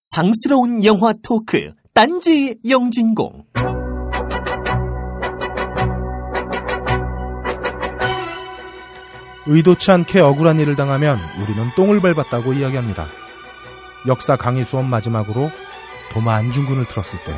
상스러운 0.00 0.84
영화 0.84 1.12
토크 1.24 1.72
딴지 1.92 2.56
영진공 2.68 3.46
의도치 9.46 9.90
않게 9.90 10.20
억울한 10.20 10.60
일을 10.60 10.76
당하면 10.76 11.18
우리는 11.42 11.68
똥을 11.74 12.00
밟았다고 12.00 12.52
이야기합니다. 12.52 13.08
역사 14.06 14.36
강의 14.36 14.64
수업 14.64 14.84
마지막으로 14.84 15.50
도마 16.12 16.34
안중근을 16.34 16.86
틀었을 16.86 17.18
때 17.24 17.34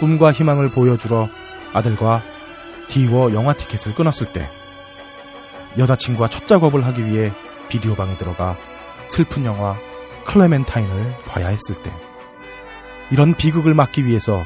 꿈과 0.00 0.32
희망을 0.32 0.70
보여주러 0.70 1.28
아들과 1.74 2.22
디워 2.88 3.34
영화 3.34 3.52
티켓을 3.52 3.94
끊었을 3.94 4.32
때 4.32 4.48
여자친구와 5.76 6.28
첫 6.28 6.46
작업을 6.46 6.86
하기 6.86 7.04
위해 7.04 7.30
비디오 7.68 7.94
방에 7.94 8.16
들어가 8.16 8.56
슬픈 9.06 9.44
영화 9.44 9.76
클레멘타인을 10.28 11.16
봐야 11.26 11.48
했을 11.48 11.74
때 11.82 11.92
이런 13.10 13.34
비극을 13.34 13.74
막기 13.74 14.06
위해서 14.06 14.44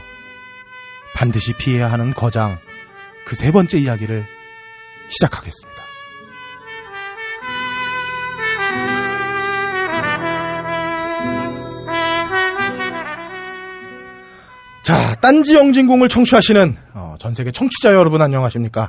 반드시 1.15 1.53
피해야 1.55 1.91
하는 1.91 2.15
거장 2.15 2.59
그 3.27 3.37
세 3.37 3.51
번째 3.53 3.79
이야기를 3.79 4.27
시작하겠습니다. 5.09 5.83
자, 14.83 15.15
딴지 15.21 15.55
영진공을 15.55 16.09
청취하시는 16.09 16.77
어, 16.95 17.15
전 17.19 17.35
세계 17.35 17.53
청취자 17.53 17.95
여러분 17.95 18.21
안녕하십니까? 18.21 18.89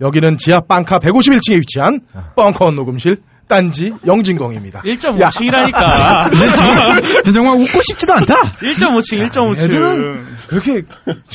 여기는 0.00 0.38
지하 0.38 0.60
빵카 0.60 0.98
151층에 0.98 1.58
위치한 1.60 2.00
뻥커 2.36 2.70
녹음실 2.72 3.18
딴지 3.48 3.92
영진공입니다. 4.04 4.82
1.5층이라니까. 4.82 6.32
정말 7.32 7.56
웃고 7.60 7.82
싶지도 7.82 8.12
않다. 8.14 8.34
1.5층, 8.60 9.30
1.5층. 9.30 9.64
애들은 9.64 10.26
그렇게 10.48 10.82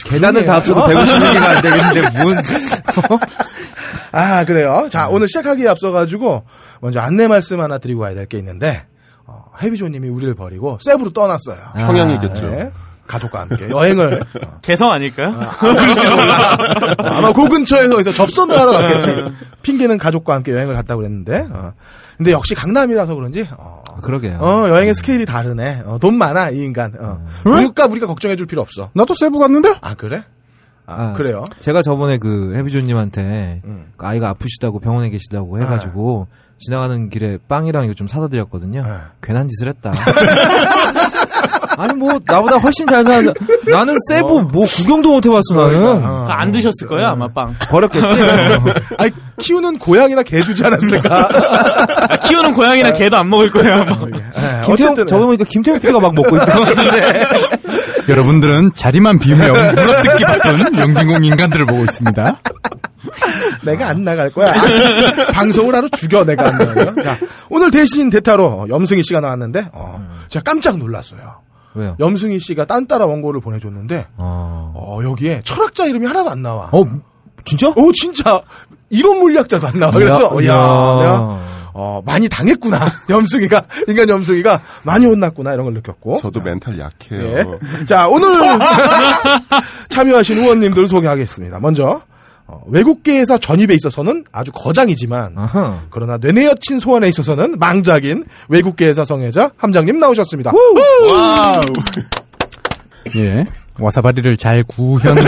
계단을 0.05 0.45
다 0.45 0.55
합쳐도 0.55 0.81
150명이가 0.81 1.43
안 1.43 1.61
되겠는데 1.61 2.23
문. 2.23 2.37
아 4.11 4.43
그래요. 4.45 4.87
자 4.89 5.07
오늘 5.07 5.27
시작하기에 5.27 5.67
앞서가지고 5.69 6.43
먼저 6.81 6.99
안내 6.99 7.27
말씀 7.27 7.61
하나 7.61 7.77
드리고 7.77 8.01
가야 8.01 8.13
될 8.13 8.25
게 8.27 8.37
있는데 8.39 8.83
어, 9.25 9.45
해비조님이 9.61 10.09
우리를 10.09 10.33
버리고 10.35 10.77
세부로 10.81 11.11
떠났어요. 11.11 11.57
평양이겠죠. 11.75 12.49
네. 12.49 12.71
가족과 13.11 13.41
함께 13.41 13.69
여행을 13.69 14.21
어, 14.41 14.59
개성 14.63 14.91
아닐까요? 14.91 15.37
그럴지도 15.59 16.15
몰라. 16.15 16.57
아마 16.97 17.33
그 17.33 17.47
근처에서 17.49 18.03
접선을 18.11 18.57
하러 18.57 18.71
갔겠지. 18.71 19.09
핑계는 19.61 19.97
가족과 19.97 20.35
함께 20.35 20.53
여행을 20.53 20.73
갔다고 20.75 20.99
그랬는데. 20.99 21.47
어. 21.51 21.73
근데 22.17 22.31
역시 22.31 22.55
강남이라서 22.55 23.15
그런지 23.15 23.47
어, 23.57 23.81
그러게요. 24.01 24.37
어, 24.39 24.69
여행의 24.69 24.93
스케일이 24.95 25.25
다르네. 25.25 25.83
어, 25.85 25.97
돈 25.99 26.15
많아 26.15 26.51
이 26.51 26.59
인간. 26.59 26.93
어. 26.99 27.25
그러니까 27.43 27.85
우리가 27.87 28.07
걱정해 28.07 28.35
줄 28.35 28.47
필요 28.47 28.61
없어. 28.61 28.89
나도 28.93 29.13
세부 29.13 29.39
갔는데? 29.39 29.75
아 29.81 29.95
그래? 29.95 30.23
아, 30.85 31.09
아, 31.09 31.13
그래요? 31.13 31.43
제가 31.61 31.81
저번에 31.81 32.17
그 32.17 32.53
해비조님한테 32.55 33.61
음. 33.65 33.91
그 33.97 34.05
아이가 34.05 34.29
아프시다고 34.29 34.79
병원에 34.79 35.09
계시다고 35.09 35.59
해가지고 35.59 36.27
지나가는 36.57 37.09
길에 37.09 37.37
빵이랑 37.47 37.85
이거 37.85 37.93
좀 37.93 38.07
사다 38.07 38.27
드렸거든요. 38.27 38.83
네. 38.83 38.91
괜한 39.21 39.47
짓을 39.47 39.67
했다. 39.69 39.91
아니 41.77 41.93
뭐 41.93 42.19
나보다 42.25 42.57
훨씬 42.57 42.85
잘 42.87 43.03
사는 43.03 43.33
나는 43.67 43.95
세부 44.09 44.41
뭐 44.51 44.65
구경도 44.65 45.11
못 45.11 45.25
해봤어 45.25 45.53
나는 45.55 46.05
어. 46.05 46.21
그거 46.21 46.31
안 46.33 46.51
드셨을 46.51 46.87
거예요, 46.87 47.07
아마 47.09 47.27
빵. 47.27 47.55
버렸겠지. 47.69 48.05
아 48.97 49.09
키우는 49.39 49.77
고양이나 49.79 50.23
개 50.23 50.41
주지 50.43 50.63
않았을까? 50.65 51.29
아, 52.09 52.17
키우는 52.27 52.53
고양이나 52.53 52.93
개도 52.93 53.17
안 53.17 53.29
먹을 53.29 53.49
거예요, 53.49 53.73
아마. 53.73 53.83
예, 53.83 54.61
김태형 54.65 54.73
어쨌든 54.73 55.07
저번 55.07 55.27
보니까 55.27 55.45
김태형 55.47 55.79
PD가 55.79 55.99
막 55.99 56.13
먹고 56.13 56.35
있던 56.37 56.47
것 56.47 56.65
같은데. 56.65 57.27
여러분들은 58.09 58.71
자리만 58.75 59.19
비우며 59.19 59.47
물어뜯기 59.53 60.23
바쁜 60.25 60.77
영진공 60.79 61.23
인간들을 61.23 61.65
보고 61.65 61.83
있습니다. 61.83 62.39
내가 63.63 63.87
안 63.89 64.03
나갈 64.03 64.29
거야. 64.31 64.53
아, 64.53 65.31
방송을 65.33 65.75
하러 65.75 65.87
죽여 65.89 66.23
내가 66.25 66.47
안 66.47 66.57
나가요. 66.57 66.95
자 67.03 67.17
오늘 67.49 67.71
대신 67.71 68.09
대타로 68.09 68.67
염승희 68.69 69.03
씨가 69.03 69.19
나왔는데 69.21 69.69
어, 69.73 70.03
제가 70.29 70.43
깜짝 70.43 70.77
놀랐어요. 70.77 71.41
왜요? 71.75 71.95
염승희 71.99 72.39
씨가 72.39 72.65
딴따라 72.65 73.05
원고를 73.05 73.41
보내줬는데 73.41 74.07
어. 74.17 74.73
어, 74.75 74.99
여기에 75.03 75.41
철학자 75.43 75.85
이름이 75.85 76.05
하나도 76.07 76.29
안 76.29 76.41
나와. 76.41 76.69
어 76.71 76.83
진짜? 77.45 77.71
오 77.75 77.91
진짜 77.91 78.41
이론 78.89 79.19
물리학자도 79.19 79.67
안 79.67 79.79
나와. 79.79 79.91
그래서 79.93 80.27
어, 80.27 80.35
야, 80.43 80.53
내가 81.01 81.39
어, 81.73 82.01
많이 82.05 82.27
당했구나. 82.27 82.79
염승이가 83.09 83.65
인간 83.87 84.09
염승이가 84.09 84.61
많이 84.83 85.05
혼났구나 85.05 85.53
이런 85.53 85.65
걸 85.65 85.73
느꼈고. 85.75 86.15
저도 86.21 86.41
멘탈 86.41 86.77
약해요. 86.77 87.21
예. 87.21 87.85
자 87.85 88.07
오늘 88.07 88.27
참여하신 89.89 90.37
의원님들 90.39 90.87
소개하겠습니다. 90.87 91.59
먼저 91.59 92.01
어, 92.51 92.61
외국계에서 92.67 93.37
전입에 93.37 93.73
있어서는 93.75 94.25
아주 94.33 94.51
거장이지만 94.53 95.37
아하. 95.37 95.79
그러나 95.89 96.17
뇌내 96.17 96.45
여친 96.47 96.79
소환에 96.79 97.07
있어서는 97.07 97.57
망작인 97.59 98.25
외국계에서 98.49 99.05
성애자 99.05 99.51
함장님 99.55 99.97
나오셨습니다. 99.97 100.51
와우. 100.51 101.61
예. 103.15 103.45
와사바리를 103.79 104.35
잘 104.35 104.63
구현하는 104.67 105.23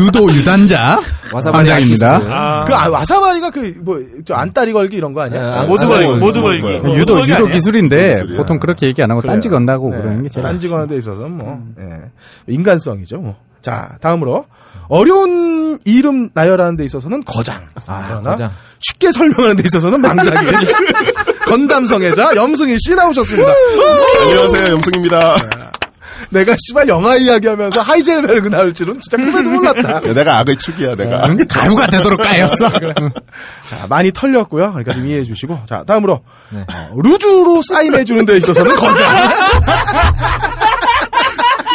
유도 0.00 0.32
유단자 0.32 0.98
와사바리. 1.32 1.70
아티스트. 1.70 2.04
아, 2.04 2.64
그 2.64 2.74
아, 2.74 2.88
와사바리가 2.88 3.50
그 3.50 3.74
뭐저 3.82 4.32
안다리 4.34 4.72
걸기 4.72 4.96
이런 4.96 5.12
거 5.12 5.20
아니야? 5.20 5.40
네, 5.40 5.58
아, 5.58 5.66
모두 5.66 5.84
아, 5.84 5.88
걸기, 5.88 6.10
아, 6.10 6.16
모두 6.16 6.38
아, 6.40 6.42
걸기. 6.42 6.66
아, 6.66 6.78
모두 6.78 6.98
유도 6.98 7.20
유도 7.20 7.34
아니야? 7.34 7.50
기술인데 7.50 8.12
기술이야. 8.14 8.38
보통 8.38 8.58
그렇게 8.58 8.86
얘기 8.86 9.02
안 9.02 9.10
하고 9.10 9.20
그래요. 9.20 9.34
딴지 9.34 9.50
건다고 9.50 9.90
네. 9.90 9.98
그러는 9.98 10.22
게 10.22 10.28
제일 10.30 10.42
딴지 10.42 10.66
낫죠. 10.66 10.74
거는 10.74 10.88
데 10.88 10.96
있어서 10.96 11.28
뭐 11.28 11.62
예. 11.78 11.84
인간성이죠. 12.46 13.18
뭐. 13.18 13.36
자 13.60 13.96
다음으로 14.00 14.46
어려운 14.92 15.78
이름 15.86 16.28
나열하는 16.34 16.76
데 16.76 16.84
있어서는 16.84 17.22
거장. 17.24 17.66
아, 17.86 18.04
그러나 18.08 18.30
거장. 18.32 18.52
쉽게 18.78 19.10
설명하는 19.10 19.56
데 19.56 19.62
있어서는 19.64 20.02
망작이. 20.02 20.46
건담 21.48 21.86
성애자 21.86 22.36
염승희 22.36 22.76
씨 22.78 22.94
나오셨습니다. 22.94 23.50
안녕하세요, 24.20 24.72
염승입니다. 24.74 25.36
내가 26.28 26.54
씨발 26.58 26.88
영화 26.88 27.16
이야기하면서 27.16 27.80
하이젤 27.80 28.20
베르그 28.20 28.48
나올 28.48 28.74
줄은 28.74 29.00
진짜 29.00 29.16
꿈에도 29.16 29.50
몰랐다. 29.50 30.00
네, 30.04 30.12
내가 30.12 30.38
악의 30.40 30.58
축이야, 30.58 30.94
내가. 30.94 31.26
응? 31.26 31.38
가루가 31.48 31.86
되도록 31.86 32.20
까였어. 32.20 32.68
자, 32.78 33.86
많이 33.88 34.12
털렸고요. 34.12 34.72
그러니까 34.72 34.92
좀 34.92 35.06
이해해 35.06 35.24
주시고. 35.24 35.60
자, 35.66 35.84
다음으로 35.86 36.20
네. 36.50 36.66
어, 36.68 36.90
루즈로 37.02 37.62
사인해 37.66 38.04
주는 38.04 38.26
데 38.26 38.36
있어서는 38.36 38.76
거장. 38.76 39.16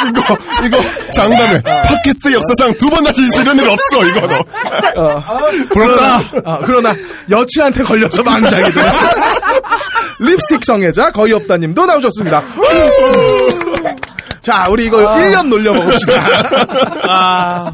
이거, 0.07 0.37
이거, 0.65 0.77
장담해. 1.17 1.61
팟캐스트 1.63 2.33
역사상 2.33 2.73
두 2.77 2.89
번 2.89 3.03
다시 3.03 3.21
있을 3.23 3.41
이런 3.43 3.57
일 3.57 3.67
없어, 3.69 4.05
이거 4.07 4.27
너. 4.27 5.23
부럽다. 5.69 6.15
아, 6.45 6.59
그러나 6.65 6.93
여친한테 7.29 7.83
걸려서 7.83 8.23
망작이 8.23 8.71
돼. 8.71 8.81
립스틱 10.19 10.63
성애자 10.65 11.11
거의 11.11 11.33
없다님도 11.33 11.85
나오셨습니다. 11.85 12.41
자, 14.41 14.65
우리 14.69 14.85
이거 14.85 14.97
1년 15.15 15.47
놀려먹읍시다. 15.49 16.13
아, 17.09 17.73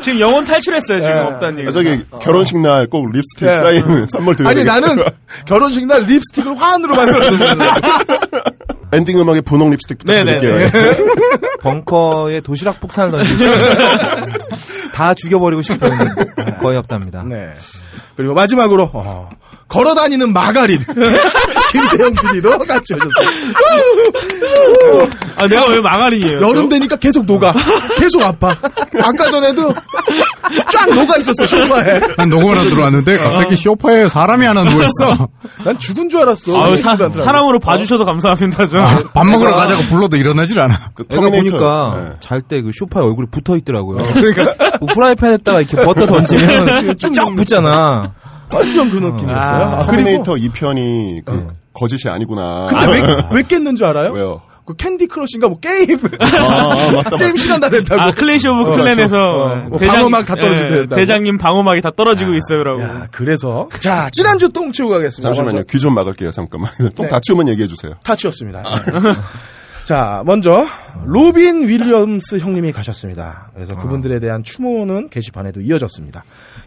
지금 0.00 0.20
영혼 0.20 0.44
탈출했어요, 0.44 1.00
지금 1.00 1.16
없다님. 1.26 1.66
아, 1.66 1.70
저기, 1.72 2.00
결혼식 2.20 2.60
날 2.60 2.86
꼭 2.86 3.10
립스틱 3.12 3.48
예. 3.48 3.54
사인 3.54 4.06
선물 4.10 4.36
드려야 4.36 4.50
아니, 4.52 4.60
되겠어요. 4.60 4.80
나는 4.80 5.04
결혼식 5.46 5.84
날 5.86 6.02
립스틱을 6.04 6.56
화환으로 6.60 6.94
만들었는데. 6.94 7.46
엔딩 8.92 9.18
음악에 9.18 9.40
분홍 9.40 9.70
립스틱. 9.70 9.98
부탁드릴게요. 9.98 10.68
벙커에 11.60 12.40
도시락 12.40 12.80
폭탄을 12.80 13.10
던지고 13.10 13.50
다 14.94 15.14
죽여버리고 15.14 15.62
싶은 15.62 15.78
거의 16.60 16.76
없답니다. 16.76 17.22
네. 17.22 17.52
그리고 18.16 18.34
마지막으로, 18.34 18.90
어, 18.92 19.30
걸어 19.68 19.94
다니는 19.94 20.32
마가린. 20.32 20.84
김태형 21.72 22.12
PD도 22.12 22.58
같이 22.68 22.94
오셨어요. 22.94 23.28
아, 25.36 25.46
내가 25.48 25.66
왜 25.68 25.80
마가린이에요? 25.80 26.40
여름 26.40 26.68
되니까 26.68 26.96
계속 26.96 27.24
녹아. 27.24 27.52
계속 27.98 28.22
아파. 28.22 28.48
아까 29.02 29.30
전에도 29.30 29.72
쫙 30.70 30.94
녹아 30.94 31.16
있었어, 31.18 31.46
소파에. 31.46 32.00
난 32.16 32.28
녹음을 32.28 32.58
하러 32.58 32.68
들어왔는데 32.68 33.16
갑자기 33.16 33.56
쇼파에 33.56 34.08
사람이 34.08 34.46
하나 34.46 34.62
누워있어. 34.64 35.28
난 35.64 35.78
죽은 35.78 36.08
줄 36.08 36.20
알았어. 36.20 36.62
아유, 36.64 36.76
사. 36.76 36.96
사람으로 36.96 37.58
봐주셔서 37.58 38.04
감사합니다, 38.04 38.66
저. 38.66 38.78
밥 39.14 39.26
먹으러 39.26 39.54
가자고 39.56 39.84
불러도 39.86 40.16
일어나질 40.16 40.60
않아. 40.60 40.90
그 40.94 41.04
내가. 41.08 41.30
보니까 41.30 41.96
네. 41.96 42.16
잘때 42.20 42.60
그 42.62 42.70
쇼파에 42.74 43.02
얼굴이 43.02 43.28
붙어 43.30 43.56
있더라고요. 43.56 43.98
그러니까 44.14 44.54
프라이팬에다가 44.94 45.60
이렇게 45.62 45.76
버터 45.84 46.06
던지면 46.06 46.96
쭉 46.98 47.10
붙잖아. 47.36 48.12
완전 48.52 48.90
그 48.90 48.96
느낌이었어요. 48.98 49.62
아, 49.62 49.78
아, 49.80 49.84
그리고 49.88 50.22
터미네이터 50.22 50.34
2편이 50.34 51.24
그 51.24 51.48
거짓이 51.72 52.10
아니구나. 52.10 52.66
근데 52.70 52.86
왜, 52.86 53.02
왜 53.32 53.42
깼는 53.42 53.76
줄 53.76 53.86
알아요? 53.86 54.12
왜요? 54.12 54.42
그 54.64 54.76
Candy 54.76 55.08
Crush인가 55.08 55.48
뭐 55.48 55.58
게임 55.58 55.98
아, 56.20 56.92
맞다. 56.94 57.16
게임 57.16 57.36
시간 57.36 57.58
다 57.60 57.68
됐다고. 57.68 58.00
아, 58.00 58.10
Clash 58.12 58.46
of 58.48 58.70
어, 58.70 58.76
Clans에서 58.76 59.08
저, 59.08 59.18
어, 59.18 59.56
뭐 59.70 59.78
방어막 59.78 60.24
다 60.24 60.36
떨어진다 60.36 60.76
예. 60.76 60.86
대장님 60.86 61.36
방어막이 61.38 61.80
다 61.80 61.90
떨어지고 61.96 62.32
있어요, 62.34 62.62
라고. 62.62 62.80
야, 62.82 63.08
그래서 63.10 63.68
자 63.80 64.08
지난주 64.12 64.48
똥 64.50 64.70
치우고 64.70 64.92
가겠습니다. 64.92 65.34
잠시만요. 65.34 65.64
귀 65.64 65.78
좀 65.80 65.94
막을게요. 65.94 66.30
잠깐만. 66.30 66.70
똥 66.94 67.06
네. 67.06 67.08
다 67.08 67.18
치우면 67.20 67.48
얘기해 67.48 67.66
주세요. 67.66 67.94
다 68.04 68.14
치웠습니다. 68.14 68.62
자, 69.84 70.22
먼저 70.24 70.64
로빈 71.06 71.66
윌리엄스 71.68 72.38
형님이 72.38 72.70
가셨습니다. 72.70 73.50
그래서 73.54 73.76
그분들에 73.76 74.20
대한 74.20 74.44
추모는 74.44 75.08
게시판에도 75.10 75.60
이어졌습니다. 75.60 76.22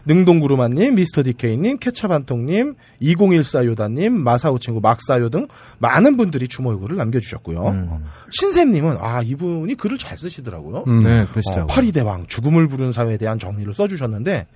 능동구루마님, 0.06 0.94
미스터 0.94 1.22
디케이님, 1.22 1.78
케찹한통님, 1.78 2.74
2014 3.00 3.64
요다님, 3.66 4.12
마사오 4.12 4.58
친구 4.58 4.80
막사요 4.80 5.28
등 5.28 5.48
많은 5.78 6.16
분들이 6.16 6.48
추모 6.48 6.72
요구를 6.72 6.96
남겨주셨고요. 6.96 8.00
신샘님은 8.30 8.96
아 9.00 9.22
이분이 9.22 9.74
글을 9.74 9.98
잘 9.98 10.16
쓰시더라고요. 10.16 10.84
음. 10.86 11.02
네, 11.02 11.26
그러시죠. 11.26 11.62
어, 11.62 11.66
파리 11.66 11.92
대왕 11.92 12.26
죽음을 12.26 12.68
부르는 12.68 12.92
사회에 12.92 13.16
대한 13.16 13.38
정리를 13.38 13.72
써주셨는데 13.74 14.46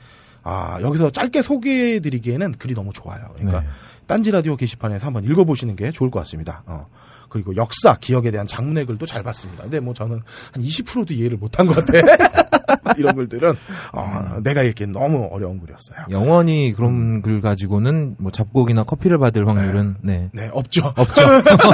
아 0.42 0.78
여기서 0.80 1.10
짧게 1.10 1.42
소개해드리기에는 1.42 2.52
글이 2.52 2.74
너무 2.74 2.92
좋아요. 2.92 3.26
그러니까 3.34 3.60
네. 3.60 3.66
딴지 4.06 4.30
라디오 4.30 4.56
게시판에서 4.56 5.06
한번 5.06 5.24
읽어보시는 5.24 5.76
게 5.76 5.90
좋을 5.90 6.10
것 6.10 6.20
같습니다. 6.20 6.62
어. 6.66 6.86
그리고 7.28 7.54
역사, 7.56 7.96
기억에 7.96 8.30
대한 8.32 8.46
장문의 8.46 8.84
글도 8.86 9.06
잘 9.06 9.22
봤습니다. 9.22 9.62
근데 9.62 9.78
뭐 9.80 9.94
저는 9.94 10.20
한 10.52 10.62
20%도 10.62 11.14
이해를 11.14 11.38
못한 11.38 11.66
것 11.66 11.74
같아. 11.76 11.92
이런 12.98 13.14
글들은 13.16 13.54
어, 13.92 14.36
내가 14.42 14.62
읽기엔 14.62 14.92
너무 14.92 15.28
어려운 15.32 15.60
글이었어요. 15.60 16.06
영원히 16.10 16.72
그런 16.76 17.22
글 17.22 17.40
가지고는 17.40 18.16
뭐 18.18 18.30
잡곡이나 18.30 18.82
커피를 18.84 19.18
받을 19.18 19.48
확률은 19.48 19.96
네. 20.02 20.28
네, 20.32 20.48
없죠. 20.52 20.92
없죠. 20.96 21.22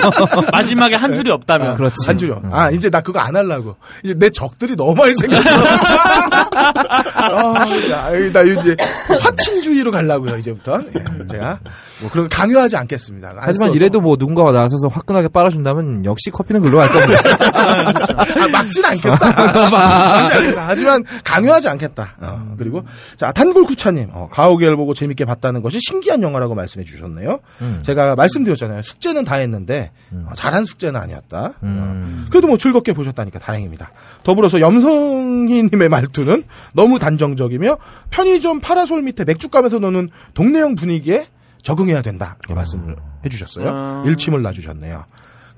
마지막에 0.53 0.95
한 0.97 1.15
줄이 1.15 1.31
없다면. 1.31 1.77
그렇지. 1.77 1.95
한 2.07 2.19
줄이요. 2.19 2.41
음. 2.45 2.53
아, 2.53 2.71
이제 2.71 2.91
나 2.91 3.01
그거 3.01 3.19
안 3.19 3.35
하려고. 3.37 3.77
이제 4.05 4.15
내 4.15 4.31
적들이 4.31 4.77
너무 4.77 4.95
많이 4.95 5.15
생겼어. 5.15 5.49
아, 6.57 7.67
야, 7.91 8.11
나 8.33 8.43
이제 8.43 8.77
화친주의로 9.23 9.91
가려고요, 9.91 10.37
이제부터. 10.37 10.81
예, 10.95 11.27
제가 11.27 11.59
뭐 12.01 12.11
그런 12.11 12.29
거 12.29 12.37
강요하지 12.37 12.77
않겠습니다. 12.77 13.29
안 13.31 13.37
하지만 13.39 13.69
써도. 13.69 13.75
이래도 13.77 14.01
뭐 14.01 14.17
누군가가 14.19 14.53
나서서 14.53 14.89
화끈하게 14.89 15.29
빨아준다면 15.29 16.05
역시 16.05 16.31
커피는 16.31 16.63
글로 16.63 16.79
갈 16.79 16.89
겁니다. 16.89 17.21
아, 18.17 18.49
막진 18.49 18.85
않겠다. 18.85 19.71
막진 19.71 20.37
않겠다. 20.37 20.69
하지 20.69 20.85
만 20.87 21.05
강요하지 21.25 21.69
않겠다. 21.69 22.17
어, 22.21 22.55
그리고 22.59 22.85
자 23.17 23.33
단골구차님 23.33 24.11
어, 24.13 24.29
가오갤 24.31 24.77
보고 24.77 24.95
재밌게 24.95 25.25
봤다는 25.25 25.63
것이 25.63 25.79
신기한 25.81 26.23
영화라고 26.23 26.55
말씀해 26.55 26.85
주셨네요. 26.85 27.41
음. 27.61 27.83
제가 27.83 28.15
말씀드렸잖아요. 28.17 28.83
숙제는 28.83 29.25
다 29.25 29.37
했는데 29.37 29.91
어, 30.13 30.31
잘한 30.35 30.65
숙제는 30.65 30.99
아니었다. 31.01 31.55
음. 31.63 32.27
그래도 32.31 32.47
뭐 32.47 32.57
즐겁게 32.57 32.93
보셨다니까 32.93 33.39
다행입니다. 33.39 33.91
더불어서 34.23 34.61
염성희님의 34.61 35.89
말투는 35.89 36.45
너무 36.73 36.99
단정적이며 36.99 37.79
편의점 38.11 38.61
파라솔 38.61 39.03
밑에 39.03 39.25
맥주 39.25 39.49
가면서 39.49 39.79
노는 39.79 40.11
동네형 40.35 40.77
분위기에 40.77 41.27
적응해야 41.63 42.01
된다. 42.03 42.37
이렇게 42.41 42.55
말씀을 42.55 42.97
해주셨어요. 43.25 43.69
아. 43.69 44.03
일침을 44.07 44.41
놔주셨네요. 44.43 45.05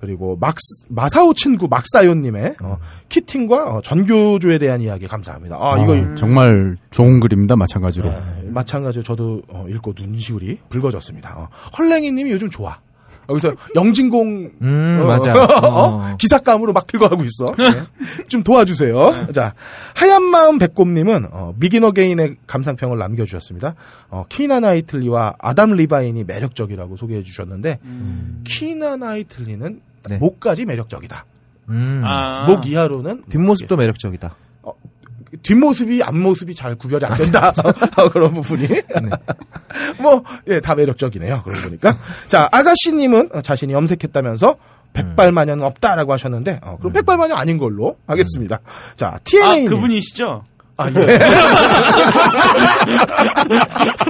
그리고 0.00 0.36
막 0.40 0.56
마사오 0.88 1.34
친구 1.34 1.68
막사요님의 1.68 2.56
어, 2.62 2.78
키팅과 3.08 3.76
어, 3.76 3.80
전교조에 3.82 4.58
대한 4.58 4.80
이야기 4.80 5.06
감사합니다. 5.06 5.56
아 5.60 5.78
이거 5.82 5.92
어, 5.94 6.14
정말 6.14 6.76
좋은 6.90 7.20
글입니다. 7.20 7.56
마찬가지로. 7.56 8.10
네, 8.10 8.20
마찬가지로 8.46 9.02
저도 9.02 9.42
어, 9.48 9.66
읽고 9.68 9.94
눈시울이 9.98 10.58
붉어졌습니다. 10.68 11.34
어, 11.36 11.48
헐랭이님이 11.78 12.30
요즘 12.30 12.48
좋아. 12.48 12.78
여기서 13.30 13.52
영진공 13.74 14.52
음, 14.62 15.00
어, 15.02 15.06
맞아. 15.06 15.32
어? 15.60 15.68
어. 15.68 16.16
기사감으로 16.16 16.72
막 16.72 16.86
들고 16.86 17.08
가고 17.08 17.22
있어. 17.24 17.44
네. 17.58 18.24
좀 18.28 18.42
도와주세요. 18.42 19.32
자, 19.32 19.54
하얀 19.94 20.22
마음 20.22 20.58
백곰님은 20.58 21.28
어, 21.30 21.54
미긴 21.58 21.84
어게인의 21.84 22.36
감상평을 22.46 22.96
남겨주셨습니다. 22.96 23.74
어, 24.08 24.24
키나 24.28 24.60
나이틀리와 24.60 25.34
아담 25.38 25.72
리바인이 25.72 26.24
매력적이라고 26.24 26.96
소개해 26.96 27.22
주셨는데 27.22 27.78
키나 28.44 28.96
나이틀리는 28.96 29.80
네. 30.08 30.18
목까지 30.18 30.64
매력적이다. 30.64 31.24
음. 31.70 32.02
아. 32.04 32.46
목 32.46 32.66
이하로는 32.66 33.24
뒷모습도 33.28 33.76
매력적이다. 33.76 34.34
뒷모습이 35.42 36.02
앞모습이 36.02 36.54
잘 36.54 36.74
구별이 36.74 37.04
안 37.04 37.16
된다. 37.16 37.52
어, 37.96 38.08
그런 38.08 38.32
부분이. 38.32 38.66
뭐, 40.00 40.24
예, 40.48 40.60
다 40.60 40.74
매력적이네요. 40.74 41.42
그러고 41.42 41.62
보니까. 41.64 41.96
자, 42.26 42.48
아가씨님은 42.50 43.30
어, 43.34 43.42
자신이 43.42 43.72
염색했다면서 43.72 44.56
백발마녀는 44.94 45.62
없다라고 45.64 46.12
하셨는데, 46.14 46.60
어, 46.62 46.76
그럼 46.78 46.92
백발마녀 46.94 47.34
아닌 47.34 47.58
걸로 47.58 47.96
하겠습니다. 48.06 48.60
자, 48.96 49.08
아, 49.08 49.18
TNA. 49.22 49.60
님. 49.62 49.70
그분이시죠? 49.70 50.44
아, 50.80 50.86
예. 50.94 51.18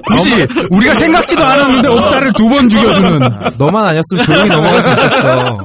굳이 0.06 0.46
우리가 0.70 0.94
생각지도 0.94 1.42
않았는데 1.44 1.88
옥다를 1.88 2.32
두 2.34 2.48
번 2.48 2.68
죽여주는. 2.68 3.18
너만 3.58 3.86
아니었으면 3.86 4.24
조용히 4.24 4.48
넘어갈 4.48 4.82
수 4.82 4.90
있었어. 4.92 5.64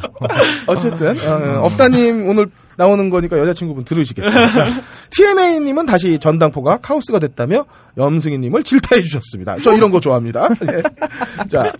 어쨌든, 0.68 1.18
어, 1.28 1.62
업다님 1.64 2.28
오늘 2.28 2.48
나오는 2.78 3.10
거니까 3.10 3.38
여자친구분 3.38 3.86
들으시겠죠. 3.86 4.30
자, 4.32 4.82
TMA님은 5.12 5.86
다시 5.86 6.18
전당포가 6.20 6.78
카오스가 6.78 7.20
됐다며 7.20 7.66
염승희님을 7.98 8.64
질타해 8.64 9.02
주셨습니다. 9.02 9.58
저 9.58 9.76
이런 9.76 9.92
거 9.92 10.00
좋아합니다. 10.00 10.50
예. 10.72 11.48
자, 11.48 11.72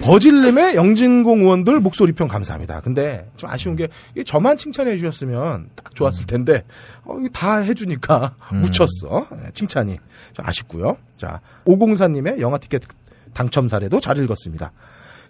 버질님의 0.00 0.74
영진공 0.74 1.40
의원들 1.42 1.80
목소리 1.80 2.12
평 2.12 2.28
감사합니다. 2.28 2.80
근데 2.80 3.28
좀 3.36 3.50
아쉬운 3.50 3.76
게 3.76 3.88
이게 4.12 4.24
저만 4.24 4.56
칭찬해 4.56 4.96
주셨으면 4.96 5.70
딱 5.76 5.94
좋았을 5.94 6.26
텐데 6.26 6.64
어, 7.04 7.16
다 7.32 7.58
해주니까 7.58 8.34
묻혔어. 8.52 9.26
예, 9.44 9.50
칭찬이 9.52 9.98
좀 10.32 10.46
아쉽고요. 10.46 10.96
자, 11.16 11.40
오공사님의 11.64 12.40
영화 12.40 12.58
티켓 12.58 12.82
당첨 13.34 13.68
사례도 13.68 14.00
잘 14.00 14.18
읽었습니다. 14.18 14.72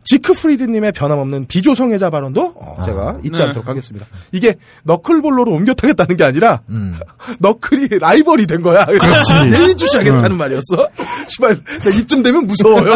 지크프리드님의 0.04 0.92
변함없는 0.92 1.46
비조성애자 1.46 2.10
발언도 2.10 2.54
어, 2.56 2.82
제가 2.84 3.18
잊지 3.22 3.40
네. 3.40 3.48
않도록 3.48 3.68
하겠습니다. 3.68 4.06
이게 4.32 4.56
너클볼로로 4.84 5.52
옮겨 5.52 5.74
타겠다는 5.74 6.16
게 6.16 6.24
아니라 6.24 6.62
음. 6.68 6.98
너클이 7.40 7.98
라이벌이 7.98 8.46
된 8.46 8.62
거야. 8.62 8.84
그렇지. 8.86 9.32
예의주시하겠다는 9.60 10.36
말이었어. 10.36 10.88
시발, 11.28 11.56
나 11.56 11.90
이쯤 11.90 12.22
되면 12.22 12.46
무서워요. 12.46 12.90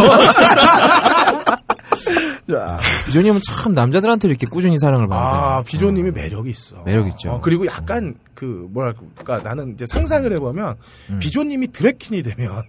자, 2.50 2.78
비조님은 3.06 3.40
참 3.42 3.72
남자들한테 3.72 4.28
이렇게 4.28 4.46
꾸준히 4.46 4.78
사랑을 4.78 5.08
받으세요. 5.08 5.40
아, 5.40 5.62
비조님이 5.62 6.10
매력이 6.10 6.50
있어. 6.50 6.82
매력 6.84 7.08
있죠. 7.08 7.30
어, 7.32 7.40
그리고 7.40 7.66
약간 7.66 8.14
그 8.34 8.68
뭐랄까 8.70 9.38
나는 9.42 9.72
이제 9.74 9.86
상상을 9.86 10.30
해보면 10.34 10.74
음. 11.10 11.18
비조님이 11.20 11.68
드래킨이 11.68 12.22
되면 12.22 12.62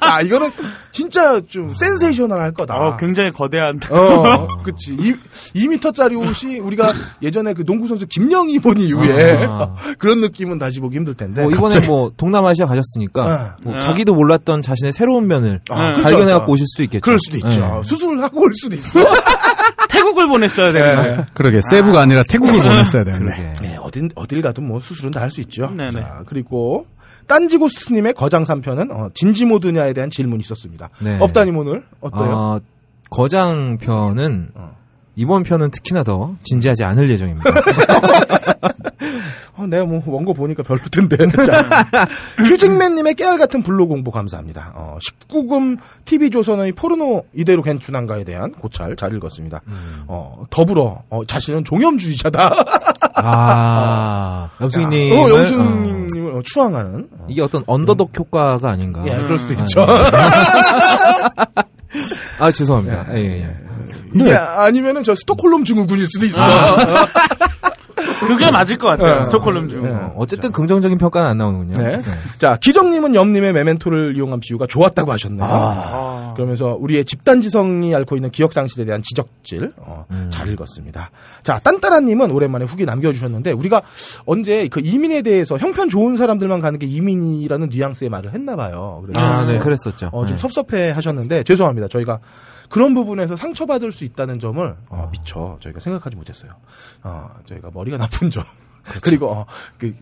아 0.00 0.20
이거는 0.22 0.50
진짜 0.92 1.40
좀 1.48 1.72
센세이셔널 1.74 2.40
할 2.40 2.52
거다. 2.52 2.74
어, 2.74 2.96
굉장히 2.96 3.30
거대한. 3.30 3.78
어, 3.90 4.62
그치. 4.62 4.92
2, 4.92 5.14
2m짜리 5.54 6.18
옷이 6.18 6.58
우리가 6.58 6.92
예전에 7.22 7.52
그 7.54 7.64
농구 7.64 7.86
선수 7.88 8.06
김영희 8.06 8.54
입은 8.54 8.78
이후에 8.78 9.46
아. 9.48 9.74
그런 9.98 10.20
느낌은 10.20 10.58
다시 10.58 10.80
보기 10.80 10.96
힘들 10.96 11.14
텐데. 11.14 11.42
뭐 11.42 11.50
이번에 11.52 11.80
뭐 11.80 12.10
동남아시아 12.16 12.66
가셨으니까 12.66 13.56
네. 13.62 13.70
뭐 13.70 13.78
자기도 13.78 14.14
몰랐던 14.14 14.62
자신의 14.62 14.92
새로운 14.92 15.26
면을 15.26 15.60
아, 15.70 15.88
네. 15.90 15.96
그쵸, 15.96 16.02
발견해 16.02 16.24
그쵸. 16.26 16.38
갖고 16.38 16.52
오실 16.52 16.66
수도 16.66 16.82
있겠죠. 16.84 17.02
그럴 17.04 17.18
수도 17.20 17.36
있죠. 17.36 17.60
네. 17.60 17.82
수술을 17.84 18.22
하고 18.22 18.40
올 18.42 18.50
수도 18.54 18.74
있어. 18.76 18.98
태국을 19.90 20.28
보냈어야 20.28 20.72
되는 20.72 21.24
그러게 21.34 21.60
세부가 21.70 22.02
아 22.02 22.06
니라 22.06 22.22
태국을 22.28 22.60
보냈어야 22.62 23.04
되는데. 23.04 23.54
네, 23.62 23.76
어딘, 23.80 24.10
어딜 24.14 24.42
가도 24.42 24.60
뭐 24.62 24.80
수술은 24.80 25.10
다 25.12 25.20
할 25.20 25.30
수 25.30 25.40
있죠. 25.42 25.70
네네. 25.76 25.90
자, 25.90 26.22
그리고 26.26 26.86
딴지고스트님의 27.28 28.14
거장 28.14 28.42
3편은 28.42 28.90
어, 28.90 29.10
진지모드냐에 29.14 29.92
대한 29.92 30.10
질문이 30.10 30.40
있었습니다. 30.40 30.88
네. 31.00 31.18
업다님 31.20 31.56
오늘 31.56 31.84
어때요? 32.00 32.30
어, 32.30 32.60
거장 33.10 33.78
편은 33.78 34.50
어. 34.54 34.76
이번 35.18 35.42
편은 35.42 35.72
특히나 35.72 36.04
더 36.04 36.36
진지하지 36.44 36.84
않을 36.84 37.10
예정입니다. 37.10 37.50
어, 39.56 39.66
내가 39.66 39.84
뭐 39.84 40.00
원고 40.06 40.32
보니까 40.32 40.62
별로던데. 40.62 41.16
자, 41.44 41.84
휴직맨님의 42.38 43.14
깨알 43.16 43.36
같은 43.36 43.64
블로 43.64 43.88
공보 43.88 44.12
감사합니다. 44.12 44.74
어, 44.76 44.96
19금 45.28 45.78
TV조선의 46.04 46.70
포르노 46.72 47.24
이대로 47.34 47.62
괜춘한가에 47.62 48.22
대한 48.22 48.52
고찰 48.52 48.94
잘 48.94 49.12
읽었습니다. 49.16 49.60
어, 50.06 50.44
더불어 50.50 51.02
어, 51.10 51.24
자신은 51.24 51.64
종염주의자다. 51.64 52.54
아, 53.16 54.50
염승희님. 54.62 55.18
어, 55.18 55.30
영승님을 55.30 56.36
어, 56.36 56.40
추앙하는. 56.44 57.08
어. 57.18 57.26
이게 57.28 57.42
어떤 57.42 57.64
언더독 57.66 58.16
효과가 58.16 58.70
아닌가. 58.70 59.02
예, 59.04 59.16
그럴 59.16 59.36
수도 59.36 59.56
아, 59.58 59.62
있죠. 59.64 59.84
아, 62.38 62.52
죄송합니다. 62.52 63.06
예, 63.16 63.18
예, 63.18 63.42
예. 63.42 63.67
이게 64.14 64.32
아니면은 64.32 65.02
저 65.02 65.14
스톡홀름 65.14 65.64
증후군일 65.64 66.06
수도 66.06 66.26
있어. 66.26 66.38
그게 68.26 68.50
맞을 68.50 68.78
것 68.78 68.88
같아요. 68.88 69.20
네. 69.20 69.24
스톡홀름 69.26 69.68
중. 69.68 69.82
네. 69.82 69.90
어, 69.90 70.14
어쨌든 70.16 70.52
긍정적인 70.52 70.98
평가는 70.98 71.28
안 71.28 71.38
나오는군요. 71.38 71.82
네. 71.82 72.00
자, 72.38 72.56
기정님은 72.60 73.14
염님의 73.14 73.52
메멘토를 73.52 74.16
이용한 74.16 74.40
비유가 74.40 74.66
좋았다고 74.66 75.12
하셨네요. 75.12 75.46
아. 75.48 76.34
그러면서 76.38 76.76
우리의 76.78 77.04
집단지성이 77.04 77.94
앓고 77.96 78.14
있는 78.14 78.30
기억상실에 78.30 78.84
대한 78.84 79.02
지적질 79.02 79.72
어, 79.78 80.06
음. 80.12 80.28
잘 80.30 80.48
읽었습니다. 80.48 81.10
자 81.42 81.58
딴따라님은 81.58 82.30
오랜만에 82.30 82.64
후기 82.64 82.84
남겨주셨는데 82.84 83.50
우리가 83.50 83.82
언제 84.24 84.68
그 84.68 84.80
이민에 84.80 85.22
대해서 85.22 85.58
형편 85.58 85.88
좋은 85.88 86.16
사람들만 86.16 86.60
가는 86.60 86.78
게 86.78 86.86
이민이라는 86.86 87.70
뉘앙스의 87.70 88.08
말을 88.10 88.34
했나 88.34 88.54
봐요. 88.54 89.02
그래서 89.04 89.20
아, 89.20 89.44
네, 89.46 89.58
그랬었죠. 89.58 90.10
어, 90.12 90.26
좀 90.26 90.36
네. 90.36 90.40
섭섭해 90.40 90.90
하셨는데 90.90 91.42
죄송합니다. 91.42 91.88
저희가 91.88 92.20
그런 92.68 92.94
부분에서 92.94 93.34
상처받을 93.34 93.92
수 93.92 94.04
있다는 94.04 94.38
점을 94.38 94.76
어, 94.90 95.08
미처 95.10 95.56
저희가 95.60 95.80
생각하지 95.80 96.16
못했어요. 96.16 96.52
어, 97.02 97.30
저희가 97.46 97.70
머리가 97.72 97.96
나 97.96 98.06
쁜점 98.12 98.44
그리고 99.02 99.30
어, 99.30 99.46
그 99.78 99.94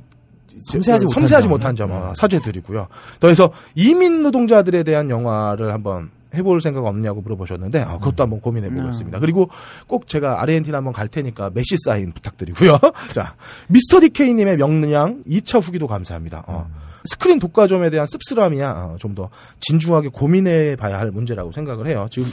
섬세하지 0.71 1.05
못한 1.05 1.21
섬세하지 1.21 1.43
점. 1.45 1.51
못한 1.51 1.77
점 1.77 1.91
어, 1.93 2.13
사죄드리고요. 2.17 2.89
더해서 3.21 3.53
이민 3.75 4.23
노동자들에 4.23 4.83
대한 4.85 5.11
영화를 5.11 5.73
한번 5.73 6.11
해볼 6.35 6.61
생각 6.61 6.85
없냐고 6.85 7.21
물어보셨는데 7.23 7.81
아, 7.81 7.99
그것도 7.99 8.23
한번 8.23 8.41
고민해 8.41 8.71
보겠습니다. 8.71 9.21
그리고 9.21 9.49
꼭 9.87 10.09
제가 10.09 10.43
아르헨티나 10.43 10.79
한번 10.79 10.93
갈 10.93 11.09
테니까 11.09 11.51
메시 11.55 11.77
사인 11.85 12.13
부탁드리고요. 12.13 12.79
자 13.13 13.35
미스터 13.69 14.01
디케이님의 14.01 14.57
명량 14.57 15.23
2차 15.25 15.63
후기도 15.63 15.87
감사합니다. 15.87 16.45
어, 16.47 16.69
스크린 17.05 17.39
독과점에 17.39 17.91
대한 17.91 18.07
씁쓸함이야 18.07 18.71
어, 18.71 18.97
좀더 18.99 19.31
진중하게 19.61 20.09
고민해 20.09 20.77
봐야 20.77 20.99
할 20.99 21.11
문제라고 21.11 21.53
생각을 21.53 21.87
해요. 21.87 22.07
지금 22.11 22.29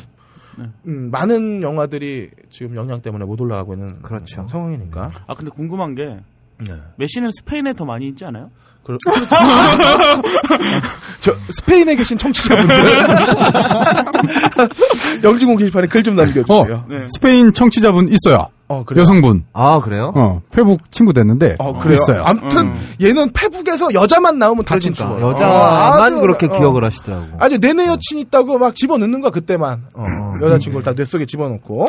음, 0.87 1.11
많은 1.11 1.61
영화들이 1.61 2.29
지금 2.49 2.75
명량 2.75 3.01
때문에 3.01 3.25
못 3.25 3.39
올라가고 3.41 3.73
있는 3.73 4.01
그렇죠. 4.01 4.47
상황이니까. 4.47 5.11
아 5.27 5.33
근데 5.33 5.51
궁금한 5.51 5.95
게 5.95 6.19
네. 6.59 6.73
메시는 6.97 7.29
스페인에 7.39 7.73
더 7.73 7.83
많이 7.85 8.07
있지 8.07 8.25
않아요? 8.25 8.49
그렇- 8.83 8.97
저 11.19 11.31
스페인에 11.33 11.95
계신 11.95 12.17
청취자분들 12.17 12.75
영진공 15.23 15.57
게시판에 15.57 15.87
글좀 15.87 16.17
어, 16.19 16.23
남겨주세요. 16.23 16.85
네. 16.89 17.05
스페인 17.13 17.53
청취자분 17.53 18.09
있어요. 18.09 18.47
어, 18.67 18.83
그래요? 18.85 19.01
여성분. 19.01 19.43
아, 19.53 19.79
그래요? 19.81 20.11
어, 20.15 20.41
페북 20.51 20.91
친구 20.91 21.13
됐는데. 21.13 21.57
어, 21.59 21.77
그래요. 21.77 21.93
있어요. 22.01 22.23
아무튼 22.23 22.67
음. 22.67 22.79
얘는 23.01 23.31
페북에서 23.33 23.93
여자만 23.93 24.39
나오면 24.39 24.65
다 24.65 24.75
그러니까 24.77 24.79
진짜 24.79 25.21
여자만 25.21 26.21
그렇게 26.21 26.47
기억을 26.47 26.83
하시더라고. 26.83 27.25
아주 27.39 27.59
내내 27.59 27.87
여친 27.87 28.19
있다고 28.19 28.57
막 28.57 28.75
집어넣는 28.75 29.21
거야 29.21 29.31
그때만 29.31 29.83
어, 29.93 30.03
여자친구를 30.41 30.83
다 30.83 30.93
뇌속에 30.93 31.25
집어넣고 31.25 31.85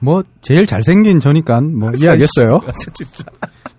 뭐, 0.00 0.22
제일 0.42 0.64
잘생긴 0.66 1.18
저니까, 1.18 1.60
뭐, 1.60 1.90
이해하겠어요. 1.98 2.60
진짜 2.94 3.24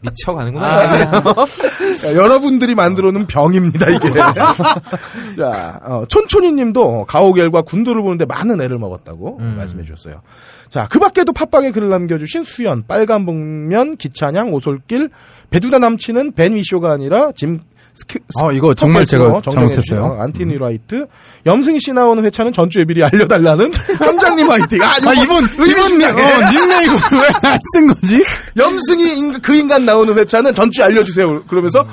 미쳐가는구나. 0.01 1.01
야, 1.01 2.13
여러분들이 2.13 2.75
만들어 2.75 3.11
놓은 3.11 3.27
병입니다 3.27 3.89
이게. 3.89 4.13
자, 5.37 5.79
어, 5.83 6.03
촌촌이 6.07 6.51
님도 6.53 7.05
가오갤과 7.05 7.63
군도를 7.63 8.01
보는데 8.01 8.25
많은 8.25 8.61
애를 8.61 8.77
먹었다고 8.79 9.37
음. 9.39 9.55
말씀해 9.57 9.83
주셨어요. 9.83 10.21
자, 10.69 10.87
그 10.89 10.99
밖에도 10.99 11.33
팟빵에 11.33 11.71
글을 11.71 11.89
남겨주신 11.89 12.43
수연, 12.43 12.83
빨간 12.87 13.25
복면, 13.25 13.97
기찬양, 13.97 14.53
오솔길, 14.53 15.09
배두다 15.49 15.79
남치는 15.79 16.33
벤 16.33 16.55
위쇼가 16.55 16.91
아니라 16.91 17.31
짐 17.33 17.59
스키, 17.99 18.19
아, 18.41 18.51
이거 18.51 18.73
정말 18.73 19.05
제가 19.05 19.41
잘못했어요. 19.41 20.17
안티니 20.21 20.57
라이트, 20.57 21.05
염승희 21.45 21.79
씨 21.79 21.91
나오는 21.93 22.23
회차는 22.23 22.53
전주에 22.53 22.85
미리 22.85 23.03
알려달라는 23.03 23.71
함장님 23.99 24.49
화이팅. 24.49 24.81
아, 24.81 24.95
아, 25.05 25.13
이분, 25.13 25.43
이분. 25.45 26.03
어, 26.03 26.49
닉네임을 26.51 26.99
왜안쓴 27.43 27.87
거지? 27.87 28.23
염승희 28.57 29.17
인- 29.17 29.41
그 29.41 29.55
인간 29.55 29.85
나오는 29.85 30.17
회차는 30.17 30.53
전주에 30.53 30.85
알려주세요. 30.85 31.43
그러면서 31.45 31.85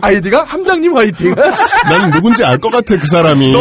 아이디가 0.00 0.44
함장님 0.44 0.96
화이팅. 0.96 1.34
난 1.88 2.10
누군지 2.10 2.44
알 2.44 2.58
것 2.58 2.70
같아 2.70 2.96
그 2.98 3.06
사람이. 3.06 3.52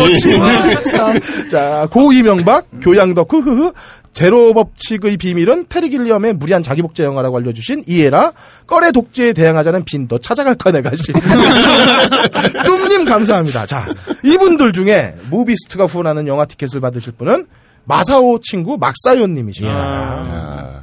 자, 1.51 1.87
고 1.91 2.11
이명박, 2.11 2.65
교양 2.81 3.13
덕후, 3.13 3.39
흐흐. 3.39 3.71
제로 4.15 4.53
법칙의 4.53 5.17
비밀은 5.17 5.65
테리 5.67 5.89
길리엄의 5.89 6.33
무리한 6.33 6.63
자기복제 6.63 7.03
영화라고 7.03 7.37
알려주신 7.37 7.83
이에라, 7.85 8.31
꺼레 8.65 8.93
독재에 8.93 9.33
대항하자는 9.33 9.83
빈도 9.83 10.19
찾아갈 10.19 10.55
까 10.55 10.71
내가 10.71 10.89
씨. 10.95 11.11
뚱님 12.65 13.03
감사합니다. 13.03 13.65
자, 13.65 13.85
이분들 14.23 14.71
중에 14.71 15.15
무비스트가 15.29 15.85
후원하는 15.85 16.27
영화 16.27 16.45
티켓을 16.45 16.79
받으실 16.79 17.11
분은 17.11 17.45
마사오 17.83 18.39
친구 18.39 18.77
막사요 18.77 19.27
님이십니다. 19.27 20.74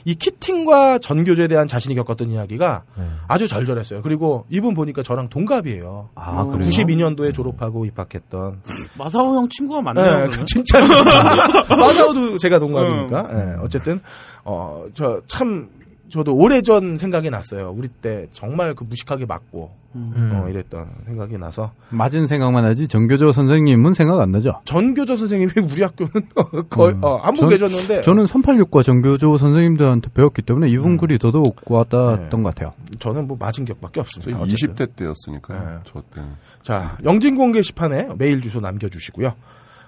아, 0.00 0.02
이 0.04 0.14
키팅과 0.14 0.98
전교조에 0.98 1.48
대한 1.48 1.68
자신이 1.68 1.94
겪었던 1.94 2.30
이야기가 2.30 2.84
아주 3.28 3.46
절절했어요. 3.46 4.02
그리고 4.02 4.46
이분 4.48 4.74
보니까 4.74 5.02
저랑 5.02 5.28
동갑이에요. 5.28 6.10
아, 6.14 6.44
그래요? 6.44 6.68
92년도에 6.68 7.34
졸업하고 7.34 7.84
입학했던. 7.84 8.62
마사오 8.98 9.36
형 9.36 9.48
친구가 9.48 9.80
네, 9.80 9.84
많네요. 9.84 10.28
그러면. 10.28 10.30
진짜. 10.46 10.80
마사오도 11.68 12.38
제가 12.38 12.58
동갑이니까. 12.58 13.28
예, 13.32 13.56
어쨌든, 13.62 14.00
어, 14.44 14.84
저 14.94 15.20
참, 15.26 15.68
저도 16.10 16.34
오래전 16.34 16.96
생각이 16.96 17.30
났어요. 17.30 17.72
우리 17.76 17.88
때 17.88 18.26
정말 18.32 18.74
그 18.74 18.84
무식하게 18.84 19.26
맞고, 19.26 19.70
음. 19.94 20.32
어, 20.34 20.48
이랬던 20.48 20.88
생각이 21.06 21.38
나서. 21.38 21.70
맞은 21.90 22.26
생각만 22.26 22.64
하지, 22.64 22.88
정교조 22.88 23.32
선생님은 23.32 23.94
생각 23.94 24.20
안 24.20 24.32
나죠? 24.32 24.60
전교조 24.64 25.16
선생님이 25.16 25.52
우리 25.72 25.82
학교는 25.82 26.10
거의, 26.68 26.96
어, 27.00 27.16
안 27.18 27.34
보고 27.34 27.48
전- 27.48 27.50
계셨는데. 27.50 28.02
저는 28.02 28.26
386과 28.26 28.82
정교조 28.84 29.36
선생님들한테 29.38 30.10
배웠기 30.12 30.42
때문에 30.42 30.68
이분 30.68 30.96
글이 30.96 31.18
더더욱 31.18 31.56
와닿았던 31.66 32.42
것 32.42 32.54
같아요. 32.54 32.72
저는 32.98 33.26
뭐 33.28 33.36
맞은 33.38 33.64
기억밖에 33.64 34.00
없습니다. 34.00 34.40
어쨌든. 34.40 34.74
20대 34.74 34.96
때였으니까요. 34.96 35.58
네. 35.58 35.78
저 35.84 36.02
때는. 36.14 36.28
자, 36.62 36.98
영진공 37.04 37.52
게시판에 37.52 38.10
메일 38.18 38.40
주소 38.40 38.60
남겨주시고요. 38.60 39.32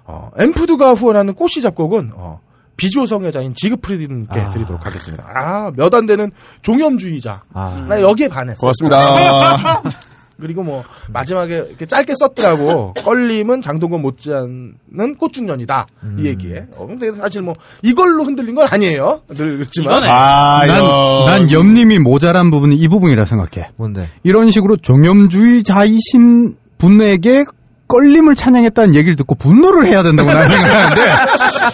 어, 0.04 0.30
엠푸드가 0.38 0.94
후원하는 0.94 1.34
꽃이 1.34 1.60
잡곡은, 1.62 2.12
어, 2.14 2.40
비주어 2.76 3.06
성애자인 3.06 3.54
지그프리드님께 3.54 4.40
아. 4.40 4.50
드리도록 4.50 4.84
하겠습니다. 4.86 5.24
아, 5.34 5.70
몇 5.76 5.94
안 5.94 6.06
되는 6.06 6.30
종염주의자. 6.62 7.42
아. 7.52 7.86
나 7.88 8.00
여기에 8.00 8.28
반했어. 8.28 8.60
고맙습니다. 8.60 9.82
그리고 10.40 10.64
뭐, 10.64 10.82
마지막에 11.12 11.58
이렇게 11.68 11.86
짧게 11.86 12.14
썼더라고. 12.18 12.94
껄림은 12.94 13.62
장동건 13.62 14.02
못지않는 14.02 15.14
꽃중년이다. 15.18 15.86
음. 16.02 16.16
이 16.18 16.24
얘기에. 16.26 16.64
어, 16.74 16.86
근데 16.88 17.12
사실 17.12 17.42
뭐, 17.42 17.54
이걸로 17.82 18.24
흔들린 18.24 18.56
건 18.56 18.66
아니에요. 18.68 19.20
늘 19.28 19.58
그렇지만. 19.58 20.02
아, 20.02 20.66
난, 20.66 20.80
난 21.26 21.52
염님이 21.52 22.00
모자란 22.00 22.50
부분이 22.50 22.74
이 22.74 22.88
부분이라 22.88 23.24
생각해. 23.24 23.68
뭔데? 23.76 24.08
이런 24.24 24.50
식으로 24.50 24.78
종염주의자이신 24.78 26.56
분에게 26.78 27.44
껄림을 27.92 28.34
찬양했다는 28.34 28.94
얘기를 28.94 29.16
듣고 29.16 29.34
분노를 29.34 29.86
해야 29.86 30.02
된다고 30.02 30.32
나는 30.32 30.48
생각하는데 30.48 31.02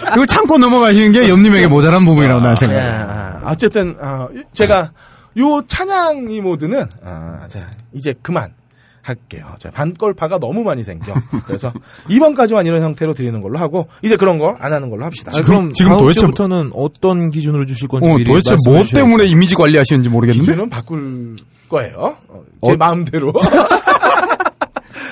그걸 0.11 0.27
참고 0.27 0.57
넘어가시는 0.57 1.13
게 1.13 1.29
염님에게 1.29 1.67
모자란 1.67 2.03
부분이라고 2.03 2.41
나는 2.41 2.55
예, 2.61 2.65
생각해요. 2.65 3.05
아, 3.07 3.51
어쨌든 3.51 3.95
아, 4.01 4.27
제가 4.51 4.91
요 5.37 5.63
찬양이 5.65 6.41
모드는 6.41 6.85
아, 7.05 7.47
자, 7.47 7.65
이제 7.93 8.13
그만 8.21 8.53
할게요. 9.01 9.55
자, 9.59 9.69
반걸파가 9.69 10.39
너무 10.39 10.63
많이 10.63 10.83
생겨. 10.83 11.13
그래서 11.45 11.71
이번까지만 12.09 12.65
이런 12.65 12.81
형태로 12.81 13.13
드리는 13.13 13.39
걸로 13.39 13.57
하고 13.57 13.87
이제 14.03 14.17
그런 14.17 14.37
거안 14.37 14.73
하는 14.73 14.89
걸로 14.89 15.05
합시다. 15.05 15.31
아니, 15.33 15.45
그럼 15.45 15.71
지금 15.71 15.91
다음 15.91 16.01
도대체 16.01 16.19
주부터는 16.19 16.71
어떤 16.73 17.29
기준으로 17.29 17.65
주실 17.65 17.87
건지 17.87 18.09
어, 18.09 18.15
미리 18.15 18.25
도대체 18.25 18.51
말씀해 18.51 18.75
뭐. 18.75 18.83
때문에 18.83 19.25
이미지 19.25 19.55
관리하시는지 19.55 20.09
모르겠는데 20.09 20.51
기준은 20.51 20.69
바꿀 20.69 21.37
거예요. 21.69 22.17
어, 22.27 22.43
제 22.65 22.73
어? 22.73 22.75
마음대로. 22.77 23.31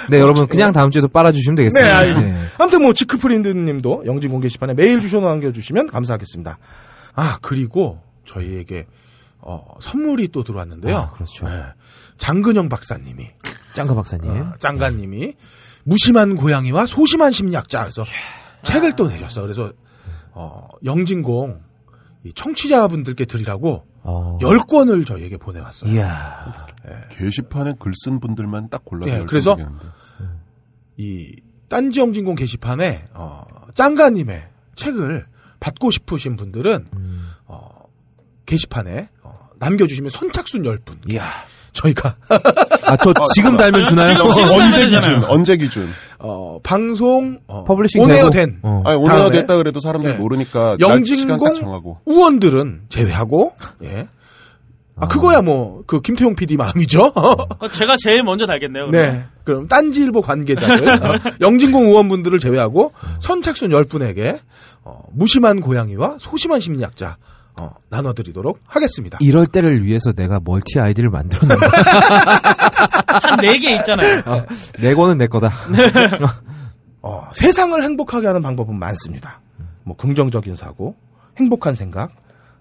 네, 0.10 0.20
여러분 0.20 0.48
그냥 0.48 0.72
다음 0.72 0.92
주에도 0.92 1.08
빨아주시면 1.08 1.56
네, 1.56 1.64
되겠습니다. 1.64 1.98
알겠습니다. 1.98 2.40
아무튼 2.60 2.82
뭐 2.82 2.94
지크프린드님도 2.94 4.04
영진공 4.06 4.42
게시판에 4.42 4.74
메일 4.74 5.02
주소 5.02 5.20
남겨주시면 5.20 5.88
감사하겠습니다. 5.88 6.58
아 7.16 7.40
그리고 7.42 8.02
저희에게 8.26 8.86
어, 9.40 9.64
선물이 9.80 10.30
또 10.30 10.44
들어왔는데요. 10.44 10.96
아, 10.96 11.12
그렇죠. 11.12 11.48
네. 11.48 11.64
장근영 12.18 12.70
박사님이 12.70 13.28
짱가 13.74 13.96
박사님. 13.96 14.30
어, 14.30 14.54
짱가님이 14.60 15.34
무심한 15.84 16.36
고양이와 16.36 16.86
소심한 16.86 17.32
심리학자 17.32 17.82
그래서 17.82 18.04
책을 18.64 18.94
또 18.98 19.08
내셨어. 19.08 19.42
그래서 19.42 19.72
어, 20.32 20.68
영진공 20.84 21.62
이 22.24 22.34
청취자분들께 22.34 23.26
드리라고 23.26 23.86
어. 24.10 24.38
열 24.42 24.58
권을 24.60 25.04
저희에게 25.06 25.38
보내왔어요. 25.38 25.92
이야. 25.94 26.66
게시판에 27.12 27.74
글 27.80 27.92
쓴 27.94 28.20
분들만 28.20 28.70
딱 28.70 28.86
골라서 28.86 29.12
예, 29.12 29.18
열 29.20 29.26
그래서 29.28 29.56
되겠는데. 29.56 29.86
이 30.98 31.36
딴지 31.70 32.00
영진공 32.00 32.36
게시판에 32.36 33.08
어, 33.14 33.44
짱가님의 33.76 34.48
책을 34.76 35.26
받고 35.60 35.92
싶으신 35.92 36.36
분들은 36.38 36.88
음. 36.96 37.30
어, 37.46 37.70
게시판에 38.46 39.10
어, 39.24 39.50
남겨주시면 39.60 40.10
선착순 40.10 40.62
10분 40.64 41.12
이야. 41.12 41.24
저희가 41.78 42.16
아, 42.86 42.98
저 42.98 43.14
지금 43.34 43.56
달면 43.56 43.86
주나요? 43.86 44.16
언제 44.22 44.88
기준? 44.88 45.24
언제 45.30 45.58
기준? 45.58 45.90
어, 46.20 46.60
방송 46.64 47.40
어, 47.48 47.64
publishing 47.66 48.02
on 48.02 48.11
air. 48.11 48.30
된 48.32 48.60
어. 48.64 48.82
아니 48.86 48.98
오늘 48.98 49.16
다음에 49.16 49.32
됐다 49.32 49.56
그래도 49.58 49.80
사람들이 49.80 50.14
네. 50.14 50.20
모르니까 50.20 50.78
영진공 50.80 51.54
정하고. 51.54 52.00
우원들은 52.06 52.82
제외하고 52.90 53.54
예. 53.84 54.08
아, 55.00 55.08
그거야 55.08 55.44
뭐, 55.44 55.84
그 55.86 56.02
김태용 56.02 56.36
PD 56.36 56.58
마음이죠? 56.58 57.14
그거 57.14 57.70
제가 57.70 57.96
제일 58.04 58.24
먼저 58.24 58.48
달겠네요. 58.48 58.88
그러면. 58.88 59.12
네. 59.14 59.26
그럼 59.44 59.68
딴지일보 59.68 60.24
관계자들, 60.24 60.90
어, 61.06 61.20
영진공 61.40 61.86
의원분들을 61.86 62.40
제외하고 62.40 62.94
선착순 63.20 63.70
10분에게 63.70 64.40
어, 64.84 65.04
무심한 65.14 65.62
고양이와 65.62 66.18
소심한 66.20 66.60
심리학자 66.60 67.18
어, 67.60 67.72
나눠드리도록 67.90 68.60
하겠습니다. 68.66 69.18
이럴 69.22 69.48
때를 69.48 69.84
위해서 69.84 70.12
내가 70.12 70.40
멀티 70.44 70.80
아이디를 70.80 71.10
만들었는데 71.10 71.66
한 73.08 73.40
네 73.42 73.60
개 73.60 73.76
있잖아요. 73.78 74.22
내 74.80 74.94
거는 74.94 75.18
내 75.18 75.28
거다. 75.28 75.52
어, 77.02 77.30
세상을 77.34 77.82
행복하게 77.84 78.28
하는 78.28 78.42
방법은 78.42 78.78
많습니다. 78.78 79.40
뭐 79.84 79.96
긍정적인 79.96 80.56
사고, 80.56 80.96
행복한 81.38 81.76
생각, 81.76 82.12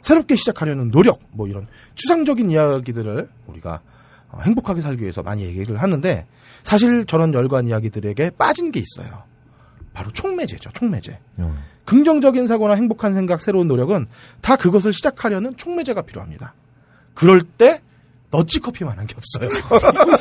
새롭게 0.01 0.37
시작하려는 0.37 0.91
노력, 0.91 1.19
뭐 1.33 1.49
이런 1.49 1.67
추상적인 1.95 2.51
이야기들을 2.51 3.29
우리가 3.49 3.81
어, 4.31 4.41
행복하게 4.45 4.81
살기 4.81 5.03
위해서 5.03 5.23
많이 5.23 5.45
얘기를 5.45 5.81
하는데 5.83 6.27
사실 6.63 7.05
저런 7.07 7.35
열관 7.35 7.69
이야기들에게 7.69 8.31
빠진 8.39 8.71
게 8.71 8.81
있어요. 8.81 9.25
바로 9.97 10.11
촉매제죠, 10.11 10.69
촉매제. 10.75 11.19
어. 11.39 11.55
긍정적인 11.87 12.47
사고나 12.47 12.75
행복한 12.75 13.15
생각, 13.15 13.41
새로운 13.41 13.67
노력은 13.67 14.05
다 14.43 14.57
그것을 14.57 14.93
시작하려는 14.93 15.57
촉매제가 15.57 16.03
필요합니다. 16.03 16.53
그럴 17.15 17.41
때 17.41 17.81
너찌 18.31 18.61
커피만한 18.61 19.07
게 19.07 19.15
없어요. 19.17 19.49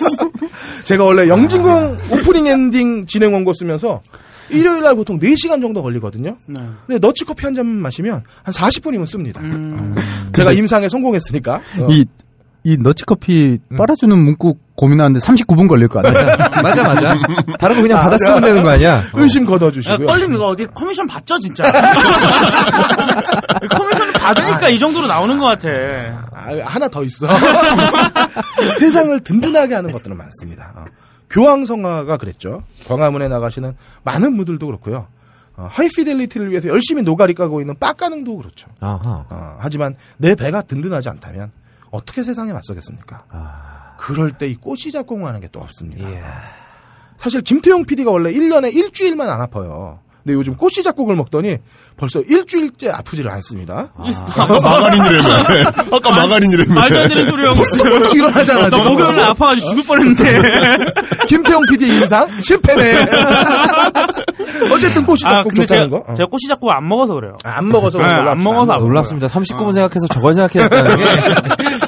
제가 0.86 1.04
원래 1.04 1.28
영진공 1.28 1.98
오프닝 2.10 2.48
엔딩 2.48 3.06
진행 3.06 3.34
원고 3.34 3.54
쓰면서 3.54 4.00
일요일 4.50 4.82
날 4.84 4.96
보통 4.96 5.20
4시간 5.20 5.60
정도 5.60 5.82
걸리거든요. 5.84 6.38
네. 6.46 6.62
근데 6.88 7.00
더치 7.06 7.26
커피 7.26 7.44
한 7.46 7.54
잔 7.54 7.66
마시면 7.66 8.24
한 8.44 8.54
40분이면 8.54 9.06
씁니다. 9.08 9.42
음. 9.42 9.94
제가 10.34 10.54
임상에 10.54 10.88
성공했으니까. 10.88 11.56
어. 11.82 11.88
이, 11.90 12.06
이 12.64 12.78
더치 12.78 13.04
커피 13.04 13.58
빨아주는 13.76 14.18
문구 14.18 14.56
고민하는데 14.76 15.26
39분 15.26 15.68
걸릴 15.70 15.88
것 15.88 16.04
같아요. 16.04 16.38
맞아 16.62 16.84
맞아. 16.84 17.16
다른 17.60 17.78
거 17.78 17.82
그냥 17.84 18.02
받아 18.02 18.18
쓰면 18.18 18.42
되는 18.42 18.62
거 18.62 18.70
아니야? 18.72 19.04
의심 19.16 19.44
야, 19.44 19.48
걷어주시고요. 19.48 20.06
떨림 20.06 20.34
이거 20.34 20.48
어디 20.48 20.66
커미션 20.74 21.08
받죠 21.08 21.40
진짜. 21.40 21.64
커미션 23.70 24.14
받으니까 24.14 24.70
이 24.70 24.78
정도로 24.78 25.08
나오는 25.08 25.40
것 25.40 25.46
같아. 25.46 25.70
아, 26.34 26.52
하나 26.66 26.88
더 26.90 27.04
있어. 27.04 27.28
세상을 28.80 29.18
든든하게 29.22 29.76
하는 29.76 29.92
것들은 29.92 30.18
많습니다. 30.18 30.74
어. 30.76 30.86
교황 31.30 31.71
성하가 31.71 32.18
그랬죠. 32.18 32.64
광화문에 32.88 33.28
나가시는 33.30 33.76
많은 34.04 34.36
분들도 34.38 34.66
그렇고요. 34.66 35.08
어, 35.58 35.68
하이피델리티를 35.72 36.52
위해서 36.52 36.68
열심히 36.68 37.02
노가리 37.02 37.34
까고 37.34 37.62
있는 37.62 37.76
빡가능도 37.80 38.38
그렇죠. 38.38 38.68
아하. 38.82 39.26
어, 39.30 39.58
하지만 39.60 39.96
내 40.18 40.36
배가 40.36 40.62
든든하지 40.62 41.08
않다면 41.10 41.52
어떻게 41.92 42.24
세상에 42.24 42.52
맞서겠습니까? 42.52 43.20
그럴 44.06 44.32
때 44.38 44.48
이 44.48 44.56
꼬시 44.56 44.92
작공하는 44.92 45.42
게 45.42 45.48
또 45.52 45.60
없습니다. 45.62 46.08
사실 47.18 47.42
김태용 47.42 47.86
PD가 47.86 48.12
원래 48.12 48.32
1년에 48.32 48.74
일주일만 48.76 49.30
안 49.30 49.42
아파요. 49.42 50.00
근데 50.24 50.34
요즘 50.36 50.56
꼬시 50.58 50.82
작곡을 50.82 51.16
먹더니 51.16 51.58
벌써 51.98 52.20
일주일째 52.22 52.90
아프지를 52.90 53.30
않습니다. 53.32 53.94
아 53.96 54.04
까 54.34 54.48
마가린이라며. 54.48 55.30
아까 55.96 56.12
마가린이라며. 56.12 56.74
말도 56.74 57.00
안 57.00 57.08
되는 57.10 57.28
소리 57.28 57.46
하고 57.48 57.62
있어요. 57.62 58.00
또 58.00 58.16
일어나잖아. 58.16 58.62
나 58.64 58.70
지금. 58.72 58.86
목요일날 58.92 59.20
아파가지고 59.30 59.70
죽을 59.70 59.84
뻔했는데. 59.84 60.92
김태용 61.28 61.62
PD 61.70 61.96
임상 61.96 62.42
실패네. 62.42 63.06
어쨌든 64.72 65.06
꼬시 65.06 65.26
아, 65.28 65.30
작곡 65.32 65.50
근데 65.50 65.66
좋다는 65.66 65.90
제가, 65.92 66.04
거. 66.04 66.12
어. 66.12 66.16
제가 66.16 66.28
꼬시 66.30 66.48
잡고 66.48 66.72
안 66.72 66.88
먹어서 66.88 67.14
그래요. 67.14 67.38
아, 67.44 67.58
안 67.58 67.68
먹어서 67.70 67.98
그런 67.98 68.12
네, 68.12 68.18
걸로 68.20 68.30
안. 68.32 68.38
먹어서 68.44 68.74
안. 68.74 68.80
놀랍습니다. 68.80 69.28
39분 69.28 69.74
생각해서 69.74 70.08
저걸 70.08 70.34
생각해냈다는 70.34 70.98
게 70.98 71.04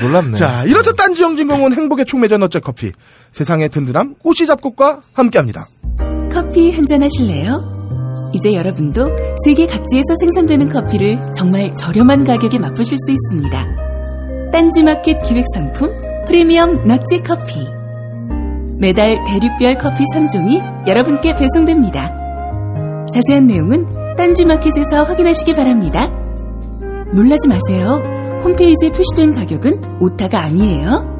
놀랍네. 0.00 0.34
자, 0.34 0.64
이렇듯 0.64 0.96
딴지 0.96 1.22
영진공은 1.22 1.74
행복의 1.74 2.06
촉매전 2.06 2.42
어째 2.42 2.60
커피. 2.60 2.92
세상의 3.32 3.68
든든함 3.68 4.16
꼬시 4.22 4.46
잡곡과 4.46 5.02
함께합니다. 5.12 5.68
커피 6.32 6.72
한잔 6.72 7.02
하실래요? 7.02 7.76
이제 8.32 8.54
여러분도 8.54 9.10
세계 9.44 9.66
각지에서 9.66 10.14
생산되는 10.20 10.68
커피를 10.70 11.20
정말 11.32 11.74
저렴한 11.74 12.24
가격에 12.24 12.58
맛보실 12.58 12.96
수 12.98 13.12
있습니다. 13.12 14.50
딴지마켓 14.52 15.22
기획상품 15.22 15.90
프리미엄 16.26 16.86
너치 16.86 17.22
커피. 17.22 17.66
매달 18.78 19.18
대륙별 19.26 19.78
커피 19.78 20.04
3종이 20.14 20.86
여러분께 20.86 21.34
배송됩니다. 21.34 23.06
자세한 23.12 23.46
내용은 23.46 23.86
딴지마켓에서 24.16 25.04
확인하시기 25.04 25.54
바랍니다. 25.54 26.08
놀라지 27.12 27.48
마세요. 27.48 28.25
홈페이지에 28.46 28.90
표시된 28.90 29.34
가격은 29.34 30.00
오타가 30.00 30.38
아니에요. 30.38 31.16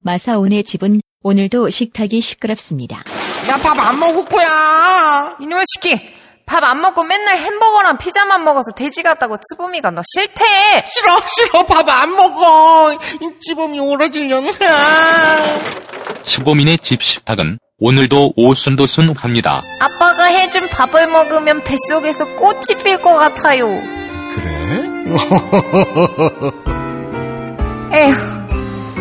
마사온의 0.00 0.62
집은 0.64 1.00
오늘도 1.22 1.70
식탁이 1.70 2.20
시끄럽습니다. 2.20 3.02
나 3.48 3.56
밥 3.58 3.78
안 3.80 3.98
먹을 3.98 4.24
거야. 4.24 5.36
이놈의 5.40 5.64
새끼. 5.74 6.16
밥 6.46 6.64
안 6.64 6.80
먹고 6.80 7.02
맨날 7.04 7.38
햄버거랑 7.38 7.98
피자만 7.98 8.42
먹어서 8.44 8.70
돼지 8.72 9.02
같다고 9.02 9.36
츠보미가 9.36 9.90
너 9.90 10.02
싫대. 10.14 10.44
싫어, 10.86 11.18
싫어, 11.26 11.66
밥 11.66 11.86
안 11.88 12.14
먹어. 12.14 12.92
이 12.94 13.30
찌범이 13.40 13.80
오라질려나. 13.80 14.50
츠보민의 16.22 16.78
집 16.78 17.02
식탁은 17.02 17.58
오늘도 17.80 18.32
오순도순합니다. 18.34 19.62
아빠가 19.80 20.24
해준 20.24 20.68
밥을 20.68 21.06
먹으면 21.06 21.62
뱃속에서 21.62 22.24
꽃이 22.34 22.82
필 22.82 23.00
것 23.00 23.14
같아요. 23.14 23.68
그래? 24.34 24.82
에휴. 27.94 28.16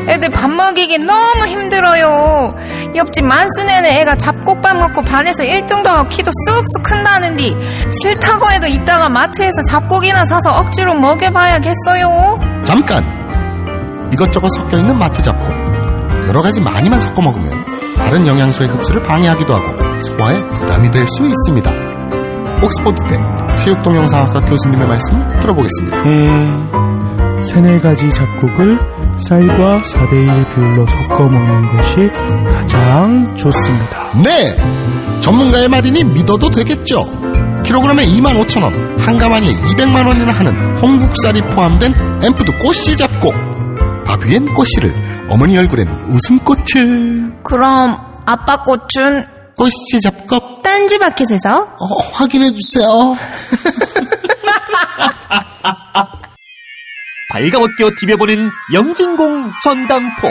애들 0.08 0.30
밥 0.30 0.50
먹이기 0.52 1.00
너무 1.00 1.48
힘들어요. 1.48 2.56
옆집 2.96 3.26
만순에는 3.26 3.90
애가 3.90 4.16
잡곡밥 4.16 4.78
먹고 4.78 5.02
반에서 5.02 5.42
1등도 5.44 5.86
하고 5.86 6.08
키도 6.08 6.32
쑥쑥 6.46 6.84
큰다는데 6.84 7.56
싫다고 8.00 8.52
해도 8.52 8.68
이따가 8.68 9.10
마트에서 9.10 9.64
잡곡이나 9.70 10.26
사서 10.28 10.60
억지로 10.60 10.94
먹여봐야겠어요. 10.94 12.40
잠깐! 12.64 13.04
이것저것 14.14 14.48
섞여있는 14.50 14.98
마트 14.98 15.24
잡곡. 15.24 15.50
여러 16.28 16.42
가지 16.44 16.62
많이만 16.62 17.02
섞어 17.02 17.22
먹으면 17.24 17.77
다른 18.08 18.26
영양소의 18.26 18.70
흡수를 18.70 19.04
방해하기도 19.04 19.54
하고 19.54 20.02
소화에 20.02 20.42
부담이 20.54 20.90
될 20.92 21.06
수 21.08 21.28
있습니다. 21.28 21.72
옥스퍼드 22.64 23.06
대 23.08 23.20
체육동영상학과 23.58 24.40
교수님의 24.42 24.88
말씀 24.88 25.40
들어보겠습니다. 25.42 25.98
에, 26.10 27.42
세네 27.42 27.82
가지 27.82 28.10
잡곡을 28.10 28.80
쌀과 29.18 29.82
4대1 29.82 30.56
비율로 30.56 30.88
섞어 30.88 31.28
먹는 31.28 31.76
것이 31.76 32.10
가장 32.48 33.36
좋습니다. 33.36 34.12
네! 34.24 34.56
전문가의 35.22 35.68
말이니 35.68 36.06
믿어도 36.06 36.50
되겠죠? 36.50 37.04
킬로그램에 37.64 38.06
25,000원, 38.06 38.98
한 39.00 39.18
가마니에 39.18 39.52
200만원이나 39.52 40.28
하는 40.32 40.78
홍국살이 40.78 41.42
포함된 41.42 41.94
앰프드 42.24 42.58
꼬씨 42.60 42.96
잡곡. 42.96 43.34
밥 44.06 44.24
위엔 44.26 44.46
꼬씨를, 44.54 44.94
어머니 45.30 45.58
얼굴엔 45.58 45.88
웃음꽃을. 46.08 47.27
그럼 47.48 47.98
아빠 48.26 48.64
꽃은 48.64 49.26
꼬씨 49.56 50.02
잡곡. 50.04 50.62
딴지 50.62 50.98
마켓에서 50.98 51.64
어, 51.64 51.86
확인해 52.14 52.52
주세요. 52.52 52.88
발가벗겨 57.32 57.92
디벼보는 58.00 58.50
영진공 58.74 59.52
전당포. 59.64 60.28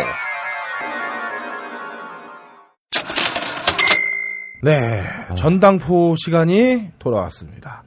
네, 4.62 5.02
전당포 5.36 6.16
시간이 6.16 6.90
돌아왔습니다. 6.98 7.82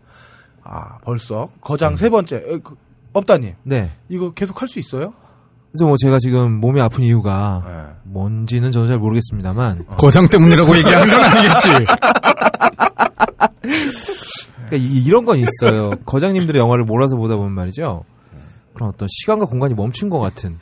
아, 0.63 0.97
벌써 1.03 1.49
거장 1.61 1.95
세 1.95 2.09
번째. 2.09 2.37
어, 2.37 2.59
그, 2.63 2.75
업다님, 3.13 3.53
네. 3.63 3.91
이거 4.07 4.31
계속 4.33 4.61
할 4.61 4.67
수 4.67 4.79
있어요? 4.79 5.13
그래서 5.71 5.85
뭐 5.85 5.95
제가 5.97 6.17
지금 6.19 6.59
몸이 6.59 6.81
아픈 6.81 7.03
이유가 7.03 7.63
네. 7.65 7.71
뭔지는 8.05 8.71
저도 8.71 8.87
잘 8.87 8.97
모르겠습니다만 8.97 9.85
거장 9.97 10.27
때문이라고 10.27 10.75
얘기하는 10.77 11.07
건 11.07 11.23
아니겠지. 11.23 11.69
그러니까 14.69 14.75
이, 14.77 15.03
이런 15.05 15.25
건 15.25 15.37
있어요. 15.39 15.91
거장님들의 16.05 16.59
영화를 16.59 16.85
몰아서 16.85 17.15
보다 17.17 17.35
보면 17.35 17.51
말이죠. 17.53 18.03
그런 18.79 18.89
어떤 18.93 19.09
시간과 19.11 19.45
공간이 19.45 19.73
멈춘 19.73 20.07
것 20.09 20.19
같은. 20.19 20.57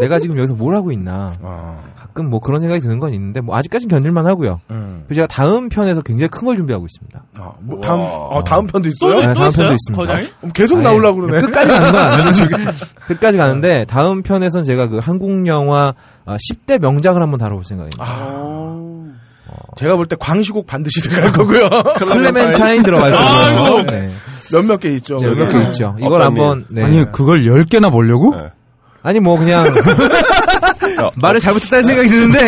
내가 0.00 0.18
지금 0.18 0.38
여기서 0.38 0.54
뭘 0.54 0.74
하고 0.74 0.90
있나. 0.90 1.34
어, 1.42 1.84
가끔 1.98 2.30
뭐 2.30 2.40
그런 2.40 2.60
생각이 2.60 2.80
드는 2.80 2.98
건 2.98 3.12
있는데 3.12 3.42
뭐 3.42 3.54
아직까지는 3.56 3.90
견딜만 3.90 4.26
하고요. 4.26 4.60
음. 4.70 5.04
그리고 5.06 5.14
제가 5.16 5.26
다음 5.26 5.68
편에서 5.68 6.00
굉장히 6.00 6.30
큰 6.30 6.46
걸 6.46 6.56
준비하고 6.56 6.86
있습니다. 6.86 7.22
어, 7.40 7.54
뭐 7.60 7.78
다음, 7.82 8.00
어, 8.00 8.42
다음 8.42 8.66
편도 8.66 8.88
또, 8.88 8.88
있어요? 8.88 9.20
네, 9.20 9.34
또 9.34 9.40
다음 9.40 9.50
있어요? 9.50 9.66
편도 9.68 9.74
있습니다. 9.74 10.02
거장이? 10.02 10.28
그럼 10.38 10.52
계속 10.52 10.80
나오려고 10.80 11.20
그러네. 11.20 11.40
끝까지 11.44 11.70
가는 11.70 11.92
건 11.92 12.00
아니에요. 12.00 12.32
지금. 12.32 12.58
끝까지 13.06 13.36
가는데 13.36 13.84
다음 13.84 14.22
편에선 14.22 14.64
제가 14.64 14.88
그 14.88 14.98
한국 14.98 15.46
영화 15.46 15.92
아, 16.24 16.36
10대 16.50 16.78
명작을 16.80 17.20
한번 17.22 17.38
다뤄볼 17.38 17.64
생각입니다. 17.64 18.02
아, 18.02 18.34
어, 19.46 19.60
제가 19.76 19.96
볼 19.96 20.06
때 20.08 20.16
광시곡 20.18 20.66
반드시 20.66 21.02
들어갈 21.02 21.32
거고요. 21.32 21.68
클레멘타인 21.98 22.82
들어갈 22.82 23.10
거고요. 23.12 23.82
네. 23.90 24.10
몇몇 24.52 24.78
개 24.78 24.90
있죠. 24.96 25.16
네, 25.16 25.34
몇개 25.34 25.58
있죠. 25.64 25.96
이걸 26.00 26.22
한번 26.22 26.64
네. 26.70 26.82
아니 26.84 27.04
그걸 27.12 27.44
10개나 27.44 27.90
보려고? 27.90 28.34
아니 29.02 29.20
뭐 29.20 29.36
그냥 29.38 29.64
말을 31.20 31.38
잘못했다는 31.40 31.84
생각이 31.84 32.08
드는데 32.08 32.38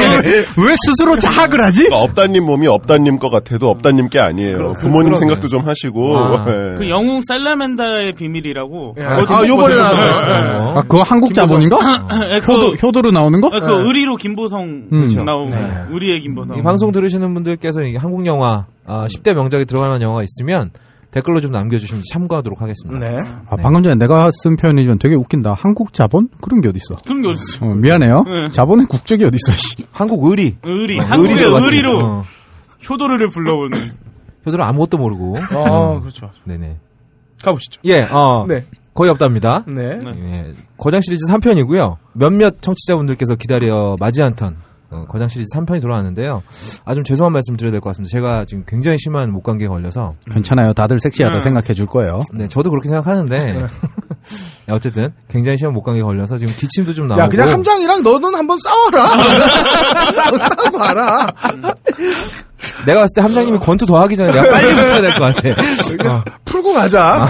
왜 0.56 0.74
스스로 0.86 1.16
자학을 1.18 1.60
하지? 1.60 1.84
그러니까 1.84 2.02
업다님 2.02 2.44
몸이 2.44 2.66
업다님 2.66 3.18
것 3.18 3.30
같아도 3.30 3.68
업다님 3.70 4.08
게 4.08 4.18
아니에요. 4.18 4.72
부모님 4.80 5.10
그러네. 5.10 5.16
생각도 5.20 5.48
좀 5.48 5.66
하시고. 5.66 6.18
아. 6.18 6.44
예. 6.48 6.74
그 6.78 6.88
영웅 6.90 7.20
살라멘다의 7.26 8.12
비밀이라고. 8.18 8.96
예. 8.98 9.02
그거 9.02 9.26
좀 9.26 9.36
아, 9.36 9.46
요번에 9.46 9.74
보셨어요? 9.76 10.00
나왔어요. 10.00 10.78
아, 10.78 10.82
그거 10.82 11.02
한국 11.02 11.32
자본인가? 11.34 11.78
예, 12.34 12.40
그- 12.40 12.52
효도, 12.52 12.72
효도로 12.74 13.10
나오는 13.12 13.40
거? 13.40 13.48
아, 13.52 13.60
그 13.60 13.86
의리로 13.86 14.16
김보성 14.16 14.88
음. 14.92 15.24
나오고 15.24 15.50
네. 15.50 15.84
의리의 15.90 16.20
김보성. 16.22 16.58
이 16.58 16.62
방송 16.62 16.90
들으시는 16.92 17.32
분들께서 17.34 17.82
이게 17.82 17.98
한국 17.98 18.26
영화 18.26 18.66
아, 18.86 19.06
10대 19.06 19.34
명작에 19.34 19.64
들어갈 19.64 19.90
만한 19.90 20.02
영화가 20.02 20.24
있으면 20.24 20.70
댓글로 21.11 21.40
좀 21.40 21.51
남겨주시면 21.51 22.03
참고하도록 22.12 22.61
하겠습니다. 22.62 22.99
네. 22.99 23.18
아, 23.49 23.57
방금 23.57 23.83
전에 23.83 23.96
내가 23.96 24.31
쓴 24.42 24.57
표현이지만 24.57 24.99
되게 24.99 25.14
웃긴다. 25.16 25.55
한국 25.55 25.92
자본? 25.92 26.29
그런 26.40 26.61
게 26.61 26.68
어딨어. 26.68 26.99
그런 27.05 27.23
게 27.23 27.29
어딨어. 27.29 27.66
어, 27.66 27.75
미안해요. 27.75 28.25
네. 28.25 28.51
자본의 28.51 28.87
국적이 28.87 29.25
어딨어, 29.25 29.53
씨. 29.57 29.85
한국 29.92 30.25
의리. 30.25 30.57
의리. 30.62 30.99
어, 31.01 31.03
한국의 31.03 31.37
의리로. 31.37 31.64
의리로 31.64 31.99
어. 31.99 32.23
효도를 32.88 33.29
불러오는. 33.29 33.92
효도를 34.46 34.64
아무것도 34.64 34.99
모르고. 34.99 35.37
아, 35.38 36.01
그렇죠. 36.01 36.31
네네. 36.44 36.77
가보시죠. 37.42 37.81
예, 37.87 38.03
어. 38.03 38.44
네. 38.49 38.64
거의 38.94 39.11
없답니다. 39.11 39.64
네. 39.66 39.99
예, 40.05 40.53
거장 40.77 41.01
시리즈 41.01 41.25
3편이고요. 41.27 41.96
몇몇 42.12 42.61
청취자분들께서 42.61 43.37
기다려 43.37 43.96
맞이 43.99 44.23
않던 44.23 44.57
어, 44.90 45.05
거장 45.09 45.29
시리즈 45.29 45.46
3편이 45.57 45.81
돌아왔는데요. 45.81 46.42
아, 46.85 46.94
좀 46.94 47.05
죄송한 47.05 47.33
말씀 47.33 47.57
드려야 47.57 47.70
될 47.70 47.81
것 47.81 47.90
같습니다. 47.90 48.11
제가 48.12 48.44
지금 48.44 48.64
굉장히 48.66 48.98
심한 48.98 49.31
목감기에 49.33 49.68
걸려서. 49.68 50.14
괜찮아요. 50.33 50.72
다들 50.72 50.98
섹시하다 51.00 51.37
네. 51.37 51.40
생각해 51.40 51.74
줄 51.74 51.87
거예요. 51.87 52.22
네, 52.33 52.48
저도 52.48 52.70
그렇게 52.70 52.88
생각하는데. 52.88 53.53
네, 53.53 53.66
어쨌든 54.70 55.12
굉장히 55.29 55.59
심한 55.59 55.74
목감기에 55.74 56.03
걸려서 56.03 56.38
지금 56.38 56.53
기침도 56.57 56.92
좀 56.94 57.07
나오고. 57.07 57.22
야, 57.22 57.29
그냥 57.29 57.50
함장이랑 57.50 58.03
너는 58.03 58.35
한번 58.35 58.59
싸워라. 58.59 59.07
싸우고 60.57 60.79
와라. 60.79 61.26
내가 62.87 63.00
봤을 63.00 63.14
때 63.14 63.20
함장님이 63.22 63.59
권투 63.59 63.87
더 63.87 64.00
하기 64.03 64.16
전에 64.16 64.33
내가 64.33 64.50
빨리 64.50 64.74
붙어야 64.74 65.00
될 65.00 65.11
것 65.14 65.35
같아. 65.35 66.11
어. 66.16 66.24
풀고 66.44 66.72
가자. 66.72 67.29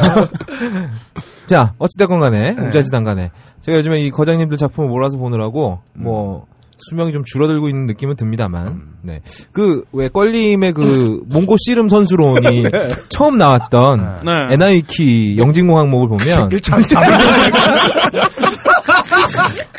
자, 1.46 1.74
어찌됐건 1.78 2.20
간에, 2.20 2.50
우자지단 2.52 3.04
간에. 3.04 3.30
제가 3.60 3.78
요즘에 3.78 4.00
이 4.00 4.10
거장님들 4.10 4.56
작품을 4.56 4.88
몰아서 4.88 5.18
보느라고, 5.18 5.80
뭐, 5.94 6.46
수명이 6.88 7.12
좀 7.12 7.22
줄어들고 7.24 7.68
있는 7.68 7.86
느낌은 7.86 8.16
듭니다만, 8.16 8.82
네. 9.02 9.20
그, 9.52 9.84
왜, 9.92 10.08
껄림의 10.08 10.72
그, 10.72 11.20
몽고 11.28 11.56
씨름 11.66 11.88
선수론이 11.88 12.64
처음 13.08 13.38
나왔던, 13.38 14.20
네. 14.24 14.32
에나이키 14.54 15.36
영진공 15.38 15.78
항목을 15.78 16.08
보면. 16.08 16.20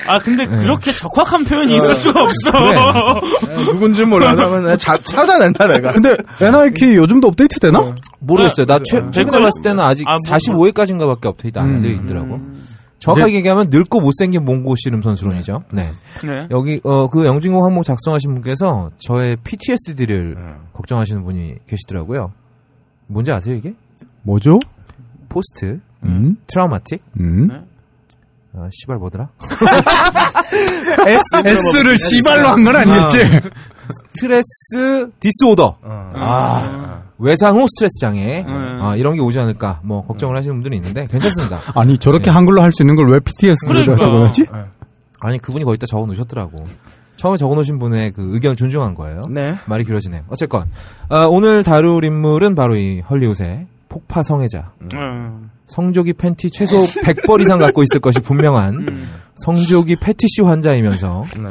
아 0.08 0.18
근데 0.20 0.46
그렇게 0.46 0.94
적확한 0.94 1.46
표현이 1.46 1.76
있을 1.78 1.96
수가 1.96 2.22
없어. 2.24 3.22
누군지 3.72 4.04
몰라. 4.04 4.34
나는 4.34 4.78
자, 4.78 4.98
찾아낸다, 4.98 5.68
내가. 5.68 5.94
근데 5.94 6.18
엔하위키 6.41 6.95
요즘도 6.96 7.30
업데이트 7.30 7.60
되나? 7.60 7.94
모르겠어요. 8.20 8.66
나 8.66 8.80
최, 8.84 9.02
최근에? 9.12 9.40
봤을 9.40 9.62
때는 9.64 9.80
아직 9.80 10.08
아, 10.08 10.16
뭐, 10.28 10.38
45회까지인가 10.38 11.06
밖에 11.08 11.28
업데이트 11.28 11.60
안 11.60 11.82
되어 11.82 11.92
있더라고. 11.92 12.40
정확하게 13.02 13.34
얘기하면 13.38 13.68
늙고 13.70 14.00
못생긴 14.00 14.46
몽고 14.46 14.76
씨름 14.78 15.02
선수론이죠. 15.02 15.64
네. 15.74 15.90
네. 16.24 16.48
여기 16.52 16.80
어 16.84 17.08
그 17.10 17.26
영진공 17.26 17.66
항목 17.66 17.84
작성하신 17.84 18.34
분께서 18.36 18.92
저의 19.00 19.36
PTSD를 19.44 20.36
걱정하시는 20.74 21.24
분이 21.24 21.56
계시더라고요. 21.68 22.32
뭔지 23.08 23.32
아세요 23.34 23.56
이게? 23.56 23.74
뭐죠? 24.24 24.60
post 25.30 25.80
음? 26.04 26.38
traumatic 26.47 27.04
음? 27.20 27.66
아 28.56 28.70
씨발 28.72 28.98
뭐더라? 28.98 29.30
S, 31.08 31.22
S를 31.46 31.98
씨발로 31.98 32.48
한 32.48 32.64
건 32.64 32.76
아니겠지? 32.76 33.18
stress 34.13 35.10
disorder. 35.19 35.78
아, 35.84 37.02
외상 37.21 37.55
후 37.57 37.65
스트레스 37.67 37.99
장애. 37.99 38.45
아, 38.47 38.95
이런 38.95 39.15
게 39.15 39.21
오지 39.21 39.39
않을까. 39.39 39.79
뭐 39.84 40.03
걱정을 40.05 40.36
하시는 40.36 40.55
분들이 40.55 40.75
있는데 40.77 41.05
괜찮습니다. 41.07 41.60
아니, 41.75 41.97
저렇게 41.97 42.29
한글로 42.29 42.62
할 42.62 42.71
수 42.71 42.84
있는 42.84 42.95
걸 42.95 43.07
왜 43.12 43.19
PTSD로 43.19 43.73
그러니까. 43.81 43.95
적어야지? 43.97 44.45
아니 45.19 45.38
그분이 45.38 45.63
거기다 45.65 45.86
적어 45.88 46.05
놓으셨더라고. 46.07 46.65
처음에 47.17 47.38
적어 47.38 47.53
놓으신 47.55 47.77
분의 47.77 48.13
그 48.13 48.29
의견 48.34 48.55
존중한 48.55 48.95
거예요. 48.95 49.21
네. 49.29 49.55
말이 49.67 49.84
길어지네요. 49.84 50.23
어쨌건 50.29 50.65
아, 51.10 51.25
오늘 51.25 51.63
다룰 51.63 52.03
인물은 52.03 52.55
바로 52.55 52.75
이 52.75 53.01
헐리우드의 53.01 53.67
폭파 53.89 54.23
성애자. 54.23 54.71
음. 54.93 55.49
성조기 55.67 56.13
팬티 56.13 56.49
최소 56.51 56.77
100벌 56.77 57.41
이상 57.41 57.60
갖고 57.60 57.84
있을 57.84 57.99
것이 57.99 58.19
분명한 58.21 58.88
성조기 59.36 59.97
패티시 59.97 60.41
환자이면서 60.43 61.23
네. 61.38 61.49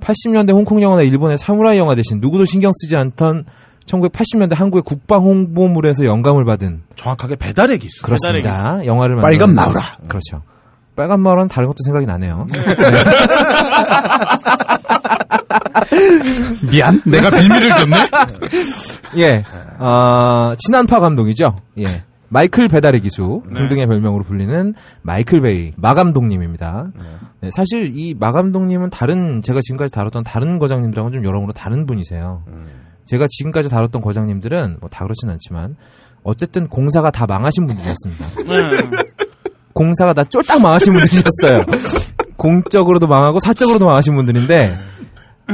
80년대 0.00 0.50
홍콩 0.52 0.80
영화나 0.80 1.02
일본의 1.02 1.38
사무라이 1.38 1.76
영화 1.78 1.94
대신 1.96 2.20
누구도 2.20 2.44
신경 2.44 2.70
쓰지 2.72 2.94
않던 2.96 3.44
1980년대 3.88 4.54
한국의 4.54 4.82
국방 4.84 5.20
홍보물에서 5.22 6.04
영감을 6.04 6.44
받은 6.44 6.82
정확하게 6.96 7.36
배달의 7.36 7.78
기술. 7.78 8.02
그렇습니다. 8.04 8.84
영화를 8.84 9.16
만든 9.16 9.30
빨간 9.30 9.54
마우라. 9.54 9.96
그렇죠. 10.08 10.42
빨간 10.94 11.20
마우라는 11.20 11.48
다른 11.48 11.68
것도 11.68 11.78
생각이 11.84 12.06
나네요. 12.06 12.46
미안. 16.70 17.00
내가 17.04 17.30
빌미를 17.30 17.70
줬네? 17.76 17.96
예. 19.18 19.44
어, 19.78 20.52
친한파 20.58 21.00
감독이죠. 21.00 21.56
예. 21.78 22.02
마이클 22.30 22.68
배달의 22.68 23.00
기수 23.00 23.42
등등의 23.54 23.86
별명으로 23.86 24.22
불리는 24.22 24.74
마이클 25.00 25.40
베이 25.40 25.72
마 25.78 25.94
감독님입니다. 25.94 26.88
네, 27.40 27.48
사실 27.50 27.92
이 27.96 28.14
마 28.18 28.32
감독님은 28.32 28.90
다른 28.90 29.40
제가 29.40 29.60
지금까지 29.62 29.90
다뤘던 29.92 30.24
다른 30.24 30.58
거장님들하고는 30.58 31.18
좀 31.20 31.24
여러모로 31.24 31.52
다른 31.52 31.86
분이세요. 31.86 32.42
제가 33.08 33.26
지금까지 33.30 33.68
다뤘던 33.68 34.02
거장님들은 34.02 34.78
뭐 34.80 34.88
다 34.90 35.04
그렇진 35.04 35.30
않지만 35.30 35.76
어쨌든 36.22 36.66
공사가 36.66 37.10
다 37.10 37.26
망하신 37.26 37.66
분들이었습니다. 37.66 38.26
네. 38.44 39.06
공사가 39.72 40.12
다 40.12 40.24
쫄딱 40.24 40.60
망하신 40.60 40.92
분들이셨어요. 40.92 41.64
공적으로도 42.36 43.06
망하고 43.06 43.38
사적으로도 43.40 43.86
망하신 43.86 44.14
분들인데 44.16 44.74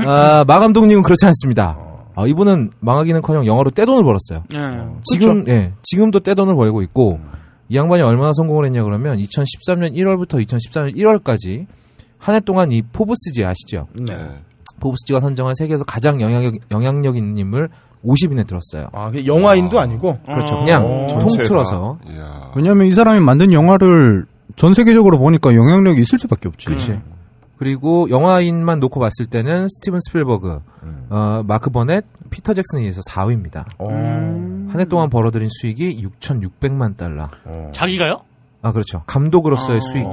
아, 0.06 0.44
마 0.46 0.58
감독님은 0.58 1.02
그렇지 1.02 1.24
않습니다. 1.26 1.78
아, 2.16 2.26
이분은 2.26 2.70
망하기는커녕 2.80 3.46
영화로 3.46 3.70
떼돈을 3.70 4.02
벌었어요. 4.04 4.44
네. 4.50 4.58
지금 5.04 5.46
예 5.48 5.72
지금도 5.82 6.20
떼돈을 6.20 6.54
벌고 6.54 6.82
있고 6.82 7.18
이 7.68 7.76
양반이 7.76 8.02
얼마나 8.02 8.32
성공을 8.34 8.66
했냐 8.66 8.82
그러면 8.84 9.18
2013년 9.18 9.94
1월부터 9.94 10.44
2014년 10.46 10.96
1월까지 10.96 11.66
한 12.18 12.34
해 12.34 12.40
동안 12.40 12.72
이 12.72 12.82
포브스지 12.82 13.44
아시죠? 13.44 13.86
네. 13.94 14.14
포브스지가 14.80 15.20
선정한 15.20 15.54
세계에서 15.54 15.84
가장 15.84 16.20
영향력 16.20 16.54
영향력 16.70 17.16
있는 17.16 17.38
인물 17.38 17.68
50인에 18.04 18.46
들었어요. 18.46 18.88
아, 18.92 19.06
그게 19.10 19.26
영화인도 19.26 19.78
아 19.80 19.86
니고. 19.86 20.18
그렇죠. 20.26 20.56
그냥 20.56 20.84
어. 20.84 21.06
통틀어서. 21.18 21.98
왜냐면 22.54 22.86
이 22.86 22.92
사람이 22.92 23.20
만든 23.20 23.52
영화를 23.52 24.26
전 24.56 24.74
세계적으로 24.74 25.18
보니까 25.18 25.54
영향력이 25.54 26.00
있을 26.02 26.18
수밖에 26.18 26.48
없지. 26.48 26.66
그렇지. 26.66 27.00
그리고 27.56 28.10
영화인만 28.10 28.80
놓고 28.80 29.00
봤을 29.00 29.26
때는 29.26 29.68
스티븐 29.68 30.00
스필버그, 30.00 30.60
어, 31.08 31.42
마크 31.46 31.70
버넷, 31.70 32.04
피터 32.30 32.52
잭슨에 32.52 32.80
의해서 32.82 33.00
4위입니다. 33.08 33.64
어. 33.78 33.88
한해 34.70 34.84
동안 34.86 35.08
벌어들인 35.08 35.48
수익이 35.50 36.04
6,600만 36.20 36.96
달러. 36.96 37.30
자기가요? 37.72 38.20
아 38.60 38.72
그렇죠. 38.72 39.02
감독으로서의 39.06 39.78
아. 39.78 39.80
수익이 39.80 40.10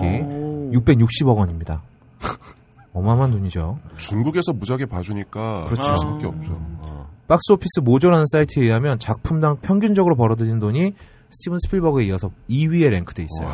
660억 0.78 1.36
원입니다. 1.38 1.82
어마어마한 2.93 3.32
돈이죠. 3.32 3.80
중국에서 3.97 4.54
무지하게 4.54 4.86
봐주니까 4.86 5.65
그렇죠. 5.65 5.95
수밖에 5.95 6.25
없죠. 6.27 6.54
어. 6.86 7.10
박스오피스 7.27 7.80
모조라는 7.84 8.25
사이트에 8.32 8.63
의하면 8.63 8.99
작품당 8.99 9.58
평균적으로 9.62 10.15
벌어들인 10.15 10.60
돈이 10.60 10.93
스티븐 11.30 11.60
스필버그에 11.60 12.06
이어서 12.08 12.30
2위에 12.49 12.89
랭크돼 12.89 13.23
있어요. 13.23 13.49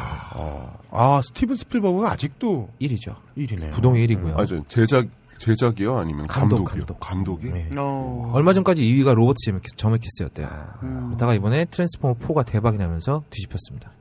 아, 0.90 1.22
스티븐 1.24 1.56
스필버그가 1.58 2.12
아직도 2.12 2.70
1위죠. 2.82 3.16
1위네요. 3.38 3.72
부동의 3.72 4.08
1위고요. 4.08 4.36
아, 4.40 4.46
저 4.48 4.64
제작 4.68 5.06
제작이요, 5.38 5.96
아니면 6.00 6.26
감독, 6.26 6.64
감독이요? 6.64 6.86
감독. 6.88 7.00
감독이? 7.00 7.50
네. 7.52 7.70
어. 7.78 8.32
얼마 8.34 8.54
전까지 8.54 8.82
2위가 8.82 9.14
로버트 9.14 9.36
제메키- 9.46 9.78
저메키스였대요. 9.78 10.48
음. 10.82 11.04
그러다가 11.10 11.36
이번에 11.36 11.66
트랜스포머 11.66 12.16
4가 12.16 12.44
대박이 12.44 12.80
나면서 12.80 13.22
뒤집혔습니다. 13.30 13.92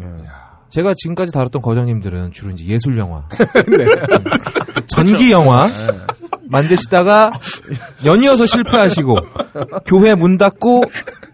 예. 0.00 0.02
제가 0.70 0.94
지금까지 0.96 1.32
다뤘던 1.32 1.62
거장님들은 1.62 2.32
주로 2.32 2.52
이제 2.52 2.64
예술 2.66 2.96
영화, 2.98 3.24
전기 4.86 5.32
영화 5.32 5.68
만드시다가 6.48 7.32
연이어서 8.04 8.46
실패하시고 8.46 9.16
교회 9.86 10.14
문 10.14 10.38
닫고 10.38 10.84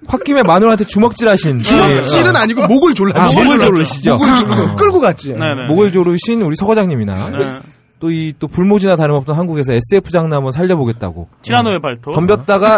홧김에 0.09 0.43
마누라한테 0.43 0.85
주먹질하신 0.85 1.61
주먹질은 1.61 2.33
네. 2.33 2.39
아니고 2.39 2.67
목을 2.67 2.95
졸라. 2.95 3.23
아, 3.23 3.27
목을 3.35 3.59
조르시죠. 3.59 4.17
목을 4.19 4.35
졸르고 4.37 4.77
끌고 4.77 5.01
갔지. 5.01 5.35
네네. 5.35 5.67
목을 5.69 5.93
조르신 5.93 6.43
우리 6.43 6.55
서 6.57 6.65
과장님이나 6.67 7.31
네. 7.31 7.59
또이 7.99 8.35
또 8.39 8.47
불모지나 8.47 8.97
다름없던 8.97 9.35
한국에서 9.37 9.73
SF 9.73 10.11
장르 10.11 10.35
한번 10.35 10.53
살려보겠다고 10.53 11.29
티라노의 11.43 11.81
발톱. 11.81 12.15
덤볐다가 12.15 12.77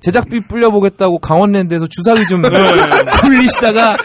제작비 0.00 0.40
불려보겠다고 0.40 1.18
강원랜드에서 1.18 1.86
주사위 1.88 2.26
좀 2.26 2.42
굴리시다가 3.22 3.96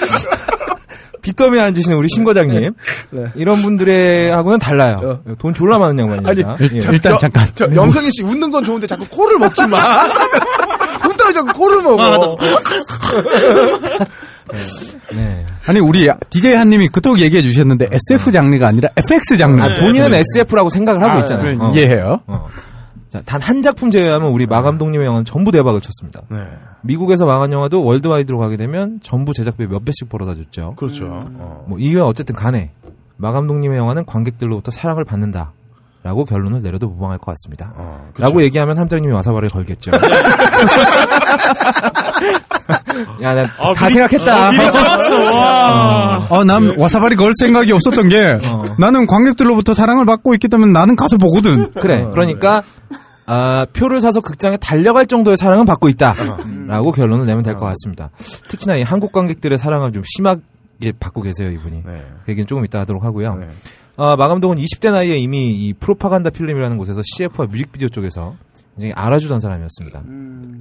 빚더미에 1.21 1.62
앉으시는 1.62 1.97
우리 1.97 2.08
신 2.13 2.23
과장님 2.23 2.73
네. 3.12 3.23
이런 3.36 3.62
분들의 3.62 4.32
하고는 4.32 4.60
달라요. 4.60 5.21
돈 5.39 5.53
졸라 5.53 5.77
많은 5.77 5.99
양반입니다. 5.99 6.58
아니, 6.60 6.69
예. 6.75 6.79
저- 6.79 7.17
저 7.55 7.69
영성이 7.75 8.10
씨 8.12 8.23
웃는 8.23 8.49
건 8.51 8.63
좋은데 8.63 8.88
자꾸 8.88 9.05
코를 9.08 9.38
먹지 9.39 9.67
마. 9.67 9.77
웃다가 11.08 11.32
자꾸 11.34 11.53
코를 11.53 11.82
먹어. 11.82 12.38
네. 15.13 15.45
아니 15.67 15.79
우리 15.79 16.10
DJ 16.29 16.53
한님이 16.55 16.88
그토록 16.89 17.19
얘기해 17.19 17.41
주셨는데 17.41 17.89
SF 17.91 18.32
장르가 18.32 18.67
아니라 18.67 18.89
FX 18.95 19.38
장르. 19.38 19.62
아, 19.62 19.67
본인은 19.79 20.13
SF라고 20.13 20.69
생각을 20.69 21.01
하고 21.03 21.19
있잖아요. 21.19 21.51
네, 21.51 21.58
어. 21.60 21.71
이해해요. 21.75 22.21
어. 22.27 22.47
자, 23.09 23.23
단한 23.25 23.63
작품 23.63 23.89
제외하면 23.89 24.31
우리 24.31 24.45
마 24.45 24.61
감독님의 24.61 25.05
영화는 25.05 25.25
전부 25.25 25.51
대박을 25.51 25.81
쳤습니다. 25.81 26.21
네. 26.29 26.37
미국에서 26.81 27.25
망한 27.25 27.51
영화도 27.51 27.83
월드와이드로 27.83 28.37
가게 28.37 28.55
되면 28.55 28.99
전부 29.01 29.33
제작비 29.33 29.65
몇 29.65 29.83
배씩 29.83 30.09
벌어다 30.09 30.35
줬죠. 30.35 30.75
그렇죠. 30.77 31.19
뭐 31.67 31.79
이유야 31.79 32.03
어쨌든 32.03 32.35
간에 32.35 32.71
마 33.17 33.31
감독님의 33.31 33.77
영화는 33.77 34.05
관객들로부터 34.05 34.71
사랑을 34.71 35.03
받는다. 35.05 35.53
라고 36.09 36.25
결론을 36.25 36.63
내려도 36.63 36.87
무방할 36.87 37.19
것 37.19 37.27
같습니다. 37.27 37.71
라고 38.17 38.41
얘기하면 38.41 38.79
함장님이 38.79 39.13
와사바를 39.13 39.49
걸겠죠. 39.49 39.91
야, 43.21 43.35
나 43.35 43.43
아, 43.59 43.73
다 43.73 43.89
생각했다. 43.91 44.47
어, 44.47 44.51
미리. 44.51 44.65
와. 45.35 46.25
어, 46.31 46.43
난 46.43 46.73
와사바리 46.79 47.15
걸 47.15 47.31
생각이 47.39 47.71
없었던 47.71 48.09
게 48.09 48.39
나는 48.79 49.05
관객들로부터 49.05 49.75
사랑을 49.75 50.05
받고 50.07 50.33
있기 50.33 50.47
때문에 50.47 50.71
나는 50.71 50.95
가서 50.95 51.17
보거든. 51.17 51.71
그래. 51.73 52.07
그러니까 52.11 52.63
아, 53.27 53.67
표를 53.73 54.01
사서 54.01 54.21
극장에 54.21 54.57
달려갈 54.57 55.05
정도의 55.05 55.37
사랑은 55.37 55.65
받고 55.65 55.89
있다. 55.89 56.15
라고 56.65 56.91
결론을 56.91 57.27
내면 57.27 57.43
될 57.43 57.53
것 57.53 57.65
같습니다. 57.67 58.09
특히나 58.47 58.77
이 58.77 58.81
한국 58.81 59.11
관객들의 59.11 59.59
사랑을 59.59 59.91
좀 59.91 60.01
심하게 60.05 60.91
받고 60.99 61.21
계세요, 61.21 61.51
이분이. 61.51 61.83
네. 61.85 62.03
그 62.25 62.31
얘기는 62.31 62.47
조금 62.47 62.65
이따 62.65 62.79
하도록 62.79 63.03
하고요. 63.03 63.39
아, 64.01 64.15
마감독은 64.15 64.55
20대 64.55 64.91
나이에 64.91 65.17
이미 65.17 65.51
이 65.51 65.73
프로파간다 65.73 66.29
필름이라는 66.29 66.77
곳에서 66.77 67.01
CF와 67.03 67.47
뮤직비디오 67.47 67.89
쪽에서 67.89 68.35
굉장히 68.75 68.93
알아주던 68.93 69.41
사람이었습니다. 69.41 70.03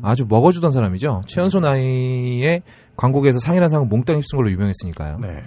아주 0.02 0.26
먹어주던 0.28 0.72
사람이죠. 0.72 1.22
최연소 1.28 1.60
나이에 1.60 2.62
광고계에서 2.96 3.38
상이라는 3.38 3.68
상을 3.68 3.86
몽땅 3.86 4.16
휩쓴 4.16 4.38
걸로 4.38 4.50
유명했으니까요. 4.50 5.20
네. 5.20 5.44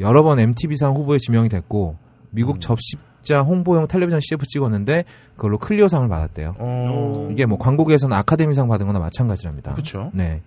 여러 0.00 0.22
번 0.22 0.38
MTV상 0.38 0.94
후보에 0.94 1.18
지명이 1.18 1.50
됐고 1.50 1.98
미국 2.30 2.58
접십자 2.62 3.42
홍보용 3.42 3.86
텔레비전 3.86 4.20
CF 4.22 4.46
찍었는데 4.46 5.04
그걸로 5.36 5.58
클리어상을 5.58 6.08
받았대요. 6.08 6.54
어. 6.58 7.28
이게 7.30 7.44
뭐 7.44 7.58
광고계에서는 7.58 8.16
아카데미상 8.16 8.66
받은 8.66 8.86
거나 8.86 8.98
마찬가지랍니다. 8.98 9.74
그쵸. 9.74 10.10
네. 10.14 10.40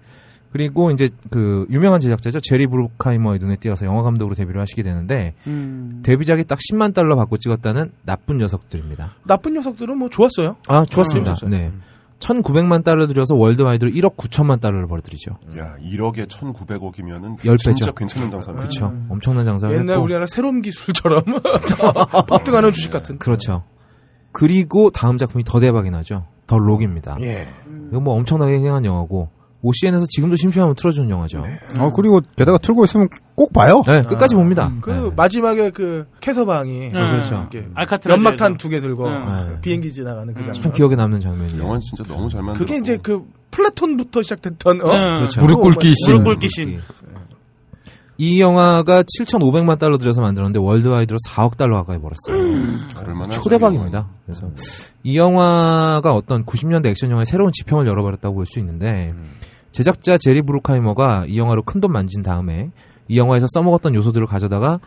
그리고 0.52 0.92
이제 0.92 1.10
그 1.30 1.68
유명한 1.70 2.00
제작자죠. 2.00 2.40
제리 2.40 2.66
브루카이머의 2.68 3.40
눈에 3.40 3.56
띄어서 3.58 3.86
영화 3.86 4.02
감독으로 4.02 4.34
데뷔를 4.36 4.60
하시게 4.62 4.82
되는데 4.82 5.36
음. 5.48 6.02
데뷔작이 6.04 6.46
딱 6.46 6.58
10만 6.58 6.94
달러 6.94 7.16
받고 7.16 7.38
찍었다는 7.38 7.92
나쁜 8.04 8.38
녀석들입니다. 8.40 9.14
나쁜 9.26 9.54
녀석들은 9.54 9.98
뭐 9.98 10.10
좋았어요. 10.10 10.56
아, 10.68 10.86
좋았습니다. 10.86 11.32
아. 11.32 11.50
네. 11.50 11.72
1,900만 12.20 12.84
달러 12.84 13.08
들여서 13.08 13.36
월드와이드로 13.36 13.92
1억 13.92 14.18
9천만 14.18 14.60
달러를 14.60 14.88
벌어들이죠. 14.88 15.32
야, 15.58 15.76
1억에 15.82 16.28
1,900억이면은 16.28 17.38
10배죠. 17.38 17.78
진짜 17.78 17.92
괜찮은 17.92 18.30
장사네. 18.30 18.58
그렇죠. 18.58 18.94
엄청난 19.08 19.46
장사를 19.46 19.74
옛날 19.74 19.96
했고 19.96 20.04
우리나라 20.04 20.26
새로운 20.26 20.62
기술처럼 20.62 21.24
폭등하는 22.28 22.74
주식 22.74 22.92
같은. 22.92 23.18
그렇죠. 23.20 23.64
그리고 24.34 24.90
다음 24.90 25.18
작품이 25.18 25.44
더 25.46 25.60
대박이 25.62 25.92
나죠. 25.92 26.26
더 26.46 26.58
록입니다. 26.58 27.18
예. 27.22 27.48
이거 27.90 28.00
뭐 28.02 28.16
엄청나게 28.16 28.58
흥행한 28.58 28.84
영화고 28.84 29.30
OCN에서 29.62 30.06
지금도 30.10 30.38
심심하면 30.38 30.74
틀어주는 30.76 31.10
영화죠. 31.10 31.42
네, 31.42 31.60
어, 31.80 31.92
그리고 31.92 32.22
게다가 32.38 32.58
틀고 32.60 32.86
있으면 32.86 33.10
꼭 33.36 33.52
봐요. 33.52 33.82
끝까지 33.84 34.36
봅니다. 34.36 34.72
그 34.82 34.90
네. 34.92 35.12
마지막에 35.16 35.70
그 35.72 36.06
캐서방이 36.22 36.80
네. 36.80 36.92
그렇죠. 36.92 37.36
이렇게 37.52 37.68
알카트라즈에서. 37.74 38.12
연막탄 38.14 38.58
두 38.58 38.70
개 38.70 38.80
들고 38.80 39.10
네. 39.10 39.60
비행기 39.62 39.92
지나가는 39.92 40.34
그 40.34 40.42
장면. 40.44 40.54
참 40.64 40.72
기억에 40.72 40.96
남는 40.96 41.20
장면이에요. 41.20 41.62
영화는 41.62 41.82
진짜 41.82 42.04
너무 42.06 42.30
잘 42.30 42.42
만들었고. 42.42 42.66
그게 42.66 42.78
이제 42.80 42.98
그 43.02 43.24
플라톤부터 43.52 44.22
시작됐던 44.22 44.82
어? 44.82 44.86
그렇죠. 44.86 45.42
무릎 45.42 45.62
꿇기 45.62 45.94
씬. 45.96 46.14
무릎 46.14 46.24
꿇기 46.24 46.48
씬. 46.50 46.80
이 48.22 48.42
영화가 48.42 49.04
7,500만 49.04 49.80
달러 49.80 49.98
들여서 49.98 50.22
만들었는데 50.22 50.60
worldwide로 50.60 51.18
4억 51.30 51.56
달러 51.56 51.78
가까이 51.78 51.98
벌었어요. 52.00 52.36
음. 52.36 52.86
얼마나 53.06 53.30
초대박입니다. 53.30 54.08
그래서 54.26 54.50
이 55.04 55.18
영화가 55.18 56.14
어떤 56.14 56.44
90년대 56.46 56.88
액션 56.88 57.12
영화의 57.12 57.26
새로운 57.26 57.52
지평을 57.54 57.88
열어버렸다고 57.88 58.36
볼 58.36 58.46
수 58.46 58.60
있는데 58.60 59.14
제작자 59.72 60.18
제리 60.18 60.42
브루카이머가 60.42 61.26
이 61.28 61.38
영화로 61.38 61.64
큰돈 61.64 61.92
만진 61.92 62.22
다음에 62.22 62.72
이 63.08 63.18
영화에서 63.18 63.48
써먹었던 63.54 63.96
요소들을 63.96 64.28
가져다가 64.28 64.80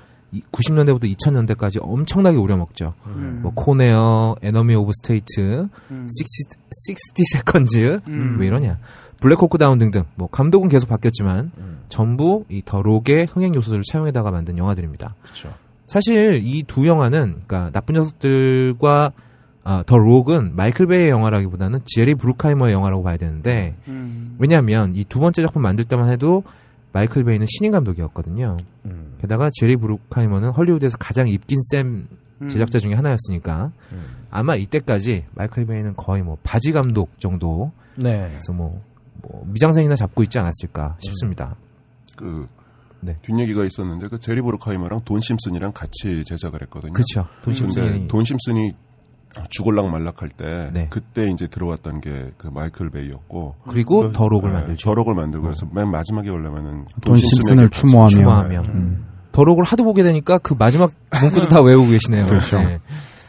90년대부터 0.52 1.04
2000년대까지 1.14 1.78
엄청나게 1.82 2.38
우려먹죠. 2.38 2.94
뭐 3.42 3.52
Con 3.54 4.36
Air, 4.42 4.56
Enemy 4.56 4.74
of 4.76 4.92
State, 4.94 5.68
60, 5.90 6.08
60 6.88 7.26
Seconds, 7.32 8.00
음. 8.08 8.36
왜 8.40 8.46
이러냐. 8.46 8.78
Black 9.20 9.41
Hawk 9.41 9.58
Down 9.58 9.78
등등. 9.78 10.04
뭐 10.14 10.28
감독은 10.28 10.68
계속 10.68 10.88
바뀌었지만 10.88 11.52
전부 11.88 12.44
이 12.48 12.62
The 12.64 12.80
Rock의 12.80 13.26
흥행 13.30 13.54
요소들을 13.54 13.82
차용해다가 13.92 14.30
만든 14.30 14.56
영화들입니다. 14.56 15.14
그렇죠. 15.22 15.50
사실 15.86 16.40
이 16.42 16.62
두 16.62 16.86
영화는 16.86 17.42
그러니까 17.46 17.70
나쁜 17.70 17.96
녀석들과 17.96 19.12
아, 19.64 19.84
The 19.86 19.96
Rock은 19.96 20.56
마이클 20.56 20.86
베이의 20.86 21.10
영화라기보다는 21.10 21.80
제리 21.84 22.14
브루카이머의 22.14 22.72
영화라고 22.74 23.02
봐야 23.04 23.16
되는데 23.16 23.76
음. 23.88 24.36
왜냐하면 24.38 24.94
이 24.96 25.04
두 25.04 25.20
번째 25.20 25.42
작품 25.42 25.62
만들 25.62 25.84
때만 25.84 26.10
해도 26.10 26.42
마이클 26.92 27.22
베이는 27.24 27.46
신인 27.48 27.70
감독이었거든요. 27.72 28.56
음. 28.86 29.14
게다가 29.20 29.50
제리 29.54 29.76
브루카이머는 29.76 30.50
헐리우드에서 30.50 30.96
가장 30.98 31.28
입김 31.28 31.58
센 31.70 32.08
음. 32.42 32.48
제작자 32.48 32.80
중에 32.80 32.94
하나였으니까 32.94 33.70
아마 34.30 34.56
이때까지 34.56 35.26
마이클 35.34 35.64
베이는 35.64 35.94
거의 35.96 36.22
뭐 36.22 36.36
바지 36.42 36.72
감독 36.72 37.18
정도 37.20 37.70
네. 37.94 38.28
그래서 38.30 38.52
뭐, 38.52 38.82
뭐 39.22 39.44
미장센이나 39.46 39.94
잡고 39.94 40.22
있지 40.24 40.38
않았을까 40.40 40.96
싶습니다. 40.98 41.54
그 42.16 42.48
네. 43.00 43.16
뒷얘기가 43.22 43.64
있었는데 43.64 44.08
그 44.08 44.18
제리 44.18 44.40
브루카이머랑 44.40 45.02
돈 45.04 45.20
심슨이랑 45.20 45.72
같이 45.72 46.24
제작을 46.24 46.62
했거든요. 46.62 46.92
그쵸. 46.94 47.26
돈 47.42 47.54
심슨이- 47.54 48.08
돈 48.08 48.24
심슨이 48.24 48.74
죽을락 49.50 49.88
말락할 49.90 50.28
때 50.30 50.70
네. 50.72 50.86
그때 50.90 51.28
이제 51.30 51.46
들어왔던 51.46 52.00
게 52.00 52.30
그 52.38 52.48
마이클 52.48 52.90
베이였고 52.90 53.54
그리고 53.68 54.02
그, 54.02 54.12
The 54.12 54.28
Rock을 54.28 54.50
네, 54.50 54.56
만들죠. 54.56 54.84
The 54.84 54.94
Rock을 54.94 55.14
만들고 55.14 55.44
그래서 55.46 55.66
맨 55.72 55.90
마지막에 55.90 56.28
올라면은 56.30 56.86
돈 57.02 57.16
심슨을 57.16 57.70
추모하며. 57.70 58.08
추모하며. 58.10 58.62
음. 58.68 59.06
더 59.32 59.44
록을 59.44 59.64
하도 59.64 59.84
보게 59.84 60.02
되니까 60.02 60.38
그 60.38 60.54
마지막 60.58 60.92
문구도 61.20 61.48
다 61.48 61.62
외우고 61.62 61.88
계시네요. 61.90 62.26
그렇죠. 62.26 62.58
네. 62.58 62.80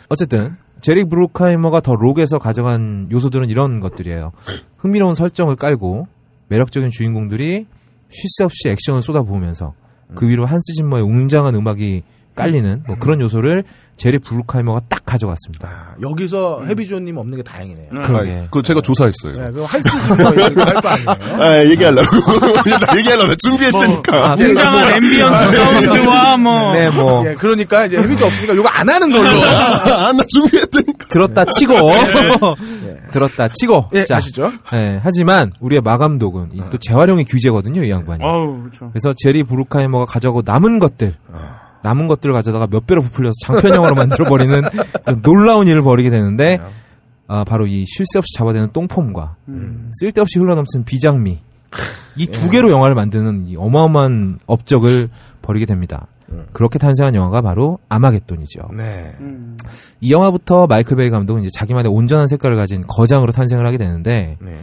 어쨌든 0.10 0.56
제리 0.82 1.06
브루카이머가 1.06 1.80
더 1.80 1.94
록에서 1.96 2.40
가져간 2.40 3.08
요소들은 3.12 3.50
이런 3.50 3.80
것들이에요. 3.80 4.32
흥미로운 4.78 5.14
설정을 5.14 5.56
깔고 5.56 6.08
매력적인 6.50 6.90
주인공들이 6.92 7.68
쉴 8.10 8.30
새 8.38 8.44
없이 8.44 8.70
액션을 8.70 9.02
쏟아부으면서 9.02 9.74
그 10.16 10.28
위로 10.28 10.46
한스 10.46 10.74
짐머의 10.74 11.04
웅장한 11.04 11.56
음악이 11.56 12.04
깔리는 12.36 12.84
뭐 12.88 12.96
그런 13.00 13.22
요소를 13.22 13.64
제리 13.96 14.18
브루카이머가 14.18 14.82
딱 14.90 15.06
가져갔습니다. 15.06 15.68
아, 15.70 15.96
여기서 16.02 16.66
해비조님 16.66 17.16
없는 17.16 17.38
게 17.38 17.44
다행이네요. 17.44 17.90
그러게. 18.04 18.46
그거 18.46 18.62
제가 18.64 18.82
조사했어요. 18.82 19.34
네, 19.40 19.52
그럼 19.52 19.68
얘기 20.40 20.60
할거 20.60 20.88
아니에요? 20.90 21.10
아, 21.42 21.64
얘기하려고. 21.66 22.08
나 22.10 22.98
얘기하려고 22.98 23.28
나 23.28 23.36
준비했으니까. 23.38 24.32
아, 24.32 24.36
웅장한 24.40 24.94
ambient 24.94 25.52
사운드와 25.52 26.38
뭐 26.38 26.74
네, 26.74 26.90
뭐 26.90 27.24
예, 27.30 27.36
그러니까 27.36 27.86
이제 27.86 28.00
해비조 28.00 28.26
없으니까 28.26 28.54
이거 28.56 28.68
안 28.68 28.90
하는 28.90 29.12
걸로. 29.12 29.30
아, 29.30 30.12
나 30.12 30.24
준비했다니까. 30.28 31.08
들었다 31.10 31.46
치고 31.46 31.74
들었다 33.12 33.48
치고 33.50 33.90
예, 33.94 34.06
자, 34.06 34.18
아시죠? 34.18 34.52
예, 34.74 35.00
하지만 35.04 35.52
우리의 35.60 35.82
마감독은 35.82 36.50
이 36.54 36.60
또 36.60 36.78
재활용의 36.80 37.26
귀재거든요, 37.26 37.84
이 37.84 37.92
양반이. 37.92 38.24
어우 38.24 38.62
그렇죠. 38.64 38.90
그래서 38.92 39.14
제리 39.16 39.44
브루카이머가 39.44 40.06
가져가고 40.06 40.42
남은 40.44 40.80
것들, 40.80 41.16
남은 41.84 42.08
것들을 42.08 42.34
가져다가 42.34 42.68
몇 42.68 42.88
배로 42.88 43.02
부풀려서 43.02 43.34
장편 43.44 43.76
영화로 43.76 43.94
만들어버리는 43.96 44.62
놀라운 45.22 45.68
일을 45.68 45.82
벌이게 45.84 46.10
되는데, 46.10 46.60
아, 47.28 47.44
바로 47.44 47.68
이 47.68 47.86
쉴 47.86 48.06
새 48.06 48.20
없이 48.20 48.30
잡아대는 48.38 48.70
똥폼과 48.74 49.36
쓸데없이 50.00 50.40
흘러넘치는 50.40 50.86
비장미, 50.86 51.40
이 52.18 52.28
두 52.28 52.50
개로 52.50 52.72
영화를 52.72 52.96
만드는 52.96 53.48
이 53.48 53.56
어마어마한 53.58 54.40
업적을 54.46 55.10
벌이게 55.42 55.66
됩니다. 55.66 56.08
그렇게 56.52 56.80
탄생한 56.80 57.14
영화가 57.14 57.42
바로 57.42 57.78
아마겟돈이죠. 57.90 58.70
네. 58.76 59.14
음. 59.20 59.56
이 60.02 60.12
영화부터 60.12 60.66
마이클 60.66 60.98
베이 60.98 61.12
감독은 61.12 61.42
이제 61.44 61.50
자기만의 61.54 61.92
온전한 61.92 62.26
색깔을 62.28 62.56
가진 62.58 62.82
거장으로 62.88 63.32
탄생을 63.32 63.68
하게 63.68 63.78
되는데, 63.78 64.38
네. 64.42 64.58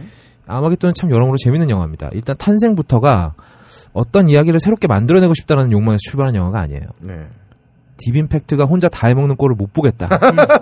아마겟돈은 0.48 0.94
참 0.94 1.10
여러모로 1.12 1.36
재밌는 1.38 1.70
영화입니다. 1.70 2.08
일단 2.12 2.34
탄생부터가 2.38 3.34
어떤 3.92 4.28
이야기를 4.28 4.60
새롭게 4.60 4.86
만들어내고 4.86 5.34
싶다는 5.34 5.72
욕망에서 5.72 5.98
출발한 6.02 6.34
영화가 6.34 6.60
아니에요. 6.60 6.82
네. 7.00 7.14
딥임팩트가 7.98 8.64
혼자 8.64 8.88
다 8.88 9.08
해먹는 9.08 9.36
꼴을 9.36 9.56
못 9.56 9.72
보겠다. 9.72 10.08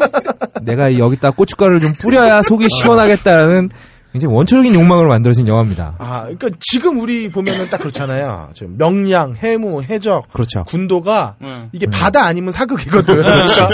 내가 0.63 0.99
여기다 0.99 1.31
고춧가루를 1.31 1.81
좀 1.81 1.93
뿌려야 1.93 2.43
속이 2.43 2.67
시원하겠다는 2.69 3.71
굉장히 4.13 4.35
원초적인 4.35 4.75
욕망으로 4.75 5.09
만들어진 5.09 5.47
영화입니다. 5.47 5.95
아, 5.99 6.23
그러니까 6.23 6.49
지금 6.61 6.99
우리 6.99 7.29
보면은 7.31 7.69
딱 7.69 7.79
그렇잖아요. 7.79 8.51
지금 8.55 8.77
명량, 8.79 9.37
해무, 9.37 9.83
해적, 9.83 10.33
그렇죠. 10.33 10.65
군도가 10.65 11.37
응. 11.43 11.69
이게 11.73 11.87
바다 11.87 12.25
아니면 12.25 12.53
사극이거든. 12.53 13.17
그러니까 13.17 13.69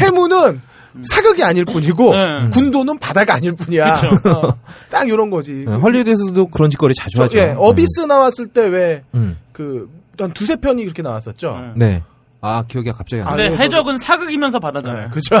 해무는 0.00 0.60
사극이 1.02 1.42
아닐 1.44 1.64
뿐이고 1.64 2.12
응. 2.12 2.50
군도는 2.50 2.98
바다가 2.98 3.34
아닐 3.34 3.52
뿐이야. 3.54 3.92
어, 3.94 4.52
딱 4.90 5.08
이런 5.08 5.30
거지. 5.30 5.64
네, 5.66 5.72
헐리우드에서도 5.74 6.46
그런 6.48 6.68
짓거리 6.70 6.94
자주 6.94 7.16
저, 7.18 7.22
하죠. 7.24 7.38
예, 7.38 7.54
어비스 7.56 8.00
나왔을 8.08 8.46
때왜 8.48 9.04
음. 9.14 9.36
그, 9.52 9.88
한 10.18 10.32
두세 10.32 10.56
편이 10.56 10.82
그렇게 10.84 11.02
나왔었죠. 11.02 11.72
네. 11.76 12.02
아, 12.42 12.64
기억이 12.66 12.90
갑자기 12.92 13.22
안 13.22 13.28
아, 13.28 13.36
나요. 13.36 13.48
근데 13.50 13.56
네, 13.58 13.64
해적은 13.64 13.98
사극이면서 13.98 14.58
바다잖아요. 14.58 15.10
그죠? 15.10 15.36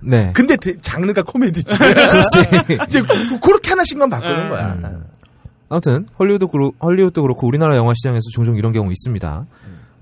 네. 0.00 0.32
근데 0.34 0.56
대- 0.56 0.76
장르가 0.80 1.22
코미디지. 1.22 1.76
그렇지. 1.78 2.40
이제 2.86 3.00
그- 3.02 3.40
그렇게 3.40 3.70
하나씩만 3.70 4.10
바꾸는 4.10 4.48
거야. 4.48 4.74
음. 4.74 5.04
아무튼 5.70 6.06
헐리우드 6.18 6.46
그렇, 6.48 6.70
헐리우드도 6.82 7.22
그렇고 7.22 7.46
우리나라 7.46 7.76
영화 7.76 7.92
시장에서 7.94 8.22
종종 8.32 8.56
이런 8.56 8.72
경우 8.72 8.90
있습니다. 8.92 9.46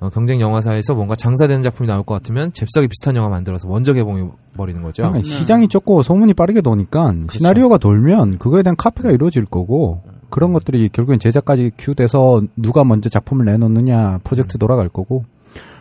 어, 0.03 0.09
경쟁 0.11 0.41
영화사에서 0.41 0.95
뭔가 0.95 1.15
장사되는 1.15 1.62
작품이 1.62 1.87
나올 1.87 2.03
것 2.03 2.15
같으면 2.15 2.53
잽싸게 2.53 2.88
비슷한 2.88 3.15
영화 3.17 3.29
만들어서 3.29 3.69
먼저 3.69 3.93
개봉해 3.93 4.29
버리는 4.57 4.83
거죠. 4.83 5.05
그러니까 5.05 5.23
시장이 5.29 5.69
좁고 5.69 6.03
소문이 6.03 6.35
빠르게 6.35 6.61
도니까 6.61 7.15
시나리오가 7.31 7.79
돌면 7.79 8.38
그거에 8.38 8.62
대한 8.62 8.75
카피가 8.77 9.12
이루어질 9.12 9.45
거고 9.45 10.03
그런 10.29 10.53
것들이 10.53 10.88
결국엔 10.88 11.19
제작까지 11.21 11.71
큐돼서 11.79 12.43
누가 12.57 12.83
먼저 12.85 13.09
작품을 13.09 13.45
내놓느냐 13.45 14.19
프로젝트 14.25 14.59
돌아갈 14.59 14.88
거고 14.88 15.25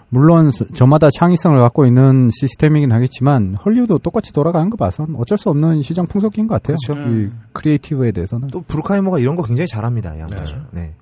물론 0.09 0.51
서- 0.51 0.65
저마다 0.73 1.07
창의성을 1.17 1.57
갖고 1.59 1.85
있는 1.85 2.29
시스템이긴 2.37 2.91
하겠지만 2.91 3.55
헐리우드 3.55 3.97
똑같이 4.03 4.33
돌아가는 4.33 4.69
거 4.69 4.75
봐선 4.75 5.15
어쩔 5.17 5.37
수 5.37 5.49
없는 5.49 5.81
시장 5.83 6.05
풍속인 6.05 6.47
것 6.47 6.61
같아요. 6.61 6.75
그렇죠. 6.85 7.09
이 7.09 7.29
creative에 7.53 8.11
대해서는 8.11 8.49
또 8.49 8.61
브루카이머가 8.67 9.19
이런 9.19 9.35
거 9.37 9.43
굉장히 9.43 9.67
잘합니다. 9.67 10.13
이 10.15 10.19
양반. 10.19 10.43
네. 10.71 10.93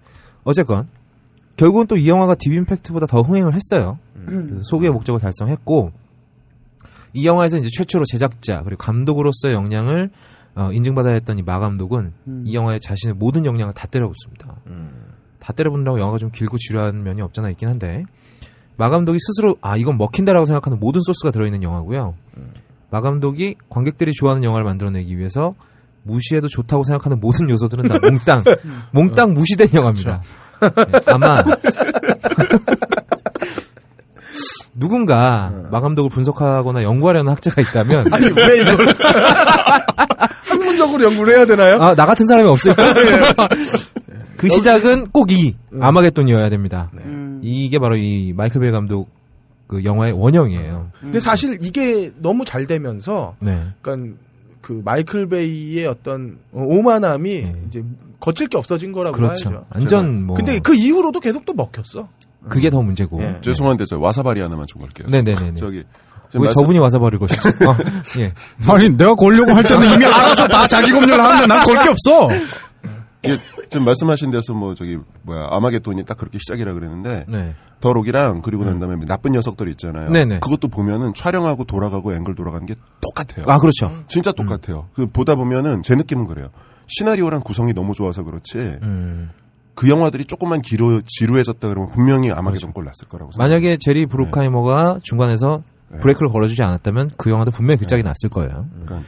어쨌건 0.44 0.88
결국은 1.60 1.88
또 1.88 1.96
이 1.98 2.08
영화가 2.08 2.36
Deep 2.36 2.56
Impact보다 2.56 3.06
더 3.08 3.22
흥행을 3.22 3.54
했어요. 3.56 4.00
그래서 4.48 4.64
소기의 4.64 4.92
목적을 4.94 5.20
달성했고 5.20 5.92
이 7.14 7.26
영화에서 7.26 7.58
이제 7.58 7.70
최초로 7.72 8.06
제작자 8.06 8.62
그리고 8.64 8.78
감독으로서의 8.78 9.54
역량을 9.56 10.10
어, 10.56 10.72
인증받아야 10.72 11.14
했던 11.14 11.38
이 11.40 11.42
마 11.44 11.60
감독은 11.60 12.14
이 12.46 12.54
영화에 12.56 12.80
자신의 12.80 13.16
모든 13.16 13.46
역량을 13.46 13.74
다 13.74 13.88
때려붓습니다. 13.88 14.56
다 15.40 15.54
때려붓는다고 15.54 16.00
영화가 16.00 16.18
좀 16.18 16.32
길고 16.32 16.58
지루한 16.58 17.04
면이 17.04 17.22
없잖아 17.22 17.50
있긴 17.52 17.68
한데 17.70 18.04
마 18.78 18.90
감독이 18.90 19.18
스스로 19.20 19.58
아 19.62 19.76
이건 19.78 19.98
먹힌다라고 19.98 20.46
생각하는 20.46 20.80
모든 20.80 21.02
소스가 21.02 21.32
들어있는 21.32 21.64
영화고요. 21.64 22.16
마 22.92 23.02
감독이 23.02 23.56
관객들이 23.70 24.12
좋아하는 24.14 24.44
영화를 24.44 24.66
만들어내기 24.66 25.18
위해서 25.18 25.56
무시해도 26.04 26.48
좋다고 26.48 26.84
생각하는 26.84 27.20
모든 27.20 27.50
요소들은 27.50 27.86
다 27.88 28.00
몽땅 28.02 28.44
몽땅 28.92 29.34
무시된 29.34 29.70
영화입니다. 29.74 30.22
네, 30.22 30.28
아마 31.06 31.44
누군가 34.74 35.52
마 35.72 35.80
감독을 35.80 36.10
분석하거나 36.10 36.84
연구하려는 36.84 37.32
학자가 37.32 37.62
있다면 37.62 38.14
아니, 38.14 38.26
왜 38.26 38.62
이걸. 38.62 38.88
학문적으로 40.48 41.04
연구를 41.04 41.34
해야 41.36 41.46
되나요? 41.46 41.76
아, 41.82 41.96
나 41.96 42.06
같은 42.06 42.26
사람이 42.28 42.48
없을까? 42.48 42.84
그 44.38 44.48
시작은 44.48 45.10
꼭이 45.12 45.56
아마겟돈이어야 45.80 46.50
됩니다. 46.50 46.90
이게 47.42 47.78
바로 47.80 47.98
이 47.98 48.34
마이클 48.36 48.62
베이 48.62 48.72
감독 48.72 49.10
그 49.68 49.84
영화의 49.84 50.14
원형이에요. 50.14 50.92
근데 51.00 51.20
사실 51.20 51.58
이게 51.62 52.12
너무 52.18 52.44
잘 52.46 52.66
되면서, 52.66 53.36
네. 53.40 53.68
그러니까 53.82 54.18
그 54.62 54.82
마이클 54.84 55.28
베이의 55.28 55.86
어떤 55.88 56.38
오만함이 56.52 57.46
이제 57.68 57.84
거칠 58.20 58.48
게 58.48 58.58
없어진 58.58 58.92
거라고 58.92 59.16
그렇죠. 59.16 59.50
봐야죠. 59.50 59.66
완전 59.74 60.24
뭐 60.26 60.36
근데 60.36 60.60
그 60.60 60.76
이후로도 60.76 61.20
계속 61.20 61.46
또 61.46 61.54
먹혔어. 61.54 62.10
그게 62.50 62.70
더 62.70 62.82
문제고. 62.82 63.22
예. 63.22 63.38
죄송한데 63.42 63.86
저 63.86 63.98
와사바리 64.00 64.42
하나만 64.42 64.66
좀 64.68 64.82
걸게요. 64.82 65.08
네네네네. 65.10 65.56
저기 65.56 65.84
지금 66.30 66.42
왜 66.42 66.48
말씀- 66.48 66.62
저분이 66.62 66.80
와서 66.80 67.00
버릴 67.00 67.20
것이죠? 67.20 67.50
어, 67.50 67.76
예. 68.20 68.34
아니 68.68 68.90
내가 68.90 69.16
걸려고 69.16 69.52
할 69.52 69.64
때는 69.64 69.94
이미 69.94 70.06
알아서 70.06 70.48
다 70.48 70.68
자기 70.68 70.92
검열을 70.92 71.20
하는데 71.24 71.48
난 71.48 71.66
걸 71.66 71.84
게 71.84 71.90
없어. 71.90 72.30
이게 73.24 73.38
지금 73.70 73.86
말씀하신 73.86 74.32
데서 74.32 74.54
뭐 74.54 74.74
저기 74.74 74.98
뭐야 75.24 75.48
아마겟돈이 75.52 76.06
딱 76.06 76.18
그렇게 76.18 76.40
시작이라 76.40 76.74
그랬는데 76.74 77.26
네. 77.28 77.56
더 77.80 77.94
록이랑 77.94 78.42
그리고 78.42 78.66
난 78.66 78.80
다음에 78.80 78.96
나쁜 79.06 79.32
녀석들 79.32 79.70
있잖아요. 79.70 80.10
네네. 80.10 80.40
그것도 80.40 80.68
보면은 80.68 81.14
촬영하고 81.14 81.64
돌아가고 81.64 82.14
앵글 82.14 82.36
돌아가는 82.36 82.66
게 82.66 82.76
똑같아요. 83.02 83.46
아, 83.48 83.60
그렇죠. 83.60 83.92
진짜 84.08 84.32
똑같아요. 84.32 84.90
그 84.94 85.06
보다 85.06 85.36
보면은 85.36 85.82
제 85.84 85.96
느낌은 85.96 86.26
그래요. 86.26 86.50
시나리오랑 86.88 87.42
구성이 87.42 87.74
너무 87.74 87.94
좋아서 87.94 88.24
그렇지. 88.24 88.58
음. 88.58 89.30
그 89.76 89.88
영화들이 89.88 90.26
조금만 90.26 90.62
기로, 90.62 91.02
지루해졌다 91.06 91.66
그러면 91.70 91.90
분명히 91.92 92.32
아마겟돈 92.32 92.74
꼴 92.74 92.84
났을 92.84 93.08
거라고 93.08 93.32
생각해요. 93.32 93.50
만약에 93.50 93.78
제리 93.80 94.06
브루카이머가 94.08 95.00
중간에서 95.04 95.64
브레이크를 96.02 96.30
걸어주지 96.30 96.62
않았다면 96.62 97.12
그 97.18 97.30
영화도 97.30 97.52
분명히 97.52 97.80
그 97.80 97.86
짝이 97.86 98.04
났을 98.04 98.30
거예요. 98.30 98.68
그러니까 98.84 99.08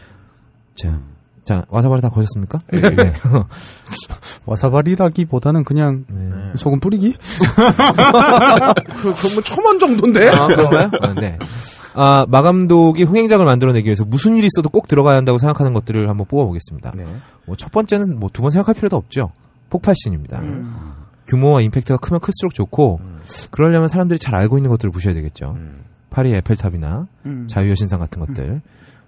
자, 0.76 1.00
자 1.44 1.66
와사바리 1.70 2.02
다 2.02 2.10
거셨습니까? 2.10 2.60
네. 2.72 3.14
와사바리라기보다는 4.46 5.64
그냥 5.64 6.06
소금 6.56 6.80
뿌리기? 6.80 7.16
그, 9.02 9.14
그건 9.16 9.34
뭐 9.34 9.44
첨언 9.44 9.80
정도인데? 9.80 10.30
아, 10.30 10.48
그런가요? 10.48 10.90
아, 11.02 11.14
네. 11.14 11.38
아, 11.94 12.26
마 12.30 12.42
감독이 12.42 13.04
흥행작을 13.04 13.46
만들어내기 13.46 13.88
위해서 13.88 14.06
무슨 14.06 14.38
일이 14.38 14.48
있어도 14.48 14.70
꼭 14.70 14.88
들어가야 14.88 15.18
한다고 15.18 15.38
생각하는 15.38 15.74
것들을 15.74 16.08
한번 16.10 16.26
뽑아보겠습니다. 16.28 16.94
네. 16.96 17.06
뭐 17.46 17.56
첫 17.58 17.72
번째는 17.72 18.20
뭐 18.20 18.30
두 18.32 18.42
번 18.42 18.50
생각할 18.52 18.76
필요도 18.76 18.96
없죠. 18.96 19.32
폭발씬입니다. 19.70 20.42
규모와 21.28 21.62
임팩트가 21.62 21.98
크면 21.98 22.20
클수록 22.20 22.54
좋고 22.54 23.00
그러려면 23.52 23.88
사람들이 23.88 24.20
잘 24.20 24.36
알고 24.36 24.58
있는 24.58 24.70
것들을 24.70 24.92
보셔야 24.92 25.14
되겠죠. 25.14 25.56
파리 26.10 26.34
에펠탑이나 26.34 27.08
음. 27.26 27.48
자유의 27.48 27.76
신상 27.78 28.00
같은 28.00 28.20
것들. 28.26 28.62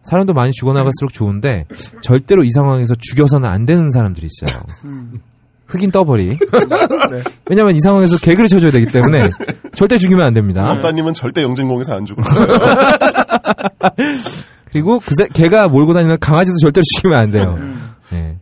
사람도 0.04 0.34
많이 0.34 0.52
죽어나갈수록 0.54 1.12
좋은데 1.14 1.66
절대로 2.02 2.44
이 2.44 2.52
상황에서 2.52 2.94
죽여서는 3.00 3.50
안 3.50 3.66
되는 3.66 3.90
사람들이 3.92 4.28
있어요. 4.28 4.62
흑인 5.66 5.92
떠버리. 5.92 6.38
왜냐면 7.50 7.76
이 7.76 7.80
상황에서 7.82 8.18
개그를 8.20 8.48
쳐줘야 8.48 8.72
되기 8.72 8.86
때문에 8.86 9.30
절대 9.76 9.98
죽이면 9.98 10.26
안 10.26 10.34
됩니다. 10.34 10.70
업다님은 10.72 11.14
절대 11.14 11.42
영진공에서 11.42 11.96
안 11.96 12.06
죽을 12.06 12.24
그리고 14.72 15.00
그 15.00 15.12
새- 15.18 15.28
걔가 15.34 15.68
몰고 15.68 15.94
다니는 15.94 16.18
강아지도 16.20 16.56
절대로 16.62 16.84
죽이면 16.96 17.18
안 17.18 17.32
돼요. 17.32 17.58
네. 18.12 18.38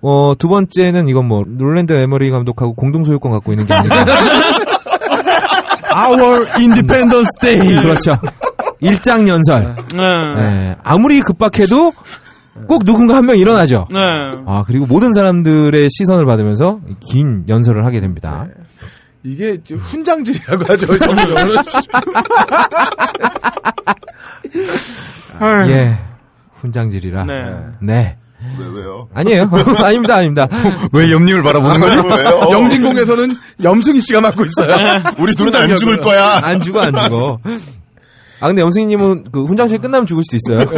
어, 0.00 0.34
두 0.38 0.48
번째는 0.48 1.08
이건 1.08 1.26
뭐 1.26 1.44
롤랜드 1.46 1.92
에머리 1.92 2.30
감독하고 2.30 2.74
공동 2.74 3.04
소유권 3.04 3.32
갖고 3.32 3.52
있는 3.52 3.66
게 3.66 3.72
아니라 3.74 4.04
Our 5.94 6.46
Independence 6.58 7.30
Day. 7.40 7.76
그렇죠. 7.80 8.16
일장 8.84 9.26
연설. 9.28 9.74
네. 9.94 10.34
네. 10.36 10.76
아무리 10.84 11.20
급박해도 11.20 11.92
꼭 12.68 12.84
누군가 12.84 13.16
한 13.16 13.26
명 13.26 13.36
일어나죠. 13.36 13.88
네. 13.90 13.98
아, 14.46 14.62
그리고 14.66 14.86
모든 14.86 15.12
사람들의 15.12 15.88
시선을 15.90 16.24
받으면서 16.26 16.80
긴 17.10 17.44
연설을 17.48 17.84
하게 17.84 18.00
됩니다. 18.00 18.46
이게 19.24 19.52
이제 19.54 19.74
훈장질이라고 19.74 20.64
하죠. 20.72 20.86
예. 25.68 25.98
훈장질이라. 26.54 27.24
네. 27.24 27.34
네. 27.80 28.16
왜, 28.58 28.66
왜요? 28.66 29.08
아니에요. 29.14 29.50
아닙니다, 29.82 30.16
아닙니다. 30.16 30.46
왜 30.92 31.10
염님을 31.10 31.42
바라보는 31.42 31.80
거죠? 31.80 32.02
왜요? 32.06 32.48
영진공에서는 32.52 33.34
염승희 33.62 34.00
씨가 34.02 34.20
맡고 34.20 34.44
있어요. 34.44 35.02
우리 35.18 35.34
둘은 35.34 35.54
안 35.56 35.74
죽을 35.76 35.96
거야. 36.02 36.40
안 36.42 36.60
죽어, 36.60 36.80
안 36.82 36.94
죽어. 36.94 37.38
아, 38.44 38.48
근데 38.48 38.60
염승희님은 38.60 39.24
그 39.32 39.44
훈장실 39.44 39.78
끝나면 39.78 40.04
죽을 40.04 40.22
수도 40.22 40.36
있어요. 40.36 40.68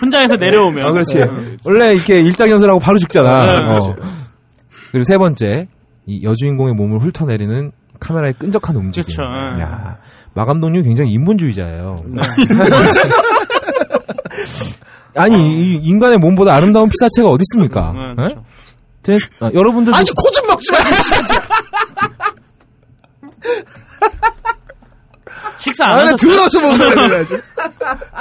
훈장에서 0.00 0.34
내려오면. 0.34 0.84
아, 0.84 0.90
그렇지. 0.90 1.18
네. 1.18 1.30
원래 1.64 1.94
이렇게 1.94 2.20
일장 2.20 2.50
연설하고 2.50 2.80
바로 2.80 2.98
죽잖아. 2.98 3.46
네, 3.46 3.56
어. 3.62 3.66
그렇죠. 3.68 3.94
그리고 4.90 5.04
세 5.04 5.16
번째, 5.16 5.68
이 6.06 6.24
여주인공의 6.24 6.74
몸을 6.74 6.98
훑어내리는 6.98 7.70
카메라의 8.00 8.32
끈적한 8.40 8.74
움직임. 8.74 9.14
그렇죠. 9.14 9.32
네. 9.56 9.62
야, 9.62 9.98
마 10.34 10.44
감독님 10.44 10.82
굉장히 10.82 11.12
인본주의자예요. 11.12 12.04
아니, 15.14 15.36
이 15.36 15.74
인간의 15.84 16.18
몸보다 16.18 16.52
아름다운 16.52 16.88
피사체가 16.88 17.28
어디 17.30 17.42
있습니까? 17.42 17.92
네, 17.94 18.00
예? 18.10 18.14
그렇죠. 18.16 18.44
제- 19.04 19.18
아, 19.38 19.48
여러분들도 19.54 19.96
아니, 19.96 20.04
코좀 20.16 20.48
먹지 20.48 20.72
마, 20.72 20.78
진짜. 20.82 21.40
식사 25.60 25.84
안 25.84 25.90
아, 25.90 25.96
나 26.04 26.12
하셨어요? 26.12 26.30
들어서 26.32 26.60
먹으라 26.60 26.94
그래야지. 27.08 27.40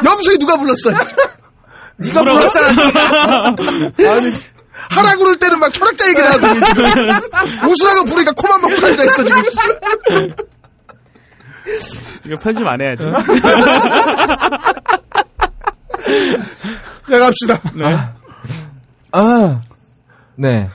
염승희 0.06 0.38
누가 0.40 0.58
불렀어? 0.58 0.92
네가 1.98 2.22
불렀잖아. 2.22 2.70
아니, 3.98 4.32
하라 4.92 5.16
그럴 5.18 5.38
때는 5.38 5.60
막 5.60 5.72
철학자 5.74 6.08
얘기 6.10 6.22
나하더니 6.22 6.60
지금 6.66 6.86
웃으라고 7.70 8.04
부르니까 8.06 8.32
코만 8.34 8.62
먹고 8.62 8.86
앉아 8.88 9.04
있어 9.04 9.24
지금 9.24 9.42
이거 12.26 12.38
편집 12.40 12.66
안 12.68 12.80
해야지. 12.82 13.04
자 17.10 17.18
갑시다 17.20 17.60
네. 17.74 17.98
아, 19.12 19.62
네. 20.36 20.70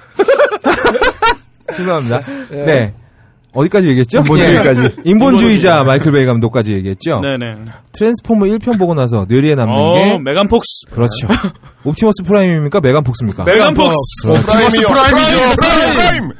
죄송합니다. 1.77 2.21
네. 2.51 2.95
어디까지 3.55 3.89
얘기했죠? 3.89 4.19
인본주의까지. 4.19 4.83
예. 4.83 4.91
인본주의자 5.11 5.85
마이클 5.85 6.13
베이 6.13 6.27
감독까지 6.27 6.73
얘기했죠. 6.73 7.21
네네. 7.21 7.57
트랜스포머 7.93 8.47
1편 8.47 8.79
보고 8.79 8.95
나서 8.95 9.25
뇌리에 9.29 9.55
남는 9.55 9.75
어, 9.77 9.95
게 9.95 10.19
메간 10.19 10.49
폭스. 10.49 10.87
그렇죠. 10.91 11.29
옵티머스 11.85 12.25
프라임입니까? 12.25 12.81
메간 12.81 13.05
폭스입니까? 13.05 13.45
메간 13.45 13.75
폭스. 13.75 13.99
프라임이요. 14.27 14.89
프라임이죠. 14.89 15.39
프라임. 15.95 16.31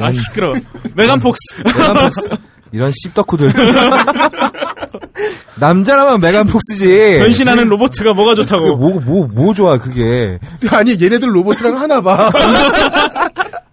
아, 0.00 0.12
시끄러워. 0.12 0.54
메간 0.94 1.18
폭스. 1.18 1.40
메간 1.64 1.94
폭스. 2.04 2.28
이런 2.72 2.92
씹덕후들. 2.94 3.52
남자라면 5.58 6.20
메간 6.20 6.46
폭스지. 6.46 7.16
변신하는 7.18 7.68
로봇가 7.68 8.12
뭐가 8.12 8.34
좋다고. 8.36 8.76
뭐, 8.76 9.00
뭐, 9.00 9.26
뭐 9.26 9.54
좋아, 9.54 9.78
그게. 9.78 10.38
아니 10.70 10.92
얘네들 10.92 11.34
로봇이랑 11.34 11.80
하나 11.80 12.00
봐 12.00 12.30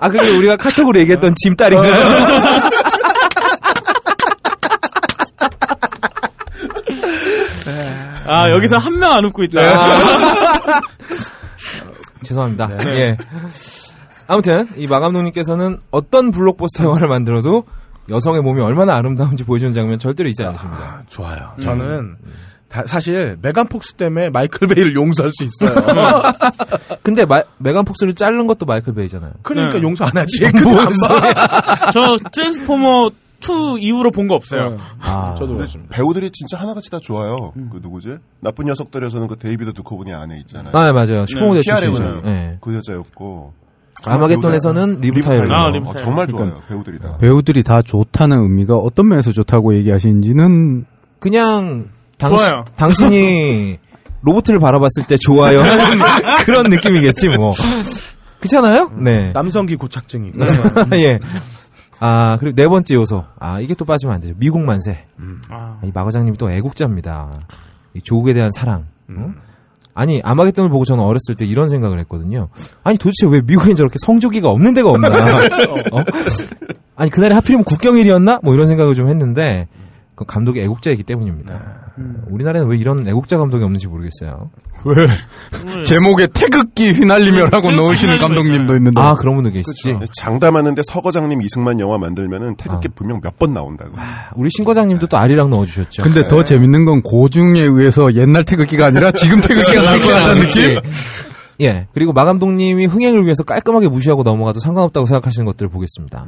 아, 0.06 0.10
그게 0.10 0.30
우리가 0.30 0.56
카톡으로 0.58 1.00
얘기했던 1.00 1.34
짐딸인가요? 1.36 1.96
아, 8.28 8.50
여기서 8.52 8.78
한 8.78 8.94
명 9.00 9.14
안 9.14 9.26
웃고 9.26 9.44
있다. 9.44 9.62
아. 9.62 10.00
죄송합니다. 12.24 12.70
예. 12.88 13.18
아무튼 14.28 14.68
이 14.78 14.88
마감독님께서는 14.88 15.80
어떤 15.92 16.32
블록버스터 16.32 16.86
영화를 16.86 17.08
만들어도 17.08 17.66
여성의 18.10 18.42
몸이 18.42 18.62
얼마나 18.62 18.96
아름다운지 18.96 19.44
보여주는 19.44 19.74
장면 19.74 20.00
절대로 20.00 20.28
잊지 20.30 20.44
않으십니다. 20.44 21.04
좋아요 21.08 21.52
저는 21.62 22.16
다- 22.24 22.30
사실 22.88 23.38
메간 23.42 23.68
폭스 23.68 23.94
때문에 23.94 24.30
마이클 24.30 24.68
베이를 24.68 24.96
용서할 24.96 25.32
수 25.32 25.44
있어요 25.46 25.72
근데 27.04 27.24
마- 27.26 27.44
메간 27.58 27.86
폭스를 27.86 28.14
자른 28.14 28.48
것도 28.48 28.66
마이클 28.66 28.94
베이잖아요. 28.94 29.32
그러니까 29.44 29.78
네. 29.78 29.84
용서 29.84 30.04
안 30.06 30.18
하지 30.18 30.40
그죠 30.52 30.70
안 30.80 30.88
봐. 30.88 31.92
저 31.92 32.18
트랜스포머 32.32 33.12
2 33.42 33.80
이후로 33.80 34.10
본 34.12 34.28
거 34.28 34.34
없어요. 34.34 34.74
아, 35.00 35.36
저도 35.38 35.56
근데 35.56 35.72
배우들이 35.90 36.32
진짜 36.32 36.58
하나같이 36.58 36.90
다 36.90 37.00
좋아요. 37.02 37.54
그 37.72 37.80
누구지? 37.82 38.18
나쁜 38.40 38.66
녀석들에서는 38.66 39.28
그 39.28 39.36
데이비드 39.38 39.72
두코브니 39.74 40.12
아내 40.14 40.40
있잖아요. 40.40 40.76
아, 40.76 40.86
네, 40.86 40.92
맞아요. 40.92 41.26
슈퍼모델 41.28 41.62
출신이죠. 41.62 41.98
티아 42.04 42.13
레오니 42.13 42.28
예. 42.28 42.58
그 42.60 42.74
여자였고. 42.76 43.54
아마겟돈에서는 44.08 45.00
리브 45.02 45.22
타일러. 45.22 45.54
아, 45.56 45.66
어, 45.66 45.70
리브 45.70 45.86
타일러. 45.86 46.00
정말 46.02 46.28
그러니까 46.28 46.56
좋아요. 46.56 46.64
배우들이 46.68 47.00
다. 47.00 47.18
배우들이 47.18 47.64
다 47.64 47.82
좋다는 47.82 48.38
의미가 48.42 48.76
어떤 48.78 49.08
면에서 49.08 49.32
좋다고 49.32 49.76
얘기하시는지는 49.76 50.86
그냥 51.20 51.90
당시, 52.18 52.46
좋아요. 52.46 52.66
당신이 52.76 53.78
로봇을 54.22 54.60
바라봤을 54.60 55.06
때 55.08 55.18
좋아요 55.18 55.62
하는 55.62 56.00
그런 56.46 56.66
느낌이겠지 56.70 57.30
뭐. 57.30 57.54
그렇잖아요? 58.40 58.92
네. 58.98 59.32
남성기 59.34 59.76
고착증이고 59.76 60.40
예. 60.94 61.20
아, 62.00 62.38
그리고 62.40 62.56
네 62.56 62.68
번째 62.68 62.96
요소. 62.96 63.24
아, 63.40 63.60
이게 63.60 63.74
또 63.74 63.86
빠지면 63.86 64.16
안 64.16 64.22
되죠. 64.22 64.34
미국 64.38 64.62
만세. 64.62 65.06
아, 65.50 65.80
이 65.84 65.92
마과장님이 65.94 66.38
또 66.38 66.52
애국자입니다. 66.52 67.48
이 67.94 68.02
조국에 68.02 68.34
대한 68.34 68.52
사랑. 68.52 68.86
어? 69.10 69.34
아니, 69.94 70.22
아마겟돈을 70.24 70.70
보고 70.70 70.84
저는 70.84 71.02
어렸을 71.04 71.36
때 71.38 71.46
이런 71.46 71.70
생각을 71.70 72.00
했거든요. 72.00 72.50
아니, 72.84 72.98
도대체 72.98 73.26
왜 73.28 73.42
미국엔 73.42 73.78
저렇게 73.78 73.96
성조기가 74.06 74.50
없는 74.50 74.74
데가 74.74 74.90
없나? 74.90 75.08
어? 75.08 76.04
아니, 76.98 77.10
그날이 77.10 77.34
하필이면 77.34 77.64
국경일이었나? 77.64 78.42
뭐 78.44 78.54
이런 78.54 78.68
생각을 78.68 78.94
좀 78.94 79.08
했는데, 79.08 79.70
그 80.16 80.26
감독이 80.26 80.60
애국자이기 80.60 81.04
때문입니다. 81.04 81.85
우리나라에는 82.30 82.70
왜 82.70 82.78
이런 82.78 83.08
애국자 83.08 83.38
감독이 83.38 83.64
없는지 83.64 83.88
모르겠어요. 83.88 84.50
왜 84.86 85.08
제목에 85.84 86.28
태극기 86.28 86.92
휘날리며라고 86.92 87.72
넣으시는 87.72 88.18
감독님도 88.20 88.76
있는데 88.76 89.02
아, 89.02 89.16
그런 89.16 89.36
분도 89.36 89.50
계시지. 89.50 89.98
장담하는데 90.20 90.82
서거장님 90.92 91.42
이승만 91.42 91.80
영화 91.80 91.98
만들면은 91.98 92.56
태극기 92.58 92.90
분명 92.90 93.20
몇 93.24 93.36
번 93.40 93.54
나온다고. 93.54 93.92
우리 94.36 94.50
신 94.50 94.64
과장님도 94.66 95.08
또 95.08 95.18
아리랑 95.18 95.50
넣어주셨죠. 95.50 96.04
근데 96.04 96.28
더 96.28 96.44
재밌는 96.44 96.86
건 96.86 97.02
고중에 97.02 97.62
의해서 97.62 98.14
옛날 98.16 98.44
태극기가 98.44 98.86
아니라 98.88 99.12
지금 99.12 99.42
태극기가 99.42 99.82
나올 99.82 100.00
것 100.00 100.08
같다는 100.08 100.42
느낌? 100.42 100.80
예. 101.62 101.88
그리고 101.94 102.12
마 102.12 102.26
감독님이 102.26 102.86
흥행을 102.86 103.24
위해서 103.24 103.44
깔끔하게 103.44 103.88
무시하고 103.88 104.24
넘어가도 104.24 104.60
상관없다고 104.60 105.06
생각하시는 105.06 105.46
것들을 105.46 105.70
보겠습니다. 105.70 106.26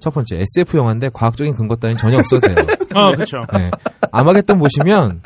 첫 0.00 0.12
번째, 0.12 0.36
SF 0.40 0.76
영화인데 0.76 1.10
과학적인 1.12 1.54
근거 1.54 1.76
따윈 1.76 1.96
전혀 1.96 2.18
없어도 2.18 2.46
돼요. 2.46 2.56
아, 2.94 3.12
그렇죠. 3.12 3.38
네. 3.52 3.70
아마겟돈 4.14 4.58
보시면 4.58 5.20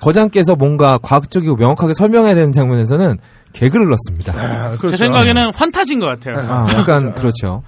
거장께서 0.00 0.54
뭔가 0.56 0.98
과학적이고 0.98 1.56
명확하게 1.56 1.94
설명해야 1.94 2.34
되는 2.34 2.52
장면에서는 2.52 3.18
개그를 3.52 3.88
넣습니다. 3.90 4.76
제 4.88 4.96
생각에는 4.96 5.52
환타지인 5.54 6.00
것 6.00 6.06
같아요. 6.06 6.34
아, 6.38 6.66
약간 6.72 7.14
그렇죠. 7.14 7.62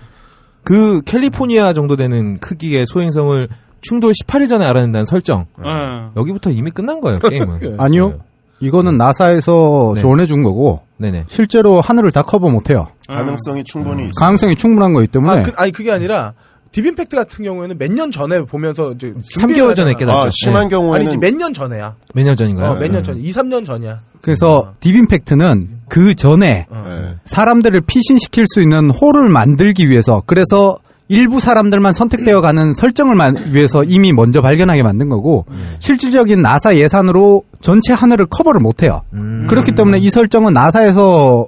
그 0.64 1.02
캘리포니아 1.02 1.72
정도 1.72 1.96
되는 1.96 2.38
크기의 2.40 2.86
소행성을 2.86 3.48
충돌 3.82 4.12
18일 4.12 4.48
전에 4.48 4.64
알아낸다는 4.64 5.04
설정. 5.04 5.46
어. 5.58 6.12
여기부터 6.16 6.50
이미 6.50 6.70
끝난 6.70 7.00
거예요, 7.00 7.18
게임은. 7.18 7.76
아니요. 7.80 8.20
이거는 8.60 8.96
나사에서 8.96 9.92
네. 9.94 10.00
조언해 10.00 10.26
준 10.26 10.42
거고 10.42 10.80
네네. 10.96 11.26
실제로 11.28 11.80
하늘을 11.80 12.12
다 12.12 12.22
커버 12.22 12.48
못 12.48 12.70
해요. 12.70 12.88
가능성이 13.08 13.62
충분히 13.64 14.04
있어. 14.04 14.12
가능성이 14.16 14.54
충분한 14.56 14.94
거기 14.94 15.06
때문에 15.06 15.40
아, 15.40 15.42
그, 15.42 15.52
아니 15.56 15.70
그게 15.72 15.92
아니라 15.92 16.32
Deep 16.74 16.90
Impact 16.90 17.14
같은 17.14 17.44
경우에는 17.44 17.78
몇 17.78 17.90
년 17.92 18.10
전에 18.10 18.42
보면서 18.42 18.90
이제 18.92 19.14
3개월 19.38 19.76
전에 19.76 19.94
깨닫죠. 19.94 20.26
아, 20.26 20.30
심한 20.32 20.64
네. 20.64 20.70
경우에는 20.70 21.06
아니지 21.06 21.18
몇 21.18 21.32
년 21.36 21.54
전에야. 21.54 21.94
몇 22.14 22.24
년 22.24 22.34
전인가요? 22.36 22.72
어, 22.72 22.74
몇년 22.74 23.02
네. 23.02 23.02
전, 23.04 23.16
2, 23.18 23.30
3년 23.32 23.64
전이야. 23.64 24.00
그래서 24.20 24.72
Deep 24.80 25.05
Impact는 25.05 25.68
그 25.88 26.14
전에 26.16 26.66
네. 26.70 27.14
사람들을 27.26 27.80
피신시킬 27.82 28.46
수 28.48 28.60
있는 28.60 28.90
홀을 28.90 29.28
만들기 29.28 29.88
위해서 29.88 30.22
그래서 30.26 30.78
일부 31.08 31.38
사람들만 31.38 31.92
선택되어 31.92 32.40
가는 32.40 32.72
설정을 32.74 33.14
만- 33.14 33.52
위해서 33.52 33.84
이미 33.84 34.12
먼저 34.12 34.40
발견하게 34.40 34.82
만든 34.82 35.10
거고 35.10 35.44
실질적인 35.78 36.40
나사 36.42 36.76
예산으로 36.76 37.42
전체 37.60 37.92
하늘을 37.92 38.26
커버를 38.30 38.60
못 38.60 38.82
해요. 38.82 39.02
음. 39.12 39.46
그렇기 39.48 39.72
때문에 39.72 39.98
이 39.98 40.08
설정은 40.10 40.54
나사에서 40.54 41.46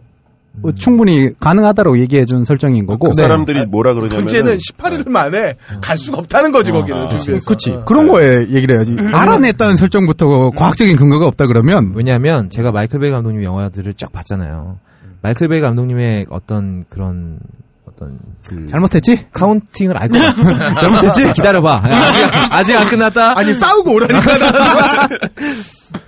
뭐 0.62 0.72
충분히 0.72 1.30
가능하다고 1.38 1.98
얘기해 1.98 2.24
준 2.24 2.44
설정인 2.44 2.86
거고. 2.86 3.10
그 3.10 3.14
사람들이 3.14 3.66
뭐라 3.66 3.94
그러냐면 3.94 4.24
문제는 4.24 4.56
18일 4.58 5.08
만에 5.08 5.56
갈 5.80 5.98
수가 5.98 6.18
없다는 6.18 6.52
거지 6.52 6.72
거기는. 6.72 7.08
준비해서. 7.10 7.46
그치. 7.46 7.72
어. 7.72 7.84
그런 7.84 8.08
거에 8.08 8.48
얘기를 8.50 8.74
해야지. 8.76 8.96
알아냈다는 9.12 9.76
설정부터 9.76 10.50
과학적인 10.50 10.96
근거가 10.96 11.26
없다 11.26 11.46
그러면 11.46 11.92
왜냐하면 11.94 12.50
제가 12.50 12.72
마이클 12.72 12.98
베이 13.00 13.10
감독님 13.10 13.44
영화들을 13.44 13.94
쫙 13.94 14.12
봤잖아요. 14.12 14.78
마이클 15.22 15.48
베이 15.48 15.60
감독님의 15.60 16.26
어떤 16.30 16.84
그런 16.88 17.38
어떤 17.86 18.18
그 18.46 18.66
잘못했지? 18.66 19.26
counting을 19.32 19.96
알 19.96 20.04
것 20.04 20.20
같아. 20.20 20.74
잘못했지? 20.80 21.32
기다려봐. 21.32 21.80
아직, 21.84 22.20
아직 22.52 22.76
안 22.76 22.88
끝났다. 22.88 23.38
아니 23.38 23.54
싸우고 23.54 23.92
오라니까. 23.94 24.20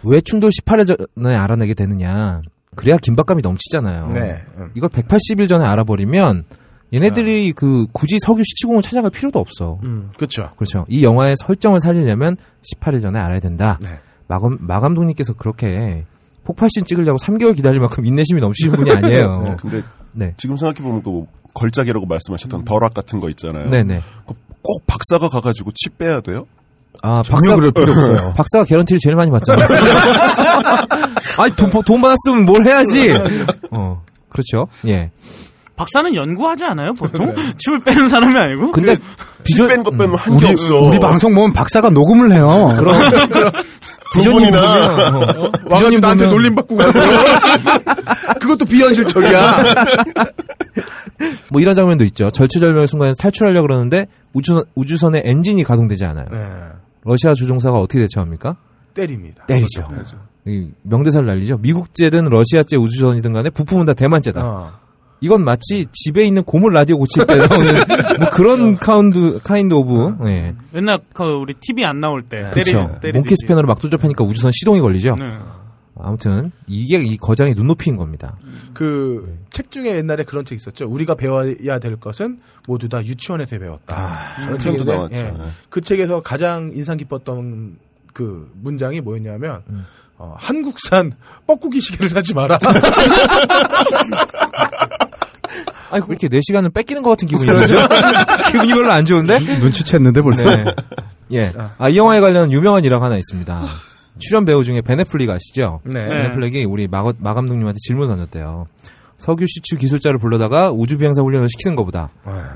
왜 0.04 0.20
충돌 0.20 0.50
18일 0.50 0.96
전에 1.16 1.34
알아내게 1.36 1.74
되느냐? 1.74 2.42
그래야 2.78 2.96
긴박감이 2.96 3.42
넘치잖아요. 3.42 4.10
네. 4.14 4.36
음. 4.56 4.70
이걸 4.74 4.88
180일 4.88 5.48
전에 5.48 5.64
알아버리면 5.66 6.44
얘네들이 6.94 7.52
그 7.52 7.88
굳이 7.90 8.18
석유 8.24 8.44
시치공을 8.44 8.82
찾아갈 8.82 9.10
필요도 9.10 9.40
없어. 9.40 9.80
음, 9.82 10.10
그렇죠. 10.16 10.50
그렇죠. 10.54 10.86
이 10.88 11.02
영화의 11.02 11.34
설정을 11.40 11.80
살리려면 11.80 12.36
18일 12.62 13.02
전에 13.02 13.18
알아야 13.18 13.40
된다. 13.40 13.80
네. 13.82 13.98
마감, 14.28 14.58
마 14.60 14.78
감독님께서 14.78 15.32
그렇게 15.32 16.04
폭발씬 16.44 16.84
찍으려고 16.84 17.18
3개월 17.18 17.56
기다릴 17.56 17.80
만큼 17.80 18.06
인내심이 18.06 18.40
넘치신 18.40 18.70
분이 18.70 18.92
아니에요. 18.92 19.42
네, 19.44 19.52
근데 19.60 19.82
네. 20.12 20.34
지금 20.36 20.56
생각해 20.56 20.80
보면 20.80 21.02
그 21.02 21.24
걸작이라고 21.54 22.06
말씀하셨던 22.06 22.64
덜악 22.64 22.94
같은 22.94 23.18
거 23.18 23.28
있잖아요. 23.30 23.70
네네. 23.70 24.02
그꼭 24.24 24.86
박사가 24.86 25.28
가가지고 25.28 25.72
치 25.74 25.90
빼야 25.90 26.20
돼요? 26.20 26.46
아, 27.02 27.22
전혀 27.24 27.54
그럴 27.54 27.70
필요 27.72 27.92
없어요. 27.92 28.32
박사가 28.36 28.64
개런티를 28.64 28.98
제일 29.00 29.16
많이 29.16 29.30
받잖아. 29.30 29.64
아니, 31.38 31.54
돈, 31.54 31.70
돈 31.70 32.00
받았으면 32.00 32.44
뭘 32.44 32.64
해야지. 32.64 33.12
어, 33.70 34.02
그렇죠. 34.28 34.66
예. 34.86 35.10
박사는 35.76 36.12
연구하지 36.12 36.64
않아요, 36.64 36.92
보통? 36.94 37.32
칩을 37.56 37.80
빼는 37.84 38.08
사람이 38.08 38.36
아니고? 38.36 38.72
근데 38.72 38.96
비전, 39.44 39.68
뺀것 39.68 39.96
빼면 39.96 40.16
한게 40.16 40.46
우리 40.46 40.54
없어. 40.54 40.80
우리 40.80 40.98
방송 40.98 41.32
보면 41.34 41.52
박사가 41.52 41.90
녹음을 41.90 42.32
해요. 42.32 42.76
두 44.10 44.18
비전이 44.18 44.34
분이나 44.34 45.10
보면, 45.12 45.14
어, 45.14 45.20
와가지고 45.20 45.68
비전이 45.68 46.00
나한테 46.00 46.26
놀림 46.26 46.54
받고 46.56 46.76
가고. 46.76 46.92
그것도 48.40 48.64
비현실적이야. 48.64 49.56
뭐 51.50 51.60
이런 51.60 51.74
장면도 51.74 52.04
있죠. 52.06 52.30
절체절명의 52.30 52.86
순간에서 52.88 53.16
탈출하려고 53.16 53.66
그러는데 53.66 54.06
우주선, 54.32 54.64
우주선의 54.74 55.22
엔진이 55.24 55.64
가동되지 55.64 56.04
않아요. 56.06 56.26
네. 56.30 56.38
러시아 57.04 57.34
조종사가 57.34 57.78
어떻게 57.78 58.00
대처합니까? 58.00 58.56
때립니다. 58.94 59.44
때리죠. 59.46 59.86
이 60.46 60.70
명대사를 60.82 61.26
날리죠. 61.26 61.58
미국제든 61.58 62.24
러시아제 62.24 62.76
우주선이든 62.76 63.32
간에 63.32 63.50
부품은 63.50 63.86
다 63.86 63.94
대만제다. 63.94 64.40
어. 64.44 64.72
이건 65.20 65.42
마치 65.44 65.86
집에 65.90 66.24
있는 66.26 66.44
고물 66.44 66.72
라디오 66.72 66.96
고칠 66.96 67.26
때 67.26 67.34
나오는 67.36 67.66
뭐 68.20 68.30
그런 68.30 68.76
kind, 68.76 69.40
kind 69.42 69.74
of 69.74 70.28
예. 70.28 70.54
옛날 70.76 71.00
그 71.12 71.24
우리 71.24 71.54
TV 71.60 71.84
안 71.84 71.98
나올 71.98 72.22
때 72.22 72.42
그렇죠. 72.52 72.98
때리- 73.02 73.14
몽키 73.14 73.34
스패너를 73.42 73.66
막 73.66 73.80
조접하니까 73.80 74.22
우주선 74.24 74.52
시동이 74.52 74.80
걸리죠. 74.80 75.16
네. 75.16 75.26
아무튼 76.00 76.52
이게 76.66 76.98
이 76.98 77.16
거장의 77.16 77.54
눈높이인 77.54 77.96
겁니다. 77.96 78.36
그 78.74 79.16
책 79.16 79.70
중에 79.70 79.96
옛날에 79.96 80.24
그런 80.24 80.44
책 80.44 80.56
있었죠. 80.56 80.86
우리가 80.88 81.14
배워야 81.14 81.78
될 81.78 81.96
것은 81.96 82.40
모두 82.66 82.88
다 82.88 83.04
유치원에서 83.04 83.58
배웠다. 83.58 84.36
그런 84.44 84.58
책도 84.58 84.78
책인데 84.78 84.92
나왔죠. 84.92 85.16
예. 85.16 85.22
네. 85.22 85.50
그 85.68 85.80
책에서 85.80 86.22
가장 86.22 86.70
인상 86.74 86.96
깊었던 86.96 87.78
그 88.12 88.50
문장이 88.62 89.00
뭐였냐면 89.00 89.62
음. 89.70 89.84
어, 90.16 90.34
한국산 90.36 91.12
뻐꾸기 91.46 91.80
시계를 91.80 92.08
사지 92.08 92.34
마라. 92.34 92.58
아니 95.90 96.02
왜 96.02 96.06
이렇게 96.10 96.28
내 96.28 96.40
시간을 96.42 96.70
뺏기는 96.70 97.02
것 97.02 97.10
같은 97.10 97.26
기분이 97.28 97.50
들죠? 97.50 97.76
기분이 98.52 98.72
별로 98.72 98.92
안 98.92 99.04
좋은데? 99.04 99.38
눈치챘는데 99.38 100.22
벌써. 100.22 100.44
네. 100.44 100.64
예. 101.32 101.52
아, 101.78 101.88
이 101.88 101.96
영화에 101.96 102.20
관련 102.20 102.52
유명한 102.52 102.84
일화가 102.84 103.06
하나 103.06 103.16
있습니다. 103.16 103.64
출연 104.18 104.44
배우 104.44 104.64
중에 104.64 104.80
베네플릭 104.80 105.30
아시죠? 105.30 105.80
네. 105.84 106.08
베네플릭이 106.08 106.64
우리 106.64 106.86
마, 106.88 107.04
마 107.18 107.34
감독님한테 107.34 107.78
질문 107.86 108.08
던졌대요. 108.08 108.66
석유 109.16 109.46
시추 109.48 109.76
기술자를 109.76 110.18
불러다가 110.18 110.70
우주 110.70 110.96
비행사 110.96 111.22
훈련을 111.22 111.48
시키는 111.50 111.74
것보다 111.74 112.10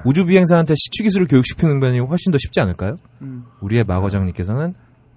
우주 0.05 0.25
비행사한테 0.25 0.75
시추 0.77 1.03
기술을 1.03 1.27
교육시키는 1.27 1.81
면이 1.81 1.99
훨씬 1.99 2.31
더 2.31 2.39
쉽지 2.39 2.61
않을까요? 2.61 2.97
음. 3.21 3.45
우리의 3.61 3.83
마 3.85 4.01
과장님께서는 4.01 4.75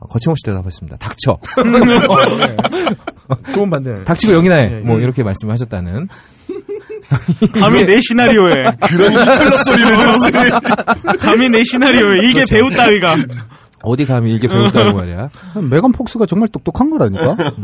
거침없이 0.10 0.42
대답했습니다. 0.46 0.98
닥쳐. 0.98 1.38
좋은 3.54 3.70
반대. 3.70 4.04
닥치고 4.04 4.34
영이나 4.34 4.56
해. 4.56 4.72
예, 4.72 4.76
예. 4.78 4.80
뭐 4.82 5.00
이렇게 5.00 5.24
말씀하셨다는. 5.24 6.08
감히 7.60 7.86
내 7.86 8.00
시나리오에 8.02 8.64
그런 8.90 9.12
희철 9.12 9.52
소리를 9.52 9.98
듣지. 10.18 11.20
감히 11.20 11.50
내 11.50 11.64
시나리오에 11.64 12.20
이게 12.30 12.44
그렇죠. 12.44 12.56
배우 12.56 12.70
따위가 12.72 13.16
어디 13.86 14.06
감히 14.06 14.36
이게 14.36 14.48
배웠다고 14.48 14.94
말이야. 14.98 15.30
메간 15.70 15.92
폭스가 15.92 16.26
정말 16.26 16.50
똑똑한 16.50 16.90
거라니까. 16.90 17.38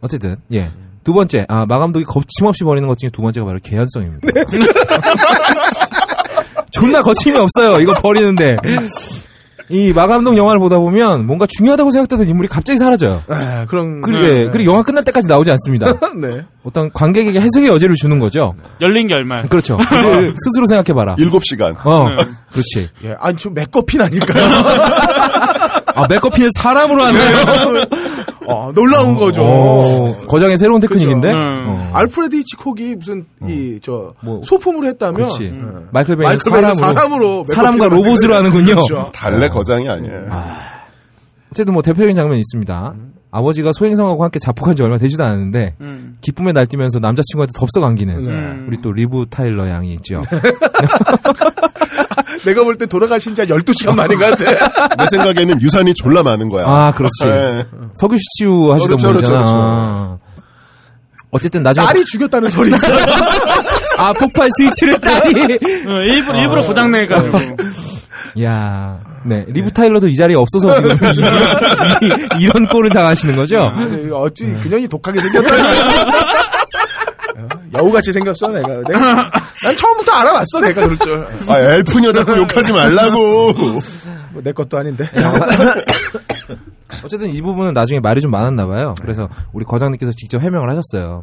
어쨌든 0.00 0.36
예. 0.52 0.70
두 1.04 1.12
번째, 1.14 1.46
아, 1.48 1.64
마감독이 1.64 2.04
거침없이 2.04 2.64
버리는 2.64 2.86
것 2.86 2.98
중에 2.98 3.08
두 3.10 3.22
번째가 3.22 3.46
바로 3.46 3.58
개연성입니다. 3.62 4.28
존나 6.70 7.02
거침이 7.02 7.36
없어요. 7.38 7.80
이거 7.80 7.94
버리는데. 7.94 8.56
이 9.70 9.92
마감독 9.92 10.36
영화를 10.36 10.58
보다 10.60 10.78
보면 10.78 11.26
뭔가 11.26 11.46
중요하다고 11.46 11.90
생각되던 11.90 12.28
인물이 12.28 12.48
갑자기 12.48 12.78
사라져요. 12.78 13.22
아, 13.28 13.66
그런 13.66 14.00
그리고, 14.00 14.22
네, 14.22 14.28
예, 14.28 14.44
네. 14.44 14.50
그리고 14.50 14.72
영화 14.72 14.82
끝날 14.82 15.04
때까지 15.04 15.28
나오지 15.28 15.50
않습니다. 15.50 15.92
네. 16.20 16.44
어떤 16.64 16.90
관객에게 16.92 17.40
해석의 17.40 17.68
여지를 17.68 17.94
주는 17.96 18.18
거죠. 18.18 18.54
열린 18.80 19.08
결말. 19.08 19.48
그렇죠. 19.48 19.76
그 19.76 20.34
스스로 20.36 20.66
생각해봐라. 20.68 21.16
일곱 21.18 21.44
시간. 21.44 21.76
어, 21.84 22.08
네. 22.10 22.16
그렇지. 22.50 22.88
예, 23.04 23.14
아니 23.18 23.36
좀 23.36 23.54
맥거핀 23.54 24.00
아닐까요? 24.00 24.44
아, 25.94 26.06
맥커피는 26.08 26.50
사람으로 26.56 27.02
하네요. 27.04 27.22
어, 28.48 28.72
놀라운 28.74 29.14
거죠. 29.14 29.42
어, 29.44 30.16
거장의 30.26 30.58
새로운 30.58 30.80
테크닉인데? 30.80 31.28
그죠. 31.28 31.38
어. 31.40 31.90
알프레드 31.92 32.36
히치콕이 32.36 32.96
무슨 32.96 33.24
이저 33.48 34.14
뭐, 34.20 34.40
소품을 34.42 34.88
했다면 34.88 35.14
그렇지. 35.14 35.44
음. 35.44 35.88
마이클 35.92 36.16
베이는 36.16 36.28
마이클 36.28 36.50
사람으로, 36.50 36.74
사람으로 36.74 37.44
사람과 37.54 37.88
로봇으로 37.88 38.34
하는군요. 38.34 38.64
그렇죠. 38.74 39.10
달리 39.14 39.48
거장이 39.48 39.88
아니에요. 39.88 40.26
어쨌든 41.52 41.72
뭐 41.74 41.82
대표적인 41.82 42.14
장면이 42.14 42.40
있습니다. 42.40 42.94
아버지가 43.30 43.72
소행성하고 43.72 44.24
함께 44.24 44.38
자폭한 44.38 44.74
지 44.74 44.82
얼마 44.82 44.96
되지도 44.96 45.22
않았는데 45.24 45.74
음. 45.80 46.16
기쁨에 46.22 46.52
날뛰면서 46.52 46.98
남자친구한테 46.98 47.52
덥석 47.54 47.84
안기는 47.84 48.22
네. 48.24 48.66
우리 48.66 48.80
또 48.80 48.90
리브 48.92 49.26
타일러 49.28 49.68
양이 49.68 49.92
있죠. 49.94 50.22
내가 52.44 52.62
볼 52.64 52.76
때 52.78 52.86
돌아가신 52.86 53.34
지 53.34 53.40
한 53.42 53.48
12시간 53.48 53.94
만인 53.94 54.18
것 54.18 54.36
같아. 54.38 54.94
내 54.96 55.06
생각에는 55.10 55.60
유산이 55.62 55.94
졸라 55.94 56.22
많은 56.22 56.48
거야. 56.48 56.66
아 56.66 56.92
그렇지. 56.92 57.24
네. 57.24 57.64
석유 57.94 58.16
시추 58.18 58.72
하시던 58.72 58.96
그렇죠, 58.98 59.08
그렇죠, 59.08 59.12
분이잖아. 59.12 59.38
그렇죠. 59.40 59.54
아. 59.56 60.18
어쨌든 61.30 61.62
나중에 61.62 61.86
딸이 61.86 62.04
죽였다는 62.06 62.50
소리 62.50 62.70
있어. 62.70 62.86
아 63.98 64.12
폭발 64.14 64.48
스위치를 64.58 64.98
딸이. 64.98 65.42
어, 65.86 66.00
일부러 66.06 66.40
일부러 66.40 66.62
고장 66.62 66.90
내 66.90 67.06
가지고 67.06 67.38
야, 68.42 68.98
네 69.26 69.44
리브 69.48 69.72
타일러도 69.72 70.06
이 70.08 70.14
자리에 70.16 70.36
없어서 70.36 70.72
지금 71.12 71.28
이, 72.02 72.40
이런 72.44 72.66
꼴을 72.68 72.90
당하시는 72.90 73.34
거죠. 73.36 73.72
어찌 74.12 74.44
그년이 74.62 74.86
독하게. 74.88 75.18
어, 75.18 75.22
여우같이 77.78 78.12
생겼어 78.12 78.48
내가. 78.48 78.68
내가 78.88 79.30
난 79.64 79.76
처음부터 79.76 80.12
알아봤어 80.12 80.60
내가 80.60 80.82
그럴 80.82 80.98
줄. 80.98 81.26
아, 81.48 81.58
엘프녀 81.60 82.12
자꾸 82.12 82.36
욕하지 82.36 82.72
말라고. 82.72 83.52
뭐 83.52 84.42
내 84.44 84.52
것도 84.52 84.78
아닌데. 84.78 85.04
어쨌든 87.04 87.30
이 87.30 87.40
부분은 87.42 87.72
나중에 87.72 88.00
말이 88.00 88.20
좀 88.20 88.30
많았나 88.30 88.66
봐요. 88.66 88.94
그래서 89.00 89.28
우리 89.52 89.64
과장님께서 89.64 90.12
직접 90.16 90.40
해명을 90.42 90.70
하셨어요. 90.70 91.22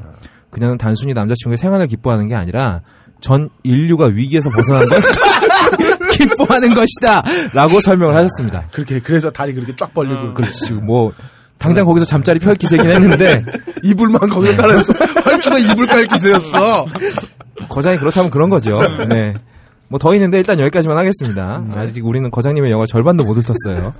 그녀는 0.51 0.77
단순히 0.77 1.13
남자친구의 1.13 1.57
생활을 1.57 1.87
기뻐하는 1.87 2.27
게 2.27 2.35
아니라 2.35 2.81
전 3.21 3.49
인류가 3.63 4.05
위기에서 4.05 4.49
벗어난 4.49 4.85
걸 4.87 4.99
기뻐하는 6.11 6.73
것이다. 6.75 7.23
라고 7.53 7.79
설명을 7.81 8.13
하셨습니다. 8.15 8.65
그렇게 8.71 8.99
그래서 8.99 9.31
다리 9.31 9.53
그렇게 9.53 9.73
쫙 9.77 9.93
벌리고 9.93 10.33
그렇지. 10.33 10.73
뭐 10.73 11.11
당장 11.57 11.85
거기서 11.85 12.05
잠자리 12.05 12.39
펼 12.39 12.55
기세긴 12.55 12.89
했는데 12.91 13.43
이불만 13.83 14.29
거기서 14.29 14.55
깔아서 14.57 14.93
활주로 15.23 15.57
이불 15.57 15.87
깔 15.87 16.05
기세였어. 16.05 16.85
거장이 17.69 17.97
그렇다면 17.97 18.29
그런 18.29 18.49
거죠. 18.49 18.79
네. 19.09 19.33
뭐 19.87 19.99
더 19.99 20.13
있는데 20.15 20.37
일단 20.39 20.59
여기까지만 20.59 20.97
하겠습니다. 20.97 21.63
아직 21.75 22.05
우리는 22.05 22.29
거장님의 22.31 22.71
영화 22.71 22.85
절반도 22.85 23.23
못 23.23 23.37
훑었어요. 23.37 23.93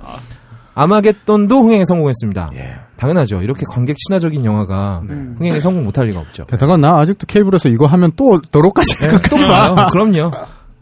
아마겟돈도 0.74 1.60
흥행에 1.62 1.84
성공했습니다. 1.86 2.50
당연하죠. 2.96 3.40
이렇게 3.42 3.64
관객 3.68 3.96
친화적인 3.96 4.44
영화가 4.44 5.02
흥행에 5.38 5.60
성공 5.60 5.84
못할 5.84 6.06
리가 6.06 6.20
없죠. 6.20 6.44
게다가 6.46 6.76
나 6.76 6.98
아직도 6.98 7.26
케이블에서 7.26 7.68
이거 7.68 7.86
하면 7.86 8.12
또 8.16 8.40
더럽까지 8.50 8.96
또 9.30 9.36
봐요. 9.36 9.88
그럼요. 9.90 10.32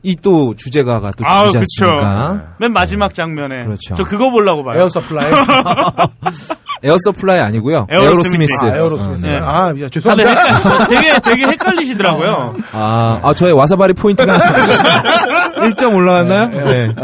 이 0.04 0.16
또 0.16 0.54
주제가가 0.54 1.12
또아 1.12 1.46
그쵸 1.46 1.58
않습니까? 1.60 2.54
맨 2.60 2.72
마지막 2.72 3.14
장면에 3.14 3.64
그렇죠. 3.64 3.94
저 3.94 4.04
그거 4.04 4.30
보려고 4.30 4.62
봐요 4.64 4.78
에어 4.82 4.88
서플라이. 4.90 5.32
에어 6.84 6.96
서플라이 7.02 7.40
아니고요. 7.40 7.86
에어로스미스. 7.90 8.52
에어로스미스. 8.52 8.64
아, 8.64 8.76
에어로 8.76 8.98
스미스. 8.98 9.26
네. 9.26 9.36
아, 9.36 9.72
미안, 9.72 9.72
아, 9.72 9.72
네, 9.72 9.88
죄송합니다. 9.88 10.30
헷- 10.44 10.88
되게 10.88 11.18
되게 11.20 11.44
헷갈리시더라고요 11.52 12.54
아, 12.72 13.20
아, 13.22 13.34
저의 13.34 13.52
와사바리 13.54 13.94
포인트가 13.94 14.36
1점 15.64 15.94
올라갔나요? 15.94 16.48
네. 16.50 16.94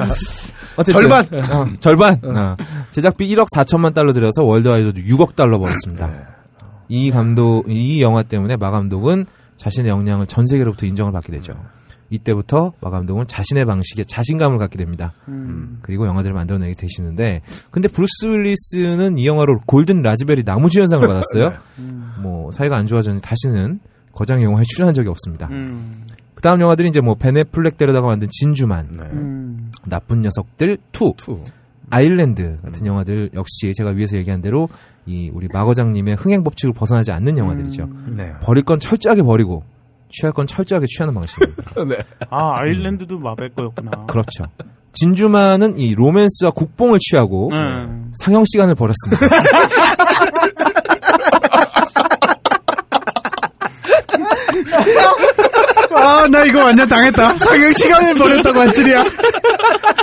어쨌든 0.76 1.01
절반. 1.01 1.24
어, 1.51 1.66
절반. 1.80 2.20
어. 2.24 2.57
제작비 2.90 3.34
1억 3.34 3.46
4천만 3.57 3.94
달러 3.94 4.12
들여서 4.12 4.42
worldwide도 4.44 5.01
6억 5.01 5.34
달러 5.36 5.59
벌었습니다. 5.59 6.11
이 6.88 7.11
감독, 7.11 7.64
이 7.68 8.03
영화 8.03 8.22
때문에 8.22 8.57
마 8.57 8.70
감독은 8.70 9.24
자신의 9.57 9.90
역량을 9.90 10.26
전 10.26 10.46
세계로부터 10.46 10.86
인정을 10.86 11.12
받게 11.12 11.32
되죠. 11.32 11.55
이때부터 12.11 12.72
마 12.80 12.90
감독은 12.90 13.26
자신의 13.28 13.64
방식에 13.64 14.04
자신감을 14.04 14.58
갖게 14.58 14.76
됩니다. 14.76 15.12
그리고 15.82 16.06
영화들을 16.06 16.34
만들어내게 16.34 16.74
되시는데, 16.74 17.42
근데 17.70 17.88
브루스 17.88 18.26
윌리스는 18.26 19.16
이 19.18 19.26
영화로 19.26 19.61
골든 19.66 20.02
라즈베리 20.02 20.42
남우주연상을 20.44 21.07
받았어요. 21.06 21.52
뭐 22.20 22.50
사이가 22.50 22.76
안 22.76 22.86
좋아졌는지 22.86 23.22
다시는 23.22 23.80
거장 24.12 24.42
영화에 24.42 24.64
출연한 24.64 24.92
적이 24.92 25.08
없습니다. 25.08 25.48
음. 25.50 26.04
그 26.34 26.42
다음 26.42 26.61
영화들이 26.61 26.88
이제 26.88 27.00
뭐 27.00 27.14
벤 27.14 27.30
애플렉 27.30 27.76
데려다가 27.76 28.08
만든 28.08 28.28
진주만, 28.30 28.88
음. 29.12 29.70
나쁜 29.86 30.20
녀석들 30.22 30.78
2, 30.92 31.12
아일랜드 31.90 32.58
같은 32.62 32.86
영화들 32.86 33.30
역시 33.34 33.72
제가 33.74 33.90
위에서 33.90 34.16
얘기한 34.16 34.40
대로 34.40 34.68
이 35.06 35.30
우리 35.34 35.48
마거장님의 35.52 36.14
흥행 36.16 36.44
법칙을 36.44 36.72
벗어나지 36.72 37.12
않는 37.12 37.36
영화들이죠. 37.36 37.88
네. 38.16 38.32
버릴 38.42 38.64
건 38.64 38.78
철저하게 38.78 39.22
버리고 39.22 39.64
취할 40.11 40.32
건 40.32 40.46
철저하게 40.46 40.86
취하는 40.86 41.14
방식입니다. 41.14 42.04
아 42.30 42.61
아일랜드도 42.61 43.18
마베 43.18 43.51
거였구나 43.50 43.90
그렇죠. 44.06 44.44
진주만은 44.92 45.78
이 45.78 45.94
로맨스와 45.94 46.50
국뽕을 46.50 46.98
취하고 47.00 47.48
음. 47.52 48.12
상영 48.20 48.44
시간을 48.46 48.74
버렸습니다. 48.74 49.26
아, 55.92 56.26
나 56.28 56.44
이거 56.44 56.64
완전 56.64 56.88
당했다. 56.88 57.38
상영 57.38 57.72
시간을 57.74 58.14
버렸다고 58.14 58.61
할 58.61 58.72
줄이야. 58.72 59.02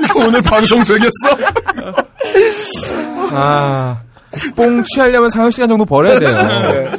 이거 0.06 0.28
오늘 0.28 0.42
방송 0.42 0.84
되겠어? 0.84 1.12
아, 3.32 4.00
국뽕 4.32 4.84
취하려면 4.84 5.30
상영 5.30 5.52
시간 5.52 5.70
정도 5.70 5.86
버려야 5.86 6.20
돼요. 6.20 6.90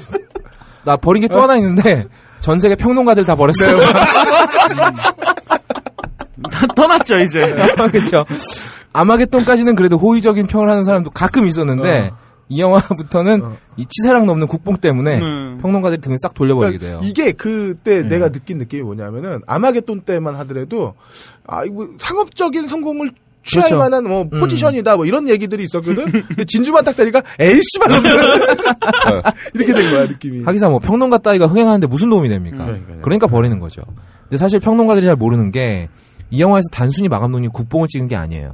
나 0.84 0.96
버린 0.96 1.20
게 1.22 1.28
또 1.28 1.42
하나 1.42 1.56
있는데 1.56 2.06
전 2.41 2.61
세계 2.61 2.74
평론가들 2.76 3.24
다 3.24 3.34
버렸어요. 3.34 3.78
다 6.51 6.66
떠났죠 6.74 7.18
이제 7.18 7.41
그렇죠. 7.91 8.24
아마겟돈까지는 8.93 9.74
그래도 9.74 9.99
호의적인 9.99 10.47
평을 10.47 10.70
하는 10.70 10.84
사람도 10.84 11.11
가끔 11.11 11.47
있었는데 11.47 12.11
이 12.49 12.61
영화부터는 12.61 13.43
이 13.76 13.84
치사량 13.86 14.24
넘는 14.26 14.47
국뽕 14.47 14.78
때문에 14.78 15.20
음. 15.20 15.59
평론가들이 15.61 16.01
등을 16.01 16.16
싹 16.20 16.34
돌려버리게 16.34 16.78
돼요. 16.78 16.99
그러니까 17.01 17.07
이게 17.07 17.32
그때 17.32 18.01
음. 18.01 18.09
내가 18.09 18.30
느낀 18.30 18.59
느낌이 18.59 18.82
뭐냐면은 18.82 19.41
아마겟돈 19.47 20.01
때만 20.03 20.34
하더라도 20.36 20.95
아 21.47 21.64
이거 21.64 21.89
상업적인 21.99 22.66
성공을 22.66 23.11
취할 23.45 23.68
그렇죠. 23.68 23.78
만한 23.78 24.05
뭐 24.05 24.22
음. 24.22 24.41
포지션이다 24.41 24.97
뭐 24.97 25.07
이런 25.07 25.28
얘기들이 25.28 25.64
있었거든. 25.64 26.11
근데 26.28 26.45
진주만 26.45 26.84
딱 26.84 26.95
되니까 26.97 27.22
에이 27.39 27.61
씨발 27.72 27.91
이렇게 29.55 29.74
된 29.74 29.91
거야 29.91 30.07
느낌이. 30.07 30.45
하기사 30.45 30.68
뭐 30.68 30.78
평론가 30.78 31.18
따위가 31.18 31.47
흥행하는데 31.47 31.86
무슨 31.86 32.11
도움이 32.11 32.28
됩니까? 32.28 32.64
그러니까요. 32.64 33.01
그러니까 33.03 33.26
버리는 33.26 33.59
거죠. 33.59 33.82
근데 34.22 34.36
사실 34.36 34.61
평론가들이 34.61 35.07
잘 35.07 35.16
모르는 35.16 35.51
게 35.51 35.89
이 36.30 36.41
영화에서 36.41 36.66
단순히 36.72 37.09
마감독님 37.09 37.51
국뽕을 37.51 37.89
찍은 37.89 38.07
게 38.07 38.16
아니에요. 38.16 38.53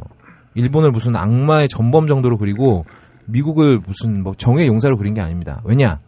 일본을 0.54 0.92
무슨 0.92 1.16
악마의 1.16 1.68
전범 1.68 2.06
정도로 2.06 2.38
그리고 2.38 2.84
미국을 3.26 3.80
무슨 3.84 4.22
뭐 4.22 4.34
정의 4.36 4.66
용사로 4.68 4.96
그린 4.96 5.14
게 5.14 5.20
아닙니다. 5.20 5.60
왜냐? 5.64 5.98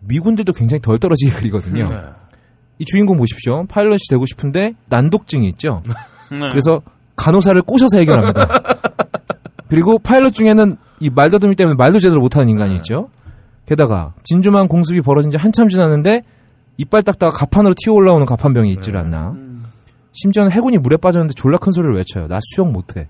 미군들도 0.00 0.52
굉장히 0.54 0.80
덜 0.80 0.98
떨어지게 0.98 1.32
그리거든요. 1.32 1.90
네. 1.90 1.96
이 2.78 2.84
주인공 2.84 3.18
보십시오. 3.18 3.66
파일럿이 3.68 3.98
되고 4.08 4.24
싶은데 4.26 4.74
난독증이 4.88 5.46
있죠. 5.50 5.82
네. 6.32 6.38
그래서 6.50 6.80
간호사를 7.16 7.60
꼬셔서 7.62 7.98
해결합니다. 7.98 8.48
그리고 9.68 9.98
파일럿 9.98 10.34
중에는 10.34 10.76
이 11.00 11.10
말더듬이 11.10 11.56
때문에 11.56 11.76
말도 11.76 11.98
제대로 11.98 12.20
못하는 12.20 12.48
인간이 12.48 12.76
있죠. 12.76 13.08
게다가 13.66 14.12
진주만 14.22 14.68
공습이 14.68 15.00
벌어진 15.00 15.30
지 15.30 15.36
한참 15.36 15.68
지났는데 15.68 16.22
이빨 16.76 17.02
닦다가 17.02 17.32
가판으로 17.32 17.74
튀어 17.76 17.92
올라오는 17.94 18.26
가판병이 18.26 18.72
있질 18.74 18.96
않나. 18.96 19.34
심지어는 20.12 20.52
해군이 20.52 20.78
물에 20.78 20.96
빠졌는데 20.96 21.34
졸라 21.34 21.58
큰 21.58 21.72
소리를 21.72 21.94
외쳐요. 21.96 22.28
나 22.28 22.38
수영 22.42 22.72
못해. 22.72 23.08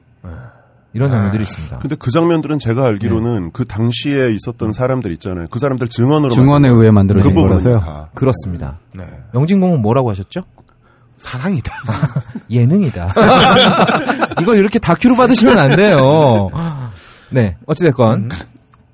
이런 0.95 1.09
장면들이 1.11 1.43
있습니다. 1.43 1.79
근데 1.81 1.97
그 1.97 2.13
장면들은 2.13 2.61
제가 2.61 2.87
알기로는 2.87 3.51
그 3.53 3.65
당시에 3.65 4.31
있었던 4.33 4.73
사람들 4.73 5.11
있잖아요. 5.15 5.47
그 5.51 5.59
사람들 5.59 5.89
증언으로 5.89 6.31
증언에 6.31 6.69
의해 6.69 6.93
만들어진 6.93 7.35
그 7.35 7.43
거라서요. 7.43 7.79
다. 7.79 8.11
그렇습니다. 8.15 8.79
네. 8.95 9.05
영진공은 9.35 9.83
뭐라고 9.83 10.11
하셨죠? 10.11 10.43
사랑이다. 11.19 11.73
예능이다. 12.51 13.09
이걸 14.43 14.57
이렇게 14.59 14.79
다큐로 14.79 15.17
받으시면 15.17 15.59
안 15.59 15.77
돼요. 15.77 16.51
네, 17.31 17.57
어찌됐건. 17.67 18.31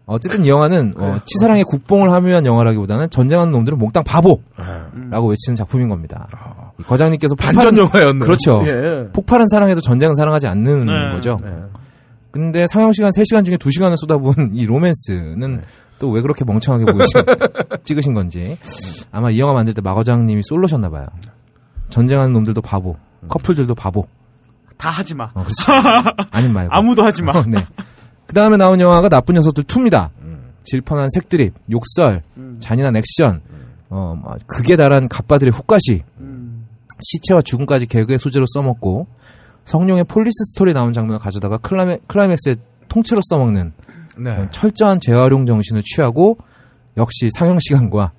어쨌든 0.06 0.44
이 0.44 0.48
영화는 0.48 0.94
어, 0.96 1.18
치사랑의 1.24 1.62
국뽕을 1.64 2.10
하묘한 2.12 2.44
영화라기보다는 2.44 3.10
전쟁하는 3.10 3.52
놈들은 3.52 3.78
몽땅 3.78 4.02
바보라고 4.04 5.28
외치는 5.28 5.54
작품인 5.56 5.88
겁니다. 5.88 6.26
이 6.80 6.82
과장님께서 6.82 7.36
반전 7.36 7.76
영화였네요. 7.78 8.18
그렇죠. 8.24 8.60
예. 8.66 9.08
폭발은 9.12 9.46
사랑해도 9.48 9.80
전쟁은 9.80 10.16
사랑하지 10.16 10.48
않는 10.48 10.86
네. 10.86 11.14
거죠. 11.14 11.38
네. 11.44 11.50
근데 12.32 12.66
상영 12.66 12.92
시간 12.92 13.10
3시간 13.10 13.44
중에 13.44 13.56
2시간을 13.56 13.96
쏟아부은 13.96 14.50
이 14.54 14.66
로맨스는 14.66 15.62
또왜 16.00 16.22
그렇게 16.22 16.44
멍청하게 16.44 16.90
보이시, 16.92 17.12
찍으신 17.84 18.14
건지. 18.14 18.56
아마 19.12 19.30
이 19.30 19.38
영화 19.38 19.52
만들 19.52 19.74
때 19.74 19.80
마 19.82 19.94
과장님이 19.94 20.42
솔로셨나 20.44 20.88
봐요. 20.90 21.06
전쟁하는 21.90 22.32
놈들도 22.32 22.60
바보, 22.62 22.96
커플들도 23.28 23.74
바보. 23.74 24.06
다 24.76 24.88
하지 24.88 25.14
마. 25.14 25.30
어, 25.34 25.44
그렇죠. 25.44 25.88
아님 26.30 26.52
말고. 26.52 26.74
아무도 26.74 27.02
하지 27.04 27.22
마. 27.22 27.32
어, 27.32 27.44
네. 27.46 27.64
그 28.26 28.34
다음에 28.34 28.56
나온 28.56 28.80
영화가 28.80 29.08
나쁜 29.08 29.34
녀석들 29.34 29.64
2입니다. 29.64 30.10
질펀한 30.62 31.08
색드립, 31.12 31.54
욕설, 31.70 32.22
잔인한 32.60 32.94
액션, 32.96 33.40
어, 33.88 34.16
막 34.22 34.38
극에 34.46 34.76
달한 34.76 35.08
갑바들의 35.08 35.52
후까시, 35.52 36.02
시체와 37.02 37.42
죽음까지 37.42 37.86
개그의 37.86 38.18
소재로 38.18 38.44
써먹고, 38.46 39.06
성룡의 39.64 40.04
폴리스 40.04 40.44
스토리 40.52 40.72
나온 40.72 40.92
장면을 40.92 41.18
가져다가 41.18 41.58
클라이맥 41.58 42.08
클라이맥스에 42.08 42.54
통째로 42.88 43.20
써먹는 43.24 43.72
네. 44.18 44.30
어, 44.30 44.48
철저한 44.50 45.00
재활용 45.00 45.46
정신을 45.46 45.82
취하고 45.84 46.38
역시 46.96 47.28
상영 47.38 47.58
시간과 47.60 48.12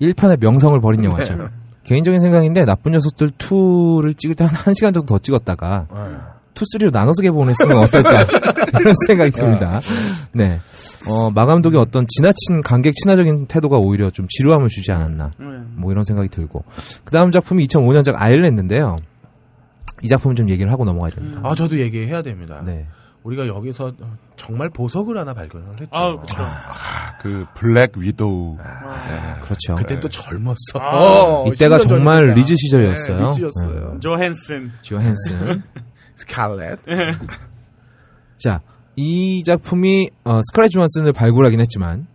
1편의 0.00 0.40
명성을 0.40 0.78
버린 0.80 1.04
영화죠. 1.04 1.36
네. 1.36 1.44
개인적인 1.88 2.20
생각인데 2.20 2.64
나쁜 2.66 2.92
녀석들 2.92 3.28
2를 3.30 4.16
찍을 4.16 4.34
때 4.36 4.44
한 4.44 4.54
1시간 4.54 4.92
정도 4.94 5.06
더 5.06 5.18
찍었다가 5.18 5.86
two, 6.54 6.64
three로 6.72 6.90
나눠서 6.90 7.22
개봉했으면 7.22 7.76
어떨까 7.78 8.10
이런 8.80 8.92
생각이 9.06 9.30
듭니다. 9.30 9.80
네, 10.32 10.60
어, 11.08 11.30
마감독의 11.30 11.80
어떤 11.80 12.06
지나친 12.08 12.60
관객 12.62 12.94
친화적인 12.94 13.46
태도가 13.46 13.78
오히려 13.78 14.10
좀 14.10 14.26
지루함을 14.28 14.68
주지 14.68 14.92
않았나 14.92 15.30
뭐 15.76 15.90
이런 15.92 16.04
생각이 16.04 16.28
들고 16.28 16.64
그 17.04 17.12
다음 17.12 17.30
작품이 17.30 17.66
2005년작 17.66 18.14
아일랜드인데요. 18.16 18.96
이 20.02 20.08
작품 20.08 20.34
좀 20.36 20.48
얘기를 20.50 20.70
하고 20.70 20.84
넘어가야 20.84 21.10
됩니다. 21.12 21.40
아 21.42 21.54
저도 21.54 21.78
얘기해야 21.78 22.22
됩니다. 22.22 22.60
네. 22.64 22.86
우리가 23.24 23.46
여기서 23.46 23.92
정말 24.36 24.70
보석을 24.70 25.18
하나 25.18 25.34
발견을 25.34 25.68
했죠. 25.80 25.88
아, 25.92 26.14
그렇죠. 26.16 26.36
그 27.20 27.46
블랙 27.54 27.96
위도우. 27.96 28.56
그렇죠. 29.42 29.74
그때 29.76 29.98
또 30.00 30.08
젊었어. 30.08 30.78
아. 30.80 31.42
어, 31.42 31.44
이때가 31.48 31.78
10년 31.78 31.88
정말 31.88 32.16
전이니까. 32.28 32.34
리즈 32.40 32.54
시절이었어요. 32.56 33.18
네, 33.18 33.26
리즈였어요. 33.26 33.92
네. 33.94 34.00
조헨슨. 34.00 34.70
조헨슨. 34.82 35.62
스칼렛. 36.14 36.78
자, 38.38 38.60
이 38.96 39.42
작품이 39.44 40.10
어, 40.24 40.40
스칼렛 40.50 40.70
조한슨을 40.70 41.12
발굴하긴 41.12 41.60
했지만 41.60 42.06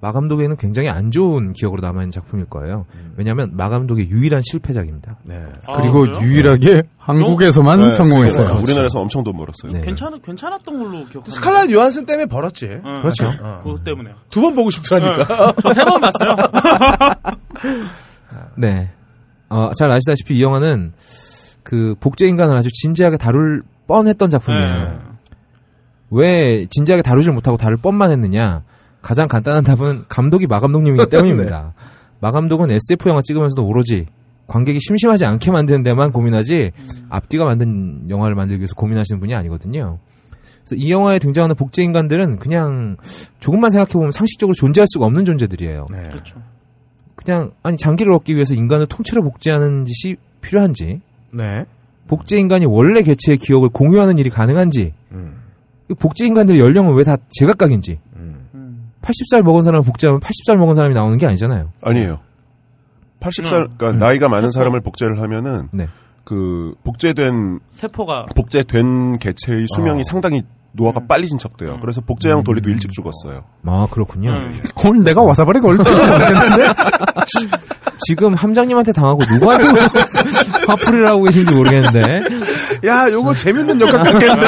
마 0.00 0.12
감독에는 0.12 0.56
굉장히 0.56 0.90
안 0.90 1.10
좋은 1.10 1.52
기억으로 1.54 1.80
남아있는 1.80 2.10
작품일 2.10 2.46
거예요. 2.46 2.84
왜냐하면 3.16 3.56
마 3.56 3.68
감독의 3.70 4.10
유일한 4.10 4.42
실패작입니다. 4.44 5.16
네. 5.24 5.42
그리고 5.74 6.00
그래요? 6.02 6.20
유일하게 6.20 6.82
한국에서만 6.98 7.80
네, 7.80 7.94
성공했어요. 7.94 8.46
그렇죠. 8.46 8.62
우리나라에서 8.62 9.00
엄청 9.00 9.24
돈 9.24 9.36
벌었어요. 9.36 9.72
네. 9.72 9.80
괜찮 9.80 10.20
괜찮았던 10.20 10.78
걸로 10.78 10.90
기억합니다. 11.06 11.30
스칼렛 11.30 11.70
요한슨 11.70 12.04
때문에 12.04 12.26
벌었지. 12.26 12.66
응. 12.84 13.02
그렇죠. 13.02 13.32
어. 13.40 13.60
그것 13.64 13.82
때문에. 13.84 14.10
두 14.30 14.42
번 14.42 14.54
보고 14.54 14.68
싶더라니까. 14.70 15.52
저 15.62 15.72
세 15.72 15.84
번 15.84 16.00
봤어요. 16.00 16.36
네. 18.56 18.90
어, 19.48 19.70
잘 19.78 19.90
아시다시피 19.90 20.36
이 20.36 20.42
영화는 20.42 20.92
그 21.62 21.94
복제 22.00 22.26
인간을 22.26 22.56
아주 22.56 22.68
진지하게 22.72 23.16
다룰 23.16 23.62
뻔했던 23.86 24.30
작품이에요. 24.30 24.82
네. 24.82 24.98
왜 26.10 26.66
진지하게 26.70 27.02
다루질 27.02 27.32
못하고 27.32 27.56
다룰 27.56 27.76
뻔만 27.76 28.10
했느냐? 28.10 28.62
가장 29.06 29.28
간단한 29.28 29.62
답은 29.62 30.06
감독이 30.08 30.48
마 30.48 30.58
감독님이기 30.58 31.06
때문입니다. 31.10 31.74
마감독은 32.18 32.72
SF 32.72 33.08
영화 33.08 33.22
찍으면서도 33.22 33.64
오로지 33.64 34.06
관객이 34.48 34.80
심심하지 34.80 35.24
않게 35.24 35.52
만드는 35.52 35.84
데만 35.84 36.10
고민하지 36.10 36.72
앞뒤가 37.08 37.44
만든 37.44 38.10
영화를 38.10 38.34
만들기 38.34 38.62
위해서 38.62 38.74
고민하시는 38.74 39.20
분이 39.20 39.32
아니거든요. 39.32 40.00
그래서 40.64 40.74
이 40.74 40.90
영화에 40.90 41.20
등장하는 41.20 41.54
복제 41.54 41.84
인간들은 41.84 42.40
그냥 42.40 42.96
조금만 43.38 43.70
생각해 43.70 43.92
보면 43.92 44.10
상식적으로 44.10 44.54
존재할 44.56 44.88
수가 44.88 45.06
없는 45.06 45.24
존재들이에요. 45.24 45.86
네. 45.88 46.02
그렇죠. 46.02 46.42
그냥 47.14 47.52
아니 47.62 47.76
장기를 47.76 48.12
얻기 48.12 48.34
위해서 48.34 48.54
인간을 48.54 48.86
통째로 48.86 49.22
복제하는 49.22 49.84
짓이 49.84 50.16
필요한지 50.40 51.00
네. 51.32 51.64
복제 52.08 52.38
인간이 52.38 52.66
원래 52.66 53.02
개체의 53.02 53.38
기억을 53.38 53.68
공유하는 53.68 54.18
일이 54.18 54.30
가능한지 54.30 54.94
음. 55.12 55.42
이 55.88 55.94
복제 55.94 56.26
인간들의 56.26 56.60
연령은 56.60 56.94
왜 56.96 57.04
다 57.04 57.16
제각각인지 57.30 58.00
음. 58.04 58.05
80살 59.06 59.42
먹은 59.42 59.62
사람을 59.62 59.84
복제하면 59.84 60.20
80살 60.20 60.56
먹은 60.56 60.74
사람이 60.74 60.94
나오는 60.94 61.16
게 61.16 61.26
아니잖아요. 61.26 61.70
아니에요. 61.82 62.20
80살, 63.20 63.70
그러니까 63.78 63.92
나이가 63.92 64.28
많은 64.28 64.50
사람을 64.50 64.80
복제를 64.82 65.20
하면은 65.22 65.68
네. 65.72 65.88
그 66.24 66.74
복제된 66.84 67.60
세포가 67.70 68.26
복제된 68.34 69.18
개체의 69.18 69.66
수명이 69.74 70.00
어. 70.00 70.02
상당히 70.04 70.42
노화가 70.72 71.00
빨리 71.08 71.26
진척돼요. 71.28 71.78
그래서 71.80 72.00
복제형 72.02 72.42
돌리도 72.44 72.68
일찍 72.68 72.92
죽었어요. 72.92 73.44
아 73.64 73.86
그렇군요. 73.90 74.30
음. 74.30 74.52
오늘 74.84 75.04
내가 75.04 75.22
와사바리가 75.22 75.66
올지 75.66 75.78
모르겠는데 75.90 76.64
지금 78.06 78.34
함장님한테 78.34 78.92
당하고 78.92 79.20
누구한테 79.32 79.66
화풀이를 80.68 81.08
하고 81.08 81.22
계신지 81.22 81.54
모르겠는데 81.54 82.22
야, 82.84 83.10
요거 83.10 83.34
재밌는 83.34 83.80
역할 83.80 84.02
같겠는데? 84.02 84.46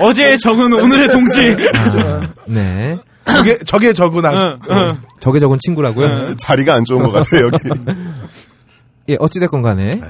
어제의 0.00 0.38
적은 0.38 0.72
오늘의 0.74 1.08
동지. 1.08 1.56
아, 1.74 2.20
네 2.46 2.98
저게, 3.30 3.58
저게 3.64 3.92
저구나. 3.92 4.30
응, 4.32 4.58
응. 4.70 5.00
적에 5.20 5.38
적은 5.38 5.58
친구라고요. 5.60 6.36
자리가 6.36 6.74
안 6.74 6.84
좋은 6.84 7.02
것 7.02 7.10
같아요, 7.12 7.46
여기. 7.46 7.58
예 9.10 9.16
어찌 9.20 9.40
됐건 9.40 9.62
간에 9.62 10.00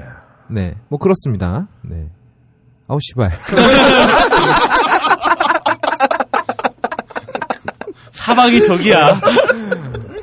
네뭐 0.49 0.97
그렇습니다. 0.99 1.67
네 1.83 2.09
아우 2.87 2.97
씨발 3.01 3.31
사박이 8.13 8.61
적이야. 8.61 9.19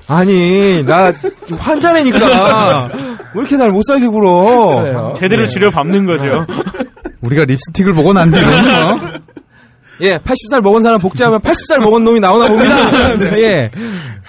아니 0.08 0.84
나 0.84 1.12
지금 1.44 1.56
환자네니까 1.58 2.90
왜 3.34 3.40
이렇게 3.40 3.56
날 3.56 3.70
못 3.70 3.82
살게 3.82 4.06
굴어? 4.06 5.14
제대로 5.16 5.46
지려 5.46 5.70
밟는 5.70 6.06
거죠. 6.06 6.46
우리가 7.22 7.44
립스틱을 7.44 7.92
보고 7.94 8.12
난 8.12 8.30
뒤로 8.30 8.46
어? 8.46 9.00
예, 10.00 10.18
80살 10.18 10.60
먹은 10.60 10.82
사람 10.82 11.00
복제하면 11.00 11.40
80살 11.40 11.78
먹은 11.80 12.04
놈이 12.04 12.20
나오나 12.20 12.46
봅니다. 12.48 12.76
예. 13.38 13.70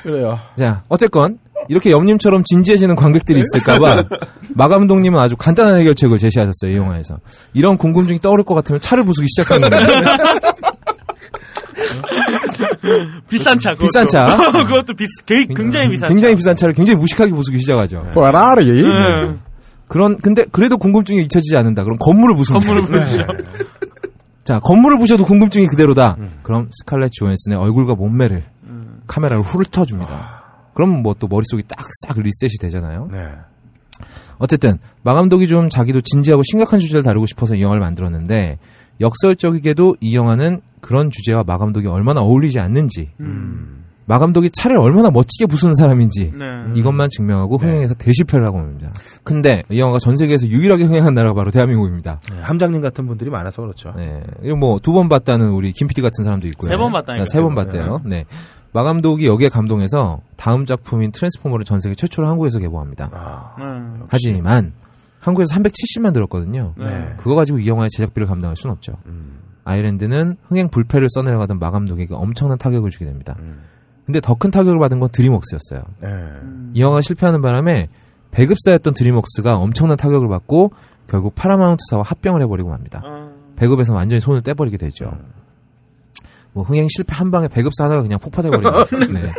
그래요. 0.01 0.39
자, 0.57 0.84
어쨌건 0.89 1.38
이렇게 1.70 1.91
염님처럼 1.91 2.43
진지해지는 2.45 2.95
관객들이 2.95 3.41
있을까봐 3.41 4.03
마 4.55 4.68
감독님은 4.70 5.20
아주 5.20 5.36
간단한 5.36 5.78
해결책을 5.80 6.18
제시하셨어요 6.18 6.72
이 6.72 6.76
영화에서. 6.78 7.18
이런 7.53 7.78
궁금증이 7.78 8.20
떠오를 8.20 8.45
것 8.45 8.55
같으면 8.55 8.80
차를 8.80 9.03
부수기 9.03 9.28
시작하는 9.28 9.70
거예요. 9.70 9.88
비싼 13.30 13.59
차. 13.59 13.74
비싼 13.76 14.05
그것도. 14.07 14.07
차. 14.07 14.38
그것도 14.63 14.93
비, 14.93 15.05
굉장히 15.55 15.89
비싼 15.89 16.09
굉장히 16.09 16.36
비싼 16.36 16.55
차를 16.55 16.74
굉장히 16.74 16.97
무식하게 16.99 17.32
부수기 17.32 17.59
시작하죠. 17.59 18.05
페라리. 18.13 18.82
네. 18.82 19.34
그런 19.88 20.18
근데 20.18 20.45
그래도 20.51 20.78
궁금증이 20.78 21.22
잊혀지지 21.24 21.55
않는다. 21.57 21.84
그럼 21.84 21.97
건물을 21.99 22.36
부수면 22.36 22.61
건물을. 22.61 23.05
부수죠. 23.05 23.26
자, 24.48 24.60
건물을 24.62 24.98
부셔도 24.98 25.26
궁금증이 25.26 25.68
그대로다. 25.68 26.16
그럼 26.41 26.70
스칼렛 26.72 27.12
조앤슨의 27.12 27.58
얼굴과 27.58 27.95
몸매를 27.95 28.45
카메라로 29.06 29.43
훑어줍니다. 29.43 30.72
그럼 30.74 31.02
뭐 31.02 31.14
또 31.20 31.28
머릿속이 31.28 31.64
딱싹 31.64 32.18
리셋이 32.24 32.52
되잖아요. 32.62 33.10
네. 33.12 33.18
어쨌든 34.38 34.78
마 35.04 35.14
감독이 35.16 35.50
좀 35.50 35.68
자기도 35.68 36.00
진지하고 36.00 36.43
심각한 36.50 36.80
주제를 36.80 37.04
다루고 37.04 37.26
싶어서 37.26 37.56
이 37.56 37.62
영화를 37.62 37.82
만들었는데 37.82 38.58
역설적이게도 39.02 39.98
이 40.00 40.16
영화는 40.16 40.62
그런 40.80 41.12
주제와 41.12 41.43
마 41.45 41.58
감독이 41.58 41.88
얼마나 41.88 42.22
어울리지 42.22 42.62
않는지 42.62 43.10
마 44.10 44.20
감독이 44.20 44.49
차를 44.49 44.78
얼마나 44.78 45.12
멋지게 45.12 45.47
부수는 45.47 45.76
사람인지 45.76 46.32
네. 46.38 46.45
이것만 46.76 47.10
증명하고 47.10 47.58
흥행에서 47.58 47.93
대실패를 47.95 48.47
하고 48.47 48.58
옵니다. 48.58 48.89
근데 49.26 49.64
이 49.70 49.80
영화가 49.80 49.99
전 49.99 50.16
세계에서 50.16 50.47
유일하게 50.47 50.86
흥행한 50.86 51.14
나라가 51.14 51.34
바로 51.36 51.51
대한민국입니다. 51.51 52.22
네, 52.32 52.39
함장님 52.41 52.82
같은 52.82 53.05
분들이 53.05 53.30
많아서 53.30 53.62
그렇죠. 53.64 53.91
네. 53.97 54.24
이거 54.43 54.55
뭐두 54.55 54.93
번 54.93 55.10
봤다는 55.10 55.49
우리 55.49 55.74
김 55.74 55.88
PD 55.89 56.01
같은 56.01 56.24
사람도 56.24 56.47
있고요. 56.47 56.70
세 56.70 56.78
번 56.78 56.93
봤다니까요. 56.93 57.26
세번 57.26 57.53
봤대요. 57.53 58.01
네. 58.05 58.26
마 58.72 58.84
감독이 58.84 59.28
여기에 59.28 59.49
감동해서 59.49 60.22
다음 60.38 60.66
작품인 60.66 61.12
트랜스포머를 61.12 61.66
전 61.66 61.80
세계 61.82 61.93
최초로 61.93 62.30
한국에서 62.30 62.60
개봉합니다. 62.60 63.10
아, 63.12 63.55
네. 63.60 64.05
하지만 64.08 64.72
한국에서 65.20 65.53
370만 65.55 66.14
들었거든요. 66.14 66.74
네. 66.78 67.14
그거 67.18 67.36
가지고 67.36 67.60
이 67.60 67.68
영화의 67.68 67.89
제작비를 67.91 68.26
감당할 68.28 68.55
수는 68.55 68.72
없죠. 68.74 68.93
음, 69.08 69.39
아일랜드는 69.66 70.38
흥행 70.47 70.70
불패를 70.70 71.08
써내려가던 71.10 71.60
마 71.60 71.72
감독에게 71.72 72.14
엄청난 72.14 72.58
타격을 72.58 72.89
주게 72.91 73.03
됩니다. 73.05 73.36
음, 73.39 73.64
근데 74.08 74.20
더 74.22 74.34
큰 74.36 74.49
타격을 74.51 74.80
받은 74.80 74.99
건 74.99 75.10
드림웍스였어요. 75.12 75.82
네. 76.01 76.08
이 76.74 76.82
영화가 76.82 77.01
실패하는 77.01 77.41
바람에 77.41 77.89
배급사였던 78.32 78.93
드림웍스가 78.93 79.55
엄청난 79.58 79.97
타격을 79.97 80.28
받고 80.30 80.72
결국 81.10 81.36
파라마운트사와 81.36 82.03
합병을 82.05 82.41
해버리고 82.41 82.70
맙니다. 82.70 83.01
아, 83.05 83.30
배급에서 83.58 83.93
완전히 83.93 84.20
손을 84.20 84.41
떼버리게 84.43 84.78
되죠. 84.78 85.12
뭐 86.53 86.64
흥행 86.64 86.88
실패 86.89 87.14
한 87.16 87.30
방에 87.32 87.47
배급사 87.47 87.84
하나가 87.86 88.01
그냥 88.01 88.18
폭파돼버린 88.20 88.64
거죠. 88.72 88.97
네. 89.12 89.32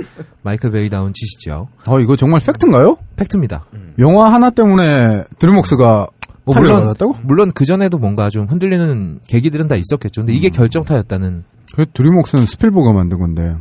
마이클 0.42 0.70
베이다운 0.70 1.12
짓이죠. 1.14 1.68
어, 1.88 2.00
이거 2.00 2.14
정말 2.16 2.40
팩트인가요? 2.40 2.96
팩트입니다. 3.16 3.64
영화 3.98 4.32
하나 4.32 4.50
때문에 4.50 5.24
드림웍스가 5.38 6.06
뭐 6.44 6.54
타격을 6.54 6.68
물론 6.74 6.80
받았다고? 6.88 7.16
물론 7.24 7.52
그 7.54 7.64
전에도 7.64 7.98
뭔가 7.98 8.30
좀 8.30 8.46
흔들리는 8.46 9.20
계기들은 9.28 9.66
다 9.68 9.74
있었겠죠. 9.76 10.20
근데 10.22 10.32
이게 10.34 10.48
결정타였다는. 10.50 11.44
그 11.74 11.86
드림웍스는 11.92 12.46
스필버그가 12.46 12.92
만든 12.92 13.18
건데. 13.18 13.56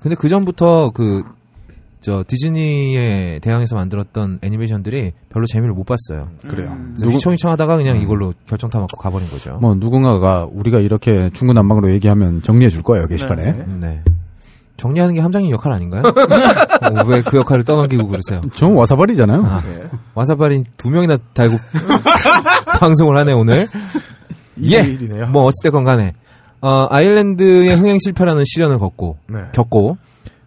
네. 0.00 0.02
근데 0.02 0.16
그 0.16 0.28
전부터 0.28 0.90
그 0.94 1.22
저 2.00 2.24
디즈니의 2.26 3.40
대항에서 3.40 3.76
만들었던 3.76 4.38
애니메이션들이 4.40 5.12
별로 5.28 5.46
재미를 5.46 5.74
못 5.74 5.84
봤어요. 5.84 6.28
그래요. 6.48 6.74
그래서 6.96 7.12
휘청휘청하다가 7.12 7.76
그냥 7.76 8.00
이걸로 8.00 8.32
결정타 8.46 8.78
맞고 8.80 8.96
가버린 8.96 9.28
거죠. 9.28 9.58
뭐 9.60 9.74
누군가가 9.74 10.48
우리가 10.50 10.78
이렇게 10.78 11.28
중구난방으로 11.34 11.92
얘기하면 11.92 12.42
정리해 12.42 12.70
줄 12.70 12.82
거예요 12.82 13.06
게시판에. 13.06 13.52
네. 13.80 14.02
정리하는 14.78 15.12
게 15.12 15.20
함장님 15.20 15.50
역할 15.50 15.72
아닌가요? 15.72 16.02
어, 16.08 17.04
왜그 17.06 17.36
역할을 17.36 17.64
떠넘기고 17.64 18.08
그러세요? 18.08 18.40
전 18.54 18.72
와사발이잖아요. 18.72 19.44
아, 19.44 19.60
와사발이 20.14 20.64
두 20.78 20.90
명이나 20.90 21.18
달고 21.34 21.58
방송을 22.80 23.14
하네 23.18 23.32
오늘. 23.34 23.66
예. 24.62 24.80
일이네요. 24.80 25.26
뭐 25.26 25.44
어찌됐건 25.44 25.84
간에 25.84 26.14
어, 26.60 26.86
아일랜드의 26.90 27.74
흥행 27.76 27.98
실패라는 27.98 28.44
시련을 28.46 28.78
겪고 28.78 29.16
네. 29.28 29.38
겪고 29.52 29.96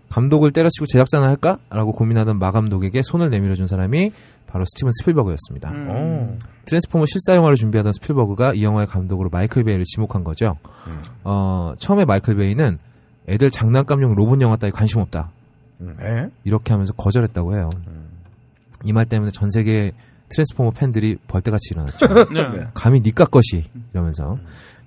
감독을 0.09 0.51
때려치고 0.51 0.86
제작자나 0.86 1.28
할까라고 1.28 1.91
고민하던 1.93 2.38
마 2.38 2.51
감독에게 2.51 3.01
손을 3.03 3.30
내밀어 3.32 3.55
준 3.55 3.66
사람이 3.66 4.11
바로 4.45 4.64
스티븐 4.66 4.91
스필버그였습니다. 4.99 5.72
음. 5.72 5.88
어. 5.89 6.38
트랜스포머 6.66 7.05
실사 7.07 7.36
영화를 7.36 7.57
준비하던 7.57 7.93
스필버그가 7.93 8.53
이 8.53 8.64
영화의 8.64 8.86
감독으로 8.88 9.30
마이클 9.32 9.64
베이를 9.64 9.84
지목한 9.86 10.24
거죠. 10.24 10.57
어, 11.24 11.74
처음에 11.80 12.05
마이클 12.05 12.36
베이는 12.36 12.78
애들 13.28 13.49
장난감용 13.49 14.14
로봇 14.14 14.39
영화 14.41 14.55
따위 14.57 14.72
관심 14.72 14.99
없다. 14.99 15.32
음, 15.82 15.95
네. 15.99 16.30
이렇게 16.43 16.74
하면서 16.74 16.93
거절했다고 16.93 17.55
해요. 17.55 17.70
이 18.86 18.91
말 18.93 19.05
때문에 19.05 19.32
전 19.32 19.49
세계 19.49 19.93
트랜스포머 20.30 20.72
팬들이 20.72 21.18
벌떼같이 21.28 21.70
일어났죠. 21.74 22.07
네. 22.34 22.68
감히 22.76 22.99
니까짓 23.01 23.26
것이 23.26 23.64
이러면서 23.93 24.38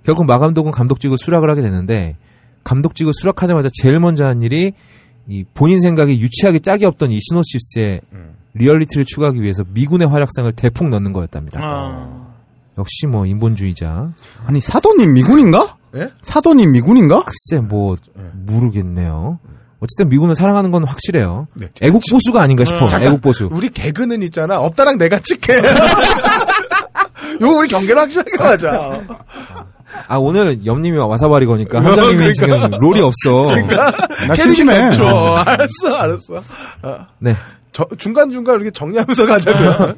결국 0.06 0.24
마감독은 0.26 0.70
감독직을 0.70 1.16
수락을 1.18 1.50
하게 1.50 1.62
되는데 1.62 2.16
감독직을 2.62 3.12
수락하자마자 3.12 3.68
제일 3.82 3.98
먼저 3.98 4.24
한 4.24 4.40
일이 4.40 4.72
이 5.26 5.44
본인 5.52 5.80
생각에 5.80 6.16
유치하기 6.16 6.60
짝이 6.60 6.84
없던 6.84 7.10
이 7.10 7.18
시놉시스의 7.20 8.02
리얼리티를 8.54 9.04
추구하기 9.04 9.42
위해서 9.42 9.64
미군의 9.68 10.06
활약상을 10.06 10.52
대폭 10.52 10.90
넣는 10.90 11.12
거였답니다. 11.12 11.60
아, 11.60 12.28
역시 12.78 13.08
뭐 13.08 13.26
인본주의자. 13.26 14.12
아니 14.46 14.60
사도님 14.60 15.12
미군인가? 15.12 15.76
예? 15.96 16.10
사도님 16.22 16.70
미군인가? 16.70 17.24
글쎄 17.24 17.60
뭐 17.60 17.96
모르겠네요. 18.32 19.40
어쨌든 19.80 20.08
미군을 20.08 20.36
사랑하는 20.36 20.70
건 20.70 20.84
확실해요. 20.84 21.48
네. 21.56 21.68
애국 21.82 22.02
보수가 22.08 22.40
아닌가 22.40 22.64
싶어. 22.64 22.88
애국 23.00 23.22
보수. 23.22 23.48
우리 23.50 23.70
개그는 23.70 24.22
있잖아. 24.22 24.58
없다랑 24.58 24.98
내가 24.98 25.18
찍게. 25.18 25.52
요거 27.42 27.58
우리 27.58 27.68
경계를 27.68 28.00
확실하게 28.02 28.30
하자. 28.38 29.02
아 30.08 30.16
오늘 30.16 30.64
옆님이 30.64 30.98
와사바리 30.98 31.46
거니까 31.46 31.82
함장님이 31.82 32.34
지금 32.34 32.70
롤이 32.80 33.00
없어. 33.00 33.46
그러니까 33.48 33.90
나 34.28 34.34
캐릭이 34.34 34.56
심심해. 34.56 34.86
없죠. 34.86 35.06
알았어, 35.06 35.94
알았어. 35.94 36.42
어, 36.82 37.06
네. 37.18 37.36
저, 37.76 37.86
중간중간 37.98 38.54
이렇게 38.54 38.70
정리하면서 38.70 39.26
가자고요. 39.26 39.94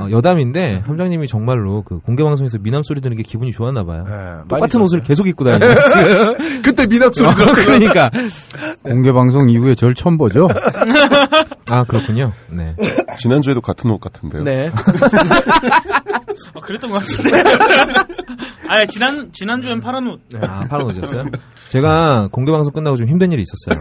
어, 0.00 0.10
여담인데 0.10 0.84
함장님이 0.86 1.28
정말로 1.28 1.82
그 1.82 1.98
공개 1.98 2.24
방송에서 2.24 2.56
미남 2.56 2.82
소리 2.82 3.02
듣는 3.02 3.14
게 3.18 3.22
기분이 3.22 3.52
좋았나 3.52 3.84
봐요. 3.84 4.06
네, 4.08 4.48
똑같은 4.48 4.80
옷을. 4.80 5.02
계속 5.02 5.28
입고 5.28 5.44
다니는 5.44 5.76
지금. 5.90 6.34
그때 6.64 6.86
미납 6.86 7.14
소리 7.14 7.28
어, 7.28 7.34
들었어요. 7.34 7.66
그러니까 7.66 8.10
공개 8.82 9.12
방송 9.12 9.50
이후에 9.50 9.74
절 9.74 9.94
처음 9.94 10.16
보죠. 10.16 10.48
아 11.70 11.84
그렇군요. 11.84 12.32
네. 12.48 12.74
지난주에도 13.18 13.60
같은 13.60 13.90
옷 13.90 14.00
같은데요. 14.00 14.44
네. 14.44 14.72
아, 16.54 16.60
그랬던 16.62 16.90
것 16.90 17.00
같은데. 17.00 17.42
아, 18.66 18.86
지난 18.86 19.30
지난주엔 19.34 19.82
파란 19.82 20.06
옷. 20.08 20.20
아 20.40 20.64
파란 20.70 20.86
옷이었어요? 20.86 21.26
제가 21.66 22.30
공개 22.32 22.50
방송 22.50 22.72
끝나고 22.72 22.96
좀 22.96 23.08
힘든 23.08 23.30
일이 23.30 23.44
있었어요. 23.44 23.78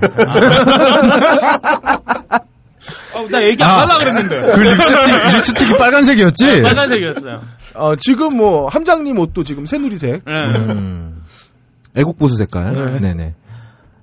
어, 3.19 3.27
나 3.29 3.43
얘기 3.43 3.63
안 3.63 3.87
하려고 3.89 3.99
그랬는데. 3.99 4.41
그 4.53 4.59
립스틱 4.59 5.35
립스틱이 5.35 5.77
빨간색이었지. 5.77 6.61
빨간색이었어요. 6.63 7.41
어, 7.75 7.95
지금 7.95 8.37
뭐, 8.37 8.67
함장님 8.67 9.17
옷도 9.19 9.43
지금 9.43 9.65
새누리색. 9.65 10.23
네. 10.25 10.33
음, 10.33 11.21
애국 11.95 12.17
보수 12.17 12.35
색깔. 12.35 12.99
네. 13.01 13.13
네. 13.13 13.33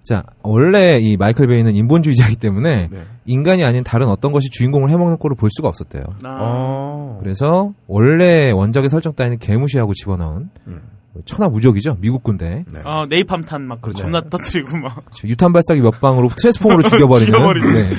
네자 0.02 0.24
원래 0.42 0.98
이 1.00 1.16
마이클 1.16 1.46
베이는 1.46 1.74
인본주의자이기 1.74 2.36
때문에 2.36 2.88
네. 2.90 3.02
인간이 3.26 3.64
아닌 3.64 3.82
다른 3.84 4.08
어떤 4.08 4.32
것이 4.32 4.48
주인공을 4.50 4.90
해먹는 4.90 5.16
꼴을 5.18 5.36
볼 5.36 5.48
수가 5.50 5.68
없었대요. 5.68 6.02
아, 6.24 6.38
어. 6.40 7.18
그래서 7.22 7.72
원래 7.86 8.50
원작의 8.50 8.90
설정 8.90 9.14
따위는 9.14 9.38
개무시하고 9.38 9.94
집어넣은 9.94 10.50
음. 10.66 10.80
천하무적이죠 11.26 11.96
미국 12.00 12.24
군대 12.24 12.64
네. 12.72 12.80
어, 12.84 13.06
네이팜탄 13.08 13.62
막 13.62 13.80
그렇죠. 13.80 14.00
존나 14.00 14.20
터뜨리고 14.20 14.76
막. 14.76 15.04
유탄 15.24 15.52
발사기 15.52 15.80
몇 15.80 16.00
방으로 16.00 16.28
트랜스포머로 16.36 16.82
죽여버리는. 16.82 17.26
죽여버리는. 17.32 17.72
네. 17.72 17.96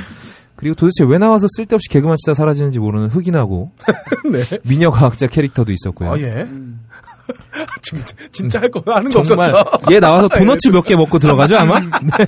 그리고 0.66 0.74
도대체 0.74 1.03
왜 1.07 1.20
나와서 1.20 1.45
쓸데없이 1.55 1.88
개그만 1.89 2.18
치다 2.18 2.34
사라지는지 2.34 2.80
모르는 2.80 3.09
흑인하고 3.09 3.70
네. 4.32 4.43
미녀 4.63 4.89
과학자 4.89 5.28
캐릭터도 5.28 5.72
있었고요. 5.72 6.13
아, 6.13 6.18
예. 6.18 6.24
음. 6.41 6.80
진짜, 7.84 8.16
진짜 8.32 8.59
할거 8.61 8.82
하는 8.91 9.11
거 9.11 9.22
정말 9.22 9.53
없었어. 9.53 9.93
얘 9.93 9.99
나와서 9.99 10.28
도너츠 10.36 10.70
몇 10.70 10.84
개 10.88 10.95
먹고 10.95 11.20
들어가죠 11.20 11.55
아마? 11.57 11.80
네. 11.80 12.26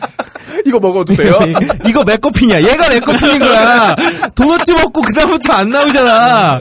이거 0.67 0.79
먹어도 0.79 1.15
돼요? 1.15 1.39
이거 1.87 2.03
메커핀이야. 2.03 2.61
얘가 2.61 2.89
메커핀인 2.89 3.39
거야. 3.39 3.95
도너츠 4.35 4.71
먹고 4.73 5.01
그 5.01 5.13
다음부터 5.13 5.53
안 5.53 5.69
나오잖아. 5.71 6.59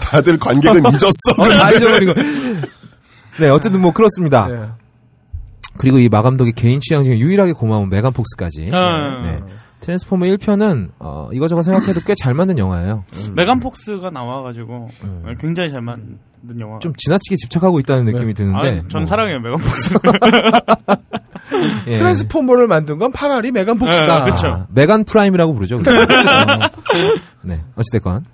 다들 0.00 0.38
관객은 0.38 0.82
잊었어. 0.86 1.34
어, 1.40 1.44
다 1.48 1.70
잊어버리고. 1.70 2.14
네, 3.38 3.48
어쨌든 3.48 3.80
뭐 3.80 3.92
그렇습니다. 3.92 4.48
네. 4.48 4.56
그리고 5.78 6.00
이 6.00 6.08
마감독의 6.08 6.54
개인 6.54 6.80
취향 6.80 7.04
중에 7.04 7.16
유일하게 7.20 7.52
고마운 7.52 7.88
메간 7.90 8.12
폭스까지. 8.12 8.70
아. 8.72 9.22
네. 9.24 9.38
트랜스포머 9.80 10.26
1편은 10.26 10.90
어, 10.98 11.28
이거저거 11.32 11.62
생각해도 11.62 12.00
꽤 12.02 12.14
잘 12.18 12.34
만든 12.34 12.58
영화예요. 12.58 13.04
메간 13.34 13.60
폭스가 13.60 14.10
나와가지고 14.10 14.88
음. 15.04 15.36
굉장히 15.40 15.70
잘 15.70 15.80
만든 15.80 16.18
영화. 16.58 16.78
좀 16.80 16.92
지나치게 16.96 17.36
집착하고 17.36 17.78
있다는 17.80 18.04
느낌이 18.06 18.34
드는데. 18.34 18.80
아, 18.84 18.88
전 18.88 19.02
뭐, 19.02 19.06
사랑해요 19.06 19.38
메간 19.40 19.58
폭스. 19.58 19.94
예. 21.88 21.92
트랜스포머를 21.92 22.66
만든 22.66 22.98
건 22.98 23.10
파라리 23.12 23.50
메간 23.52 23.78
폭스다. 23.78 24.24
네, 24.24 24.30
그쵸. 24.30 24.46
아, 24.48 24.66
메간 24.72 25.04
프라임이라고 25.04 25.54
부르죠. 25.54 25.76
어, 25.80 25.80
네, 27.42 27.60
어찌됐건. 27.76 28.24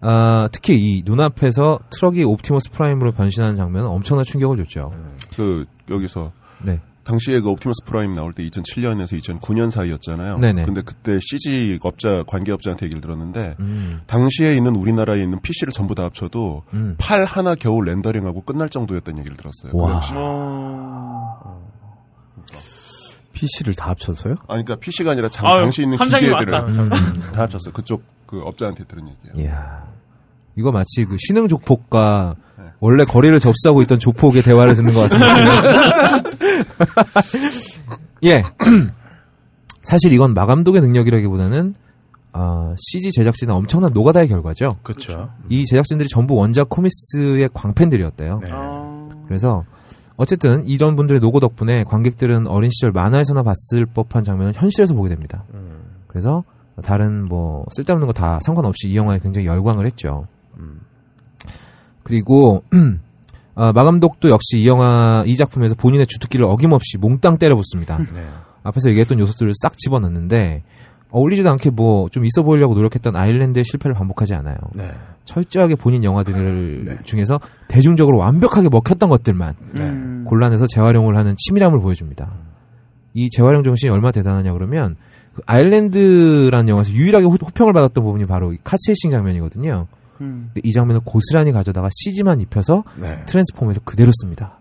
아, 0.00 0.48
특히 0.52 0.74
이 0.76 1.02
눈앞에서 1.04 1.80
트럭이 1.90 2.22
옵티머스 2.24 2.70
프라임으로 2.70 3.12
변신하는 3.12 3.54
장면은 3.56 3.88
엄청난 3.88 4.24
충격을 4.24 4.56
줬죠. 4.58 4.92
그 5.34 5.64
여기서 5.90 6.30
네. 6.62 6.80
당시에 7.08 7.40
그 7.40 7.48
옵티머스 7.48 7.84
프라임 7.86 8.12
나올 8.12 8.34
때 8.34 8.46
2007년에서 8.46 9.18
2009년 9.18 9.70
사이였잖아요. 9.70 10.36
네네. 10.36 10.64
근데 10.64 10.82
그때 10.82 11.18
CG 11.22 11.78
업자 11.82 12.22
관계 12.26 12.52
업자한테 12.52 12.84
얘기를 12.84 13.00
들었는데 13.00 13.56
음. 13.60 14.00
당시에 14.06 14.54
있는 14.54 14.76
우리나라에 14.76 15.22
있는 15.22 15.40
PC를 15.40 15.72
전부 15.72 15.94
다 15.94 16.04
합쳐도 16.04 16.64
음. 16.74 16.96
팔 16.98 17.24
하나 17.24 17.54
겨우 17.54 17.80
렌더링하고 17.80 18.42
끝날 18.42 18.68
정도였다는 18.68 19.20
얘기를 19.20 19.38
들었어요. 19.38 19.72
그 19.72 19.78
와. 19.78 19.92
당시. 19.92 20.12
PC를 23.32 23.74
다 23.74 23.90
합쳐서요? 23.90 24.34
아니 24.48 24.64
그러니까 24.64 24.76
PC가 24.76 25.12
아니라 25.12 25.28
장, 25.28 25.46
아유, 25.46 25.62
당시 25.62 25.82
있는 25.82 25.96
기계들을 25.96 26.52
왔다. 26.52 26.66
음, 26.66 26.90
다 27.32 27.42
합쳤어. 27.42 27.70
그쪽 27.72 28.02
그 28.26 28.40
업자한테 28.40 28.84
들은 28.84 29.08
얘기예요. 29.08 29.48
이야. 29.48 29.88
이거 30.56 30.72
마치 30.72 31.06
그 31.06 31.16
신흥 31.18 31.48
조폭과 31.48 32.34
원래 32.80 33.04
거리를 33.04 33.38
접수하고 33.40 33.82
있던 33.82 33.98
조폭의 33.98 34.42
대화를 34.42 34.74
듣는 34.76 34.94
것 34.94 35.08
같은 35.08 35.18
느낌. 35.18 36.38
예. 38.24 38.42
사실 39.82 40.12
이건 40.12 40.34
마 40.34 40.46
감독의 40.46 40.82
능력이라기보다는 40.82 41.74
아, 42.32 42.74
CG 42.78 43.10
제작진은 43.12 43.54
엄청난 43.54 43.92
노가다의 43.92 44.28
결과죠. 44.28 44.76
그렇죠. 44.82 45.30
이 45.48 45.64
제작진들이 45.64 46.08
전부 46.08 46.34
원작 46.34 46.68
코미스의 46.68 47.48
광팬들이었대요. 47.54 48.40
네. 48.42 48.48
그래서 49.26 49.64
어쨌든 50.16 50.66
이런 50.66 50.94
분들의 50.96 51.20
노고 51.20 51.40
덕분에 51.40 51.84
관객들은 51.84 52.46
어린 52.46 52.70
시절 52.70 52.90
만화에서나 52.92 53.42
봤을 53.42 53.86
법한 53.86 54.24
장면을 54.24 54.52
현실에서 54.54 54.94
보게 54.94 55.08
됩니다. 55.08 55.44
그래서 56.06 56.44
다른 56.82 57.24
뭐 57.24 57.64
쓸데없는 57.70 58.06
거 58.06 58.12
다 58.12 58.38
상관없이 58.42 58.88
이 58.88 58.96
영화에 58.96 59.18
굉장히 59.20 59.46
열광을 59.46 59.86
했죠. 59.86 60.26
그리고 62.08 62.62
아, 63.54 63.70
마감독도 63.72 64.30
역시 64.30 64.58
이 64.58 64.66
영화 64.66 65.22
이 65.26 65.36
작품에서 65.36 65.74
본인의 65.74 66.06
주특기를 66.06 66.44
어김없이 66.46 66.98
몽땅 66.98 67.36
때려붙습니다. 67.38 67.98
앞에서 68.64 68.88
얘기했던 68.90 69.18
요소들을 69.20 69.52
싹 69.54 69.76
집어넣는데 69.78 70.62
어울리지도 71.10 71.50
않게 71.52 71.70
뭐 71.70 72.08
좀 72.10 72.24
있어 72.26 72.42
보이려고 72.42 72.74
노력했던 72.74 73.16
아일랜드의 73.16 73.64
실패를 73.64 73.94
반복하지 73.94 74.34
않아요. 74.34 74.56
네. 74.74 74.90
철저하게 75.24 75.74
본인 75.76 76.04
영화들 76.04 76.98
중에서 77.04 77.38
대중적으로 77.68 78.18
완벽하게 78.18 78.68
먹혔던 78.70 79.08
것들만 79.10 79.54
음. 79.78 80.24
골라내서 80.26 80.66
재활용을 80.66 81.16
하는 81.16 81.34
치밀함을 81.36 81.80
보여줍니다. 81.80 82.30
이 83.14 83.30
재활용 83.30 83.62
정신이 83.62 83.90
얼마나 83.90 84.12
대단하냐 84.12 84.52
그러면 84.52 84.96
그 85.34 85.42
아일랜드라는 85.46 86.68
영화에서 86.68 86.92
유일하게 86.92 87.24
호- 87.26 87.32
호평을 87.42 87.72
받았던 87.72 88.04
부분이 88.04 88.26
바로 88.26 88.52
이 88.52 88.58
카체이싱 88.62 89.10
장면이거든요. 89.10 89.86
음. 90.20 90.50
이 90.62 90.72
장면을 90.72 91.00
고스란히 91.04 91.52
가져다가 91.52 91.88
CG만 91.92 92.40
입혀서 92.40 92.84
네. 92.96 93.24
트랜스폼에서 93.26 93.80
그대로 93.84 94.10
씁니다. 94.14 94.58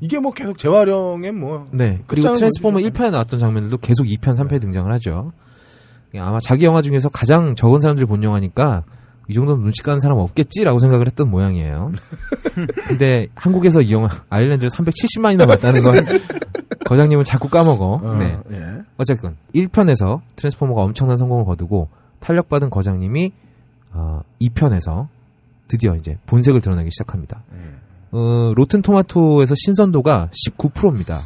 이게 0.00 0.18
뭐 0.18 0.32
계속 0.32 0.58
재활용에 0.58 1.30
뭐 1.30 1.68
네. 1.72 2.00
그리고 2.06 2.34
트랜스포머 2.34 2.74
보여주죠. 2.74 2.92
1편에 2.92 3.10
나왔던 3.10 3.38
장면들도 3.38 3.78
계속 3.78 4.04
2편, 4.04 4.36
3편에 4.36 4.60
등장을 4.60 4.90
하죠. 4.92 5.32
아마 6.16 6.38
자기 6.40 6.64
영화 6.64 6.82
중에서 6.82 7.08
가장 7.08 7.54
적은 7.54 7.80
사람들이 7.80 8.06
본 8.06 8.22
영화니까 8.22 8.84
이 9.28 9.34
정도는 9.34 9.62
눈치 9.62 9.82
까는 9.82 10.00
사람 10.00 10.18
없겠지라고 10.18 10.78
생각을 10.78 11.06
했던 11.06 11.30
모양이에요. 11.30 11.92
근데 12.88 13.28
한국에서 13.34 13.82
이 13.82 13.92
영화 13.92 14.08
아일랜드를 14.30 14.70
370만이나 14.70 15.46
봤다는 15.46 15.82
걸 15.82 16.02
거장님은 16.86 17.24
자꾸 17.24 17.48
까먹어. 17.48 18.00
어, 18.02 18.14
네. 18.14 18.38
예. 18.52 18.82
어쨌든 18.96 19.36
1편에서 19.54 20.20
트랜스포머가 20.36 20.80
엄청난 20.80 21.16
성공을 21.16 21.44
거두고 21.44 21.90
탄력받은 22.20 22.70
거장님이 22.70 23.32
어, 23.92 24.20
2편에서 24.40 25.08
드디어 25.68 25.94
이제 25.94 26.16
본색을 26.26 26.60
드러내기 26.60 26.90
시작합니다. 26.90 27.42
어, 28.10 28.52
로튼 28.56 28.80
토마토에서 28.80 29.54
신선도가 29.56 30.30
19%입니다. 30.46 31.20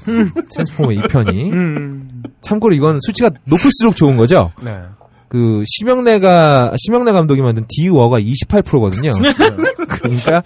트랜스포머 0.51 0.89
2편이. 0.89 1.53
음. 1.53 2.23
참고로 2.41 2.75
이건 2.75 2.99
수치가 3.01 3.31
높을수록 3.45 3.95
좋은 3.95 4.17
거죠. 4.17 4.51
네. 4.63 4.83
그 5.29 5.63
심영래가 5.67 6.75
심영래 6.77 7.13
감독이 7.13 7.41
만든 7.41 7.65
디워가 7.69 8.21
28%거든요. 8.21 9.13
그러니까 9.89 10.43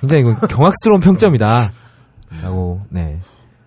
굉장히 0.00 0.22
이건 0.22 0.36
경악스러운 0.48 1.00
평점이다. 1.00 1.72
라고 2.42 2.82
네. 2.90 3.18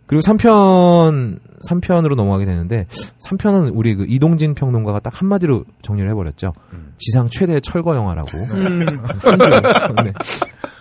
그리고 0.10 0.22
3편 0.22 1.38
3편으로 1.70 2.16
넘어가게 2.16 2.46
되는데 2.46 2.88
3편은 3.28 3.74
우리 3.76 3.94
그 3.94 4.06
이동진 4.08 4.56
평론가가 4.56 5.02
딱 5.02 5.22
한마디로 5.22 5.66
정리를 5.84 6.10
해버렸죠. 6.10 6.52
지상 6.98 7.28
최대 7.30 7.60
철거 7.60 7.96
영화라고. 7.96 8.36
음. 8.40 8.80
네. 10.04 10.12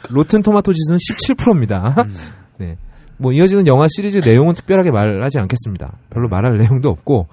로튼 0.08 0.40
토마토 0.40 0.72
지수는 0.72 0.96
17%입니다. 0.96 2.06
네. 2.56 2.78
뭐 3.18 3.32
이어지는 3.32 3.66
영화 3.66 3.86
시리즈 3.90 4.16
내용은 4.18 4.54
특별하게 4.54 4.90
말하지 4.90 5.38
않겠습니다. 5.40 5.98
별로 6.08 6.30
말할 6.30 6.56
내용도 6.56 6.88
없고 6.88 7.28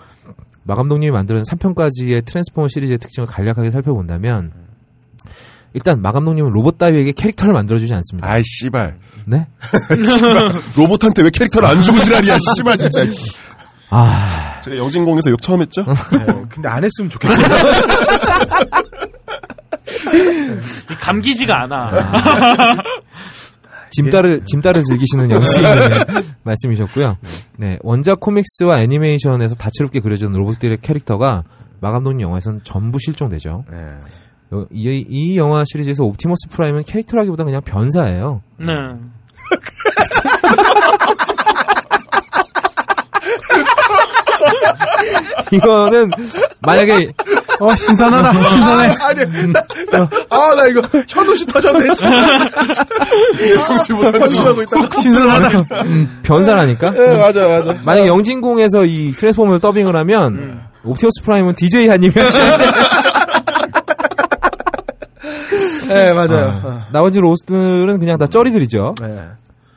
마 0.63 0.75
감독님이 0.75 1.11
만드는 1.11 1.43
3편까지의 1.43 2.25
트랜스포머 2.25 2.67
시리즈의 2.67 2.97
특징을 2.97 3.25
간략하게 3.25 3.71
살펴본다면 3.71 4.51
일단 5.75 6.01
마 6.01 6.11
감독님은 6.13 6.51
로봇 6.51 6.77
따위에게 6.77 7.11
캐릭터를 7.11 7.53
만들어주지 7.53 7.93
않습니다. 7.93 8.29
아이 8.29 8.41
씨발. 8.45 8.97
네? 9.25 9.45
씨발. 9.91 10.53
로봇한테 10.77 11.21
왜 11.21 11.29
캐릭터를 11.29 11.67
안 11.67 11.83
주고 11.83 11.99
지랄이야 11.99 12.37
씨발 12.55 12.77
진짜. 12.77 13.03
아, 13.89 14.61
제가 14.63 14.77
영진공에서 14.77 15.29
욕 15.31 15.41
처음 15.41 15.61
했죠? 15.61 15.83
네, 15.83 16.25
근데 16.49 16.69
안 16.69 16.81
했으면 16.83 17.09
좋겠어요. 17.09 17.45
감기지가 21.01 21.63
않아. 21.63 21.91
짐따를 23.91 24.43
짐따를 24.45 24.83
즐기시는 24.83 25.29
영수님의 25.29 25.77
말씀이셨고요. 26.43 27.17
네, 27.57 27.77
원작 27.81 28.21
코믹스와 28.21 28.79
애니메이션에서 28.79 29.55
다채롭게 29.55 29.99
그려진 29.99 30.31
로봇들의 30.31 30.77
캐릭터가 30.81 31.43
마 31.81 31.91
감독님 31.91 32.21
영화에서는 32.21 32.61
전부 32.63 32.97
실종되죠. 32.99 33.65
네. 33.69 33.77
어, 34.55 34.65
이, 34.71 35.05
이 35.09 35.37
영화 35.37 35.63
시리즈에서 35.67 36.05
옵티머스 36.05 36.47
프라임은 36.49 36.83
캐릭터라기보다 36.85 37.43
그냥 37.43 37.61
변사예요. 37.61 38.41
네. 38.57 38.67
이거는 45.51 46.11
만약에 46.61 47.09
어 47.59 47.75
신선하다 47.75 48.33
신선해 48.49 48.95
아니, 48.99 49.19
나, 49.51 49.63
나, 49.91 50.09
아, 50.29 50.55
나 50.55 50.67
이거 50.67 50.81
현우씨 51.07 51.45
터졌네. 51.45 51.85
예상치보다 53.39 54.09
있다. 54.09 54.29
신선하다 55.01 55.65
변사라니까. 56.23 56.93
예, 56.95 57.17
맞아, 57.17 57.47
맞아. 57.47 57.73
만약에 57.83 58.07
영진공에서 58.07 58.85
이 58.85 59.11
트랜스포머를 59.11 59.59
더빙을 59.59 59.95
하면 59.95 60.61
옵티머스 60.83 61.23
프라임은 61.23 61.55
DJ 61.55 61.87
한님이 61.87 62.13
하시는데 62.15 62.65
예, 65.89 66.13
맞아요. 66.13 66.61
아, 66.63 66.87
나머지 66.91 67.19
로봇들은 67.19 67.99
그냥 67.99 68.17
다 68.17 68.27
쩌리들이죠. 68.27 68.95
네. 69.01 69.21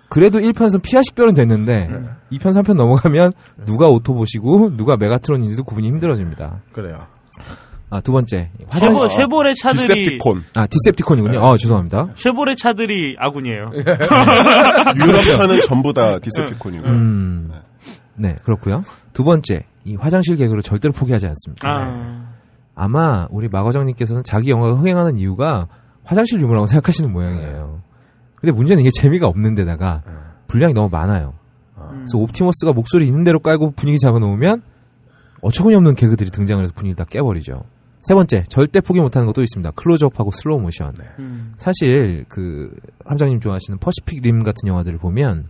그래도 0.08 0.38
1편에서 0.38 0.80
피아 0.82 1.02
식별은 1.02 1.34
됐는데 1.34 1.90
2편, 2.32 2.52
3편 2.52 2.74
넘어가면 2.74 3.32
누가 3.66 3.88
오토봇이고 3.88 4.76
누가 4.76 4.96
메가트론인지도 4.96 5.64
구분이 5.64 5.86
힘들어집니다. 5.88 6.60
그래요. 6.72 7.06
아, 7.90 8.00
두 8.00 8.12
번째. 8.12 8.50
화장실. 8.68 8.96
쉐보, 8.96 9.08
쉐보 9.08 9.42
레 9.44 9.54
차들이 9.54 9.80
디셉티콘. 9.80 10.44
아, 10.54 10.66
디셉티콘이군요. 10.66 11.44
아, 11.44 11.56
죄송합니다. 11.56 12.08
쉐보레 12.14 12.54
차들이 12.54 13.16
아군이에요. 13.18 13.70
유럽 15.06 15.22
차는 15.22 15.60
전부 15.62 15.92
다 15.94 16.18
디셉티콘이고. 16.18 16.86
음. 16.86 17.50
네, 18.14 18.36
그렇고요. 18.44 18.84
두 19.12 19.24
번째. 19.24 19.64
이 19.84 19.96
화장실 19.96 20.36
개그를 20.36 20.62
절대로 20.62 20.92
포기하지 20.92 21.26
않습니다. 21.28 21.66
아. 21.66 22.28
아마 22.74 23.26
우리 23.30 23.48
마 23.48 23.55
감독님께서는 23.55 24.22
자기 24.22 24.50
영화가 24.50 24.74
흥행하는 24.76 25.16
이유가 25.16 25.66
화장실 26.08 26.40
유머라고 26.40 26.64
생각하시는 26.64 27.12
모양이에요. 27.12 27.82
근데 28.36 28.52
문제는 28.52 28.80
이게 28.80 28.90
재미가 28.90 29.26
없는 29.26 29.54
데다가 29.54 30.02
분량이 30.46 30.72
너무 30.72 30.88
많아요. 30.88 31.34
그래서 31.74 32.16
옵티머스가 32.16 32.72
목소리 32.72 33.06
있는 33.06 33.24
대로 33.24 33.40
깔고 33.40 33.72
분위기 33.72 33.98
잡아놓으면 33.98 34.62
어처구니 35.42 35.76
없는 35.76 35.94
개그들이 35.94 36.30
등장을 36.30 36.64
해서 36.64 36.72
분위기를 36.74 36.96
다 36.96 37.04
깨버리죠. 37.04 37.62
세 38.00 38.14
번째, 38.14 38.44
절대 38.48 38.80
포기 38.80 39.00
못하는 39.00 39.26
것도 39.26 39.42
있습니다. 39.42 39.70
클로즈업하고 39.72 40.30
슬로우 40.30 40.60
모션. 40.60 40.94
음. 41.18 41.52
사실 41.58 42.24
그 42.28 42.74
함장님 43.04 43.40
좋아하시는 43.40 43.78
퍼시픽 43.78 44.22
림 44.22 44.42
같은 44.42 44.66
영화들을 44.66 44.98
보면 44.98 45.48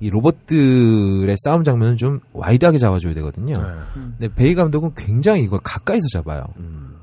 이 0.00 0.08
로봇들의 0.08 1.36
싸움 1.44 1.64
장면은 1.64 1.98
좀 1.98 2.20
wide하게 2.32 2.78
잡아줘야 2.78 3.12
되거든요. 3.12 3.56
근데 3.92 4.32
베이 4.34 4.54
감독은 4.54 4.92
굉장히 4.96 5.42
이걸 5.42 5.58
가까이서 5.62 6.06
잡아요. 6.14 6.44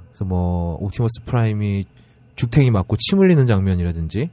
그래서 0.09 0.25
뭐 0.25 0.75
옵티머스 0.81 1.23
프라임이 1.25 1.85
죽탱이 2.35 2.71
맞고 2.71 2.95
침 2.97 3.19
흘리는 3.19 3.45
장면이라든지 3.45 4.29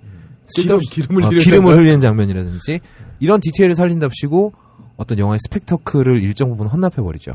기름, 0.55 0.79
쓸데없이- 0.79 0.91
기름을 0.91 1.23
어, 1.23 1.27
흘리는 1.29 1.45
기름을 1.45 1.69
장면? 1.71 1.79
흘리는 1.79 2.01
장면이라든지 2.01 2.81
이런 3.21 3.41
디테일을 3.41 3.75
살린답시고 3.75 4.53
어떤 4.97 5.19
영화의 5.19 5.39
스펙터클을 5.45 6.23
일정 6.23 6.51
부분 6.51 6.67
헌납해 6.67 6.97
버리죠. 7.03 7.35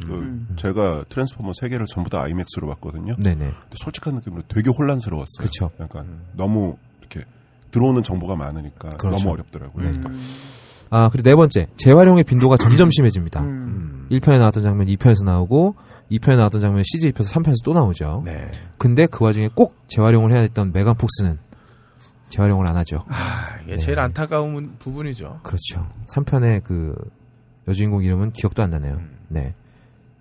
그 0.00 0.46
제가 0.56 1.04
트랜스포머 1.08 1.52
세 1.60 1.68
개를 1.68 1.86
전부 1.86 2.10
다 2.10 2.22
아이맥스로 2.22 2.66
봤거든요. 2.68 3.14
네네. 3.16 3.36
근데 3.36 3.54
솔직한 3.74 4.14
느낌으로 4.16 4.42
되게 4.48 4.70
혼란스러웠어요. 4.70 5.38
그쵸. 5.46 5.70
약간 5.80 6.04
너무 6.36 6.76
이렇게 7.00 7.24
들어오는 7.70 8.02
정보가 8.02 8.34
많으니까 8.36 8.88
그렇죠. 8.90 9.16
너무 9.18 9.30
어렵더라고요. 9.32 9.90
네. 9.90 10.00
아, 10.90 11.08
그리고 11.10 11.28
네 11.28 11.34
번째. 11.36 11.68
재활용의 11.76 12.24
빈도가 12.24 12.56
점점 12.56 12.90
심해집니다. 12.90 13.40
음. 13.42 14.06
1편에 14.10 14.38
나왔던 14.38 14.62
장면 14.62 14.86
2편에서 14.88 15.24
나오고 15.24 15.74
2편에 16.10 16.36
나왔던 16.36 16.60
장면 16.60 16.82
CG 16.84 17.08
입혀서 17.08 17.40
3편에서 17.40 17.64
또 17.64 17.72
나오죠. 17.72 18.22
네. 18.24 18.50
근데 18.78 19.06
그 19.06 19.24
와중에 19.24 19.48
꼭 19.54 19.76
재활용을 19.88 20.32
해야 20.32 20.40
했던 20.40 20.72
메간 20.72 20.96
폭스는 20.96 21.38
재활용을 22.28 22.68
안 22.68 22.76
하죠. 22.78 23.04
아, 23.08 23.58
이게 23.64 23.76
제일 23.76 23.98
안타까운 23.98 24.76
부분이죠. 24.78 25.40
그렇죠. 25.42 25.88
3편의 26.14 26.62
그 26.64 26.94
여주인공 27.68 28.02
이름은 28.02 28.32
기억도 28.32 28.62
안 28.62 28.70
나네요. 28.70 29.00
네. 29.28 29.54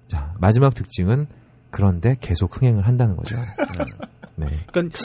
자, 0.07 0.33
마지막 0.39 0.73
특징은 0.73 1.27
그런데 1.71 2.15
계속 2.19 2.55
흥행을 2.55 2.85
한다는 2.87 3.15
거죠. 3.15 3.35
네. 4.35 4.47
그러니까 4.71 4.97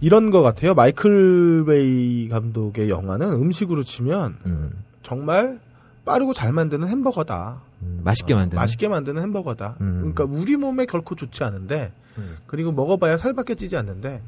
이런 0.00 0.30
것 0.30 0.42
같아요. 0.42 0.74
마이클 0.74 1.64
베이 1.64 2.28
감독의 2.28 2.90
영화는 2.90 3.32
음식으로 3.32 3.82
치면 3.82 4.36
음, 4.46 4.84
정말 5.02 5.60
빠르고 6.04 6.34
잘 6.34 6.52
만드는 6.52 6.88
햄버거다. 6.88 7.60
음, 7.82 8.00
맛있게 8.04 8.34
만드는. 8.34 8.60
맛있게 8.60 8.88
만드는 8.88 9.22
햄버거다. 9.22 9.76
음. 9.80 10.12
그러니까 10.14 10.24
우리 10.24 10.56
몸에 10.56 10.86
결코 10.86 11.14
좋지 11.14 11.44
않은데 11.44 11.92
음. 12.18 12.36
그리고 12.46 12.72
먹어봐야 12.72 13.18
살밖에 13.18 13.54
찌지 13.54 13.76
않는데 13.76 14.20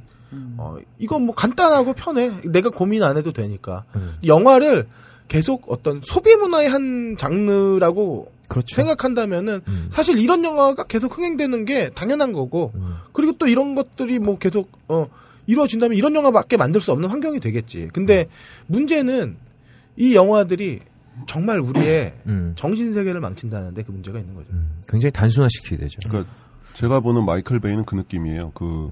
어, 0.59 0.77
이건 0.99 1.23
뭐 1.27 1.35
간단하고 1.35 1.93
편해. 1.93 2.31
내가 2.45 2.71
고민 2.71 3.03
안 3.03 3.17
해도 3.17 3.33
되니까. 3.33 3.85
음. 3.95 4.17
영화를 4.25 4.87
계속 5.29 5.65
어떤 5.69 6.01
소비 6.03 6.35
문화의 6.37 6.69
한 6.69 7.17
장르라고 7.17 8.31
그렇죠. 8.49 8.77
생각한다면은 8.77 9.61
음. 9.67 9.87
사실 9.91 10.19
이런 10.19 10.45
영화가 10.45 10.85
계속 10.85 11.17
흥행되는 11.17 11.65
게 11.65 11.91
당연한 11.91 12.33
거고 12.33 12.73
음. 12.75 12.97
그리고 13.13 13.33
또 13.39 13.47
이런 13.47 13.75
것들이 13.75 14.19
뭐 14.19 14.39
계속 14.39 14.71
어 14.89 15.09
이루어진다면 15.47 15.97
이런 15.97 16.15
영화밖에 16.15 16.57
만들 16.57 16.81
수 16.81 16.93
없는 16.93 17.09
환경이 17.09 17.41
되겠지. 17.41 17.89
근데 17.93 18.29
문제는 18.67 19.37
이 19.97 20.15
영화들이 20.15 20.81
정말 21.37 21.61
우리의 21.61 22.15
음. 22.27 22.53
정신 22.57 22.95
세계를 22.95 23.21
망친다는데 23.21 23.83
그 23.83 23.91
문제가 23.91 24.19
있는 24.19 24.35
거죠. 24.35 24.49
음, 24.53 24.81
굉장히 24.89 25.13
단순화시키게 25.13 25.77
되죠. 25.77 25.99
그러니까 26.09 26.33
제가 26.75 27.01
보는 27.01 27.25
마이클 27.27 27.61
베이는 27.61 27.85
그 27.85 27.95
느낌이에요. 27.95 28.53
그 28.53 28.91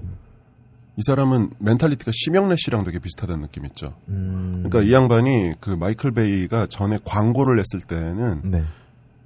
이 0.97 1.01
사람은 1.05 1.49
mentality가 1.59 2.11
심형래 2.13 2.55
씨랑 2.57 2.85
되게 2.85 2.99
비슷하다는 2.99 3.41
느낌 3.41 3.65
있죠. 3.65 3.95
음, 4.07 4.63
그러니까 4.65 4.81
이 4.81 4.93
양반이 4.93 5.51
그 5.59 5.69
마이클 5.71 6.11
베이가 6.11 6.67
전에 6.67 6.99
광고를 7.03 7.57
냈을 7.57 7.81
때는 7.85 8.41
네. 8.45 8.63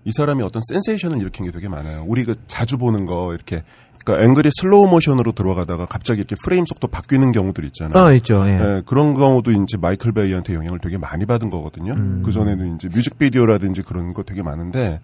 이 0.10 0.12
사람이 0.12 0.42
어떤 0.42 0.60
센세이션을 0.68 1.20
일으킨 1.22 1.46
게 1.46 1.52
되게 1.52 1.70
많아요. 1.70 2.04
우리 2.08 2.24
그 2.24 2.34
자주 2.48 2.80
보는 2.80 3.06
거 3.06 3.32
이렇게 3.36 3.62
그러니까 4.04 4.26
앵글이 4.26 4.50
슬로우 4.60 4.88
모션으로 4.88 5.34
들어가다가 5.34 5.86
갑자기 5.86 6.20
이렇게 6.22 6.36
프레임 6.44 6.66
속도 6.66 6.88
바뀌는 6.88 7.32
경우들 7.32 7.64
있잖아요. 7.66 8.04
아, 8.04 8.12
있죠. 8.14 8.44
예. 8.48 8.54
예, 8.54 8.82
그런 8.88 9.14
경우도 9.14 9.52
이제 9.52 9.78
마이클 9.80 10.12
베이한테 10.12 10.56
영향을 10.56 10.80
되게 10.80 10.98
많이 10.98 11.28
받은 11.28 11.52
거거든요. 11.52 11.94
음. 11.94 12.24
그 12.26 12.32
전에는 12.32 12.76
이제 12.76 12.88
뮤직비디오라든지 12.88 13.84
그런 13.84 14.14
거 14.16 14.24
되게 14.24 14.42
많은데 14.42 15.00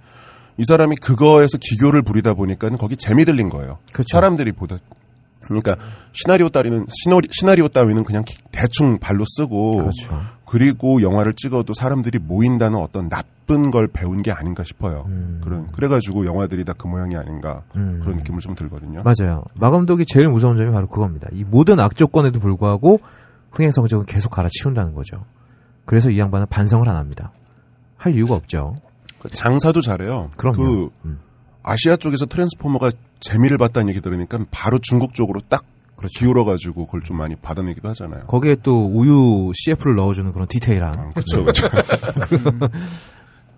이 0.58 0.64
사람이 0.66 0.96
그거에서 0.96 1.60
기교를 1.62 2.02
부리다 2.02 2.34
보니까는 2.34 2.80
거기 2.80 2.96
재미 2.96 3.26
들린 3.26 3.50
거예요. 3.50 3.78
그렇죠. 3.92 4.08
사람들이 4.12 4.54
보다. 4.54 4.80
그러니까 5.42 5.76
시나리오 6.14 6.50
따위는 6.50 6.88
시나리, 6.90 7.28
시나리오 7.30 7.68
따위는 7.68 8.04
그냥 8.06 8.24
기- 8.24 8.38
대충 8.52 8.98
발로 8.98 9.24
쓰고 9.28 9.72
그렇죠. 9.78 10.20
그리고 10.56 11.02
영화를 11.02 11.34
찍어도 11.34 11.74
사람들이 11.74 12.18
모인다는 12.18 12.80
어떤 12.80 13.10
나쁜 13.10 13.72
걸 13.72 13.90
배운 13.90 14.22
게 14.22 14.32
아닌가 14.32 14.64
싶어요. 14.64 15.04
음. 15.10 15.42
그런 15.44 15.68
그래가지고 15.68 16.26
영화들이 16.26 16.64
다 16.64 16.72
그 16.78 16.88
모양이 16.88 17.18
아닌가 17.18 17.64
음. 17.76 18.00
그런 18.02 18.16
느낌을 18.18 18.40
좀 18.40 18.56
들거든요. 18.56 19.02
맞아요. 19.04 19.44
마 19.56 19.70
감독이 19.70 20.06
제일 20.06 20.30
무서운 20.30 20.56
점이 20.56 20.72
바로 20.72 20.88
그겁니다. 20.88 21.28
이 21.34 21.44
모든 21.44 21.78
악조건에도 21.82 22.40
불구하고 22.40 23.02
흥행 23.52 23.72
성적은 23.72 24.06
계속 24.06 24.30
갈아치운다는 24.30 24.94
거죠. 24.94 25.26
그래서 25.84 26.10
이 26.10 26.20
양반은 26.20 26.48
반성을 26.50 26.88
안 26.88 26.96
합니다. 26.96 27.34
할 27.98 28.16
이유가 28.16 28.36
없죠. 28.36 28.78
그 29.20 29.28
장사도 29.28 29.82
잘해요. 29.82 30.30
그럼요. 30.38 30.56
그 30.58 30.90
음. 31.04 31.20
아시아 31.64 31.98
쪽에서 31.98 32.26
트랜스포머가 32.28 32.92
재미를 33.20 33.58
봤다는 33.58 33.90
얘기 33.90 34.00
들으니까 34.00 34.40
바로 34.52 34.80
중국 34.82 35.14
쪽으로 35.14 35.42
딱 35.50 35.66
기울어가지고 36.16 36.86
그걸 36.86 37.02
좀 37.02 37.18
많이 37.18 37.36
받아내기도 37.36 37.90
하잖아요. 37.90 38.26
거기에 38.28 38.56
또 38.64 38.86
우유 38.86 39.52
CF를 39.56 39.96
넣어주는 39.96 40.32
그런 40.34 40.48
디테일한. 40.48 41.14
그렇죠, 41.14 41.44
그렇죠. 41.44 41.68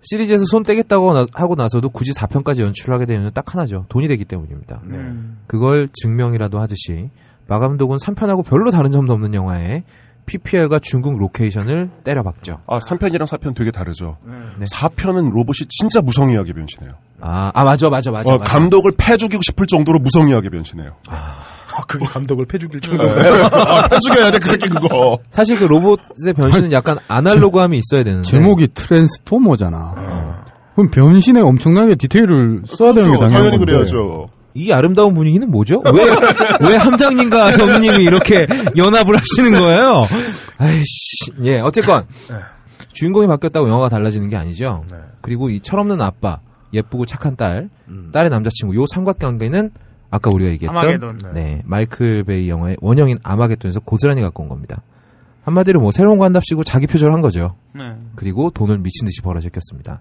시리즈에서 0.00 0.44
손 0.46 0.62
떼겠다고 0.62 1.12
나- 1.12 1.26
하고 1.34 1.54
나서도 1.56 1.88
굳이 1.90 2.12
4편까지 2.12 2.60
연출을 2.60 2.94
하게 2.94 3.06
되는 3.06 3.30
딱 3.34 3.52
하나죠. 3.52 3.86
돈이 3.88 4.06
되기 4.08 4.24
때문입니다. 4.24 4.80
음. 4.84 5.38
그걸 5.46 5.88
증명이라도 5.92 6.60
하듯이 6.60 7.10
마 7.48 7.58
감독은 7.58 7.96
3편하고 7.96 8.44
별로 8.46 8.70
다른 8.70 8.92
점도 8.92 9.12
없는 9.12 9.34
영화에 9.34 9.82
PPL과 10.26 10.78
중국 10.80 11.18
로케이션을 11.18 11.90
때려박죠. 12.04 12.60
아, 12.66 12.78
3편이랑 12.80 13.26
4편 13.26 13.54
되게 13.56 13.70
다르죠. 13.70 14.18
네. 14.58 14.66
4편은 14.66 15.30
로봇이 15.32 15.66
진짜 15.70 16.02
무성의하게 16.02 16.52
변신해요. 16.52 16.92
아, 17.20 17.50
아 17.54 17.64
맞아, 17.64 17.88
맞아, 17.88 18.10
맞아. 18.10 18.34
어, 18.34 18.38
맞아. 18.38 18.52
감독을 18.52 18.92
패 18.98 19.16
죽이고 19.16 19.40
싶을 19.42 19.66
정도로 19.66 19.98
무성의하게 20.00 20.50
변신해요. 20.50 20.96
아, 21.08 21.38
그게 21.86 22.06
감독을 22.06 22.46
패 22.46 22.58
죽일 22.58 22.80
네. 22.80 22.98
아, 23.52 23.88
패 23.88 23.98
죽여야 24.00 24.30
돼, 24.30 24.38
그 24.38 24.48
새끼 24.48 24.68
그거. 24.68 25.18
사실 25.30 25.58
그 25.58 25.64
로봇의 25.64 26.34
변신은 26.36 26.72
약간 26.72 26.98
아날로그함이 27.08 27.78
있어야 27.78 28.04
되는데. 28.04 28.28
제목이 28.28 28.68
트랜스포머잖아. 28.74 30.44
그럼 30.74 30.90
변신에 30.90 31.40
엄청나게 31.40 31.96
디테일을 31.96 32.62
써야 32.68 32.92
되는 32.92 33.10
게 33.12 33.18
당연한 33.18 33.30
당연히 33.42 33.58
건데. 33.58 33.72
그래야죠. 33.72 34.28
이 34.54 34.72
아름다운 34.72 35.14
분위기는 35.14 35.48
뭐죠? 35.50 35.82
왜, 35.84 36.68
왜 36.68 36.76
함장님과 36.76 37.52
형님이 37.58 38.02
이렇게 38.02 38.46
연합을 38.76 39.16
하시는 39.16 39.52
거예요? 39.52 40.06
아이씨. 40.58 41.32
예, 41.44 41.60
어쨌건. 41.60 42.04
주인공이 42.92 43.28
바뀌었다고 43.28 43.68
영화가 43.68 43.88
달라지는 43.88 44.28
게 44.28 44.36
아니죠. 44.36 44.84
그리고 45.20 45.50
이 45.50 45.60
철없는 45.60 46.00
아빠, 46.00 46.40
예쁘고 46.72 47.06
착한 47.06 47.36
딸, 47.36 47.68
딸의 48.12 48.30
남자친구, 48.30 48.74
요 48.76 48.84
삼각관계는 48.92 49.70
아까 50.10 50.30
우리가 50.32 50.50
얘기했던 50.52 50.76
아마게돈. 50.76 51.32
네, 51.34 51.62
마이클 51.66 52.24
베이 52.24 52.48
영화의 52.48 52.76
원형인 52.80 53.18
아마겟돈에서 53.22 53.80
고스란히 53.80 54.22
갖고 54.22 54.42
온 54.42 54.48
겁니다. 54.48 54.82
한마디로 55.42 55.80
뭐 55.80 55.90
새로운 55.90 56.18
관답시고 56.18 56.64
자기 56.64 56.86
표절을 56.86 57.12
한 57.12 57.20
거죠. 57.20 57.56
네. 57.74 57.96
그리고 58.16 58.50
돈을 58.50 58.78
미친 58.78 59.06
듯이 59.06 59.22
벌어졌겠습니다. 59.22 60.00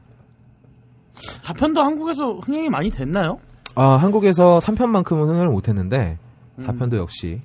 4편도 1.42 1.78
한국에서 1.78 2.40
흥행이 2.40 2.70
많이 2.70 2.90
됐나요? 2.90 3.40
아, 3.76 3.96
한국에서 3.96 4.60
3편만큼은 4.60 5.28
흥행을 5.28 5.50
못했는데 5.50 6.18
4편도 6.60 6.98
역시. 6.98 7.42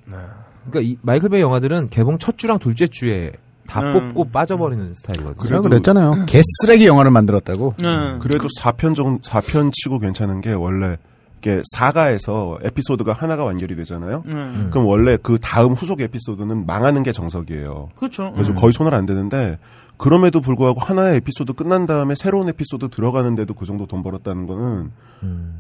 그러니까 0.69 0.81
이 0.81 0.97
마이클 1.03 1.29
베이 1.29 1.41
영화들은 1.41 1.89
개봉 1.89 2.19
첫 2.19 2.39
주랑 2.39 2.59
둘째 2.59 2.87
주에 2.87 3.33
다 3.67 3.81
음. 3.81 3.93
뽑고 3.93 4.31
빠져버리는 4.31 4.95
스타일이거든요. 4.95 5.63
그랬잖아요. 5.63 6.27
개쓰레기 6.27 6.87
영화를 6.87 7.11
만들었다고. 7.11 7.75
네. 7.79 8.19
그래도 8.21 8.49
4편 8.61 8.95
정 8.95 9.19
4편 9.21 9.71
치고 9.73 9.99
괜찮은 9.99 10.41
게 10.41 10.53
원래 10.53 10.97
이게 11.43 11.61
사가에서 11.75 12.59
에피소드가 12.63 13.13
하나가 13.13 13.45
완결이 13.45 13.75
되잖아요. 13.75 14.23
음. 14.29 14.69
그럼 14.71 14.87
원래 14.87 15.19
그 15.21 15.39
다음 15.43 15.73
후속 15.73 16.01
에피소드는 16.01 16.67
망하는 16.67 17.03
게 17.03 17.11
정석이에요. 17.11 17.91
그렇죠. 17.97 18.31
그래서 18.33 18.53
음. 18.53 18.55
거의 18.55 18.73
손을 18.73 18.95
안 18.95 19.07
대는데 19.07 19.59
그럼에도 19.97 20.41
불구하고 20.41 20.81
하나의 20.81 21.17
에피소드 21.17 21.55
끝난 21.55 21.85
다음에 21.85 22.15
새로운 22.15 22.49
에피소드 22.49 22.91
들어가는데도 22.91 23.55
그 23.55 23.67
정도 23.67 23.87
돈 23.87 24.05
벌었다는 24.05 24.47
거는 24.47 24.91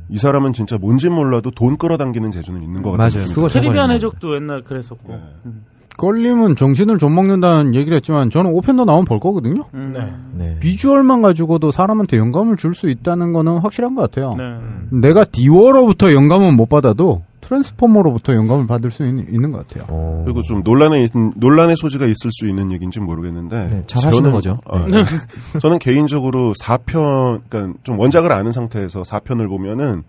이 0.09 0.19
사람은 0.19 0.53
진짜 0.53 0.79
뭔지 0.79 1.09
몰라도 1.09 1.51
돈 1.51 1.77
끌어당기는 1.77 2.31
재주는 2.31 2.63
있는 2.63 2.83
것 2.83 2.93
같아요. 2.93 3.21
맞아요. 3.21 3.35
그거 3.35 3.49
캐리비안 3.49 3.91
해적도 3.91 4.37
옛날 4.37 4.63
그랬었고. 4.63 5.13
음. 5.47 5.65
껄림은 6.03 6.57
정신을 6.57 6.99
좀 6.99 7.15
먹는다는 7.15 7.77
얘기를 7.77 7.97
했지만 7.97 8.29
저는 8.29 8.53
5편도 8.55 8.85
나오면 8.85 9.05
볼 9.05 9.21
거거든요. 9.21 9.63
음. 9.73 9.95
네. 10.37 10.59
비주얼만 10.59 11.23
가지고도 11.23 11.71
사람한테 11.71 12.17
영감을 12.19 12.57
줄 12.57 12.75
수 12.75 12.89
있다는 12.91 13.33
거는 13.33 13.59
확실한 13.59 13.95
것 13.95 14.03
같아요. 14.11 14.35
네. 14.37 14.99
내가 15.01 15.25
디워로부터 15.25 16.13
영감은 16.13 16.57
못 16.57 16.69
받아도 16.69 17.23
트랜스포머로부터 17.43 18.35
영감을 18.35 18.67
받을 18.67 18.91
수 18.91 19.05
있는, 19.07 19.27
있는 19.33 19.53
것 19.53 19.65
같아요. 19.69 19.85
어. 19.91 20.23
그리고 20.25 20.43
좀 20.43 20.63
논란의 20.65 21.09
논란의 21.37 21.77
소지가 21.77 22.07
있을 22.07 22.31
수 22.33 22.49
있는 22.49 22.73
얘기인지 22.73 22.99
모르겠는데 22.99 23.67
네, 23.69 23.83
잘 23.87 24.05
하시는 24.05 24.31
저는- 24.31 24.33
거죠. 24.33 24.59
어, 24.65 24.79
네. 24.81 25.05
저는 25.61 25.79
개인적으로 25.79 26.53
4편 26.61 27.43
그러니까 27.49 27.79
좀 27.85 27.99
원작을 28.01 28.33
아는 28.33 28.51
상태에서 28.51 29.03
4편을 29.03 29.49
보면은 29.49 30.03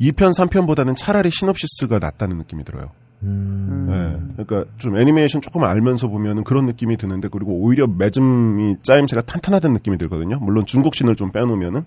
2편 0.00 0.32
3편보다는 0.36 0.94
차라리 0.96 1.30
시놉시스가 1.30 2.00
낫다는 2.00 2.36
느낌이 2.36 2.64
들어요. 2.64 2.90
음. 3.22 4.34
네. 4.36 4.44
그러니까 4.44 4.70
좀 4.78 4.98
애니메이션 4.98 5.40
조금 5.40 5.64
알면서 5.64 6.08
보면은 6.08 6.44
그런 6.44 6.66
느낌이 6.66 6.96
드는데 6.96 7.28
그리고 7.30 7.52
오히려 7.52 7.86
매듭이 7.86 8.76
짜임새가 8.82 9.22
탄탄하다는 9.22 9.74
느낌이 9.74 9.98
들거든요. 9.98 10.38
물론 10.40 10.66
중국신을 10.66 11.16
좀 11.16 11.32
빼놓으면은. 11.32 11.84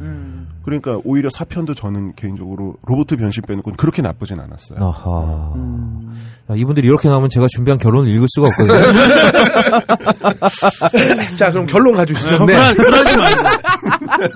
음. 0.00 0.48
그러니까 0.64 0.98
오히려 1.04 1.28
4편도 1.28 1.76
저는 1.76 2.14
개인적으로 2.14 2.76
로봇 2.86 3.06
변신 3.08 3.42
빼놓고 3.46 3.72
그렇게 3.76 4.00
나쁘진 4.02 4.38
않았어요. 4.40 4.78
아하. 4.80 5.52
음. 5.56 6.12
아, 6.48 6.54
이분들이 6.54 6.86
이렇게 6.86 7.08
나오면 7.08 7.30
제가 7.30 7.46
준비한 7.48 7.78
결론을 7.78 8.08
읽을 8.10 8.26
수가 8.28 8.48
없거든요. 8.48 8.74
자, 11.36 11.50
그럼 11.50 11.66
결론 11.66 11.94
가주시죠. 11.94 12.46
네. 12.46 12.74
그러, 12.74 12.74
그러지 12.74 13.16
말고. 13.16 13.42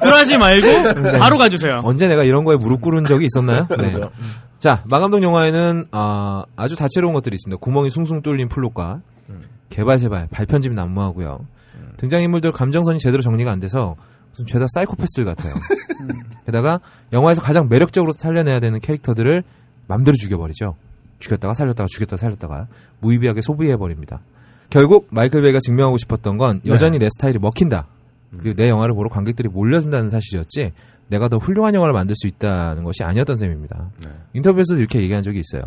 그러지 0.02 0.36
말고 0.38 1.18
바로 1.18 1.38
가주세요. 1.38 1.82
언제 1.84 2.08
내가 2.08 2.24
이런 2.24 2.44
거에 2.44 2.56
무릎 2.56 2.80
꿇은 2.80 3.04
적이 3.04 3.26
있었나요? 3.26 3.66
네. 3.70 3.76
그렇죠. 3.76 4.10
자, 4.58 4.82
마감독 4.88 5.22
영화에는 5.22 5.86
아, 5.92 6.44
아주 6.56 6.76
다채로운 6.76 7.12
것들이 7.14 7.34
있습니다. 7.34 7.58
구멍이 7.60 7.90
숭숭 7.90 8.22
뚫린 8.22 8.48
플롯과 8.48 9.00
개발 9.68 9.98
세발, 9.98 10.28
발편집 10.30 10.72
난무하고요. 10.72 11.40
등장인물들 11.98 12.52
감정선이 12.52 12.98
제대로 12.98 13.22
정리가 13.22 13.50
안 13.50 13.60
돼서 13.60 13.96
무슨 14.30 14.46
죄다 14.46 14.66
사이코패스들 14.74 15.24
같아요. 15.24 15.54
게다가 16.44 16.80
영화에서 17.12 17.42
가장 17.42 17.68
매력적으로 17.68 18.12
살려내야 18.16 18.60
되는 18.60 18.78
캐릭터들을 18.80 19.42
맘대로 19.86 20.14
죽여버리죠. 20.16 20.76
죽였다가 21.18 21.54
살렸다가 21.54 21.86
죽였다가 21.90 22.18
살렸다가 22.18 22.66
무의미하게 23.00 23.40
소비해버립니다. 23.40 24.20
결국 24.68 25.06
마이클 25.10 25.42
베이가 25.42 25.58
증명하고 25.60 25.96
싶었던 25.98 26.36
건 26.38 26.60
여전히 26.66 26.98
내 26.98 27.08
스타일이 27.10 27.38
먹힌다. 27.38 27.86
그리고 28.38 28.54
내 28.56 28.68
영화를 28.68 28.94
보러 28.94 29.08
관객들이 29.08 29.48
몰려든다는 29.48 30.08
사실이었지 30.08 30.72
내가 31.08 31.28
더 31.28 31.38
훌륭한 31.38 31.74
영화를 31.74 31.92
만들 31.92 32.16
수 32.16 32.26
있다는 32.26 32.84
것이 32.84 33.04
아니었던 33.04 33.36
셈입니다. 33.36 33.90
인터뷰에서도 34.34 34.80
이렇게 34.80 35.00
얘기한 35.00 35.22
적이 35.22 35.40
있어요. 35.40 35.62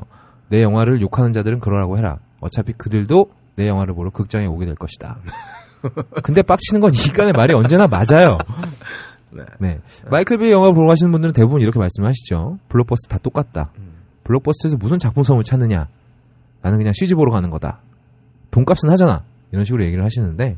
내 0.49 0.62
영화를 0.62 1.01
욕하는 1.01 1.32
자들은 1.32 1.60
그러라고 1.60 1.97
해라. 1.97 2.18
어차피 2.41 2.74
그들도 2.74 3.32
내 3.55 3.68
영화를 3.68 3.93
보러 3.93 4.10
극장에 4.10 4.45
오게 4.45 4.66
될 4.66 4.76
것이다. 4.76 5.20
근데 6.24 6.41
빡치는 6.41 6.82
건 6.82 6.93
이간의 6.93 7.34
말이 7.34 7.53
언제나 7.53 7.88
맞아요. 7.88 8.38
네. 9.60 9.80
마이클 10.10 10.38
베이 10.38 10.51
영화 10.51 10.72
보러 10.72 10.88
가시는 10.88 11.12
분들은 11.12 11.34
대부분 11.34 11.62
이렇게 11.62 11.80
말씀하시죠. 11.80 12.60
블록버스터 12.68 13.16
다 13.16 13.20
똑같다. 13.22 13.72
블록버스터에서 14.24 14.78
무슨 14.78 14.99
작품성을 14.99 15.41
찾느냐. 15.43 15.88
나는 16.62 16.78
그냥 16.78 16.93
CG 16.93 17.16
보러 17.16 17.32
가는 17.32 17.49
거다. 17.49 17.80
돈값은 18.51 18.89
하잖아. 18.89 19.24
이런 19.51 19.64
식으로 19.64 19.84
얘기를 19.84 20.03
하시는데 20.03 20.57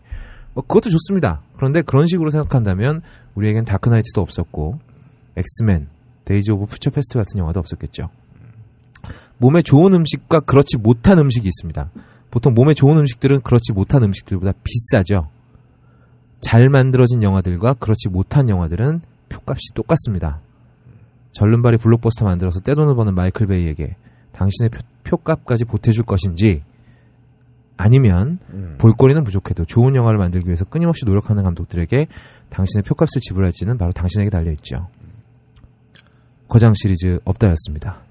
뭐 0.53 0.63
그것도 0.63 0.89
좋습니다. 0.89 1.41
그런데 1.55 1.81
그런 1.81 2.07
식으로 2.07 2.29
생각한다면 2.29 3.01
우리에겐 3.35 3.65
다크나이트도 3.65 4.21
없었고 4.21 4.79
엑스맨, 5.37 5.87
Days 6.25 6.51
of 6.51 6.65
Future 6.65 6.89
Past 6.89 7.17
같은 7.17 7.37
영화도 7.37 7.59
없었겠죠. 7.59 8.09
몸에 9.37 9.61
좋은 9.61 9.93
음식과 9.93 10.41
그렇지 10.41 10.77
못한 10.77 11.17
음식이 11.17 11.47
있습니다. 11.47 11.89
보통 12.29 12.53
몸에 12.53 12.73
좋은 12.73 12.97
음식들은 12.97 13.41
그렇지 13.41 13.73
못한 13.73 14.03
음식들보다 14.03 14.53
비싸죠. 14.63 15.29
잘 16.39 16.69
만들어진 16.69 17.23
영화들과 17.23 17.75
그렇지 17.75 18.09
못한 18.09 18.49
영화들은 18.49 19.01
표값이 19.29 19.73
똑같습니다. 19.73 20.41
절름발이 21.31 21.77
블록버스터 21.77 22.25
만들어서 22.25 22.59
떼돈을 22.59 22.95
버는 22.95 23.15
마이클 23.15 23.47
베이에게 23.47 23.95
당신의 24.33 24.69
표, 24.69 24.79
표값까지 25.03 25.65
보태줄 25.65 26.05
것인지 26.05 26.63
아니면 27.81 28.37
볼거리는 28.77 29.23
부족해도 29.23 29.65
좋은 29.65 29.95
영화를 29.95 30.19
만들기 30.19 30.47
위해서 30.47 30.65
끊임없이 30.65 31.03
노력하는 31.03 31.43
감독들에게 31.43 32.07
당신의 32.49 32.83
표값을 32.83 33.21
지불할지는 33.21 33.79
바로 33.79 33.91
당신에게 33.91 34.29
달려있죠. 34.29 34.87
거장 36.47 36.73
시리즈 36.75 37.19
없다였습니다. 37.25 38.01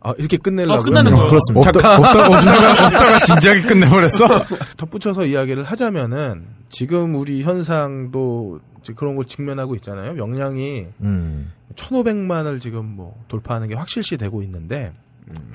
아, 0.00 0.14
이렇게 0.18 0.36
끝내려고. 0.36 0.80
아, 0.80 0.84
끝나는 0.84 1.12
거예요? 1.12 1.28
그렇습니다. 1.28 1.72
잠깐. 1.72 1.98
없다, 1.98 2.26
없다가, 2.26 2.86
없다가 2.86 3.20
진지하게 3.24 3.62
끝내버렸어? 3.62 4.26
덧붙여서 4.76 5.24
이야기를 5.26 5.64
하자면은, 5.64 6.44
지금 6.68 7.14
우리 7.16 7.42
현상도 7.42 8.60
그런 8.94 9.16
걸 9.16 9.24
직면하고 9.24 9.74
있잖아요. 9.76 10.12
명량이 10.12 10.86
음. 11.00 11.52
1500만을 11.74 12.60
지금 12.60 12.84
뭐 12.84 13.16
돌파하는 13.26 13.66
게 13.68 13.74
확실시 13.74 14.18
되고 14.18 14.42
있는데, 14.42 14.92
음, 15.30 15.52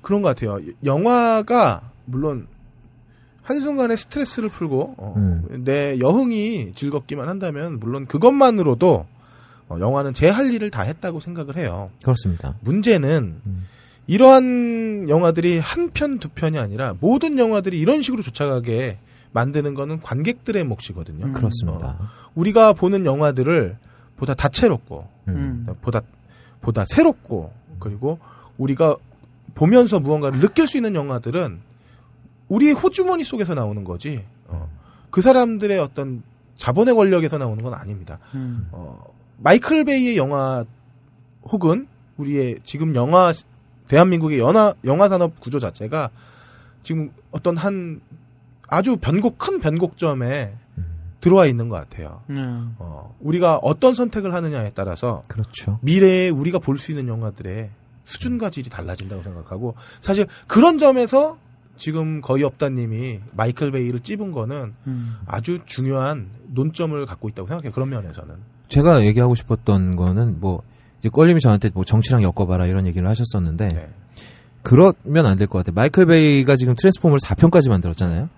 그런 0.00 0.22
것 0.22 0.28
같아요. 0.28 0.58
영화가, 0.82 1.90
물론, 2.06 2.46
한순간에 3.44 3.94
스트레스를 3.94 4.48
풀고, 4.48 4.94
어, 4.96 5.14
음. 5.16 5.62
내 5.64 5.98
여흥이 6.02 6.72
즐겁기만 6.74 7.28
한다면, 7.28 7.78
물론 7.78 8.06
그것만으로도, 8.06 9.06
어, 9.68 9.76
영화는 9.80 10.12
제 10.14 10.28
할 10.28 10.52
일을 10.52 10.70
다 10.70 10.82
했다고 10.82 11.20
생각을 11.20 11.56
해요. 11.56 11.90
그렇습니다. 12.02 12.54
문제는 12.60 13.36
음. 13.46 13.66
이러한 14.06 15.08
영화들이 15.08 15.58
한 15.58 15.90
편, 15.90 16.18
두 16.18 16.28
편이 16.28 16.58
아니라 16.58 16.94
모든 17.00 17.38
영화들이 17.38 17.78
이런 17.78 18.02
식으로 18.02 18.22
쫓아가게 18.22 18.98
만드는 19.32 19.74
거는 19.74 20.00
관객들의 20.00 20.62
몫이거든요. 20.64 21.32
그렇습니다. 21.32 21.96
어, 22.00 22.06
우리가 22.34 22.72
보는 22.72 23.04
영화들을 23.06 23.76
보다 24.16 24.34
다채롭고, 24.34 25.06
음. 25.28 25.66
보다, 25.82 26.00
보다 26.60 26.84
새롭고, 26.86 27.52
그리고 27.78 28.18
우리가 28.58 28.96
보면서 29.54 30.00
무언가를 30.00 30.40
느낄 30.40 30.66
수 30.66 30.76
있는 30.78 30.94
영화들은 30.94 31.60
우리의 32.54 32.72
호주머니 32.74 33.24
속에서 33.24 33.54
나오는 33.54 33.82
거지, 33.84 34.24
어, 34.46 34.68
그 35.10 35.20
사람들의 35.20 35.78
어떤 35.78 36.22
자본의 36.56 36.94
권력에서 36.94 37.38
나오는 37.38 37.62
건 37.62 37.74
아닙니다. 37.74 38.18
음. 38.34 38.68
어, 38.70 39.04
마이클 39.38 39.84
베이의 39.84 40.16
영화 40.16 40.64
혹은 41.42 41.88
우리의 42.16 42.58
지금 42.62 42.94
영화 42.94 43.32
대한민국의 43.88 44.38
영화 44.38 44.74
영화 44.84 45.08
산업 45.08 45.40
구조 45.40 45.58
자체가 45.58 46.10
지금 46.82 47.10
어떤 47.32 47.56
한 47.56 48.00
아주 48.68 48.96
변곡 48.96 49.38
큰 49.38 49.60
변곡점에 49.60 50.54
들어와 51.20 51.46
있는 51.46 51.68
것 51.68 51.76
같아요. 51.76 52.20
음. 52.30 52.76
어, 52.78 53.14
우리가 53.20 53.56
어떤 53.62 53.94
선택을 53.94 54.32
하느냐에 54.34 54.70
따라서 54.74 55.22
그렇죠. 55.28 55.78
미래에 55.82 56.28
우리가 56.28 56.58
볼 56.58 56.78
수 56.78 56.92
있는 56.92 57.08
영화들의 57.08 57.70
수준과 58.04 58.50
질이 58.50 58.68
달라진다고 58.68 59.22
생각하고 59.22 59.74
사실 60.00 60.26
그런 60.46 60.78
점에서 60.78 61.38
지금 61.76 62.20
거의 62.20 62.44
없다님이 62.44 63.20
마이클 63.32 63.70
베이를 63.72 64.00
찝은 64.00 64.32
거는 64.32 64.74
음. 64.86 65.16
아주 65.26 65.58
중요한 65.66 66.28
논점을 66.52 67.04
갖고 67.06 67.28
있다고 67.28 67.48
생각해요. 67.48 67.72
그런 67.72 67.90
면에서는. 67.90 68.34
제가 68.68 69.04
얘기하고 69.04 69.34
싶었던 69.34 69.96
거는 69.96 70.40
뭐 70.40 70.62
이제 70.98 71.08
껄림이 71.08 71.40
저한테 71.40 71.70
뭐 71.74 71.84
정치랑 71.84 72.22
엮어봐라 72.22 72.66
이런 72.66 72.86
얘기를 72.86 73.08
하셨었는데 73.08 73.68
네. 73.68 73.88
그러면 74.62 75.26
안 75.26 75.36
될 75.36 75.46
것 75.46 75.58
같아요. 75.58 75.74
마이클 75.74 76.06
베이가 76.06 76.56
지금 76.56 76.74
트랜스포머를 76.76 77.18
4편까지 77.18 77.68
만들었잖아요. 77.68 78.28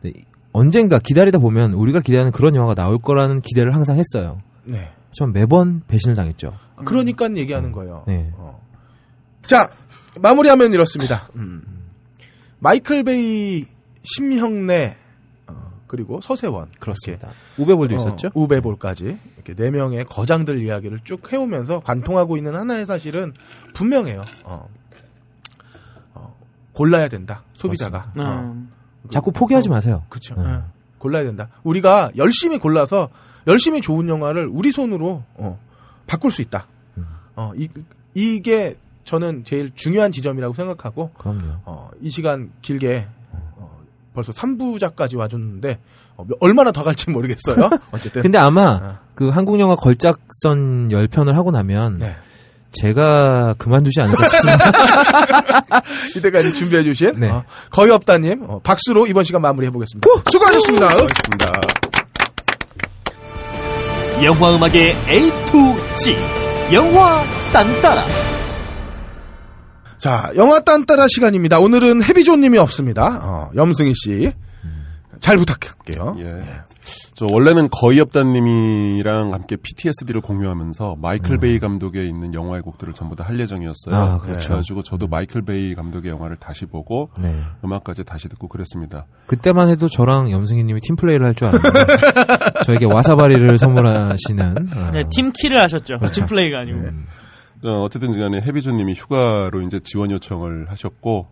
근데 0.00 0.22
언젠가 0.52 0.98
기다리다 0.98 1.38
보면 1.38 1.74
우리가 1.74 2.00
기대하는 2.00 2.30
그런 2.32 2.54
영화가 2.54 2.74
나올 2.74 2.98
거라는 2.98 3.40
기대를 3.40 3.74
항상 3.74 3.98
했어요. 3.98 4.40
네. 4.64 4.90
하지만 5.08 5.32
매번 5.32 5.82
배신을 5.86 6.14
당했죠. 6.14 6.54
그러니까 6.84 7.28
얘기하는 7.36 7.72
거예요. 7.72 8.04
네. 8.06 8.32
어. 8.36 8.60
자, 9.44 9.68
마무리하면 10.20 10.72
이렇습니다. 10.72 11.28
음. 11.36 11.62
마이클 12.64 13.04
베이, 13.04 13.66
심형래, 14.04 14.96
어, 15.48 15.80
그리고 15.86 16.22
서세원. 16.22 16.70
그렇습니다. 16.80 17.28
우베볼도 17.58 17.94
어, 17.94 17.98
있었죠? 17.98 18.30
우베볼까지. 18.32 19.18
이렇게 19.34 19.54
네 19.54 19.70
명의 19.70 20.06
거장들 20.06 20.62
이야기를 20.62 21.00
쭉 21.04 21.30
해오면서 21.30 21.80
관통하고 21.80 22.38
있는 22.38 22.56
하나의 22.56 22.86
사실은 22.86 23.34
분명해요. 23.74 24.22
어. 24.44 24.66
어, 26.14 26.34
골라야 26.72 27.08
된다. 27.08 27.42
소비자가. 27.52 28.10
어. 28.18 28.22
음. 28.22 28.72
자꾸 29.10 29.30
포기하지 29.30 29.68
마세요. 29.68 30.06
그쵸. 30.08 30.34
네. 30.34 30.44
예. 30.48 30.60
골라야 30.96 31.24
된다. 31.24 31.50
우리가 31.64 32.12
열심히 32.16 32.56
골라서 32.56 33.10
열심히 33.46 33.82
좋은 33.82 34.08
영화를 34.08 34.48
우리 34.50 34.70
손으로 34.70 35.22
어, 35.34 35.60
바꿀 36.06 36.30
수 36.30 36.40
있다. 36.40 36.66
음. 36.96 37.04
어, 37.36 37.52
이, 37.58 37.68
이게 38.14 38.78
저는 39.04 39.44
제일 39.44 39.70
중요한 39.74 40.10
지점이라고 40.12 40.54
생각하고 40.54 41.10
그럼요. 41.18 41.40
어, 41.64 41.90
이 42.00 42.10
시간 42.10 42.50
길게 42.62 43.06
어, 43.56 43.78
벌써 44.14 44.32
3부작까지 44.32 45.16
와줬는데 45.18 45.78
어, 46.16 46.24
몇- 46.26 46.36
얼마나 46.40 46.72
더 46.72 46.82
갈지 46.82 47.10
모르겠어요. 47.10 47.68
어쨌든 47.92 48.22
근데 48.22 48.38
아마 48.38 48.80
어. 48.82 48.98
그 49.14 49.28
한국 49.28 49.60
영화 49.60 49.76
걸작선 49.76 50.88
10편을 50.88 51.32
하고 51.32 51.50
나면 51.50 51.98
네. 51.98 52.16
제가 52.72 53.54
그만두지 53.58 54.00
않을까 54.00 54.24
싶습니다. 54.28 54.72
이때까지 56.16 56.54
준비해 56.54 56.82
주신 56.82 57.12
네. 57.20 57.30
어, 57.30 57.44
거의 57.70 57.92
없다님 57.92 58.42
어, 58.48 58.60
박수로 58.64 59.06
이번 59.06 59.24
시간 59.24 59.42
마무리해 59.42 59.70
보겠습니다. 59.70 60.08
수고하셨습니다. 60.30 60.88
수고하셨습니다. 60.90 61.60
영화 64.22 64.54
음악의 64.56 64.96
A 65.08 65.30
to 65.46 65.76
Z 65.96 66.16
영화 66.72 67.22
딴따라 67.52 68.02
자, 70.04 70.30
영화 70.36 70.60
딴따라 70.60 71.06
시간입니다. 71.08 71.60
오늘은 71.60 72.02
해비조님이 72.04 72.58
없습니다. 72.58 73.20
어, 73.22 73.50
염승희 73.56 73.94
씨. 73.94 74.32
잘 75.18 75.38
부탁할게요. 75.38 76.16
예. 76.18 76.42
저 77.14 77.24
원래는 77.30 77.70
거의 77.70 78.00
없다님이랑 78.00 79.32
함께 79.32 79.56
PTSD를 79.56 80.20
공유하면서 80.20 80.96
마이클 81.00 81.38
베이 81.38 81.58
감독에 81.58 82.04
있는 82.04 82.34
영화의 82.34 82.60
곡들을 82.60 82.92
전부 82.92 83.16
다 83.16 83.24
할 83.24 83.40
예정이었어요. 83.40 83.94
아, 83.94 84.18
그렇죠. 84.18 84.48
그래가지고 84.48 84.82
저도 84.82 85.06
마이클 85.06 85.40
베이 85.40 85.74
감독의 85.74 86.10
영화를 86.10 86.36
다시 86.36 86.66
보고 86.66 87.08
네. 87.18 87.34
음악까지 87.64 88.04
다시 88.04 88.28
듣고 88.28 88.48
그랬습니다. 88.48 89.06
그때만 89.26 89.70
해도 89.70 89.88
저랑 89.88 90.30
염승희님이 90.30 90.80
팀 90.82 90.96
플레이를 90.96 91.24
할 91.28 91.34
줄 91.34 91.48
알았는데 91.48 92.60
저에게 92.66 92.84
와사바리를 92.84 93.56
선물하시는 93.56 94.56
어, 94.76 94.90
네, 94.92 95.04
팀 95.16 95.32
키를 95.32 95.62
하셨죠. 95.62 95.96
그렇죠. 95.96 96.12
팀 96.12 96.26
플레이가 96.26 96.58
아니고. 96.58 96.78
어, 96.80 96.90
어쨌든 97.70 98.18
간에 98.18 98.40
해비조님이 98.40 98.94
휴가로 98.94 99.62
이제 99.62 99.80
지원 99.82 100.10
요청을 100.10 100.70
하셨고 100.70 101.28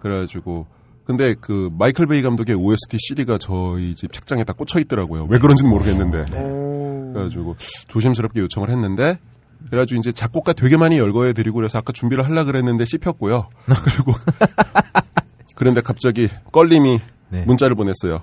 그래가지고 0.00 0.66
근데 1.04 1.34
그 1.40 1.70
마이클 1.78 2.06
베이 2.06 2.20
감독의 2.22 2.56
OST 2.56 2.96
CD가 2.98 3.38
저희 3.38 3.94
집 3.94 4.12
책장에 4.12 4.42
다 4.42 4.52
꽂혀 4.52 4.80
있더라고요. 4.80 5.28
왜 5.30 5.38
그런지는 5.38 5.70
모르겠는데. 5.70 6.24
그래가지고 7.12 7.56
조심스럽게 7.86 8.40
요청을 8.40 8.70
했는데 8.70 9.18
그래가지고 9.66 10.00
이제 10.00 10.12
작곡가 10.12 10.52
되게 10.52 10.76
많이 10.76 10.98
열거해 10.98 11.32
드리고 11.32 11.56
그래서 11.56 11.78
아까 11.78 11.92
준비를 11.92 12.24
하려 12.24 12.44
그랬는데 12.44 12.84
씹혔고요. 12.84 13.48
그리고 13.84 14.12
그런데 15.54 15.80
갑자기 15.80 16.28
껄림이 16.52 16.98
네. 17.30 17.44
문자를 17.44 17.76
보냈어요. 17.76 18.22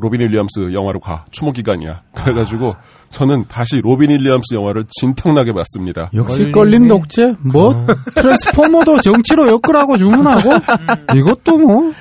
로빈 0.00 0.20
윌리엄스 0.20 0.72
영화로 0.72 1.00
가. 1.00 1.24
추모 1.30 1.52
기간이야. 1.52 2.02
그래가지고 2.14 2.74
저는 3.10 3.44
다시 3.48 3.80
로빈 3.80 4.10
윌리엄스 4.10 4.54
영화를 4.54 4.84
진탕나게 5.00 5.52
봤습니다. 5.52 6.10
역시 6.14 6.50
껄림 6.52 6.88
독재? 6.88 7.34
뭐? 7.40 7.86
트랜스포머도 8.14 9.00
정치로 9.00 9.48
엮으라고 9.48 9.96
주문하고? 9.96 10.50
이것도 11.16 11.58
뭐 11.58 11.92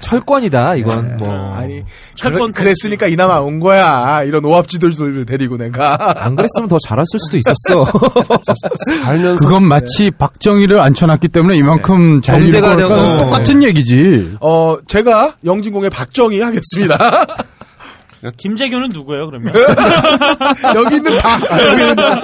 철권이다 0.00 0.76
이건 0.76 1.16
뭐 1.16 1.54
아니 1.54 1.82
철권 2.14 2.52
그래, 2.52 2.64
그랬으니까 2.64 3.06
이나마 3.08 3.38
온 3.38 3.60
거야. 3.60 4.22
이런 4.24 4.44
오합지졸들을 4.44 5.26
데리고 5.26 5.56
내가. 5.56 6.14
안 6.24 6.36
그랬으면 6.36 6.68
더 6.68 6.78
잘했을 6.86 7.18
수도 7.18 7.36
있었어. 7.38 7.84
살면서 9.04 9.46
그건 9.46 9.64
마치 9.64 10.10
박정희를 10.10 10.78
앉혀놨기 10.80 11.28
때문에 11.28 11.56
이만큼 11.56 12.22
잘 12.22 12.40
경제가 12.40 12.76
되고. 12.76 12.88
똑같은 13.18 13.62
얘기지. 13.62 14.36
어 14.40 14.76
제가 14.86 15.34
영진공의 15.44 15.90
박정희 15.90 16.40
하겠습니다. 16.40 17.26
김재규는 18.36 18.90
누구예요, 18.94 19.26
그러면? 19.26 19.52
여기 20.76 20.96
있는 20.96 21.18
다. 21.18 21.40
여기 21.66 21.80
있는 21.82 21.96
다. 21.96 22.20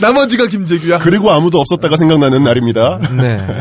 나머지가 0.00 0.46
김재규야. 0.46 0.98
그리고 0.98 1.30
아무도 1.30 1.58
없었다가 1.58 1.96
생각나는 1.98 2.44
날입니다. 2.44 2.98
네. 3.14 3.58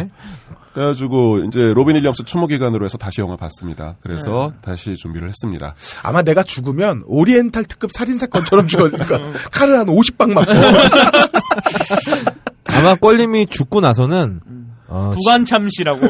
그래가지고 0.78 1.40
이제 1.40 1.60
로빈 1.60 1.96
윌리엄스 1.96 2.24
추모 2.24 2.46
기간으로 2.46 2.86
해서 2.86 3.00
다시 3.00 3.22
영화 3.22 3.36
봤습니다. 3.36 3.96
그래서 4.04 4.52
다시 4.62 4.96
준비를 4.96 5.28
했습니다. 5.28 5.74
아마 6.04 6.22
내가 6.22 6.44
죽으면 6.44 7.02
오리엔탈 7.08 7.64
특급 7.64 7.92
살인 7.92 8.20
사건처럼 8.20 8.68
죽었으니까 8.68 9.20
칼을 9.52 9.80
한 9.80 9.88
50방 9.88 10.34
맞고 10.34 10.52
아마 12.66 12.94
껄림이 12.94 13.48
죽고 13.48 13.82
나서는 13.82 14.42
어, 14.88 15.14
부관 15.16 15.46
참시라고. 15.46 16.00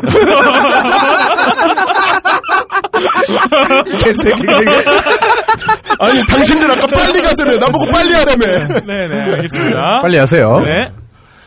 개새끼. 4.04 4.44
아니 6.00 6.26
당신들 6.28 6.70
아까 6.70 6.88
빨리 6.88 7.22
가자며 7.22 7.56
나보고 7.58 7.86
빨리 7.90 8.12
하라며. 8.14 8.46
네네, 8.86 9.22
알겠습니다. 9.36 10.02
빨리 10.02 10.18
하세요. 10.18 10.60
네. 10.60 10.92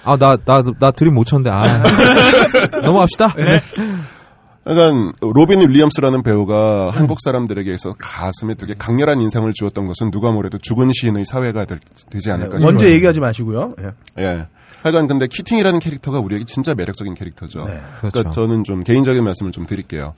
아, 0.04 0.16
나, 0.16 0.36
나, 0.36 0.62
나 0.78 0.90
드립 0.90 1.14
못 1.14 1.24
쳤는데, 1.24 1.50
아. 1.50 1.82
넘어갑시다. 2.82 3.34
네. 3.34 3.60
약간 4.66 5.12
로빈 5.20 5.60
윌리엄스라는 5.60 6.22
배우가 6.22 6.90
한국 6.90 7.18
사람들에게 7.22 7.72
있어 7.74 7.94
가슴에 7.98 8.54
되게 8.54 8.74
강렬한 8.74 9.20
인상을 9.20 9.50
주었던 9.54 9.86
것은 9.86 10.10
누가 10.10 10.30
뭐래도 10.32 10.58
죽은 10.58 10.90
시인의 10.92 11.24
사회가 11.24 11.64
될- 11.64 11.80
되지 12.10 12.30
않을까 12.30 12.58
싶어요. 12.58 12.72
먼저 12.72 12.88
얘기하지 12.88 13.20
마시고요. 13.20 13.74
예. 13.80 14.22
예. 14.22 14.46
하여간 14.82 15.08
근데 15.08 15.26
키팅이라는 15.26 15.78
캐릭터가 15.80 16.20
우리에게 16.20 16.44
진짜 16.44 16.74
매력적인 16.74 17.14
캐릭터죠. 17.14 17.60
네, 17.60 17.72
그러니까 17.98 18.08
그렇죠. 18.10 18.30
저는 18.32 18.64
좀 18.64 18.80
개인적인 18.82 19.22
말씀을 19.24 19.50
좀 19.52 19.64
드릴게요. 19.66 20.14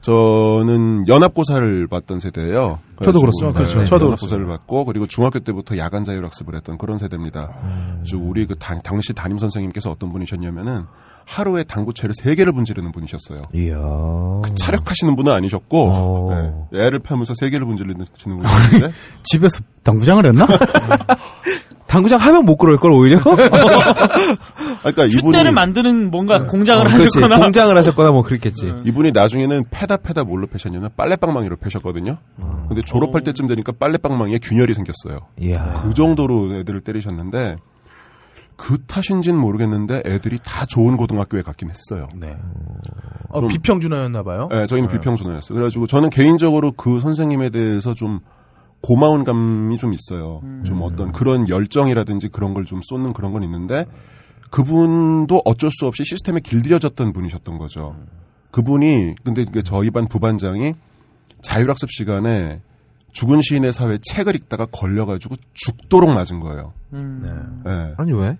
저는 0.00 1.06
연합고사를 1.08 1.86
봤던 1.88 2.20
세대예요. 2.20 2.78
저도 3.02 3.20
그렇습니다. 3.20 3.58
그렇죠. 3.58 3.78
네, 3.80 3.84
저도 3.84 4.06
연합고사를 4.06 4.46
받고 4.46 4.84
그리고 4.86 5.06
중학교 5.06 5.40
때부터 5.40 5.76
야간 5.78 6.04
자율학습을 6.04 6.54
했던 6.54 6.78
그런 6.78 6.98
세대입니다. 6.98 7.50
음. 7.62 8.02
그래서 8.04 8.22
우리 8.22 8.46
그 8.46 8.54
당, 8.56 8.80
당시 8.82 9.12
담임 9.12 9.38
선생님께서 9.38 9.90
어떤 9.90 10.10
분이셨냐면은 10.12 10.84
하루에 11.26 11.64
당구채를 11.64 12.14
세 12.14 12.34
개를 12.34 12.52
분지르는 12.52 12.92
분이셨어요. 12.92 13.38
이야. 13.54 13.76
차력하시는 14.58 15.14
분은 15.16 15.32
아니셨고 15.32 15.90
어. 15.92 16.66
네, 16.72 16.86
애를 16.86 16.98
파면서 16.98 17.34
세 17.38 17.50
개를 17.50 17.66
분지르는 17.66 18.04
분이셨는데 18.04 18.92
집에서 19.24 19.60
당구장을 19.82 20.24
했나? 20.26 20.46
당구장 21.90 22.20
하면 22.20 22.44
못 22.44 22.56
그럴 22.56 22.76
걸 22.76 22.92
오히려. 22.92 23.18
그러니까 24.80 25.04
이분이 25.06 25.10
슛대를 25.32 25.50
만드는 25.50 26.12
뭔가 26.12 26.46
공장을 26.46 26.86
어. 26.86 26.88
하셨거나. 26.88 27.40
공장을 27.40 27.76
하셨거나 27.76 28.12
뭐 28.12 28.22
그랬겠지. 28.22 28.72
이분이 28.86 29.10
나중에는 29.10 29.64
패다 29.72 29.96
패다 29.96 30.22
뭘로 30.22 30.46
패셨냐면 30.46 30.90
빨래방망이로 30.96 31.56
패셨거든요. 31.56 32.18
근데 32.68 32.82
졸업할 32.82 33.22
때쯤 33.22 33.48
되니까 33.48 33.72
빨래방망이에 33.72 34.38
균열이 34.40 34.72
생겼어요. 34.74 35.26
이야. 35.40 35.82
그 35.82 35.92
정도로 35.92 36.54
애들을 36.60 36.80
때리셨는데 36.82 37.56
그 38.54 38.78
탓인지는 38.86 39.40
모르겠는데 39.40 40.02
애들이 40.06 40.38
다 40.44 40.66
좋은 40.66 40.96
고등학교에 40.96 41.42
갔긴 41.42 41.70
했어요. 41.70 42.08
네. 42.14 42.36
어, 43.30 43.40
좀- 43.40 43.48
비평준화였나 43.48 44.22
봐요. 44.22 44.48
네, 44.52 44.66
저희는 44.68 44.88
비평준화였어요. 44.90 45.56
그래가지고 45.56 45.88
저는 45.88 46.10
개인적으로 46.10 46.70
그 46.72 47.00
선생님에 47.00 47.50
대해서 47.50 47.94
좀 47.94 48.20
고마운 48.82 49.24
감이 49.24 49.76
좀 49.78 49.92
있어요. 49.92 50.40
좀 50.64 50.80
어떤 50.82 51.12
그런 51.12 51.48
열정이라든지 51.48 52.28
그런 52.28 52.54
걸 52.54 52.64
좀 52.64 52.80
쏟는 52.82 53.12
그런 53.12 53.32
건 53.32 53.42
있는데 53.42 53.86
그분도 54.50 55.42
어쩔 55.44 55.70
수 55.70 55.86
없이 55.86 56.02
시스템에 56.04 56.40
길들여졌던 56.40 57.12
분이셨던 57.12 57.58
거죠. 57.58 57.96
그분이 58.50 59.14
근데 59.22 59.44
저희 59.62 59.90
반 59.90 60.08
부반장이 60.08 60.74
자율학습 61.42 61.90
시간에 61.90 62.60
죽은 63.12 63.40
시인의 63.42 63.72
사회 63.72 63.98
책을 64.02 64.34
읽다가 64.36 64.66
걸려가지고 64.66 65.36
죽도록 65.54 66.10
맞은 66.10 66.40
거예요. 66.40 66.72
음. 66.92 67.62
네. 67.64 67.94
아니, 67.96 68.12
왜? 68.12 68.36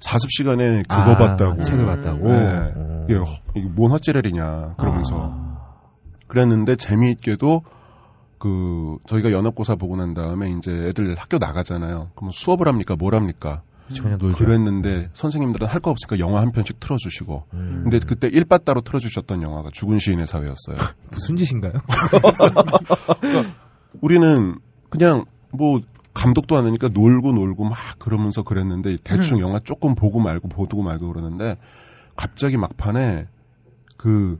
자습 0.00 0.30
시간에 0.32 0.82
그거 0.88 0.94
아, 1.12 1.16
봤다고. 1.16 1.60
책을 1.60 1.86
봤다고? 1.86 2.28
네. 2.28 2.72
어. 2.74 3.06
이게, 3.08 3.20
이게 3.54 3.68
뭔 3.68 3.92
헛지랄이냐 3.92 4.74
그러면서 4.76 5.36
그랬는데 6.26 6.76
재미있게도 6.76 7.62
그 8.40 8.96
저희가 9.06 9.30
연합고사 9.32 9.76
보고 9.76 9.96
난 9.96 10.14
다음에 10.14 10.50
이제 10.50 10.72
애들 10.72 11.14
학교 11.16 11.36
나가잖아요. 11.38 12.10
그럼 12.16 12.30
수업을 12.32 12.66
합니까? 12.66 12.96
뭘 12.96 13.14
합니까? 13.14 13.62
그랬는데 14.36 15.10
선생님들은 15.14 15.66
할 15.66 15.80
거 15.80 15.90
없으니까 15.90 16.18
영화 16.24 16.40
한 16.40 16.52
편씩 16.52 16.78
틀어주시고 16.80 17.44
음. 17.54 17.80
근데 17.82 17.98
그때 17.98 18.28
일바따로 18.28 18.80
틀어주셨던 18.82 19.42
영화가 19.42 19.70
죽은 19.72 19.98
시인의 19.98 20.26
사회였어요. 20.26 20.76
무슨 21.12 21.36
짓인가요? 21.36 21.72
우리는 24.00 24.56
그냥 24.88 25.24
뭐 25.50 25.80
감독도 26.14 26.56
안 26.56 26.66
하니까 26.66 26.88
놀고 26.88 27.32
놀고 27.32 27.64
막 27.64 27.76
그러면서 27.98 28.42
그랬는데 28.42 28.96
대충 29.04 29.38
음. 29.38 29.42
영화 29.42 29.58
조금 29.58 29.94
보고 29.94 30.20
말고 30.20 30.48
보고 30.48 30.82
말고 30.82 31.08
그러는데 31.12 31.56
갑자기 32.16 32.56
막판에 32.56 33.26
그 33.96 34.38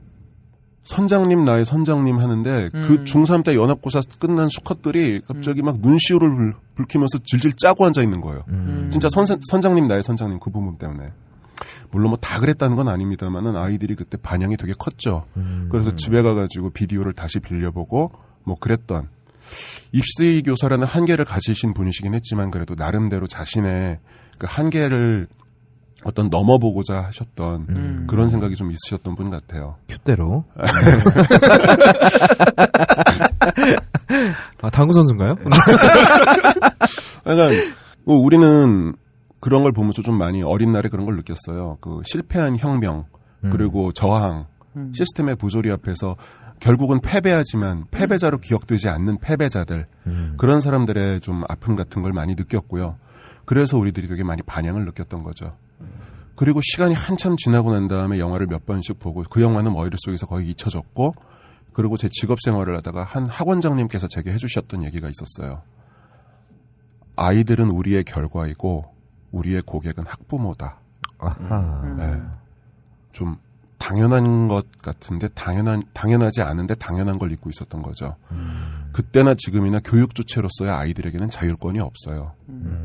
선장님 0.83 1.45
나의 1.45 1.63
선장님 1.65 2.17
하는데 2.19 2.69
그 2.71 2.77
음. 2.77 3.03
중3 3.03 3.43
때 3.45 3.55
연합고사 3.55 4.01
끝난 4.19 4.49
수컷들이 4.49 5.21
갑자기 5.27 5.61
막 5.61 5.79
눈시울을 5.79 6.35
불- 6.35 6.53
붉히면서 6.75 7.19
질질 7.23 7.53
짜고 7.53 7.85
앉아 7.85 8.01
있는 8.01 8.19
거예요. 8.21 8.43
음. 8.49 8.89
진짜 8.91 9.07
선, 9.09 9.25
선장님 9.49 9.87
나의 9.87 10.01
선장님 10.03 10.39
그 10.39 10.49
부분 10.49 10.77
때문에. 10.77 11.07
물론 11.91 12.09
뭐 12.09 12.17
다 12.19 12.39
그랬다는 12.39 12.75
건 12.75 12.87
아닙니다만은 12.87 13.55
아이들이 13.55 13.95
그때 13.95 14.17
반향이 14.17 14.57
되게 14.57 14.73
컸죠. 14.77 15.25
음. 15.37 15.67
그래서 15.71 15.95
집에 15.95 16.21
가가지고 16.23 16.71
비디오를 16.71 17.13
다시 17.13 17.39
빌려보고 17.39 18.11
뭐 18.43 18.55
그랬던 18.59 19.07
입시 19.91 20.41
교사라는 20.45 20.87
한계를 20.87 21.25
가지신 21.25 21.73
분이시긴 21.73 22.13
했지만 22.15 22.49
그래도 22.49 22.73
나름대로 22.75 23.27
자신의 23.27 23.99
그 24.39 24.47
한계를 24.49 25.27
어떤 26.03 26.29
넘어보고자 26.29 27.01
하셨던 27.05 27.65
음. 27.69 28.05
그런 28.09 28.29
생각이 28.29 28.55
좀 28.55 28.71
있으셨던 28.71 29.15
분 29.15 29.29
같아요. 29.29 29.75
큐대로. 29.87 30.45
아, 34.61 34.69
당구 34.69 34.93
선수인가요? 34.93 35.35
그러니까 37.23 37.49
뭐 38.03 38.17
우리는 38.17 38.93
그런 39.39 39.63
걸 39.63 39.71
보면서 39.71 40.01
좀 40.01 40.17
많이 40.17 40.43
어린 40.43 40.71
날에 40.71 40.89
그런 40.89 41.05
걸 41.05 41.15
느꼈어요. 41.17 41.77
그 41.81 42.01
실패한 42.05 42.57
혁명 42.57 43.05
그리고 43.41 43.91
저항 43.91 44.45
음. 44.75 44.91
시스템의 44.93 45.35
부조리 45.35 45.71
앞에서 45.71 46.15
결국은 46.59 47.01
패배하지만 47.01 47.85
패배자로 47.89 48.37
기억되지 48.37 48.87
않는 48.89 49.17
패배자들 49.19 49.87
음. 50.05 50.35
그런 50.37 50.61
사람들의 50.61 51.21
좀 51.21 51.43
아픔 51.49 51.75
같은 51.75 52.01
걸 52.03 52.13
많이 52.13 52.35
느꼈고요. 52.35 52.97
그래서 53.45 53.77
우리들이 53.77 54.07
되게 54.07 54.23
많이 54.23 54.43
반향을 54.43 54.85
느꼈던 54.85 55.23
거죠. 55.23 55.55
그리고 56.35 56.59
시간이 56.61 56.93
한참 56.95 57.35
지나고 57.37 57.71
난 57.71 57.87
다음에 57.87 58.19
영화를 58.19 58.47
몇 58.47 58.65
번씩 58.65 58.99
보고 58.99 59.23
그 59.23 59.41
영화는 59.41 59.73
머릿속에서 59.73 60.25
거의 60.25 60.49
잊혀졌고 60.49 61.13
그리고 61.73 61.97
제 61.97 62.09
직업 62.09 62.39
생활을 62.41 62.75
하다가 62.77 63.03
한 63.03 63.27
학원장님께서 63.27 64.07
제게 64.07 64.31
해주셨던 64.33 64.83
얘기가 64.83 65.09
있었어요. 65.09 65.61
아이들은 67.15 67.69
우리의 67.69 68.03
결과이고 68.03 68.85
우리의 69.31 69.61
고객은 69.61 70.05
학부모다. 70.05 70.79
아하. 71.19 71.95
네. 71.97 72.21
좀 73.11 73.37
당연한 73.81 74.47
것 74.47 74.71
같은데 74.79 75.27
당연한 75.29 75.81
당연하지 75.93 76.43
않은데 76.43 76.75
당연한 76.75 77.17
걸 77.17 77.31
잊고 77.31 77.49
있었던 77.49 77.81
거죠. 77.81 78.15
그때나 78.93 79.33
지금이나 79.35 79.79
교육 79.83 80.13
주체로서의 80.13 80.69
아이들에게는 80.69 81.31
자율권이 81.31 81.79
없어요. 81.79 82.33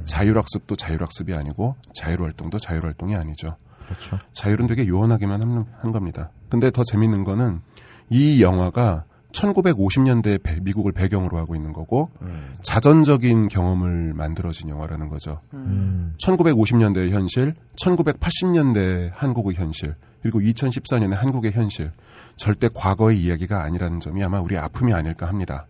자율학습도 0.07 0.75
자율학습이 0.75 1.35
아니고 1.35 1.77
자율활동도 1.95 2.59
자율활동이 2.59 3.15
아니죠. 3.15 3.57
그렇죠. 3.85 4.19
자율은 4.33 4.67
되게 4.67 4.89
요원하게만 4.89 5.43
한, 5.43 5.67
한 5.81 5.93
겁니다. 5.93 6.31
근데 6.49 6.71
더 6.71 6.83
재밌는 6.83 7.25
거는 7.25 7.61
이 8.09 8.43
영화가 8.43 9.05
1950년대 9.33 10.63
미국을 10.63 10.93
배경으로 10.93 11.37
하고 11.37 11.55
있는 11.55 11.75
거고 11.75 12.11
음. 12.23 12.55
자전적인 12.63 13.49
경험을 13.49 14.15
만들어진 14.15 14.71
영화라는 14.71 15.09
거죠. 15.09 15.41
음. 15.53 16.15
1950년대의 16.23 17.11
현실, 17.11 17.55
1980년대 17.83 19.11
한국의 19.13 19.57
현실, 19.57 19.95
그리고 20.31 20.41
2014년의 20.41 21.15
한국의 21.15 21.53
현실. 21.53 21.93
절대 22.37 22.69
과거의 22.75 23.19
이야기가 23.21 23.63
아니라는 23.63 24.01
점이 24.01 24.23
아마 24.25 24.41
우리의 24.41 24.61
아픔이 24.61 24.93
아닐까 24.93 25.27
합니다. 25.27 25.67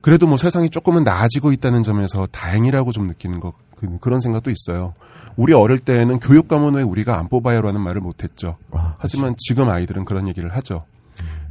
그래도 0.00 0.26
뭐 0.26 0.38
세상이 0.38 0.70
조금은 0.70 1.04
나아지고 1.04 1.52
있다는 1.52 1.82
점에서 1.82 2.26
다행이라고 2.32 2.90
좀 2.92 3.06
느끼는 3.06 3.38
것, 3.38 3.52
그- 3.76 3.98
그런 3.98 4.20
생각도 4.20 4.50
있어요. 4.50 4.94
우리 5.36 5.52
어릴 5.52 5.78
때는 5.78 6.18
교육 6.20 6.48
가문에 6.48 6.82
우리가 6.82 7.18
안 7.18 7.28
뽑아요라는 7.28 7.80
말을 7.82 8.00
못했죠. 8.00 8.56
하지만 8.98 9.34
지금 9.38 9.68
아이들은 9.68 10.06
그런 10.06 10.26
얘기를 10.26 10.48
하죠. 10.56 10.84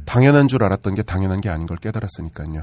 당연한 0.04 0.48
줄 0.48 0.64
알았던 0.64 0.96
게 0.96 1.02
당연한 1.02 1.40
게 1.40 1.48
아닌 1.48 1.66
걸 1.66 1.76
깨달았으니까요. 1.76 2.60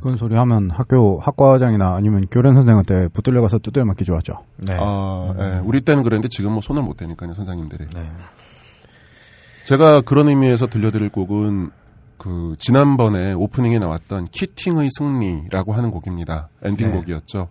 그런 0.00 0.16
소리 0.16 0.34
하면 0.36 0.70
학교 0.70 1.18
학과장이나 1.20 1.94
아니면 1.94 2.26
교련 2.30 2.54
선생한테 2.54 3.08
붙들려 3.08 3.40
가서 3.40 3.58
두들 3.58 3.84
맞기 3.84 4.04
좋았죠. 4.04 4.32
네. 4.58 4.76
아, 4.78 5.34
예. 5.38 5.60
우리 5.64 5.80
때는 5.80 6.02
그랬는데 6.04 6.28
지금 6.28 6.52
뭐 6.52 6.60
손을 6.60 6.82
못 6.82 6.96
대니까요, 6.96 7.34
선생님들이. 7.34 7.86
네. 7.94 8.08
제가 9.68 10.00
그런 10.00 10.30
의미에서 10.30 10.66
들려드릴 10.66 11.10
곡은 11.10 11.70
그 12.16 12.54
지난번에 12.58 13.34
오프닝에 13.34 13.78
나왔던 13.78 14.28
키팅의 14.28 14.88
승리라고 14.96 15.74
하는 15.74 15.90
곡입니다. 15.90 16.48
엔딩 16.62 16.90
네. 16.90 16.96
곡이었죠. 16.96 17.50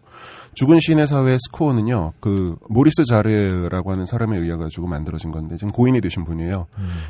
죽은 0.56 0.80
시인의 0.80 1.06
사회의 1.06 1.38
스코어는요. 1.40 2.14
그 2.20 2.56
모리스 2.70 3.04
자르라고 3.08 3.92
하는 3.92 4.08
사람에 4.08 4.36
의해 4.36 4.58
가지고 4.58 4.88
만들어진 4.88 5.30
건데 5.30 5.58
지금 5.58 5.72
고인이 5.72 6.02
되신 6.02 6.24
분이에요. 6.24 6.66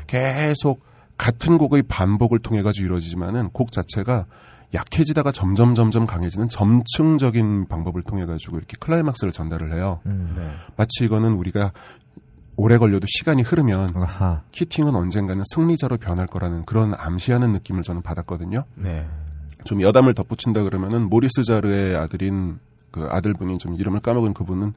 계속 0.06 0.82
같은 1.16 1.56
곡의 1.56 1.84
반복을 1.84 2.40
통해 2.40 2.60
가지고 2.60 2.84
이루어지지만은 2.84 3.48
곡 3.54 3.72
자체가 3.72 4.26
약해지다가 4.74 5.32
점점 5.32 5.74
점점 5.74 6.04
강해지는 6.04 6.50
점층적인 6.50 7.68
방법을 7.68 8.02
통해 8.02 8.26
가지고 8.26 8.58
이렇게 8.58 8.76
클라이막스를 8.78 9.32
전달을 9.32 9.72
해요. 9.72 10.00
음. 10.04 10.34
네. 10.36 10.46
마치 10.76 11.06
이거는 11.06 11.32
우리가 11.32 11.72
오래 12.60 12.76
걸려도 12.76 13.06
시간이 13.06 13.42
흐르면 13.42 13.90
아하. 13.94 14.42
키팅은 14.50 14.96
언젠가는 14.96 15.44
승리자로 15.54 15.96
변할 15.96 16.26
거라는 16.26 16.64
그런 16.64 16.92
암시하는 16.92 17.52
느낌을 17.52 17.84
저는 17.84 18.02
받았거든요. 18.02 18.64
네. 18.74 19.06
좀 19.62 19.80
여담을 19.80 20.12
덧붙인다 20.12 20.64
그러면은 20.64 21.08
모리스 21.08 21.44
자르의 21.44 21.94
아들인 21.94 22.58
그 22.90 23.06
아들분이 23.10 23.58
좀 23.58 23.76
이름을 23.76 24.00
까먹은 24.00 24.34
그분은 24.34 24.74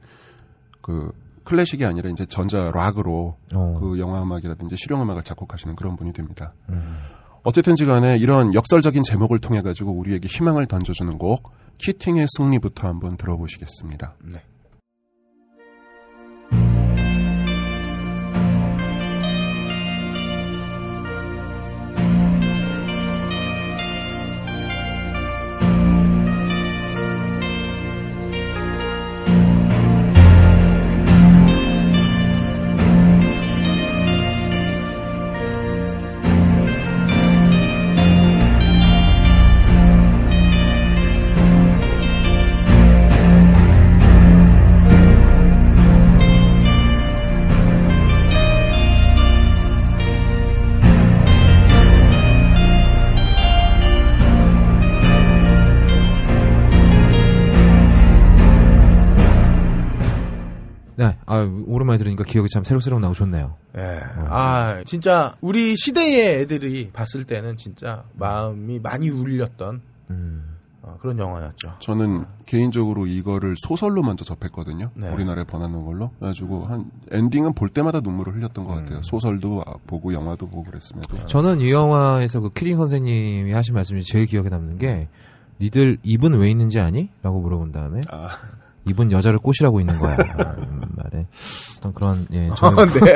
그 0.80 1.10
클래식이 1.42 1.84
아니라 1.84 2.08
이제 2.08 2.24
전자 2.24 2.70
락으로 2.70 3.36
어. 3.52 3.74
그 3.80 3.98
영화 3.98 4.22
음악이라든지 4.22 4.76
실용 4.76 5.02
음악을 5.02 5.24
작곡하시는 5.24 5.74
그런 5.74 5.96
분이 5.96 6.12
됩니다. 6.12 6.52
음. 6.68 6.98
어쨌든지 7.42 7.84
간에 7.84 8.16
이런 8.16 8.54
역설적인 8.54 9.02
제목을 9.02 9.40
통해 9.40 9.60
가지고 9.60 9.90
우리에게 9.90 10.28
희망을 10.28 10.66
던져주는 10.66 11.18
곡 11.18 11.50
키팅의 11.78 12.28
승리부터 12.38 12.86
한번 12.86 13.16
들어보시겠습니다. 13.16 14.14
네. 14.22 14.40
아, 61.32 61.48
오랜만에 61.66 61.98
들으니까 61.98 62.24
기억이 62.24 62.48
참 62.50 62.62
새록새록 62.64 63.00
나고 63.00 63.14
좋네요. 63.14 63.56
예. 63.78 64.00
아, 64.28 64.82
진짜 64.84 65.34
우리 65.40 65.74
시대의 65.76 66.42
애들이 66.42 66.90
봤을 66.92 67.24
때는 67.24 67.56
진짜 67.56 68.04
마음이 68.14 68.80
많이 68.80 69.08
울렸던 69.08 69.80
음. 70.10 70.48
어, 70.82 70.98
그런 71.00 71.18
영화였죠. 71.18 71.76
저는 71.78 72.24
개인적으로 72.44 73.06
이거를 73.06 73.54
소설로 73.66 74.02
먼저 74.02 74.24
접했거든요. 74.24 74.90
네. 74.94 75.08
우리나라에 75.10 75.44
번안한 75.44 75.84
걸로. 75.84 76.10
그래가지고 76.18 76.64
한 76.64 76.90
엔딩은 77.12 77.54
볼 77.54 77.68
때마다 77.68 78.00
눈물을 78.00 78.34
흘렸던 78.34 78.64
것 78.64 78.74
음. 78.74 78.78
같아요. 78.80 79.00
소설도 79.02 79.62
아, 79.64 79.74
보고 79.86 80.12
영화도 80.12 80.48
보고 80.48 80.64
그랬음에도. 80.64 81.24
저는 81.26 81.60
이 81.60 81.70
영화에서 81.70 82.40
그 82.40 82.50
키링 82.50 82.76
선생님이 82.76 83.52
하신 83.52 83.74
말씀이 83.74 84.02
제일 84.02 84.26
기억에 84.26 84.48
남는 84.48 84.78
게 84.78 85.08
니들 85.60 85.98
입은 86.02 86.34
왜 86.34 86.50
있는지 86.50 86.80
아니? 86.80 87.08
라고 87.22 87.40
물어본 87.40 87.70
다음에 87.70 88.00
아, 88.10 88.28
입은 88.86 89.12
여자를 89.12 89.38
꼬시라고 89.38 89.80
있는 89.80 89.98
거야. 89.98 90.16
라는 90.16 90.66
말에 90.96 91.26
어떤 91.78 91.94
그런 91.94 92.26
예, 92.32 92.48
아, 92.50 92.54
저는 92.54 92.88
네. 93.00 93.14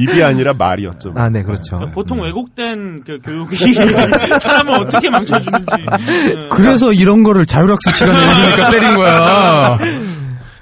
입이 0.00 0.22
아니라 0.22 0.54
말이었죠. 0.54 1.12
아, 1.16 1.28
네, 1.28 1.42
그렇죠. 1.42 1.78
보통 1.92 2.18
음. 2.20 2.24
왜곡된 2.24 3.04
그 3.06 3.18
교육이 3.22 3.56
사람을 4.40 4.72
어떻게 4.80 5.10
망쳐주는지. 5.10 5.66
네. 5.76 6.48
그래서 6.50 6.92
이런 6.92 7.22
거를 7.22 7.44
자율학습 7.46 7.94
시간에 7.94 8.18
올리니까 8.40 8.70
때린 8.70 8.96
거야. 8.96 9.78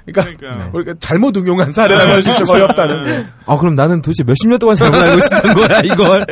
그러니까 0.05 0.37
그러니까. 0.37 0.69
우리가 0.73 0.93
잘못 0.99 1.37
응용한 1.37 1.71
사례라고 1.71 2.09
할 2.11 2.21
수 2.21 2.31
있죠. 2.31 2.43
어렵다는. 2.51 3.27
아, 3.45 3.55
그럼 3.57 3.75
나는 3.75 4.01
도대체 4.01 4.23
몇십 4.23 4.49
년 4.49 4.59
동안 4.59 4.75
잘못 4.75 4.97
알고 4.97 5.17
있었던 5.19 5.53
거야, 5.53 5.79
이걸. 5.85 6.25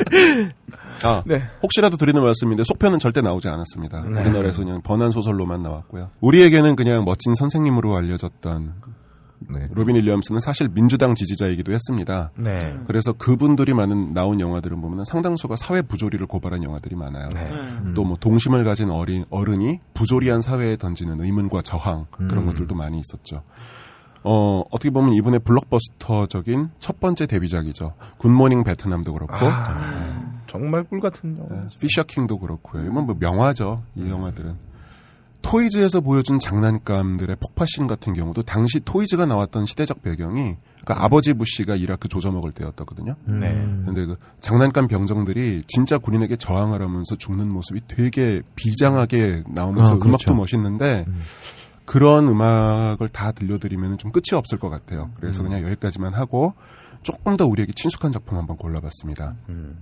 아, 1.03 1.23
네. 1.25 1.43
혹시라도 1.61 1.97
드리는 1.97 2.21
말씀인데 2.21 2.63
속편은 2.65 2.99
절대 2.99 3.21
나오지 3.21 3.47
않았습니다. 3.47 4.01
네. 4.01 4.21
우리나라에서 4.21 4.63
그냥 4.63 4.81
번안 4.81 5.11
소설로만 5.11 5.61
나왔고요. 5.61 6.09
우리에게는 6.21 6.75
그냥 6.75 7.05
멋진 7.05 7.35
선생님으로 7.35 7.95
알려졌던 7.95 8.73
네. 9.47 9.67
로빈 9.71 9.95
윌리엄스는 9.95 10.41
사실 10.41 10.67
민주당 10.69 11.15
지지자이기도 11.15 11.71
했습니다. 11.71 12.31
네. 12.35 12.77
그래서 12.87 13.13
그분들이 13.13 13.73
많은 13.73 14.13
나온 14.13 14.39
영화들은 14.39 14.81
보면 14.81 15.05
상당수가 15.05 15.55
사회 15.55 15.81
부조리를 15.81 16.25
고발한 16.27 16.63
영화들이 16.63 16.95
많아요. 16.95 17.29
네. 17.29 17.49
네. 17.49 17.93
또뭐 17.93 18.17
동심을 18.19 18.63
가진 18.63 18.89
어린 18.89 19.25
어른이 19.29 19.79
부조리한 19.93 20.41
사회에 20.41 20.77
던지는 20.77 21.21
의문과 21.21 21.61
저항 21.61 22.07
그런 22.11 22.39
음. 22.39 22.45
것들도 22.47 22.75
많이 22.75 22.99
있었죠. 22.99 23.43
어 24.23 24.63
어떻게 24.71 24.89
보면 24.89 25.13
이분의 25.13 25.39
블록버스터적인 25.39 26.71
첫 26.79 26.99
번째 26.99 27.25
데뷔작이죠. 27.25 27.93
굿모닝 28.17 28.63
베트남도 28.63 29.13
그렇고 29.13 29.33
아, 29.33 30.41
정말 30.47 30.83
꿀 30.83 30.99
같은 30.99 31.37
영화. 31.37 31.61
네, 31.61 31.67
피셔킹도 31.79 32.39
그렇고요. 32.39 32.83
이건 32.83 33.05
뭐 33.05 33.15
명화죠. 33.17 33.83
이 33.95 34.09
영화들은. 34.09 34.69
토이즈에서 35.41 36.01
보여준 36.01 36.37
장난감들의 36.37 37.37
폭파씬 37.37 37.87
같은 37.87 38.13
경우도 38.13 38.41
당시 38.43 38.81
토이즈가 38.81 39.25
나왔던 39.25 39.65
시대적 39.65 40.01
배경이 40.01 40.57
그러니까 40.83 41.05
아버지 41.05 41.33
부시가 41.33 41.75
이라크 41.75 42.07
조져 42.09 42.31
먹을 42.31 42.51
때였거든요. 42.51 43.15
네. 43.25 43.49
근데 43.85 44.05
그 44.05 44.17
장난감 44.41 44.87
병정들이 44.87 45.63
진짜 45.67 45.97
군인에게 45.97 46.35
저항을 46.35 46.81
하면서 46.81 47.15
죽는 47.15 47.49
모습이 47.49 47.81
되게 47.87 48.41
비장하게 48.55 49.43
나오면서 49.47 49.93
아, 49.93 49.97
그렇죠. 49.97 50.09
음악도 50.09 50.35
멋있는데 50.35 51.05
음. 51.07 51.21
그런 51.89 52.29
음악을 52.29 53.09
다 53.09 53.31
들려드리면 53.31 53.97
좀 53.97 54.11
끝이 54.11 54.37
없을 54.37 54.59
것 54.59 54.69
같아요. 54.69 55.05
음. 55.05 55.13
그래서 55.19 55.41
그냥 55.41 55.63
여기까지만 55.63 56.13
하고 56.13 56.53
조금 57.01 57.35
더 57.35 57.47
우리에게 57.47 57.73
친숙한 57.75 58.11
작품 58.11 58.37
한번 58.37 58.57
골라봤습니다. 58.57 59.33
음. 59.49 59.79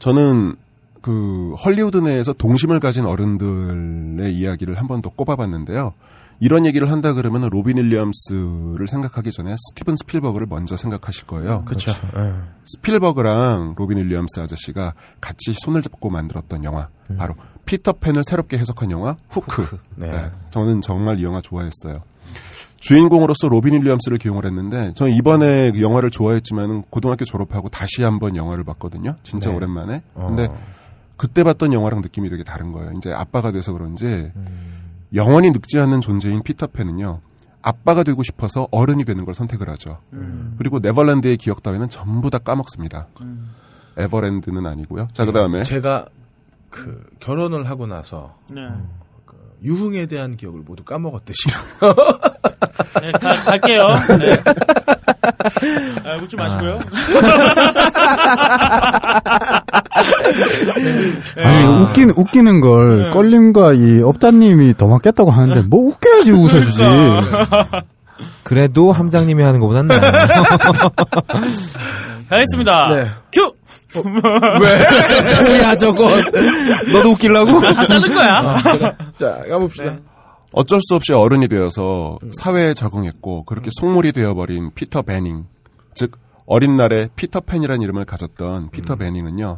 저는 0.00 0.56
그 1.00 1.54
헐리우드 1.64 1.98
내에서 1.98 2.32
동심을 2.32 2.80
가진 2.80 3.06
어른들의 3.06 4.34
이야기를 4.34 4.76
한 4.78 4.88
번 4.88 5.00
더 5.00 5.10
꼽아봤는데요. 5.10 5.94
이런 6.40 6.66
얘기를 6.66 6.90
한다 6.90 7.12
그러면 7.14 7.48
로빈 7.50 7.76
윌리엄스를 7.76 8.88
생각하기 8.88 9.30
전에 9.30 9.54
스티븐 9.70 9.94
스필버그를 9.96 10.48
먼저 10.48 10.76
생각하실 10.76 11.26
거예요. 11.28 11.64
그렇죠. 11.66 11.92
예. 12.16 12.34
스필버그랑 12.64 13.74
로빈 13.76 13.98
윌리엄스 13.98 14.40
아저씨가 14.40 14.94
같이 15.20 15.52
손을 15.64 15.82
잡고 15.82 16.10
만들었던 16.10 16.64
영화 16.64 16.88
바로 17.16 17.34
피터팬을 17.68 18.22
새롭게 18.24 18.56
해석한 18.56 18.90
영화 18.90 19.16
후크. 19.28 19.78
네. 19.96 20.10
네, 20.10 20.30
저는 20.48 20.80
정말 20.80 21.20
이 21.20 21.24
영화 21.24 21.38
좋아했어요. 21.40 22.00
주인공으로서 22.78 23.48
로빈 23.48 23.74
윌리엄스를 23.74 24.16
기용을 24.16 24.46
했는데 24.46 24.92
저는 24.94 25.12
이번에 25.12 25.72
그 25.72 25.82
영화를 25.82 26.10
좋아했지만 26.10 26.84
고등학교 26.88 27.26
졸업하고 27.26 27.68
다시 27.68 28.02
한번 28.02 28.36
영화를 28.36 28.64
봤거든요. 28.64 29.16
진짜 29.22 29.50
네. 29.50 29.56
오랜만에. 29.56 30.02
어. 30.14 30.28
근데 30.28 30.48
그때 31.18 31.44
봤던 31.44 31.74
영화랑 31.74 32.00
느낌이 32.00 32.30
되게 32.30 32.42
다른 32.42 32.72
거예요. 32.72 32.92
이제 32.96 33.12
아빠가 33.12 33.52
돼서 33.52 33.72
그런지 33.72 34.06
음. 34.06 34.46
영원히 35.14 35.50
늙지 35.50 35.78
않는 35.78 36.00
존재인 36.00 36.42
피터팬은요. 36.42 37.20
아빠가 37.60 38.02
되고 38.02 38.22
싶어서 38.22 38.68
어른이 38.70 39.04
되는 39.04 39.26
걸 39.26 39.34
선택을 39.34 39.68
하죠. 39.70 39.98
음. 40.14 40.54
그리고 40.56 40.78
네버랜드의 40.78 41.36
기억 41.36 41.62
따위는 41.62 41.90
전부 41.90 42.30
다 42.30 42.38
까먹습니다. 42.38 43.08
음. 43.20 43.50
에버랜드는 43.98 44.64
아니고요. 44.64 45.08
자, 45.12 45.26
그 45.26 45.32
다음에. 45.32 45.64
제가 45.64 46.06
그 46.70 47.02
결혼을 47.20 47.68
하고 47.68 47.86
나서 47.86 48.36
네. 48.50 48.62
그 49.24 49.36
유흥에 49.62 50.06
대한 50.06 50.36
기억을 50.36 50.60
모두 50.60 50.84
까먹었듯이 50.84 51.48
네, 53.00 53.12
가, 53.12 53.34
갈게요. 53.34 53.88
네. 54.18 54.42
아, 56.04 56.16
웃지 56.16 56.36
마시고요. 56.36 56.80
아니 61.36 61.64
웃긴 61.64 62.10
웃기는 62.10 62.60
걸 62.60 63.04
네. 63.04 63.10
껄림과 63.10 63.72
이 63.74 64.02
업다님이 64.02 64.74
더 64.76 64.86
맞겠다고 64.88 65.30
하는데 65.30 65.62
뭐 65.62 65.88
웃겨야지 65.88 66.32
웃어주지. 66.32 66.78
그러니까. 66.78 67.82
그래도 68.42 68.92
함장님이 68.92 69.42
하는 69.42 69.60
것보단 69.60 69.86
나아요. 69.86 70.00
가겠습니다. 72.28 72.94
네. 72.94 73.10
큐! 73.32 73.52
뭐야 73.94 75.76
저거. 75.76 76.08
너도 76.92 77.10
웃기려고? 77.12 77.60
다 77.60 77.86
자를 77.86 78.12
거야. 78.12 78.38
아, 78.38 78.62
자 79.16 79.42
가봅시다. 79.48 79.96
어쩔 80.52 80.80
수 80.82 80.94
없이 80.94 81.12
어른이 81.12 81.48
되어서 81.48 82.18
사회에 82.32 82.74
적응했고 82.74 83.44
그렇게 83.44 83.70
속물이 83.78 84.12
되어버린 84.12 84.70
피터 84.74 85.02
베닝 85.02 85.44
즉 85.94 86.12
어린 86.46 86.76
날에 86.76 87.08
피터 87.16 87.40
팬이라는 87.40 87.82
이름을 87.82 88.06
가졌던 88.06 88.70
피터 88.70 88.96
베닝은요 88.96 89.56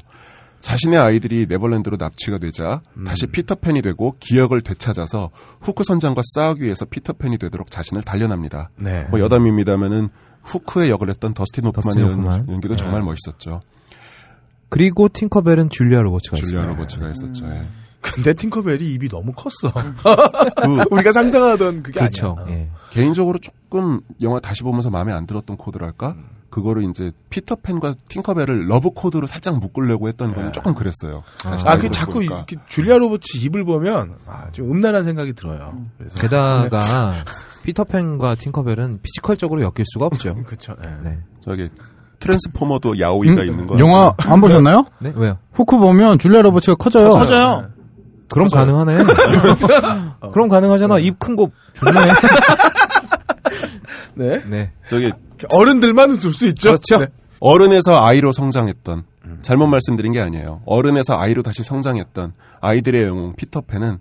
자신의 0.61 0.99
아이들이 0.99 1.47
네버랜드로 1.49 1.97
납치가 1.97 2.39
되자 2.39 2.81
다시 3.07 3.27
피터 3.29 3.55
팬이 3.57 3.83
되고 3.83 4.17
기억을 4.19 4.63
되찾아서 4.63 5.31
후크 5.61 5.85
선장과 5.85 6.23
싸우기 6.35 6.65
위해서 6.65 6.85
피터 6.85 7.13
팬이 7.15 7.39
되도록 7.39 7.71
자신을 7.71 8.03
단련합니다. 8.03 8.71
네. 8.77 9.07
뭐 9.11 9.21
여담입니다만은 9.21 10.09
후크의 10.43 10.91
역을 10.91 11.09
했던 11.09 11.35
더스틴 11.35 11.67
호프만 11.67 11.83
더스틴 11.83 12.03
연- 12.03 12.11
호프만. 12.15 12.49
연기도 12.51 12.75
네. 12.75 12.83
정말 12.83 13.03
멋있었죠. 13.03 13.61
그리고 14.71 15.09
팅커벨은 15.09 15.69
줄리아 15.71 16.01
로버츠가 16.01 16.37
줄리아 16.37 16.61
있습니다. 16.63 16.73
로버츠가 16.73 17.07
했었죠. 17.07 17.47
예. 17.47 17.67
근데 18.01 18.33
팅커벨이 18.33 18.93
입이 18.93 19.09
너무 19.11 19.33
컸어. 19.33 19.71
그 19.73 20.85
우리가 20.91 21.13
상상하던 21.13 21.83
그게 21.83 22.01
그렇죠. 22.01 22.37
아니야. 22.41 22.57
예. 22.57 22.71
개인적으로 22.91 23.39
조금 23.39 24.01
영화 24.23 24.41
다시 24.41 24.63
보면서 24.63 24.89
마음에 24.89 25.13
안 25.13 25.27
들었던 25.27 25.57
코드랄까? 25.59 26.17
그거를 26.49 26.83
이제 26.91 27.13
피터팬과 27.29 27.95
팅커벨을 28.09 28.69
love 28.69 28.91
code로 28.91 29.27
살짝 29.29 29.59
묶으려고 29.61 30.09
했던 30.09 30.35
건 30.35 30.53
조금 30.53 30.75
그랬어요. 30.75 31.23
아, 31.45 31.57
나이 31.59 31.79
그 31.79 31.91
자꾸 31.91 32.15
보니까. 32.15 32.37
이렇게 32.39 32.57
줄리아 32.69 32.97
로버츠 32.99 33.37
입을 33.45 33.65
보면 33.65 34.17
아, 34.27 34.51
좀 34.51 34.71
음란한 34.73 35.05
생각이 35.05 35.35
들어요. 35.35 35.85
그래서 35.99 36.19
게다가 36.19 37.13
피터팬과 37.63 38.35
팅커벨은 38.37 38.97
physical적으로 39.03 39.63
엮일 39.63 39.85
수가 39.93 40.07
없죠. 40.07 40.35
그렇죠. 40.45 40.75
네. 41.05 41.19
저기 41.41 41.69
트랜스포머도 42.21 43.01
야오이가 43.01 43.43
음, 43.43 43.47
있는 43.49 43.67
거 43.67 43.79
영화 43.79 44.13
안 44.19 44.41
보셨나요? 44.41 44.85
네? 45.01 45.13
왜요? 45.17 45.39
후크 45.55 45.79
보면 45.79 46.19
줄리아 46.19 46.43
로버츠가 46.43 46.77
커져요. 46.77 47.11
커져요. 47.11 47.69
그럼 48.29 48.47
가능하네. 48.49 48.99
그럼 50.33 50.49
가능하잖아. 50.49 50.99
입 51.01 51.19
큰 51.19 51.35
거 51.35 51.51
좋네. 51.75 51.91
네. 54.15 54.43
네. 54.47 54.73
저기 54.89 55.13
어른들만 55.53 56.11
웃을 56.11 56.33
수 56.33 56.47
있죠. 56.49 56.71
그렇죠. 56.71 56.99
네. 56.99 57.07
어른에서 57.41 58.05
아이로 58.05 58.33
성장했던 58.33 59.05
잘못 59.43 59.67
말씀드린 59.69 60.13
게 60.13 60.21
아니에요. 60.21 60.61
어른에서 60.67 61.19
아이로 61.19 61.43
다시 61.43 61.63
성장했던 61.63 62.33
아이들의 62.61 63.05
영웅 63.05 63.35
피터팬은 63.37 63.99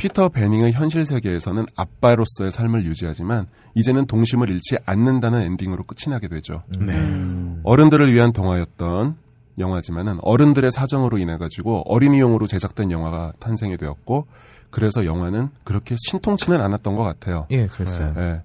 피터 0.00 0.30
베닝의 0.30 0.72
현실 0.72 1.04
세계에서는 1.04 1.66
아빠로서의 1.76 2.50
삶을 2.52 2.86
유지하지만 2.86 3.46
이제는 3.74 4.06
동심을 4.06 4.48
잃지 4.48 4.78
않는다는 4.86 5.42
엔딩으로 5.42 5.84
끝이 5.84 6.10
나게 6.10 6.26
되죠. 6.26 6.62
네. 6.80 6.94
어른들을 7.64 8.10
위한 8.10 8.32
동화였던 8.32 9.16
영화지만은 9.58 10.16
어른들의 10.22 10.70
사정으로 10.70 11.18
인해 11.18 11.36
가지고 11.36 11.82
어린이용으로 11.84 12.46
제작된 12.46 12.90
영화가 12.90 13.34
탄생이 13.40 13.76
되었고 13.76 14.26
그래서 14.70 15.04
영화는 15.04 15.50
그렇게 15.64 15.96
신통치는 15.98 16.62
않았던 16.62 16.94
것 16.94 17.02
같아요. 17.02 17.46
예, 17.50 17.66
그랬어요. 17.66 18.14
예. 18.16 18.42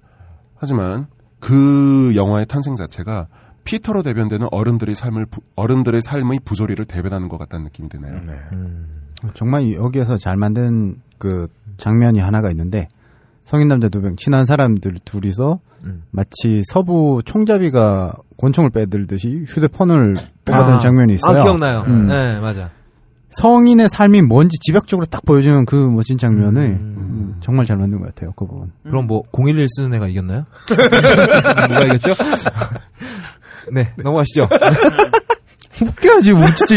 하지만 0.58 1.08
그 1.40 2.12
영화의 2.18 2.48
탄생 2.48 2.76
자체가 2.76 3.28
피터로 3.64 4.04
대변되는 4.04 4.50
어른들의 4.52 4.94
삶을 4.94 5.26
부- 5.28 5.42
어른들의 5.56 6.02
삶의 6.02 6.42
부조리를 6.44 6.84
대변하는 6.84 7.30
것 7.30 7.38
같다는 7.38 7.64
느낌이 7.64 7.88
드네요. 7.88 8.20
네. 8.28 8.34
정말 9.36 9.62
이- 9.62 9.76
여기에서 9.76 10.18
잘 10.18 10.36
만든 10.36 11.02
그 11.18 11.48
장면이 11.78 12.20
하나가 12.20 12.50
있는데 12.52 12.88
성인 13.44 13.68
남자 13.68 13.90
두 13.90 14.00
명 14.02 14.16
친한 14.16 14.46
사람들 14.46 14.96
둘이서 15.06 15.60
음. 15.86 16.04
마치 16.12 16.64
서부 16.66 17.22
총잡이가 17.24 18.14
권총을 18.38 18.72
빼들듯이 18.72 19.44
휴대폰을 19.48 20.18
뽑아드는 20.46 20.78
아. 20.78 20.80
장면이 20.80 21.14
있어요. 21.16 21.40
아, 21.40 21.44
기억나요. 21.44 21.84
음. 21.88 22.08
네, 22.08 22.40
맞아. 22.40 22.70
성인의 23.30 23.90
삶이 23.90 24.22
뭔지 24.24 24.58
집약적으로 24.62 25.06
딱 25.06 25.24
보여주는 25.26 25.66
그 25.66 25.76
멋진 25.76 26.18
장면을 26.18 26.62
음. 26.64 26.96
음, 26.98 27.36
정말 27.42 27.66
잘 27.66 27.78
만든 27.78 28.00
것 28.00 28.08
같아요. 28.08 28.32
그 28.36 28.46
부분. 28.46 28.72
그럼 28.84 29.08
뭐, 29.08 29.24
011 29.34 29.68
쓰는 29.70 29.94
애가 29.94 30.08
이겼나요? 30.08 30.46
누가 31.68 31.84
이겼죠? 31.84 32.14
네, 33.72 33.92
넘어가시죠. 33.98 34.48
웃겨야지 35.82 36.32
웃지. 36.32 36.76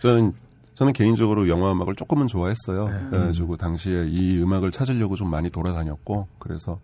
저는 0.00 0.32
저는 0.80 0.94
개인적으로 0.94 1.46
영화 1.50 1.72
음악을 1.72 1.94
조금은 1.94 2.26
좋아했어요. 2.26 2.86
그래가지고 3.10 3.58
당시에 3.58 4.06
이 4.08 4.42
음악을 4.42 4.70
찾으려고 4.70 5.14
좀 5.14 5.28
많이 5.28 5.50
돌아다녔고 5.50 6.26
그래서 6.38 6.80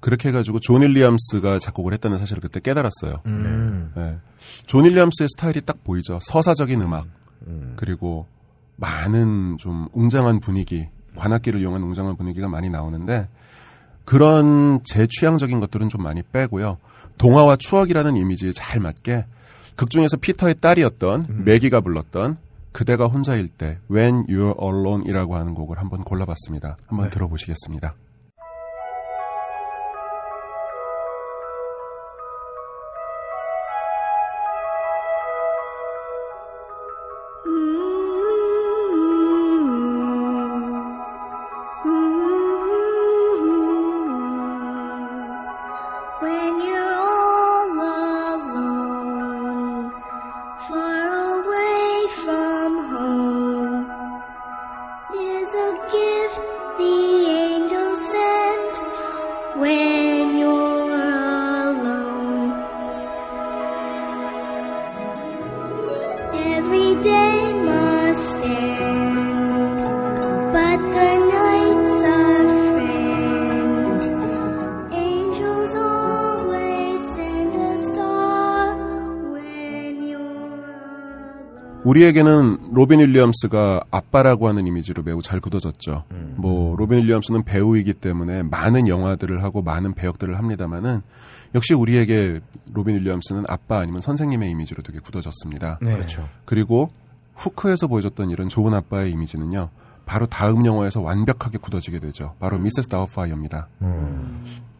그렇게 0.00 0.30
해가지고 0.30 0.58
존 0.60 0.80
윌리엄스가 0.80 1.58
작곡을 1.58 1.92
했다는 1.92 2.16
사실을 2.16 2.40
그때 2.40 2.60
깨달았어요. 2.60 3.20
음. 3.26 3.92
네. 3.94 4.16
존 4.64 4.86
윌리엄스의 4.86 5.28
스타일이 5.28 5.60
딱 5.60 5.84
보이죠. 5.84 6.18
서사적인 6.22 6.80
음악 6.80 7.04
그리고 7.76 8.26
많은 8.76 9.58
좀 9.58 9.86
웅장한 9.92 10.40
분위기, 10.40 10.88
관악기를 11.16 11.60
이용한 11.60 11.82
웅장한 11.82 12.16
분위기가 12.16 12.48
많이 12.48 12.70
나오는데 12.70 13.28
그런 14.06 14.80
제 14.82 15.06
취향적인 15.06 15.60
것들은 15.60 15.90
좀 15.90 16.02
많이 16.02 16.22
빼고요. 16.22 16.78
동화와 17.18 17.56
추억이라는 17.56 18.16
이미지에 18.16 18.52
잘 18.52 18.80
맞게 18.80 19.26
극 19.76 19.90
중에서 19.90 20.16
피터의 20.16 20.54
딸이었던 20.62 21.44
매기가 21.44 21.82
불렀던 21.82 22.38
그대가 22.74 23.06
혼자일 23.06 23.46
때 23.48 23.78
When 23.88 24.26
You're 24.26 24.60
Alone이라고 24.60 25.36
하는 25.36 25.54
곡을 25.54 25.78
한번 25.78 26.02
골라봤습니다. 26.02 26.76
한번 26.88 27.08
들어보시겠습니다. 27.08 27.94
우리에게는 81.94 82.72
로빈 82.72 82.98
윌리엄스가 82.98 83.84
아빠라고 83.92 84.48
하는 84.48 84.66
이미지로 84.66 85.04
매우 85.04 85.22
잘 85.22 85.38
굳어졌죠. 85.38 86.02
뭐 86.34 86.74
로빈 86.76 86.98
윌리엄스는 86.98 87.44
배우이기 87.44 87.94
때문에 87.94 88.42
많은 88.42 88.88
영화들을 88.88 89.44
하고 89.44 89.62
많은 89.62 89.94
배역들을 89.94 90.36
합니다만은 90.36 91.02
역시 91.54 91.72
우리에게 91.72 92.40
로빈 92.72 92.96
윌리엄스는 92.96 93.44
아빠 93.48 93.78
아니면 93.78 94.00
선생님의 94.00 94.50
이미지로 94.50 94.82
되게 94.82 94.98
굳어졌습니다. 94.98 95.78
네. 95.80 95.92
그렇죠. 95.92 96.28
그리고 96.44 96.90
후크에서 97.36 97.86
보여줬던 97.86 98.30
이런 98.30 98.48
좋은 98.48 98.74
아빠의 98.74 99.12
이미지는요. 99.12 99.68
바로 100.04 100.26
다음 100.26 100.66
영화에서 100.66 101.00
완벽하게 101.00 101.58
굳어지게 101.58 102.00
되죠. 102.00 102.34
바로 102.40 102.58
미세스 102.58 102.88
다우파이어입니다. 102.88 103.68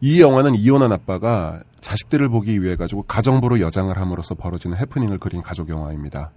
이 0.01 0.21
영화는 0.21 0.55
이혼한 0.55 0.91
아빠가 0.91 1.61
자식들을 1.79 2.27
보기 2.27 2.61
위해 2.61 2.75
가지고 2.75 3.03
가정부로 3.03 3.61
여장을 3.61 3.97
함으로써 3.97 4.35
벌어지는 4.35 4.77
해프닝을 4.77 5.17
그린 5.17 5.41
가족 5.41 5.69
영화입니다. 5.69 6.31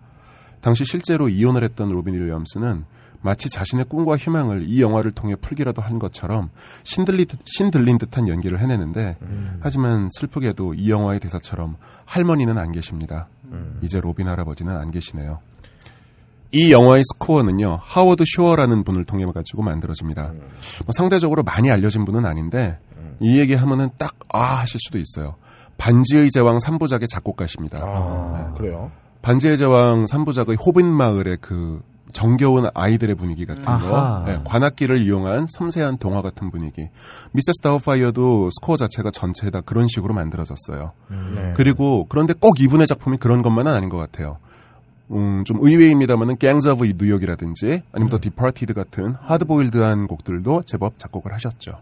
당시 0.61 0.85
실제로 0.85 1.29
이혼을 1.29 1.65
했던 1.65 1.91
로빈 1.91 2.15
윌리엄스는 2.15 2.85
마치 3.21 3.51
자신의 3.51 3.87
꿈과 3.87 4.17
희망을 4.17 4.69
이 4.69 4.81
영화를 4.81 5.11
통해 5.11 5.35
풀기라도 5.35 5.83
한 5.83 5.99
것처럼 5.99 6.51
신들리, 6.85 7.27
신들린 7.45 7.99
듯한 7.99 8.29
연기를 8.29 8.61
해내는데 8.61 9.17
하지만 9.61 10.09
슬프게도 10.13 10.75
이 10.75 10.91
영화의 10.91 11.19
대사처럼 11.21 11.77
할머니는 12.05 12.59
안 12.59 12.71
계십니다. 12.73 13.27
이제 13.83 14.01
로빈 14.01 14.29
할아버지는 14.29 14.77
안 14.77 14.91
계시네요. 14.91 15.41
이 16.53 16.73
영화의 16.73 17.03
스코어는요 17.13 17.81
하워드 17.83 18.25
쇼어라는 18.27 18.85
분을 18.85 19.05
통해 19.05 19.27
가지고 19.27 19.63
만들어집니다. 19.63 20.33
뭐 20.33 20.93
상대적으로 20.97 21.43
많이 21.43 21.71
알려진 21.71 22.05
분은 22.05 22.25
아닌데 22.25 22.79
이 23.21 23.39
얘기하면은 23.41 23.91
딱 23.99 24.15
아 24.31 24.61
하실 24.61 24.79
수도 24.81 24.99
있어요. 24.99 25.37
반지의 25.79 26.31
제왕 26.31 26.59
3부작의 26.59 27.09
작곡가십니다. 27.09 27.79
아, 27.83 28.53
그래요? 28.57 28.91
반지의 29.23 29.57
제왕 29.57 30.05
3부작의 30.05 30.57
호빗 30.65 30.87
마을의 30.87 31.39
그 31.41 31.83
정겨운 32.13 32.69
아이들의 32.75 33.15
분위기 33.17 33.45
같은. 33.45 33.65
거, 33.65 34.25
네, 34.27 34.41
관악기를 34.45 35.03
이용한 35.03 35.47
섬세한 35.51 35.99
동화 35.99 36.23
같은 36.23 36.51
분위기. 36.51 36.89
미세스 37.33 37.61
다우파이어도 37.63 38.51
스코어 38.51 38.77
자체가 38.77 39.11
전체 39.11 39.51
다 39.51 39.61
그런 39.61 39.89
식으로 39.89 40.15
만들어졌어요. 40.15 40.93
네. 41.35 41.53
그리고 41.55 42.07
그런데 42.09 42.33
꼭 42.39 42.61
이분의 42.61 42.87
작품이 42.87 43.19
그런 43.19 43.43
것만은 43.43 43.73
아닌 43.73 43.89
것 43.91 43.99
같아요. 43.99 44.39
음, 45.11 45.43
좀 45.45 45.59
의외입니다만은 45.61 46.37
Gangs 46.37 46.69
of 46.69 46.87
New 46.99 47.14
York이라든지 47.15 47.83
아니면 47.93 48.11
The 48.11 48.19
Departed 48.21 48.75
같은 48.75 49.15
하드보일드한 49.23 50.07
곡들도 50.07 50.63
제법 50.67 50.99
작곡을 50.99 51.33
하셨죠. 51.35 51.79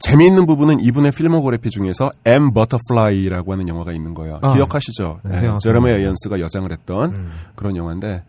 재미있는 0.00 0.46
부분은 0.46 0.80
이분의 0.80 1.12
필모그래피 1.12 1.70
중에서 1.70 2.10
M 2.24 2.52
버터플라이라고 2.52 3.52
하는 3.52 3.68
영화가 3.68 3.92
있는 3.92 4.14
거예요. 4.14 4.38
아. 4.42 4.54
기억하시죠? 4.54 5.20
네, 5.24 5.40
네. 5.42 5.56
제러미 5.60 5.90
아이언스가 5.90 6.40
여장을 6.40 6.70
했던 6.72 7.30
그런 7.54 7.76
영화인데 7.76 8.24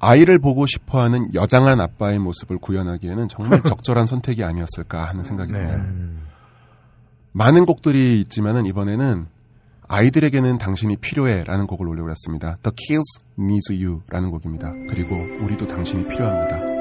아이를 0.00 0.38
보고 0.38 0.66
싶어하는 0.66 1.34
여장한 1.34 1.80
아빠의 1.80 2.18
모습을 2.18 2.58
구현하기에는 2.58 3.28
정말 3.28 3.60
적절한 3.62 4.06
선택이 4.06 4.42
아니었을까 4.42 5.04
하는 5.04 5.22
생각이 5.22 5.52
네. 5.52 5.58
드네요. 5.58 5.84
많은 7.32 7.66
곡들이 7.66 8.20
있지만은 8.22 8.64
이번에는 8.66 9.26
아이들에게는 9.88 10.58
당신이 10.58 10.96
필요해라는 10.96 11.66
곡을 11.66 11.86
올려드렸습니다. 11.86 12.56
The 12.62 12.74
Kids 12.74 13.20
Needs 13.38 13.72
You라는 13.72 14.30
곡입니다. 14.30 14.70
그리고 14.90 15.14
우리도 15.44 15.68
당신이 15.68 16.08
필요합니다. 16.08 16.75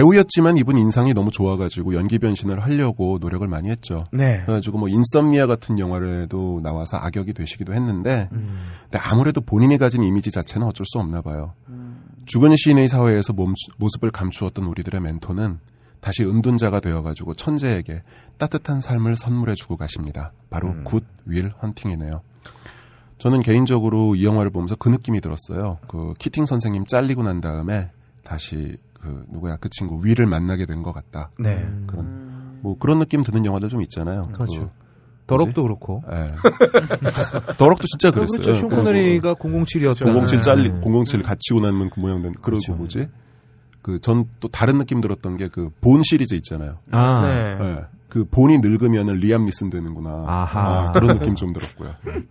배우였지만 0.00 0.56
이분 0.56 0.78
인상이 0.78 1.12
너무 1.12 1.30
좋아가지고 1.30 1.94
연기 1.94 2.18
변신을 2.18 2.60
하려고 2.60 3.18
노력을 3.20 3.46
많이 3.46 3.68
했죠. 3.68 4.06
네. 4.12 4.40
그래가지고 4.46 4.78
뭐 4.78 4.88
인썸니아 4.88 5.46
같은 5.46 5.78
영화에도 5.78 6.60
나와서 6.62 6.96
악역이 6.96 7.34
되시기도 7.34 7.74
했는데, 7.74 8.28
근데 8.30 8.98
아무래도 8.98 9.42
본인이 9.42 9.76
가진 9.76 10.02
이미지 10.02 10.30
자체는 10.30 10.66
어쩔 10.66 10.86
수 10.86 10.98
없나 10.98 11.20
봐요. 11.20 11.52
죽은 12.24 12.56
시인의 12.56 12.88
사회에서 12.88 13.34
몸, 13.34 13.54
모습을 13.76 14.10
감추었던 14.10 14.64
우리들의 14.64 15.00
멘토는 15.00 15.58
다시 16.00 16.24
은둔자가 16.24 16.80
되어가지고 16.80 17.34
천재에게 17.34 18.02
따뜻한 18.38 18.80
삶을 18.80 19.16
선물해주고 19.16 19.76
가십니다. 19.76 20.32
바로 20.48 20.74
굿윌 20.84 21.50
헌팅이네요. 21.62 22.22
저는 23.18 23.40
개인적으로 23.40 24.14
이 24.14 24.24
영화를 24.24 24.50
보면서 24.50 24.76
그 24.76 24.88
느낌이 24.88 25.20
들었어요. 25.20 25.76
그 25.88 26.14
키팅 26.18 26.46
선생님 26.46 26.86
잘리고 26.86 27.22
난 27.22 27.42
다음에 27.42 27.90
다시 28.24 28.78
그 29.00 29.24
누구야 29.30 29.56
그 29.56 29.68
친구 29.70 30.00
윌을 30.04 30.26
만나게 30.26 30.66
된 30.66 30.82
것 30.82 30.92
같다. 30.92 31.30
네. 31.38 31.66
그런 31.86 32.58
뭐 32.62 32.76
그런 32.78 32.98
느낌 32.98 33.22
드는 33.22 33.44
영화들 33.44 33.68
좀 33.68 33.80
있잖아요. 33.82 34.28
그렇죠. 34.34 34.70
그 34.70 35.26
더럭도 35.26 35.62
그렇고. 35.62 36.02
예. 36.10 36.32
더럭도 37.56 37.86
진짜 37.86 38.10
그랬어요. 38.10 38.40
그렇죠. 38.42 38.54
쇼 38.54 38.68
코너리가 38.68 39.34
007이었던. 39.34 40.26
007 40.28 40.42
잘리 40.42 40.70
네. 40.72 40.80
007 41.04 41.22
갇히고 41.22 41.60
나면 41.60 41.90
그 41.90 42.00
모양 42.00 42.20
된 42.22 42.32
그런 42.32 42.42
그렇죠. 42.60 42.72
거 42.72 42.78
뭐지? 42.78 43.08
그 43.82 43.98
전 44.00 44.26
또 44.40 44.48
다른 44.48 44.76
느낌 44.78 45.00
들었던 45.00 45.36
게 45.38 45.48
그 45.48 45.70
본 45.80 46.02
시리즈 46.02 46.34
있잖아요. 46.34 46.78
아. 46.90 47.22
네. 47.22 47.58
예. 47.64 47.84
그 48.08 48.24
본이 48.24 48.58
늙으면은 48.58 49.14
리암 49.14 49.44
니슨 49.44 49.70
되는구나. 49.70 50.24
아하. 50.26 50.88
아, 50.88 50.92
그런 50.92 51.16
느낌 51.18 51.34
좀 51.36 51.52
들었고요. 51.52 51.94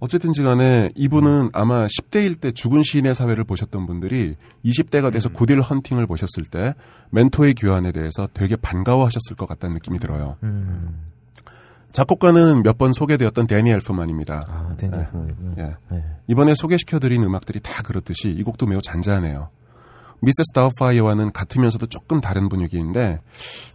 어쨌든 0.00 0.32
지 0.32 0.42
간에 0.42 0.90
이분은 0.96 1.50
아마 1.52 1.86
10대일 1.86 2.40
때 2.40 2.52
죽은 2.52 2.82
시인의 2.82 3.14
사회를 3.14 3.44
보셨던 3.44 3.86
분들이 3.86 4.36
20대가 4.64 5.12
돼서 5.12 5.28
굿일 5.28 5.60
헌팅을 5.60 6.06
보셨을 6.06 6.44
때 6.50 6.74
멘토의 7.10 7.54
교환에 7.54 7.92
대해서 7.92 8.26
되게 8.32 8.56
반가워하셨을 8.56 9.36
것 9.36 9.46
같다는 9.46 9.74
느낌이 9.74 9.98
들어요. 9.98 10.36
음. 10.42 11.04
작곡가는 11.92 12.62
몇 12.62 12.78
번 12.78 12.92
소개되었던 12.92 13.46
데니 13.46 13.70
엘프만입니다. 13.72 14.46
아, 14.48 14.74
데니 14.76 14.96
엘프만이군요. 14.96 15.54
예. 15.58 15.74
네. 15.90 16.04
이번에 16.28 16.54
소개시켜드린 16.54 17.22
음악들이 17.24 17.60
다 17.60 17.82
그렇듯이 17.82 18.30
이 18.30 18.42
곡도 18.42 18.66
매우 18.66 18.80
잔잔해요. 18.80 19.50
미세스 20.20 20.52
다우파이어와는 20.52 21.32
같으면서도 21.32 21.86
조금 21.86 22.20
다른 22.20 22.48
분위기인데 22.48 23.20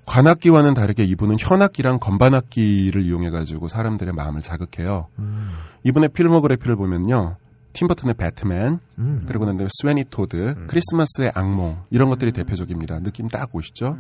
관악기와는 0.06 0.74
다르게 0.74 1.04
이분은 1.04 1.38
현악기랑 1.40 2.00
건반악기를 2.00 3.06
이용해 3.06 3.32
가지고 3.32 3.68
사람들의 3.68 4.14
마음을 4.14 4.42
자극해요. 4.42 5.08
이분의 5.84 6.10
필모그래피를 6.10 6.76
보면요. 6.76 7.38
팀버튼의 7.74 8.16
배트맨, 8.16 8.80
음. 9.00 9.26
그리고 9.28 9.46
난 9.46 9.58
다음에 9.58 9.70
스웨니 9.82 10.06
토드, 10.10 10.66
크리스마스의 10.68 11.32
악몽 11.36 11.78
이런 11.90 12.08
것들이 12.10 12.32
대표적입니다. 12.32 13.00
느낌 13.00 13.28
딱 13.28 13.54
오시죠? 13.54 13.98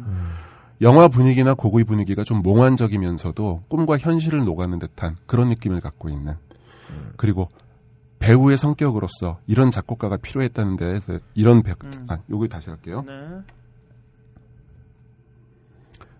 영화 0.81 1.07
분위기나 1.07 1.53
곡의 1.53 1.84
분위기가 1.84 2.23
좀 2.23 2.41
몽환적이면서도 2.41 3.63
꿈과 3.67 3.97
현실을 3.97 4.45
녹아는 4.45 4.80
듯한 4.80 5.17
그런 5.26 5.49
느낌을 5.49 5.81
갖고 5.81 6.09
있는 6.09 6.35
그리고 7.17 7.49
배우의 8.20 8.58
성격으로서 8.58 9.40
이런 9.48 9.72
작곡가가 9.72 10.18
필요했다는 10.18 10.78
데서 10.78 11.20
이런 11.34 11.64
배, 11.64 11.74
아, 12.08 12.18
요거 12.30 12.48
다시 12.48 12.70
할게요. 12.70 13.04
네. 13.06 13.14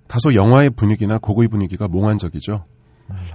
다소 0.08 0.36
영화의 0.36 0.70
분위기나 0.72 1.18
곡의 1.18 1.48
분위기가 1.48 1.88
몽환적이죠. 1.88 2.66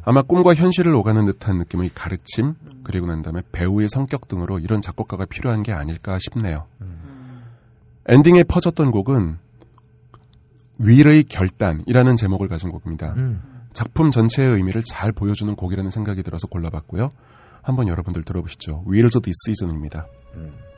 아마 0.04 0.22
꿈과 0.22 0.54
현실을 0.54 0.94
오가는 0.94 1.24
듯한 1.26 1.58
느낌의 1.58 1.90
가르침 1.94 2.54
그리고 2.82 3.06
난 3.06 3.22
다음에 3.22 3.42
배우의 3.52 3.88
성격 3.88 4.28
등으로 4.28 4.58
이런 4.58 4.80
작곡가가 4.80 5.24
필요한 5.26 5.62
게 5.62 5.72
아닐까 5.72 6.18
싶네요. 6.18 6.66
엔딩에 8.06 8.44
퍼졌던 8.44 8.90
곡은 8.90 9.38
위의 10.78 11.24
결단이라는 11.24 12.16
제목을 12.16 12.48
가진 12.48 12.70
곡입니다. 12.70 13.12
음. 13.16 13.42
작품 13.72 14.10
전체의 14.10 14.54
의미를 14.54 14.82
잘 14.82 15.12
보여주는 15.12 15.54
곡이라는 15.54 15.90
생각이 15.90 16.22
들어서 16.22 16.46
골라봤고요. 16.48 17.12
한번 17.62 17.88
여러분들 17.88 18.22
들어보시죠. 18.22 18.84
Wheels 18.86 19.16
of 19.16 19.22
This 19.22 19.36
Season입니다. 19.46 20.06
Thank 20.32 20.69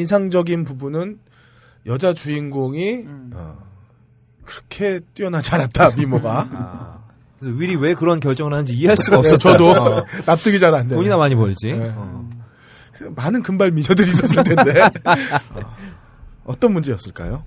인상적인 0.00 0.64
부분은 0.64 1.18
여자 1.86 2.12
주인공이 2.12 3.06
어, 3.34 3.56
그렇게 4.44 5.00
뛰어나지 5.14 5.50
않았다 5.52 5.90
미모가. 5.90 6.98
그래서 7.40 7.56
윌이 7.58 7.76
왜 7.76 7.94
그런 7.94 8.20
결정을 8.20 8.52
하는지 8.52 8.74
이해할 8.74 8.96
수가 8.98 9.22
네, 9.22 9.32
없었다. 9.32 9.52
저도 9.52 9.70
어. 9.70 10.04
납득이 10.26 10.58
잘 10.60 10.74
안 10.74 10.88
돼요. 10.88 10.98
돈이나 10.98 11.16
많이 11.16 11.34
벌지. 11.34 11.72
네. 11.72 11.90
어. 11.96 12.28
많은 13.16 13.42
금발 13.42 13.70
미녀들이 13.70 14.10
있었을 14.10 14.44
텐데 14.44 14.82
어, 15.04 15.14
어떤 16.44 16.74
문제였을까요? 16.74 17.42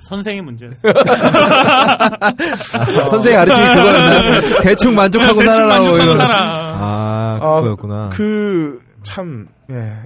선생의 0.00 0.42
문제였어. 0.42 0.80
아, 0.88 3.04
선생의 3.06 3.36
가르침이 3.38 3.66
그거였나? 3.68 4.60
대충 4.62 4.94
만족하고 4.96 5.34
대충 5.40 5.52
살아라고. 5.52 5.84
만족하고. 5.84 6.16
살아. 6.16 6.36
아, 6.36 7.38
아, 7.40 7.60
그거였구나. 7.60 8.08
그참 8.10 9.46
예, 9.70 9.96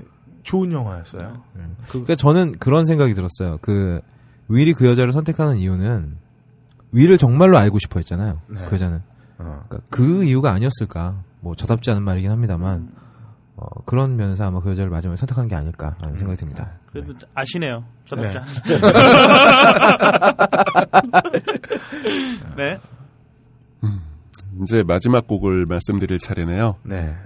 좋은 0.44 0.70
영화였어요. 0.70 1.42
그러니까 1.88 2.14
저는 2.14 2.58
그런 2.58 2.84
생각이 2.84 3.14
들었어요. 3.14 3.58
그 3.60 4.00
윌이 4.48 4.72
그 4.74 4.86
여자를 4.86 5.12
선택하는 5.12 5.56
이유는 5.56 6.16
윌을 6.92 7.18
정말로 7.18 7.58
알고 7.58 7.78
싶어 7.80 7.98
했잖아요. 7.98 8.40
네. 8.48 8.64
그 8.66 8.74
여자는. 8.74 9.02
어. 9.38 9.62
그러니까 9.68 9.78
그 9.90 10.22
이유가 10.24 10.52
아니었을까. 10.52 11.22
뭐 11.40 11.54
저답지 11.54 11.90
않은 11.90 12.02
말이긴 12.02 12.30
합니다만 12.30 12.92
어, 13.56 13.66
그런 13.84 14.16
면에서 14.16 14.44
아마 14.46 14.60
그 14.60 14.70
여자를 14.70 14.90
마지막에 14.90 15.16
선택한 15.16 15.48
게 15.48 15.54
아닐까라는 15.54 16.16
생각이 16.16 16.38
듭니다. 16.38 16.70
그래도 16.90 17.12
아시네요. 17.34 17.84
저답지 18.06 18.62
네. 18.68 18.80
네. 22.56 22.80
이제 24.62 24.82
마지막 24.84 25.26
곡을 25.26 25.66
말씀드릴 25.66 26.18
차례네요. 26.18 26.76
네. 26.84 27.16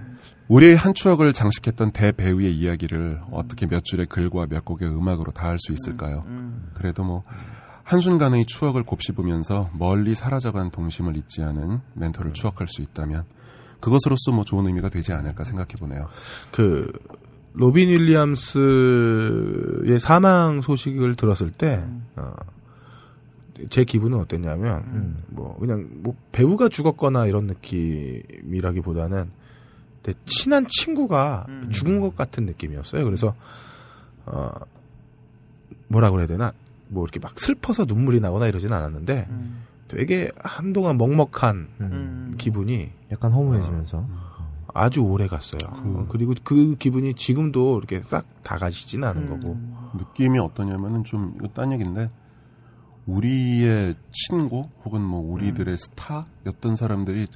우리의 0.49 0.75
한 0.75 0.93
추억을 0.95 1.31
장식했던 1.31 1.91
대배우의 1.91 2.53
이야기를 2.55 3.21
어떻게 3.31 3.67
몇 3.67 3.85
줄의 3.85 4.07
글과 4.07 4.47
몇 4.47 4.65
곡의 4.65 4.89
음악으로 4.89 5.31
다 5.31 5.49
할 5.49 5.59
수 5.59 5.71
있을까요? 5.73 6.23
그래도 6.73 7.03
뭐 7.03 7.23
한순간의 7.83 8.45
추억을 8.47 8.81
곱씹으면서 8.83 9.69
멀리 9.73 10.15
사라져간 10.15 10.71
동심을 10.71 11.15
잊지 11.17 11.43
않은 11.43 11.81
멘토를 11.93 12.33
추억할 12.33 12.67
수 12.67 12.81
있다면 12.81 13.25
그것으로서 13.79 14.31
뭐 14.31 14.43
좋은 14.43 14.65
의미가 14.67 14.89
되지 14.89 15.13
않을까 15.13 15.43
생각해 15.43 15.69
보네요. 15.79 16.07
그 16.51 16.91
로빈 17.53 17.89
윌리엄스의 17.89 19.99
사망 19.99 20.61
소식을 20.61 21.15
들었을 21.15 21.49
때, 21.51 21.83
어, 22.15 22.31
제 23.69 23.83
기분은 23.83 24.17
어땠냐면, 24.19 25.17
뭐, 25.27 25.57
그냥, 25.57 25.87
뭐, 26.03 26.15
배우가 26.31 26.69
죽었거나 26.69 27.25
이런 27.25 27.47
느낌이라기보다는, 27.47 29.23
내 29.23 29.29
친한 30.25 30.65
친구가 30.67 31.45
죽은 31.71 31.99
것 31.99 32.15
같은 32.15 32.45
느낌이었어요. 32.45 33.03
그래서, 33.05 33.35
어, 34.25 34.51
뭐라 35.87 36.11
그래야 36.11 36.27
되나, 36.27 36.53
뭐, 36.87 37.03
이렇게 37.03 37.19
막 37.19 37.39
슬퍼서 37.39 37.85
눈물이 37.85 38.19
나거나 38.19 38.47
이러진 38.47 38.71
않았는데, 38.73 39.27
되게 39.87 40.31
한동안 40.37 40.97
먹먹한 40.97 42.35
기분이, 42.37 42.91
약간 43.11 43.31
허무해지면서. 43.31 44.05
아주 44.71 45.01
오래 45.01 45.27
갔어요. 45.27 45.57
어, 45.67 46.05
그리고 46.09 46.35
그 46.43 46.75
기분이 46.75 47.15
지금도 47.15 47.79
이렇게 47.79 48.03
싹 48.05 48.25
다 48.43 48.57
가시지는 48.59 49.07
않은 49.07 49.29
거고. 49.29 49.57
느낌이 49.97 50.37
어떠냐면은 50.39 51.03
좀 51.03 51.33
이거 51.37 51.47
딴 51.49 51.71
얘기인데 51.71 52.09
우리의 53.07 53.95
친구 54.11 54.69
혹은 54.85 55.01
뭐 55.01 55.19
우리들의 55.33 55.75
스타였던 55.77 56.75
사람들이 56.75 57.27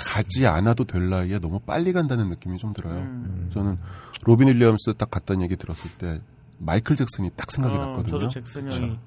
가지 0.00 0.46
않아도 0.46 0.84
될 0.84 1.08
나이에 1.08 1.38
너무 1.38 1.60
빨리 1.60 1.92
간다는 1.92 2.28
느낌이 2.30 2.58
좀 2.58 2.72
들어요. 2.72 3.06
저는 3.50 3.78
로빈 4.24 4.48
윌리엄스 4.48 4.94
딱 4.94 5.10
갔다는 5.10 5.42
얘기 5.42 5.56
들었을 5.56 5.90
때 5.98 6.20
마이클 6.58 6.96
잭슨이 6.96 7.30
딱 7.36 7.50
생각이 7.50 7.76
어, 7.76 7.78
났거든요. 7.78 8.10
저도 8.10 8.28
잭슨 8.28 8.70
형이 8.70 8.98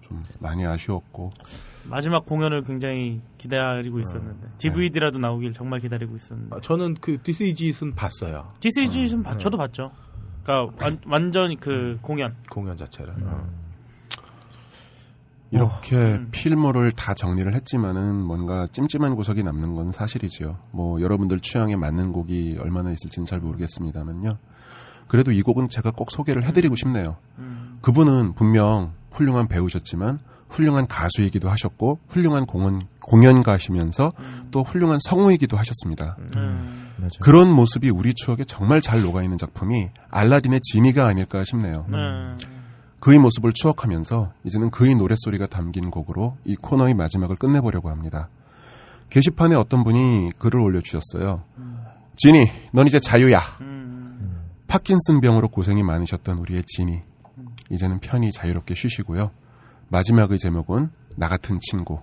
좀 0.00 0.22
많이 0.38 0.64
아쉬웠고 0.64 1.32
마지막 1.88 2.24
공연을 2.26 2.62
굉장히 2.62 3.20
기다리고 3.38 3.98
있었는데 4.00 4.48
DVD라도 4.58 5.18
나오길 5.18 5.52
정말 5.54 5.80
기다리고 5.80 6.16
있었는데 6.16 6.56
아, 6.56 6.60
저는 6.60 6.94
그 7.00 7.20
This 7.22 7.48
Is 7.48 7.61
It은 7.61 7.94
봤어요. 7.94 8.52
This 8.60 8.82
Is 8.82 8.94
It은 8.94 9.22
네. 9.22 9.38
저도 9.38 9.56
봤죠. 9.56 9.90
그러니까 10.42 10.76
완, 10.84 10.98
완전히 11.06 11.56
그 11.56 11.98
공연 12.02 12.36
공연 12.50 12.76
자체를. 12.76 13.14
음. 13.14 13.65
어. 15.60 15.80
이렇게 15.82 16.20
필모를 16.30 16.92
다 16.92 17.14
정리를 17.14 17.52
했지만은 17.54 18.14
뭔가 18.14 18.66
찜찜한 18.70 19.14
구석이 19.16 19.42
남는 19.42 19.74
건 19.74 19.92
사실이지요. 19.92 20.58
뭐 20.70 21.00
여러분들 21.00 21.40
취향에 21.40 21.76
맞는 21.76 22.12
곡이 22.12 22.58
얼마나 22.60 22.90
있을지는 22.90 23.24
잘 23.24 23.40
모르겠습니다만요. 23.40 24.38
그래도 25.08 25.32
이 25.32 25.42
곡은 25.42 25.68
제가 25.68 25.92
꼭 25.92 26.10
소개를 26.10 26.44
해드리고 26.44 26.74
싶네요. 26.74 27.16
그분은 27.80 28.34
분명 28.34 28.92
훌륭한 29.10 29.46
배우셨지만 29.48 30.18
훌륭한 30.48 30.86
가수이기도 30.86 31.48
하셨고 31.48 31.98
훌륭한 32.08 32.46
공연 32.46 32.86
공연가시면서 33.00 34.12
또 34.50 34.62
훌륭한 34.62 34.98
성우이기도 35.00 35.56
하셨습니다. 35.56 36.16
음. 36.36 36.92
그런 37.20 37.50
모습이 37.50 37.90
우리 37.90 38.14
추억에 38.14 38.44
정말 38.44 38.80
잘 38.80 39.02
녹아 39.02 39.22
있는 39.22 39.38
작품이 39.38 39.90
알라딘의 40.10 40.60
지니가 40.62 41.06
아닐까 41.06 41.44
싶네요. 41.44 41.86
음. 41.92 42.36
그의 43.00 43.18
모습을 43.18 43.52
추억하면서 43.52 44.32
이제는 44.44 44.70
그의 44.70 44.94
노랫소리가 44.94 45.46
담긴 45.46 45.90
곡으로 45.90 46.36
이 46.44 46.56
코너의 46.56 46.94
마지막을 46.94 47.36
끝내보려고 47.36 47.90
합니다. 47.90 48.28
게시판에 49.10 49.54
어떤 49.54 49.84
분이 49.84 50.32
글을 50.38 50.60
올려주셨어요. 50.60 51.42
지니, 52.16 52.46
넌 52.72 52.86
이제 52.86 52.98
자유야. 52.98 53.40
파킨슨 54.66 55.20
병으로 55.20 55.48
고생이 55.48 55.82
많으셨던 55.82 56.38
우리의 56.38 56.64
지니. 56.66 57.02
이제는 57.70 58.00
편히 58.00 58.32
자유롭게 58.32 58.74
쉬시고요. 58.74 59.30
마지막의 59.88 60.38
제목은 60.38 60.90
나 61.16 61.28
같은 61.28 61.58
친구, 61.60 62.00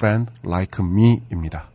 Friend 0.00 0.32
Like 0.44 0.84
Me입니다. 0.84 1.68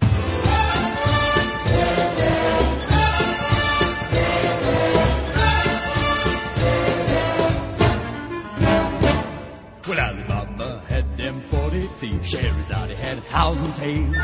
Sherazade 12.26 12.96
had 12.96 13.18
a 13.20 13.22
thousand 13.22 13.74
tales. 13.76 14.16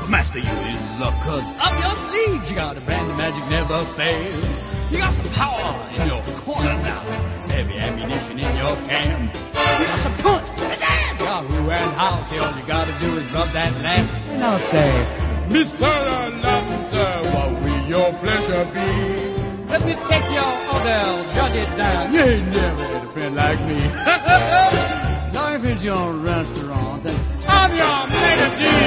But 0.00 0.08
Master, 0.08 0.38
you 0.38 0.48
in 0.50 1.00
luck, 1.00 1.14
cause 1.22 1.44
up 1.58 1.74
your 1.82 1.96
sleeves, 2.08 2.50
you 2.50 2.56
got 2.56 2.76
a 2.76 2.80
brand 2.80 3.10
of 3.10 3.16
magic 3.16 3.44
never 3.50 3.84
fails. 3.96 4.46
You 4.90 4.98
got 4.98 5.12
some 5.14 5.28
power 5.34 5.90
in 5.94 6.06
your 6.08 6.22
corner 6.46 6.74
now. 6.82 7.02
It's 7.38 7.48
heavy 7.48 7.76
ammunition 7.76 8.38
in 8.38 8.56
your 8.56 8.74
can. 8.88 9.26
You 9.26 9.86
got 9.86 9.98
some 9.98 10.14
punch, 10.18 10.46
pizzazz, 10.58 11.18
Yahoo 11.20 11.70
and 11.70 11.92
how. 11.94 12.22
See, 12.24 12.38
All 12.38 12.56
you 12.56 12.66
gotta 12.66 12.92
do 13.00 13.16
is 13.18 13.32
rub 13.32 13.48
that 13.48 13.82
lamp. 13.82 14.10
And 14.28 14.44
I'll 14.44 14.58
say, 14.58 15.06
Mr. 15.48 15.90
Alonzo, 16.26 17.30
what 17.34 17.62
will 17.62 17.86
your 17.86 18.12
pleasure 18.14 18.64
be? 18.74 19.70
Let 19.70 19.84
me 19.84 19.94
take 19.94 20.26
your 20.30 20.52
order, 20.74 21.32
jot 21.34 21.54
it 21.54 21.76
down. 21.76 22.14
You 22.14 22.20
ain't 22.20 22.48
never 22.48 22.84
had 22.84 23.04
a 23.06 23.12
friend 23.12 23.34
like 23.36 23.60
me. 23.66 23.78
Life 25.34 25.64
is 25.64 25.84
your 25.84 26.12
restaurant, 26.14 27.02
then 27.04 27.14
I'm 27.60 27.72
your 27.82 28.00
melody. 28.16 28.78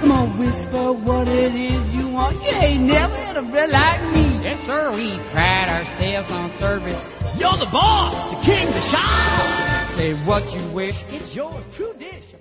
Come 0.00 0.12
on, 0.12 0.28
whisper 0.38 0.86
what 1.06 1.28
it 1.28 1.54
is 1.54 1.94
you 1.94 2.08
want. 2.08 2.34
You 2.44 2.52
ain't 2.60 2.84
never 2.84 3.16
had 3.26 3.36
a 3.36 3.44
friend 3.50 3.72
like 3.72 4.02
me. 4.14 4.24
Yes, 4.44 4.60
sir. 4.66 4.90
We 4.92 5.08
pride 5.32 5.68
ourselves 5.68 6.30
on 6.32 6.50
service. 6.62 7.02
You're 7.40 7.56
the 7.64 7.70
boss, 7.72 8.14
the 8.32 8.38
king, 8.44 8.66
the 8.66 8.80
shine. 8.92 9.86
Say 9.96 10.12
what 10.28 10.44
you 10.54 10.62
wish, 10.74 11.04
it's 11.10 11.34
yours, 11.36 11.64
true 11.72 11.94
dish. 11.98 12.36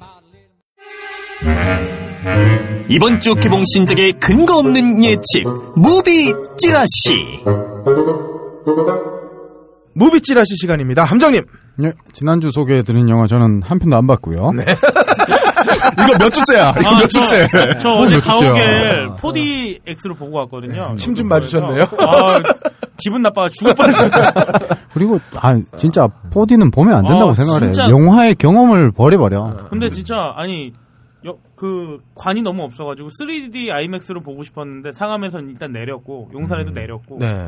이번 2.90 3.20
주 3.20 3.34
개봉 3.36 3.64
신작의 3.66 4.14
근거 4.20 4.58
없는 4.58 5.04
예측 5.04 5.48
무비 5.76 6.34
찌라시 6.58 7.44
무비 9.96 10.22
찌라시 10.22 10.56
시간입니다. 10.58 11.04
함장님. 11.04 11.44
네, 11.78 11.94
지난주 12.14 12.52
소개해드린 12.52 13.10
영화 13.10 13.26
저는 13.28 13.64
한 13.64 13.80
편도 13.80 13.96
안 13.96 14.06
봤고요. 14.08 14.52
네. 14.52 14.66
이거 15.76 16.18
몇 16.20 16.30
주째야? 16.30 16.74
이거 16.80 16.90
아, 16.90 16.94
몇 16.94 17.00
저- 17.02 17.08
주째? 17.08 17.48
저 17.80 17.90
어, 17.92 18.02
어제. 18.02 18.20
가오갤 18.20 19.10
4DX로 19.18 20.18
보고 20.18 20.38
왔거든요. 20.40 20.96
침 20.96 21.16
좀 21.16 21.28
맞으셨네요. 21.28 21.84
아, 21.84 22.42
기분 22.98 23.22
나빠가 23.22 23.50
죽을 23.50 23.74
뻔했어요. 23.76 24.12
그리고 24.94 25.20
아 25.36 25.60
진짜 25.78 26.08
4D는 26.32 26.74
보면 26.74 26.94
안 26.96 27.06
된다고 27.06 27.32
아, 27.32 27.34
생각을 27.34 27.64
해요. 27.64 27.72
진짜. 27.72 27.90
영화의 27.90 28.36
경험을 28.36 28.92
버려버려. 28.92 29.68
근데 29.70 29.90
진짜 29.90 30.34
아니 30.36 30.74
여- 31.26 31.38
그 31.56 32.00
관이 32.16 32.42
너무 32.42 32.64
없어가지고 32.64 33.10
3D 33.20 33.70
IMAX로 33.72 34.22
보고 34.22 34.44
싶었는데 34.44 34.92
상암에선 34.92 35.50
일단 35.50 35.72
내렸고 35.72 36.30
용산에도 36.34 36.72
내렸고 36.72 37.18
네. 37.20 37.48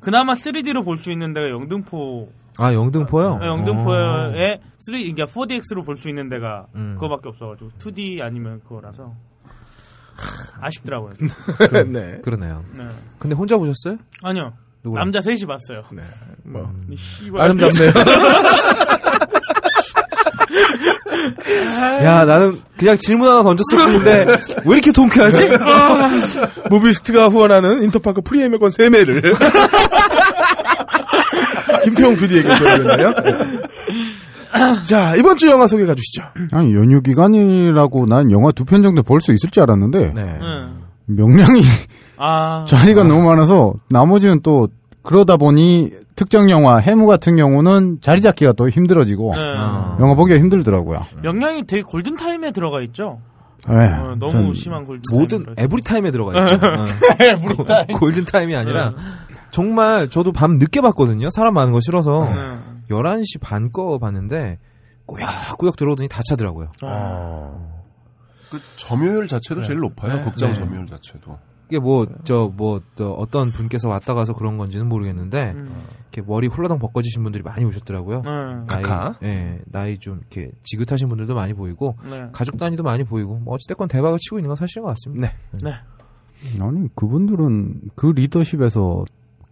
그나마 0.00 0.34
3D로 0.34 0.84
볼 0.84 0.98
수 0.98 1.10
있는 1.10 1.32
데가 1.32 1.48
영등포 1.50 2.28
아 2.58 2.72
영등포요? 2.72 3.38
네, 3.38 3.46
영등포에 3.46 4.60
3 4.78 4.94
그러니까 4.94 5.26
4DX로 5.26 5.84
볼 5.84 5.96
수 5.96 6.08
있는 6.08 6.28
데가 6.28 6.66
음. 6.76 6.94
그거밖에 6.94 7.28
없어가지고 7.30 7.70
2D 7.78 8.22
아니면 8.22 8.60
그거라서 8.68 9.12
아쉽더라고요. 10.60 11.12
네. 11.92 12.20
그러네요. 12.22 12.64
네. 12.76 12.84
근데 13.18 13.34
혼자 13.34 13.56
보셨어요? 13.56 13.98
아니요. 14.22 14.52
누구랑? 14.84 15.06
남자 15.06 15.20
셋이 15.20 15.46
봤어요. 15.46 15.82
네. 15.92 16.02
뭐이 16.44 16.96
씨발. 16.96 17.40
아름답네요. 17.40 17.90
야, 22.04 22.24
나는 22.24 22.58
그냥 22.78 22.96
질문 22.98 23.28
하나 23.28 23.42
던졌을 23.42 23.78
뿐인데 23.78 24.26
왜 24.66 24.72
이렇게 24.74 24.92
통쾌하지? 24.92 25.48
무비스트가 26.70 27.28
후원하는 27.28 27.82
인터파크 27.82 28.20
프리미어권 28.22 28.70
3매를 28.70 29.34
김태용 31.82 32.16
PD에게 32.16 32.48
드리겠네요. 32.54 33.12
자, 34.84 35.16
이번 35.16 35.36
주 35.36 35.48
영화 35.48 35.66
소개해 35.66 35.92
주시죠. 35.94 36.22
아니 36.52 36.74
연휴 36.74 37.00
기간이라고 37.02 38.06
난 38.06 38.30
영화 38.30 38.52
두 38.52 38.64
편 38.64 38.82
정도 38.82 39.02
볼 39.02 39.20
수 39.20 39.32
있을 39.32 39.50
줄 39.50 39.62
알았는데 39.64 40.12
네. 40.14 40.38
명량이 41.06 41.60
아. 42.16 42.64
자리가 42.66 43.04
너무 43.04 43.24
많아서 43.24 43.74
나머지는 43.90 44.40
또 44.42 44.68
그러다 45.02 45.36
보니 45.36 45.90
특정 46.16 46.48
영화 46.48 46.78
해무 46.78 47.06
같은 47.06 47.36
경우는 47.36 47.98
자리 48.00 48.20
잡기가 48.20 48.52
또 48.52 48.68
힘들어지고 48.68 49.34
네. 49.34 49.40
영화 50.00 50.14
보기가 50.14 50.38
힘들더라고요. 50.38 51.00
명량이 51.22 51.66
되게 51.66 51.82
golden 51.82 52.16
time에 52.16 52.52
들어가 52.52 52.80
있죠. 52.82 53.16
네, 53.68 53.74
어, 53.76 54.14
너무 54.18 54.30
전- 54.30 54.52
심한 54.54 54.84
golden 54.84 55.02
모든 55.12 55.44
time. 55.44 55.54
Every 55.58 55.82
time에 55.82 56.10
들어가 56.10 56.38
있죠. 56.42 56.54
어. 56.64 56.86
Every 57.18 57.64
time. 57.64 57.86
Golden 57.98 58.24
time이 58.26 58.54
아니라 58.54 58.92
정말 59.54 60.10
저도 60.10 60.32
밤 60.32 60.58
늦게 60.58 60.80
봤거든요. 60.80 61.30
사람 61.30 61.54
많은 61.54 61.72
거 61.72 61.78
싫어서 61.80 62.24
네. 62.24 62.58
11시 62.90 63.40
반 63.40 63.70
거 63.70 63.98
봤는데 63.98 64.58
꾸역꾸역 65.06 65.76
들어오더니 65.76 66.08
다 66.08 66.22
차더라고요. 66.28 66.72
그 68.50 68.58
점유율 68.78 69.28
자체도 69.28 69.62
제일 69.62 69.78
높아요. 69.78 70.24
극장 70.24 70.48
네. 70.48 70.54
점유율 70.54 70.86
자체도. 70.86 71.38
이게 71.68 71.78
뭐 71.78 72.04
저뭐저 72.24 73.10
어떤 73.12 73.50
분께서 73.50 73.88
왔다 73.88 74.12
가서 74.14 74.34
그런 74.34 74.58
건지는 74.58 74.88
모르겠는데 74.88 75.52
음. 75.54 75.82
이렇게 76.12 76.22
머리 76.22 76.48
훌러덩 76.48 76.80
벗겨지신 76.80 77.22
분들이 77.22 77.44
많이 77.44 77.64
오셨더라고요. 77.64 78.22
네. 78.22 78.30
나이, 78.66 78.82
카카? 78.82 79.14
예, 79.22 79.60
나이 79.66 79.98
좀 79.98 80.18
이렇게 80.18 80.50
지긋하신 80.64 81.08
분들도 81.08 81.32
많이 81.34 81.54
보이고 81.54 81.96
네. 82.10 82.26
가족 82.32 82.58
단위도 82.58 82.82
많이 82.82 83.04
보이고 83.04 83.36
뭐 83.38 83.54
어찌됐건 83.54 83.86
대박을 83.86 84.18
치고 84.18 84.38
있는 84.40 84.48
건 84.48 84.56
사실인 84.56 84.82
것 84.82 84.88
같습니다. 84.90 85.28
네. 85.28 85.70
네. 85.70 86.60
아니 86.60 86.88
그분들은 86.96 87.82
그 87.94 88.06
리더십에서 88.06 89.04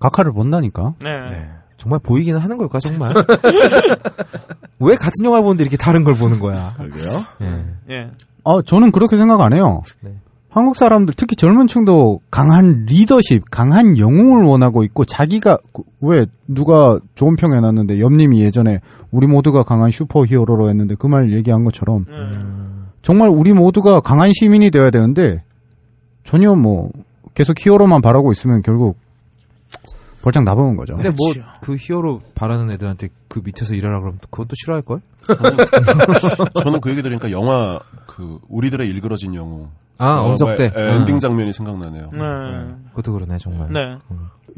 각하를 0.02 0.32
본다니까. 0.32 0.94
네. 1.02 1.48
정말 1.78 1.98
보이기는 2.00 2.38
하는 2.38 2.58
걸까 2.58 2.78
정말? 2.78 3.12
왜 4.80 4.96
같은 4.96 5.12
영화를 5.24 5.42
보는데 5.44 5.62
이렇게 5.64 5.76
다른 5.76 6.04
걸 6.04 6.14
보는 6.14 6.38
거야? 6.40 6.74
그러게요. 6.76 7.10
예. 7.42 7.64
예. 7.94 8.10
아 8.44 8.60
저는 8.64 8.92
그렇게 8.92 9.16
생각 9.16 9.40
안 9.40 9.52
해요. 9.52 9.82
네. 10.00 10.12
한국 10.48 10.76
사람들 10.76 11.14
특히 11.16 11.34
젊은 11.34 11.66
층도 11.66 12.20
강한 12.30 12.84
리더십, 12.86 13.44
강한 13.50 13.96
영웅을 13.96 14.44
원하고 14.44 14.84
있고 14.84 15.04
자기가 15.06 15.56
그- 15.72 15.82
왜 16.00 16.26
누가 16.46 16.98
좋은 17.14 17.36
평 17.36 17.54
해놨는데 17.54 18.00
옆님이 18.00 18.42
예전에 18.42 18.80
우리 19.10 19.26
모두가 19.26 19.62
강한 19.62 19.90
슈퍼 19.90 20.24
히어로로 20.26 20.68
했는데 20.68 20.94
그 20.96 21.06
말 21.06 21.32
얘기한 21.32 21.64
것처럼 21.64 22.04
음. 22.08 22.88
정말 23.00 23.28
우리 23.30 23.52
모두가 23.54 24.00
강한 24.00 24.30
시민이 24.32 24.70
되어야 24.70 24.90
되는데 24.90 25.42
전혀 26.24 26.54
뭐 26.54 26.90
계속 27.34 27.56
히어로만 27.58 28.02
바라고 28.02 28.30
있으면 28.32 28.60
결국 28.62 28.98
벌짝 30.22 30.44
나보는 30.44 30.76
거죠. 30.76 30.94
근데 30.94 31.10
뭐 31.10 31.32
그 31.60 31.76
히어로 31.78 32.20
바라는 32.34 32.70
애들한테 32.72 33.08
그 33.28 33.40
밑에서 33.44 33.74
일하라 33.74 34.00
그러면 34.00 34.18
그것도 34.30 34.50
싫어할 34.54 34.82
걸? 34.82 35.00
저는 36.62 36.80
그 36.80 36.90
얘기 36.90 37.02
들으니까 37.02 37.30
영화 37.30 37.78
그 38.06 38.38
우리들의 38.48 38.88
일그러진 38.88 39.34
영웅. 39.34 39.68
아, 39.98 40.20
어, 40.20 40.28
엄석대. 40.30 40.72
에, 40.74 40.94
엔딩 40.96 41.18
장면이 41.20 41.52
생각나네요. 41.52 42.10
네. 42.12 42.18
그것도 42.90 43.12
그러네 43.12 43.38
정말. 43.38 43.68
네. 43.72 43.96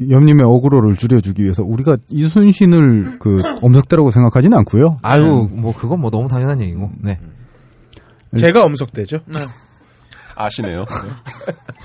옆님의 0.09 0.45
어그로를 0.45 0.97
줄여주기 0.97 1.43
위해서 1.43 1.63
우리가 1.63 1.97
이순신을 2.09 3.19
그 3.19 3.41
엄석대라고 3.61 4.11
생각하지는 4.11 4.57
않고요. 4.59 4.97
아유 5.03 5.47
뭐 5.51 5.73
그건 5.75 6.01
뭐 6.01 6.09
너무 6.09 6.27
당연한 6.27 6.59
얘기고. 6.61 6.89
네. 7.01 7.19
제가 8.37 8.65
엄석대죠. 8.65 9.19
네. 9.27 9.45
아시네요. 10.35 10.85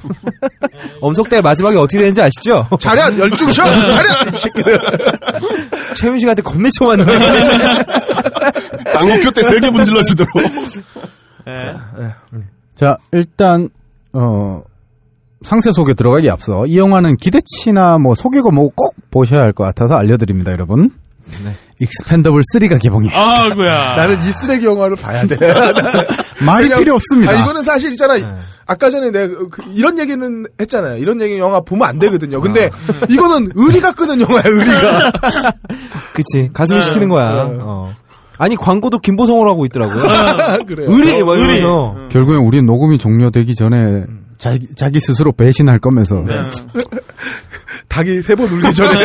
엄석대 1.00 1.40
마지막에 1.40 1.76
어떻게 1.76 1.98
되는지 1.98 2.22
아시죠? 2.22 2.66
차렷 2.78 3.16
열중 3.18 3.50
셔 3.52 3.64
차렷 3.64 4.34
이 4.34 4.38
새끼들. 4.38 4.78
최윤 5.96 6.18
씨한테 6.18 6.42
겁내 6.42 6.70
쳐맞는. 6.70 7.06
당국교 8.92 9.30
때 9.32 9.42
세게 9.42 9.70
문질러지도록. 9.70 10.32
네. 11.46 11.54
자, 12.74 12.96
일단 13.12 13.68
어 14.12 14.62
상세 15.42 15.72
소개 15.72 15.94
들어가기 15.94 16.28
앞서 16.30 16.66
이 16.66 16.76
영화는 16.78 17.16
기대치나 17.16 17.98
뭐 17.98 18.14
소개가 18.14 18.50
뭐 18.50 18.72
꼭 18.72 18.94
보셔야 19.10 19.42
할 19.42 19.52
것 19.52 19.64
같아서 19.64 19.96
알려드립니다, 19.96 20.52
여러분. 20.52 20.90
네. 21.44 21.56
익스펜더블 21.80 22.42
3가 22.54 22.80
개봉해. 22.80 23.10
아이고야. 23.14 23.96
나는 23.96 24.18
이 24.18 24.22
쓰레기 24.32 24.66
영화를 24.66 24.96
봐야 24.96 25.26
돼. 25.26 25.36
말이 26.44 26.64
그냥- 26.68 26.78
필요 26.78 26.94
없습니다. 26.96 27.32
아, 27.32 27.34
이거는 27.42 27.62
사실 27.62 27.90
있잖아. 27.92 28.14
아까 28.66 28.90
전에 28.90 29.10
내가 29.10 29.34
그- 29.50 29.62
이런 29.74 29.98
얘기는 29.98 30.44
했잖아요. 30.60 30.98
이런 30.98 31.20
얘기 31.22 31.38
영화 31.38 31.60
보면 31.60 31.88
안 31.88 31.98
되거든요. 31.98 32.40
근데 32.40 32.70
이거는 33.08 33.50
의리가 33.54 33.92
끄는 33.92 34.20
영화야, 34.20 34.42
의리가. 34.44 35.12
그치 36.12 36.50
가슴이 36.52 36.78
네. 36.80 36.84
시키는 36.84 37.08
거야. 37.08 37.48
네. 37.48 37.56
어. 37.60 37.92
아니 38.38 38.56
광고도 38.56 38.98
김보성으로 39.00 39.50
하고 39.50 39.64
있더라고요. 39.66 40.64
그래요. 40.66 40.90
의리 40.90 41.22
뭐 41.22 41.34
의리. 41.36 41.58
이러면서 41.58 42.08
결국엔 42.10 42.40
우리 42.40 42.62
녹음이 42.62 42.96
종료되기 42.98 43.54
전에 43.54 44.04
자기, 44.38 44.66
자기 44.76 45.00
스스로 45.00 45.32
배신할 45.32 45.78
거면서 45.78 46.24
네. 46.26 46.42
닭이 47.88 48.22
세 48.22 48.34
번 48.36 48.48
울기 48.48 48.72
전에. 48.72 49.04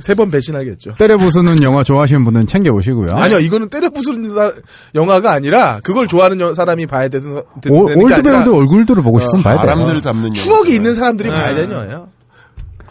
세 0.00 0.14
번 0.14 0.30
배신하겠죠. 0.30 0.92
때려 0.92 1.16
부수는 1.18 1.62
영화 1.62 1.82
좋아하시는 1.82 2.24
분은 2.24 2.46
챙겨보시고요. 2.46 3.14
아니요, 3.16 3.38
이거는 3.38 3.68
때려 3.68 3.90
부수는 3.90 4.30
사- 4.34 4.52
영화가 4.94 5.32
아니라 5.32 5.80
그걸 5.82 6.08
좋아하는 6.08 6.40
여- 6.40 6.54
사람이 6.54 6.86
봐야 6.86 7.08
되는, 7.08 7.42
되는 7.60 7.78
오- 7.78 7.84
올드 7.84 8.22
배우들 8.22 8.52
얼굴들을 8.52 9.02
보고 9.02 9.18
싶으면 9.20 9.42
봐야 9.42 9.56
돼요. 9.60 9.66
사람들 9.74 10.00
잡는. 10.00 10.32
추억이 10.34 10.74
있는 10.74 10.94
사람들이 10.94 11.28
네. 11.28 11.34
봐야 11.34 11.54
되는 11.54 11.72
영화예요. 11.72 12.08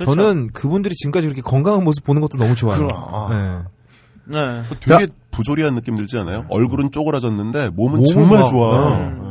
저는 0.05 0.49
그분들이 0.53 0.95
지금까지 0.95 1.27
그렇게 1.27 1.41
건강한 1.41 1.83
모습 1.83 2.03
보는 2.05 2.21
것도 2.21 2.37
너무 2.37 2.55
좋아요. 2.55 2.77
그럼. 2.77 3.65
네. 4.31 4.39
네. 4.41 4.61
되게 4.79 5.07
부조리한 5.31 5.75
느낌 5.75 5.95
들지 5.95 6.17
않아요? 6.19 6.45
얼굴은 6.49 6.91
쪼그라졌는데 6.91 7.69
몸은 7.75 7.95
몸은 7.97 8.05
정말 8.05 8.39
막, 8.39 8.45
좋아. 8.45 8.93
음. 8.95 9.28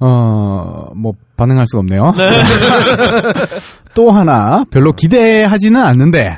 어, 0.00 0.86
뭐, 0.96 1.12
반응할 1.36 1.66
수가 1.66 1.80
없네요. 1.80 2.14
네. 2.16 2.30
또 3.94 4.10
하나, 4.10 4.64
별로 4.70 4.92
기대하지는 4.92 5.80
않는데, 5.82 6.36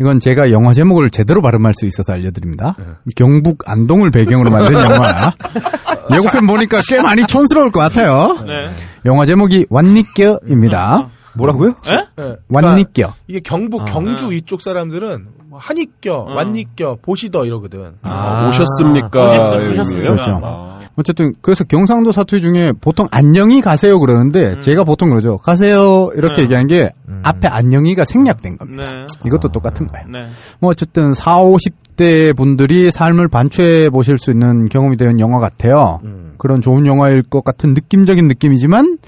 이건 0.00 0.20
제가 0.20 0.50
영화 0.52 0.72
제목을 0.72 1.10
제대로 1.10 1.42
발음할 1.42 1.74
수 1.74 1.86
있어서 1.86 2.12
알려드립니다. 2.12 2.76
경북 3.16 3.68
안동을 3.68 4.10
배경으로 4.10 4.50
만든 4.50 4.74
영화. 4.74 5.32
예고편 6.14 6.46
보니까 6.46 6.80
꽤 6.88 7.02
많이 7.02 7.26
촌스러울 7.26 7.70
것 7.70 7.80
같아요. 7.80 8.38
네. 8.46 8.70
영화 9.04 9.26
제목이 9.26 9.66
완니껴입니다. 9.68 11.08
뭐라고요? 11.34 11.74
예? 11.88 12.22
네. 12.22 12.36
완니껴. 12.48 13.12
이게 13.26 13.40
경북, 13.40 13.82
아. 13.82 13.84
경주 13.84 14.32
이쪽 14.32 14.62
사람들은 14.62 15.26
뭐 15.48 15.58
한이껴, 15.60 16.26
완니껴, 16.34 16.96
보시더 17.02 17.44
이러거든. 17.44 17.92
아, 18.02 18.48
오셨습니까? 18.48 19.26
오셨- 19.26 19.60
의 19.60 19.70
오셨습니까? 19.72 20.10
그렇죠. 20.10 20.40
아. 20.42 20.77
어쨌든 20.98 21.32
그래서 21.40 21.62
경상도 21.62 22.10
사투리 22.10 22.40
중에 22.40 22.72
보통 22.80 23.06
안녕히 23.12 23.60
가세요 23.60 24.00
그러는데 24.00 24.58
제가 24.58 24.82
보통 24.82 25.10
그러죠. 25.10 25.38
가세요 25.38 26.10
이렇게 26.16 26.38
네. 26.38 26.42
얘기한 26.42 26.66
게 26.66 26.90
앞에 27.22 27.46
안녕히가 27.46 28.04
생략된 28.04 28.58
겁니다. 28.58 28.90
네. 28.90 29.06
이것도 29.24 29.50
똑같은 29.52 29.86
거예요. 29.86 30.06
네. 30.08 30.32
뭐 30.58 30.70
어쨌든 30.70 31.14
4, 31.14 31.38
50대 31.38 32.36
분들이 32.36 32.90
삶을 32.90 33.28
반추해 33.28 33.90
보실 33.90 34.18
수 34.18 34.32
있는 34.32 34.68
경험이 34.68 34.96
되는 34.96 35.20
영화 35.20 35.38
같아요. 35.38 36.00
그런 36.36 36.60
좋은 36.60 36.84
영화일 36.84 37.22
것 37.22 37.44
같은 37.44 37.74
느낌적인 37.74 38.26
느낌이지만 38.26 38.98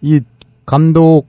이 0.00 0.20
감독 0.64 1.26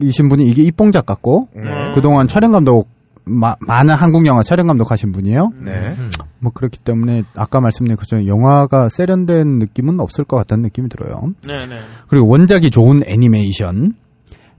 이신 0.00 0.28
분이 0.28 0.46
이게 0.46 0.62
입봉작 0.62 1.06
같고 1.06 1.48
네. 1.54 1.62
그동안 1.96 2.28
촬영 2.28 2.52
감독 2.52 2.88
마- 3.26 3.56
많은 3.60 3.94
한국 3.94 4.26
영화 4.26 4.42
촬영 4.42 4.66
감독 4.66 4.90
하신 4.90 5.12
분이에요. 5.12 5.50
네. 5.64 5.96
뭐 6.40 6.52
그렇기 6.52 6.80
때문에 6.80 7.22
아까 7.34 7.60
말씀드린 7.60 7.96
것처럼 7.96 8.26
영화가 8.26 8.88
세련된 8.90 9.58
느낌은 9.58 9.98
없을 10.00 10.24
것 10.24 10.36
같다는 10.36 10.62
느낌이 10.64 10.88
들어요. 10.90 11.32
네. 11.46 11.66
네. 11.66 11.78
그리고 12.08 12.26
원작이 12.28 12.70
좋은 12.70 13.02
애니메이션 13.06 13.94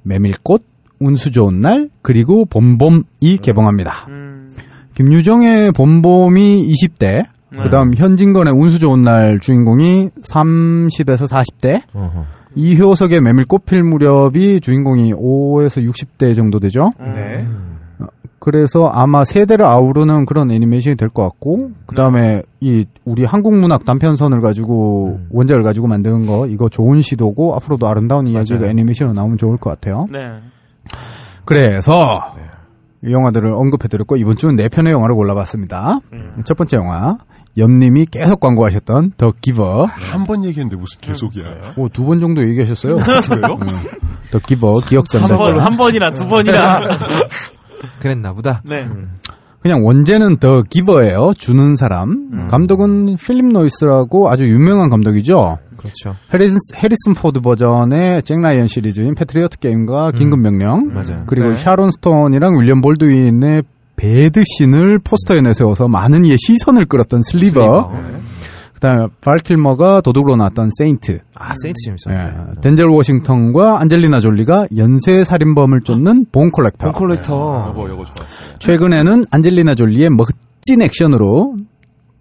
메밀꽃 0.04 0.64
운수 1.00 1.32
좋은 1.32 1.62
날 1.62 1.90
그리고 2.02 2.46
봄봄이 2.46 3.38
개봉합니다. 3.42 4.06
음. 4.10 4.52
김유정의 4.96 5.72
봄봄이 5.74 6.68
20대 6.74 7.00
네. 7.52 7.64
그다음 7.64 7.94
현진건의 7.94 8.54
운수 8.54 8.80
좋은 8.80 9.02
날 9.02 9.40
주인공이 9.40 10.10
30에서 10.24 11.28
40대 11.30 11.82
어허. 11.94 12.26
이효석의 12.56 13.20
메밀꽃 13.22 13.66
필 13.66 13.84
무렵이 13.84 14.62
주인공이 14.62 15.14
5에서 15.14 15.86
60대 15.92 16.36
정도 16.36 16.60
되죠. 16.60 16.94
네. 17.00 17.46
그래서 18.46 18.86
아마 18.90 19.26
세대를 19.26 19.66
아우르는 19.66 20.28
그런 20.28 20.52
애니메이션이 20.52 20.96
될 20.98 21.10
것 21.10 21.24
같고 21.24 21.72
그다음에 21.88 22.44
이 22.60 22.86
우리 23.04 23.26
한국 23.26 23.56
문학 23.56 23.86
단편선을 23.86 24.40
가지고 24.42 25.20
원작을 25.32 25.64
가지고 25.64 25.88
만드는 25.88 26.28
거 26.28 26.46
이거 26.46 26.70
좋은 26.70 27.02
시도고 27.02 27.56
앞으로도 27.56 27.88
아름다운 27.88 28.28
이야기가 28.28 28.68
애니메이션으로 28.68 29.16
나오면 29.16 29.38
좋을 29.40 29.58
것 29.58 29.72
같아요. 29.72 30.06
네. 30.12 30.20
그래서 31.44 32.22
이 33.04 33.12
영화들을 33.12 33.52
언급해드렸고 33.52 34.18
이번 34.18 34.38
주는 34.38 34.56
네 34.56 34.70
편의 34.70 34.94
영화를 34.94 35.16
골라봤습니다. 35.16 36.00
첫 36.46 36.56
번째 36.56 36.78
영화 36.78 37.18
염님이 37.58 38.06
계속 38.12 38.42
광고하셨던 38.42 39.14
더 39.18 39.34
기버. 39.42 39.86
한 39.86 40.26
번 40.26 40.46
얘기했는데 40.46 40.78
무슨 40.78 41.02
계속이야. 41.02 41.46
오, 41.78 41.90
두 41.90 42.06
번 42.06 42.20
정도 42.20 42.48
얘기하셨어요. 42.48 42.98
그래요? 42.98 43.58
음. 43.60 43.68
더 44.30 44.38
기버 44.38 44.76
기억 44.88 45.06
한, 45.16 45.22
번, 45.22 45.30
전달자. 45.30 45.66
한 45.66 45.78
번이나 45.78 46.14
두 46.14 46.28
번이나. 46.28 46.82
그랬나 48.00 48.34
보다. 48.34 48.62
네. 48.66 48.88
그냥 49.62 49.84
원제는 49.84 50.38
더 50.38 50.62
기버예요. 50.62 51.34
주는 51.38 51.76
사람. 51.76 52.48
감독은 52.50 53.18
필립 53.18 53.48
노이스라고 53.48 54.30
아주 54.30 54.48
유명한 54.48 54.92
감독이죠. 54.92 55.58
그렇죠. 55.78 56.16
해리슨, 56.34 56.58
해리슨 56.76 57.14
포드 57.16 57.42
버전의 57.42 58.24
잭 58.24 58.42
라이언 58.42 58.68
시리즈인 58.68 59.16
패트리어트 59.16 59.60
게임과 59.60 60.12
긴급 60.12 60.40
명령. 60.40 60.88
맞아요. 60.94 61.26
그리고 61.28 61.50
네. 61.50 61.56
샤론 61.56 61.92
스톤이랑 61.92 62.60
윌리엄 62.60 62.82
볼드윈의 62.82 63.64
베드신을 63.96 65.00
포스터에 65.00 65.42
내세워서 65.42 65.88
많은 65.88 66.26
이의 66.26 66.38
시선을 66.38 66.86
끌었던 66.86 67.22
슬리버. 67.24 67.92
그다음에 68.76 69.08
발 69.22 69.44
킬머가 69.44 70.02
도둑으로 70.02 70.36
나왔던 70.36 70.72
세인트. 70.78 71.20
아, 71.36 71.54
세인트 71.62 71.78
재밌었네. 71.86 72.34
예, 72.58 72.62
덴젤 72.62 72.86
워싱턴과 72.86 73.80
안젤리나 73.82 74.20
졸리가 74.20 74.68
연쇄 74.78 75.24
살인범을 75.24 75.82
쫓는 75.82 76.28
본 76.32 76.52
콜렉터. 76.52 76.92
본 76.92 76.94
콜렉터. 76.94 77.66
여보, 77.70 77.90
여보 77.90 78.06
좋았어요. 78.06 78.56
최근에는 78.60 79.26
안젤리나 79.32 79.76
졸리의 79.76 80.10
멋진 80.12 80.82
액션으로 80.82 81.58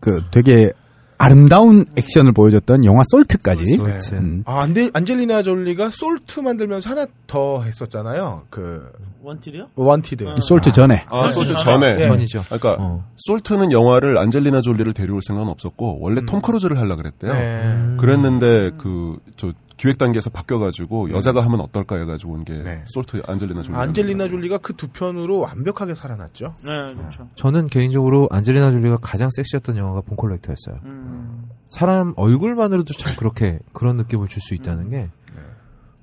그 0.00 0.22
되게 0.30 0.72
아름다운 1.18 1.84
액션을 1.96 2.32
보여줬던 2.32 2.84
영화 2.84 3.02
솔트까지. 3.10 3.78
음. 4.14 4.42
아, 4.46 4.60
안데, 4.60 4.90
안젤리나 4.92 5.42
졸리가 5.42 5.90
솔트 5.92 6.40
만들면서 6.40 6.90
하나 6.90 7.06
더 7.26 7.62
했었잖아요. 7.62 8.42
그 8.50 8.90
원티드요? 9.22 9.68
원티드. 9.74 10.34
솔트 10.40 10.72
전에. 10.72 11.04
아, 11.08 11.32
솔트 11.32 11.54
전에. 11.56 11.96
예. 12.00 12.06
전이죠. 12.08 12.42
그러니까 12.44 12.76
어. 12.78 13.04
솔트는 13.16 13.72
영화를 13.72 14.18
안젤리나 14.18 14.60
졸리를 14.60 14.92
데려올 14.92 15.22
생각은 15.22 15.50
없었고 15.50 15.98
원래 16.00 16.20
톰 16.26 16.42
크루즈를 16.42 16.78
하려 16.78 16.96
그랬대요. 16.96 17.32
네. 17.32 17.96
그랬는데 17.98 18.72
그 18.76 19.16
저 19.36 19.52
기획 19.84 19.98
단계에서 19.98 20.30
바뀌어가지고 20.30 21.10
여자가 21.10 21.44
하면 21.44 21.60
어떨까 21.60 21.96
해가지고 21.96 22.32
온게 22.32 22.54
네. 22.54 22.82
솔트 22.86 23.20
안젤리나 23.26 23.60
졸리. 23.60 23.76
안젤리나 23.76 24.28
졸리가 24.28 24.58
그 24.58 24.74
두 24.74 24.88
편으로 24.88 25.40
완벽하게 25.40 25.94
살아났죠. 25.94 26.54
네, 26.64 26.94
그렇죠. 26.94 27.28
저는 27.36 27.68
개인적으로 27.68 28.28
안젤리나 28.30 28.70
졸리가 28.72 28.96
가장 29.02 29.28
섹시했던 29.30 29.76
영화가 29.76 30.00
본 30.00 30.16
콜렉터였어요. 30.16 30.80
음. 30.84 31.44
사람 31.68 32.14
얼굴만으로도 32.16 32.94
참 32.94 33.14
그렇게 33.16 33.58
그런 33.74 33.96
느낌을 33.98 34.28
줄 34.28 34.40
수 34.40 34.54
있다는 34.54 34.88
게 34.88 35.10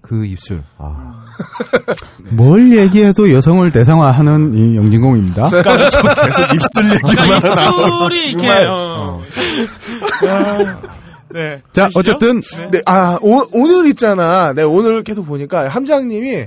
그 0.01 0.25
입술. 0.25 0.63
아. 0.77 1.23
뭘 2.35 2.75
얘기해도 2.75 3.31
여성을 3.31 3.69
대상화하는 3.71 4.53
이 4.55 4.75
영진공입니다. 4.75 5.49
계속 5.49 6.55
입술 6.55 6.85
얘기만 7.09 7.41
나와. 7.41 8.05
입술이 8.07 8.29
이렇게, 8.31 8.47
정말. 8.47 8.67
어. 8.67 9.21
아, 11.33 11.37
네. 11.39 11.61
자, 11.71 11.85
보시죠? 11.93 11.99
어쨌든 11.99 12.41
네, 12.71 12.81
아, 12.85 13.17
오, 13.21 13.41
오늘 13.53 13.87
있잖아. 13.87 14.53
네, 14.53 14.63
오늘 14.63 15.03
계속 15.03 15.25
보니까 15.25 15.67
함장님이 15.67 16.45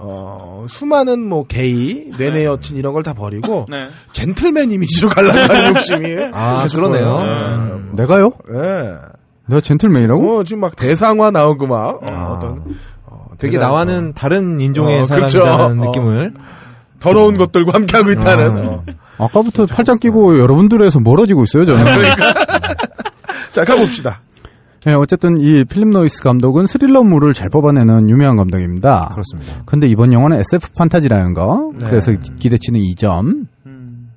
어, 0.00 0.64
수많은 0.68 1.26
뭐 1.28 1.44
게이, 1.46 2.12
뇌내 2.18 2.44
여친 2.44 2.76
이런 2.76 2.92
걸 2.92 3.02
다 3.02 3.14
버리고 3.14 3.66
네. 3.70 3.88
젠틀맨 4.12 4.70
이미지로 4.70 5.08
가려고 5.08 5.36
하는 5.38 5.70
욕심이 5.74 6.16
아, 6.32 6.62
계속 6.62 6.78
그러네요. 6.78 7.04
보여요. 7.04 7.80
내가요? 7.94 8.32
네. 8.52 8.94
내가 9.46 9.60
젠틀맨이라고? 9.60 10.38
어, 10.38 10.44
지금 10.44 10.60
막 10.60 10.76
대상화 10.76 11.30
나오고 11.32 11.66
막 11.66 12.00
아. 12.04 12.10
어, 12.10 12.38
떤 12.40 12.62
어, 13.06 13.26
되게 13.38 13.58
나와는 13.58 14.12
다른 14.12 14.60
인종의 14.60 15.00
어, 15.02 15.06
그렇죠. 15.06 15.42
사람이라는 15.44 15.80
어. 15.80 15.84
느낌을 15.86 16.34
더러운 17.00 17.36
것들과 17.36 17.72
함께하고 17.74 18.10
있다는. 18.12 18.68
어. 18.68 18.84
아까부터 19.20 19.66
팔짱 19.66 19.98
끼고 19.98 20.38
여러분들에서 20.38 21.00
멀어지고 21.00 21.42
있어요, 21.42 21.64
저는. 21.64 21.84
자, 23.58 23.64
가봅시다. 23.64 24.20
네, 24.84 24.94
어쨌든 24.94 25.40
이 25.40 25.64
필립 25.64 25.88
노이스 25.88 26.22
감독은 26.22 26.68
스릴러물을 26.68 27.34
잘 27.34 27.48
뽑아내는 27.48 28.08
유명한 28.08 28.36
감독입니다. 28.36 29.08
그렇습니다. 29.10 29.64
근데 29.66 29.88
이번 29.88 30.12
영화는 30.12 30.38
SF 30.38 30.68
판타지라는 30.78 31.34
거. 31.34 31.72
네. 31.76 31.86
그래서 31.90 32.12
기대치는 32.38 32.78
2점. 32.80 33.46
음. 33.66 34.10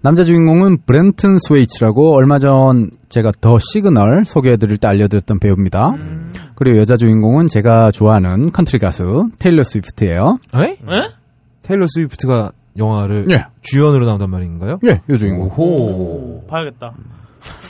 남자 0.00 0.24
주인공은 0.24 0.78
브렌튼 0.86 1.38
스웨이츠라고 1.38 2.14
얼마 2.14 2.38
전 2.38 2.90
제가 3.10 3.32
더 3.38 3.58
시그널 3.58 4.24
소개해드릴 4.24 4.78
때 4.78 4.88
알려드렸던 4.88 5.40
배우입니다. 5.40 5.90
음. 5.90 6.32
그리고 6.54 6.78
여자 6.78 6.96
주인공은 6.96 7.48
제가 7.48 7.90
좋아하는 7.90 8.50
컨트리 8.52 8.78
가수 8.78 9.28
테일러 9.38 9.62
스위프트예요. 9.62 10.38
에? 10.56 10.62
에? 10.62 11.10
테일러 11.64 11.86
스위프트가 11.86 12.52
영화를 12.78 13.26
예. 13.30 13.44
주연으로 13.60 14.06
나온단 14.06 14.30
말인가요? 14.30 14.78
예, 14.86 15.02
요 15.10 15.16
주인공. 15.18 15.48
오호. 15.54 16.46
봐야겠다. 16.48 16.94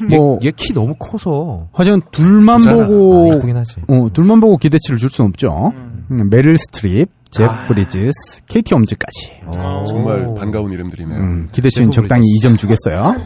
뭐 0.08 0.38
얘 0.42 0.50
키 0.52 0.72
너무 0.72 0.94
커서 0.98 1.68
하지만 1.72 2.02
둘만 2.12 2.58
보잖아. 2.58 2.86
보고 2.86 3.32
아, 3.32 3.58
하지. 3.58 3.76
어, 3.88 4.08
둘만 4.12 4.40
보고 4.40 4.56
기대치를 4.56 4.98
줄 4.98 5.08
수는 5.10 5.28
없죠. 5.30 5.72
음, 6.10 6.28
메릴 6.30 6.56
스트립, 6.58 7.08
제프 7.30 7.50
아. 7.50 7.66
브리지스, 7.66 8.44
케이티 8.48 8.74
홈즈까지. 8.74 9.32
어, 9.46 9.82
정말 9.86 10.32
반가운 10.36 10.72
이름들이네요. 10.72 11.18
음, 11.18 11.48
기대치는 11.52 11.90
적당히 11.90 12.22
2점 12.38 12.56
주겠어요. 12.58 13.16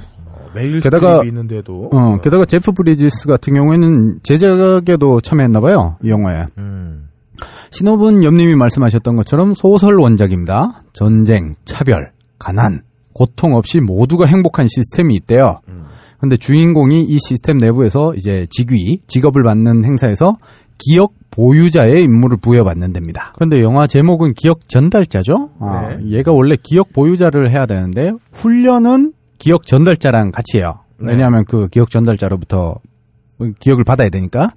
메일 0.54 0.80
게다가- 0.80 1.22
있는데도 1.26 1.90
어, 1.92 2.18
게다가 2.22 2.44
제프 2.44 2.72
브리지스 2.72 3.28
같은 3.28 3.52
경우에는 3.54 4.20
제작에도 4.24 5.20
참여했나 5.20 5.60
봐요, 5.60 5.96
이 6.02 6.10
영화에. 6.10 6.46
음. 6.58 7.08
신호분 7.70 8.24
염님이 8.24 8.56
말씀하셨던 8.56 9.16
것처럼 9.16 9.54
소설 9.54 9.98
원작입니다. 10.00 10.82
전쟁, 10.92 11.52
차별, 11.64 12.10
가난, 12.38 12.82
고통 13.12 13.54
없이 13.54 13.80
모두가 13.80 14.26
행복한 14.26 14.66
시스템이 14.68 15.14
있대요. 15.16 15.60
근데 16.20 16.36
주인공이 16.36 17.02
이 17.02 17.18
시스템 17.18 17.58
내부에서 17.58 18.14
이제 18.14 18.46
직위, 18.50 19.00
직업을 19.06 19.42
받는 19.42 19.84
행사에서 19.84 20.36
기억 20.78 21.14
보유자의 21.30 22.04
임무를 22.04 22.38
부여받는 22.38 22.92
됩니다. 22.92 23.32
근데 23.38 23.62
영화 23.62 23.86
제목은 23.86 24.34
기억 24.34 24.68
전달자죠? 24.68 25.50
아, 25.60 25.98
얘가 26.06 26.32
원래 26.32 26.56
기억 26.62 26.92
보유자를 26.92 27.50
해야 27.50 27.66
되는데 27.66 28.12
훈련은 28.32 29.12
기억 29.38 29.66
전달자랑 29.66 30.32
같이 30.32 30.58
해요. 30.58 30.80
왜냐하면 30.98 31.44
그 31.46 31.68
기억 31.68 31.90
전달자로부터 31.90 32.76
기억을 33.58 33.84
받아야 33.84 34.10
되니까. 34.10 34.50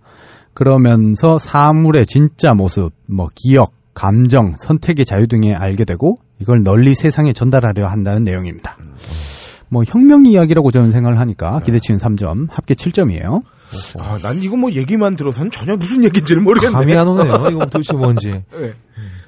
그러면서 0.54 1.40
사물의 1.40 2.06
진짜 2.06 2.54
모습, 2.54 2.92
뭐 3.08 3.30
기억, 3.34 3.74
감정, 3.94 4.56
선택의 4.58 5.06
자유 5.06 5.28
등에 5.28 5.54
알게 5.54 5.86
되고 5.86 6.20
이걸 6.40 6.64
널리 6.64 6.96
세상에 6.96 7.32
전달하려 7.32 7.88
한다는 7.88 8.24
내용입니다. 8.24 8.78
뭐 9.74 9.84
혁명 9.86 10.28
이야기라고 10.28 10.70
저는 10.70 10.92
생각을 10.92 11.20
하니까 11.20 11.60
기대치는 11.62 12.00
3점, 12.00 12.48
합계 12.52 12.76
7점이에요. 12.76 13.42
아, 14.00 14.20
난 14.22 14.38
이거 14.38 14.56
뭐 14.56 14.72
얘기만 14.72 15.16
들어서는 15.16 15.50
전혀 15.50 15.76
무슨 15.76 16.04
얘기인지를 16.04 16.44
모르겠네. 16.44 16.74
감이 16.74 16.94
안 16.96 17.08
오네요. 17.08 17.48
이거 17.50 17.66
도대체 17.66 17.94
뭔지. 17.94 18.30
네. 18.56 18.74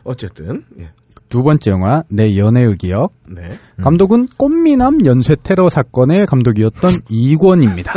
어쨌든 0.03 0.63
예. 0.79 0.89
두 1.29 1.41
번째 1.41 1.71
영화 1.71 2.03
내 2.09 2.37
연애의 2.37 2.77
기억. 2.77 3.13
네. 3.27 3.57
감독은 3.81 4.27
꽃미남 4.37 5.07
연쇄 5.07 5.35
테러 5.41 5.67
사건의 5.69 6.27
감독이었던 6.27 6.91
이권입니다. 7.09 7.93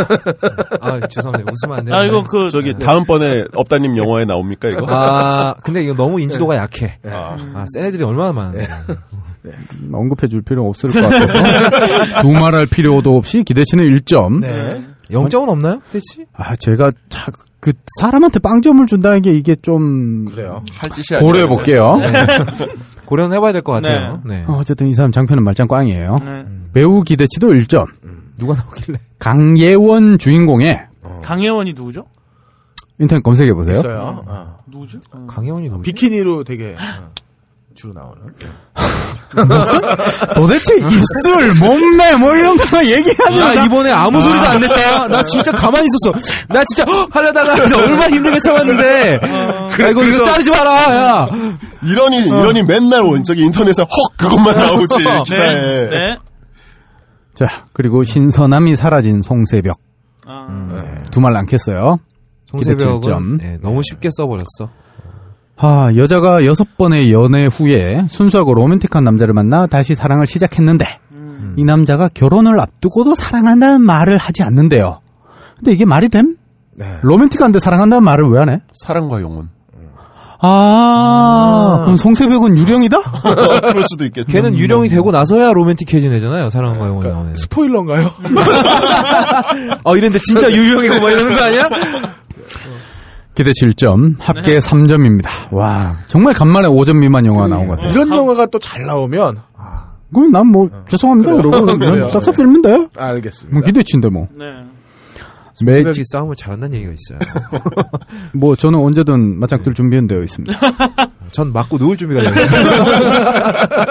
아, 0.81 1.01
죄송합니다. 1.07 1.53
웃으면 1.53 1.79
안 1.81 1.85
돼요. 1.85 1.95
아, 1.95 2.05
이거 2.05 2.25
그, 2.25 2.49
저기 2.51 2.73
다음번에 2.79 3.45
업다님 3.55 3.99
영화에 3.99 4.25
나옵니까 4.25 4.71
이거? 4.71 4.87
아, 4.89 5.55
근데 5.63 5.85
이거 5.85 5.93
너무 5.95 6.19
인지도가 6.19 6.57
약해. 6.57 6.99
아. 7.05 7.37
아, 7.55 7.67
센 7.75 7.85
애들이 7.85 8.03
얼마나 8.05 8.33
많은데. 8.33 8.67
언급해 9.93 10.29
줄 10.29 10.43
필요 10.43 10.69
없을 10.69 10.91
것 10.91 11.01
같아서 11.01 12.23
두말할 12.23 12.67
필요도 12.67 13.17
없이 13.17 13.43
기대치는 13.45 13.85
1점. 13.85 14.41
네. 14.41 14.85
0점은 15.11 15.49
없나요? 15.49 15.81
대치? 15.91 16.27
아, 16.35 16.55
제가 16.57 16.91
자- 17.09 17.33
그 17.61 17.73
사람한테 18.01 18.39
빵점을 18.41 18.87
준다는 18.87 19.21
게 19.23 19.33
이게 19.33 19.57
좀 19.57 20.27
그래요. 20.27 20.63
할 20.75 20.91
짓이 20.91 21.19
고려해 21.19 21.47
볼게요. 21.49 21.99
고려는 23.07 23.35
해봐야 23.37 23.53
될 23.53 23.63
것 23.63 23.73
같아요. 23.73 24.21
네. 24.25 24.45
어, 24.47 24.59
어쨌든 24.59 24.87
이 24.87 24.95
사람 24.95 25.11
장편은 25.13 25.43
말짱 25.43 25.67
꽝이에요. 25.67 26.19
네. 26.25 26.45
배우 26.75 27.03
기대치도 27.03 27.49
1점. 27.49 27.87
누가 28.37 28.55
나오길래? 28.55 28.99
강예원 29.19 30.19
주인공의 30.19 30.87
강혜원이 31.23 31.73
누구죠? 31.73 32.05
인터넷 33.01 33.23
검색해 33.23 33.53
보세요. 33.55 33.77
있어요. 33.79 34.23
어. 34.27 34.59
누구죠? 34.67 35.01
강혜원이 35.27 35.69
누구지? 35.69 35.91
비키니로 35.91 36.45
되게 36.45 36.75
어, 36.79 37.11
주로 37.79 37.93
나오는. 37.95 38.35
도대체 40.35 40.77
입술, 40.77 41.55
몸매 41.55 42.15
뭐 42.17 42.35
이런 42.37 42.57
거 42.57 42.85
얘기하지 42.85 43.39
야, 43.41 43.65
이번에 43.65 43.91
아무 43.93 44.21
소리도 44.21 44.41
안 44.45 44.61
냈다. 44.61 45.09
나 45.09 45.23
진짜 45.25 45.53
가만히 45.53 45.87
있었어. 45.87 46.13
나 46.49 46.65
진짜 46.65 46.85
헉! 46.91 47.09
하려다가 47.15 47.55
얼마나 47.77 48.09
힘들게 48.09 48.41
참았는데. 48.41 49.21
야, 49.23 49.69
이거, 49.79 49.91
이거 49.91 50.01
그래서- 50.01 50.25
자르지 50.25 50.51
마라, 50.51 50.71
야. 50.95 51.29
이러니 51.85 52.27
이러니 52.27 52.63
맨날 52.65 53.03
원- 53.03 53.23
저기 53.23 53.43
인터넷에 53.43 53.83
헉 53.83 53.89
그것만 54.17 54.57
나오지 54.57 54.97
기사에. 55.25 55.89
네. 55.91 56.17
자, 57.35 57.67
그리고 57.73 58.03
신선함이 58.03 58.75
사라진 58.77 59.23
송세벽. 59.23 59.79
아, 60.27 60.49
두말 61.13 61.33
남겠어요. 61.35 61.99
기대치점. 62.59 63.03
송세벽은 63.03 63.39
예, 63.43 63.59
너무 63.63 63.83
쉽게 63.89 64.09
써버렸어. 64.11 64.71
아, 65.61 65.91
여자가 65.97 66.45
여섯 66.47 66.77
번의 66.77 67.13
연애 67.13 67.47
후에 67.47 68.07
순수하고 68.09 68.55
로맨틱한 68.55 69.03
남자를 69.03 69.35
만나 69.35 69.67
다시 69.67 69.95
사랑을 69.95 70.27
시작했는데 70.27 70.85
이 71.57 71.65
남자가 71.65 72.09
결혼을 72.13 72.61
앞두고도 72.61 73.15
사랑한다는 73.17 73.81
말을 73.83 74.17
하지 74.19 74.43
않는데요. 74.45 75.01
근데 75.57 75.73
이게 75.73 75.85
말이 75.85 76.09
됨? 76.09 76.37
네. 76.77 76.99
로맨틱한데 77.03 77.59
사랑한다는 77.59 78.05
말을 78.05 78.29
왜 78.31 78.39
안 78.41 78.49
해? 78.51 78.61
사랑과 78.73 79.21
영혼. 79.21 79.49
아, 80.41 81.81
그럼 81.83 81.97
송세벽은 81.97 82.57
유령이다? 82.59 83.01
그럴 83.61 83.83
수도 83.83 84.05
있겠죠. 84.05 84.31
걔는 84.31 84.57
유령이 84.57 84.89
되고 84.89 85.11
나서야 85.11 85.53
로맨틱해진 85.53 86.13
애잖아요. 86.13 86.51
사랑과 86.51 86.87
영혼이 86.87 87.09
나오는. 87.09 87.35
스포일러인가요? 87.35 88.09
어 89.83 89.97
이랬는데 89.97 90.21
진짜 90.25 90.49
유령이고 90.49 91.01
뭐 91.01 91.11
이러는 91.11 91.35
거 91.37 91.43
아니야? 91.43 91.69
기대 93.39 93.53
7점, 93.53 94.17
합계 94.19 94.59
3점입니다. 94.59 95.29
와, 95.53 95.95
정말 96.07 96.35
간만에 96.35 96.67
5점 96.67 96.97
미만 96.99 97.25
영화 97.25 97.47
나온 97.47 97.69
것 97.69 97.77
같아요. 97.77 97.93
이런 97.93 98.09
영화가 98.11 98.47
또 98.47 98.59
잘 98.59 98.85
나오면 98.85 99.39
그럼 100.13 100.33
난뭐 100.33 100.71
죄송합니다. 100.89 101.37
그러고. 101.37 101.67
그냥 101.79 102.11
싹싹 102.11 102.35
빌면 102.35 102.63
돼. 102.63 102.89
알겠습니다. 102.97 103.55
뭐 103.57 103.65
기대치인데 103.65 104.09
뭐. 104.09 104.27
네. 104.37 104.45
매, 105.65 105.75
송세벽이 105.83 106.03
싸움을 106.05 106.37
잘한다는 106.37 106.77
얘기가 106.79 106.93
있어요. 106.93 107.19
뭐 108.35 108.55
저는 108.57 108.79
언제든 108.79 109.39
맞짱 109.41 109.63
뜰 109.63 109.75
준비는 109.75 110.07
되어 110.09 110.23
있습니다. 110.23 110.59
전 111.33 111.53
맞고 111.53 111.79
누울 111.79 111.97
준비가 111.97 112.23
되어 112.23 112.31
있어요. 112.33 112.69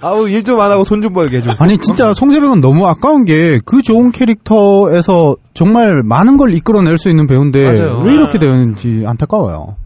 아우 0.00 0.28
일 0.28 0.42
좀 0.42 0.60
안 0.60 0.70
하고 0.72 0.84
돈 0.84 1.02
좀 1.02 1.12
벌게 1.12 1.38
해줘. 1.38 1.52
아니 1.58 1.78
진짜 1.78 2.14
송세벽은 2.14 2.60
너무 2.60 2.86
아까운 2.86 3.24
게 3.24 3.60
그 3.64 3.82
좋은 3.82 4.12
캐릭터에서 4.12 5.36
정말 5.54 6.02
많은 6.02 6.36
걸 6.36 6.52
이끌어낼 6.54 6.98
수 6.98 7.08
있는 7.08 7.26
배우인데 7.26 7.74
맞아요. 7.80 8.00
왜 8.00 8.12
이렇게 8.12 8.38
되는지 8.38 9.04
안타까워요. 9.06 9.76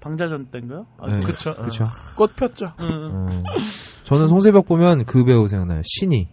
방자전 0.00 0.46
때인가요? 0.52 0.86
아, 1.00 1.08
네. 1.10 1.20
그쵸. 1.20 1.54
그쵸. 1.56 1.88
꽃 2.14 2.36
폈죠. 2.36 2.66
음. 2.80 3.42
저는 4.04 4.28
송세벽 4.28 4.66
보면 4.68 5.04
그 5.04 5.24
배우 5.24 5.48
생각나요. 5.48 5.82
신이. 5.84 6.28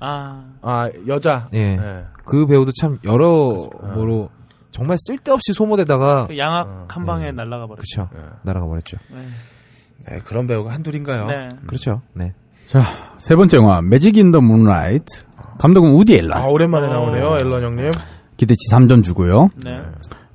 아, 0.00 0.44
아, 0.62 0.88
여자. 1.06 1.48
예. 1.52 1.76
네. 1.76 2.04
그 2.24 2.46
배우도 2.46 2.72
참 2.80 2.98
여러모로 3.04 4.30
정말 4.70 4.96
쓸데없이 5.00 5.52
소모되다가 5.54 6.26
그 6.28 6.38
양악 6.38 6.86
한 6.94 7.06
방에 7.06 7.32
날아가 7.32 7.66
버렸죠. 7.66 8.08
그쵸. 8.08 8.08
날아가 8.42 8.66
버렸죠. 8.66 8.98
네. 9.10 9.26
네, 10.10 10.20
그런 10.24 10.46
배우가 10.46 10.72
한둘인가요? 10.72 11.26
네. 11.26 11.48
그렇죠. 11.66 12.02
네. 12.14 12.32
자, 12.66 12.82
세 13.18 13.34
번째 13.34 13.56
영화 13.56 13.80
매직 13.82 14.16
인 14.16 14.30
더 14.30 14.40
문라이트. 14.40 15.04
감독은 15.58 15.92
우디 15.94 16.16
앨런. 16.16 16.38
아, 16.38 16.46
오랜만에 16.46 16.86
나오네요, 16.88 17.38
앨런 17.40 17.62
형님. 17.62 17.90
기대치 18.36 18.70
3점 18.70 19.02
주고요. 19.02 19.48
네. 19.56 19.80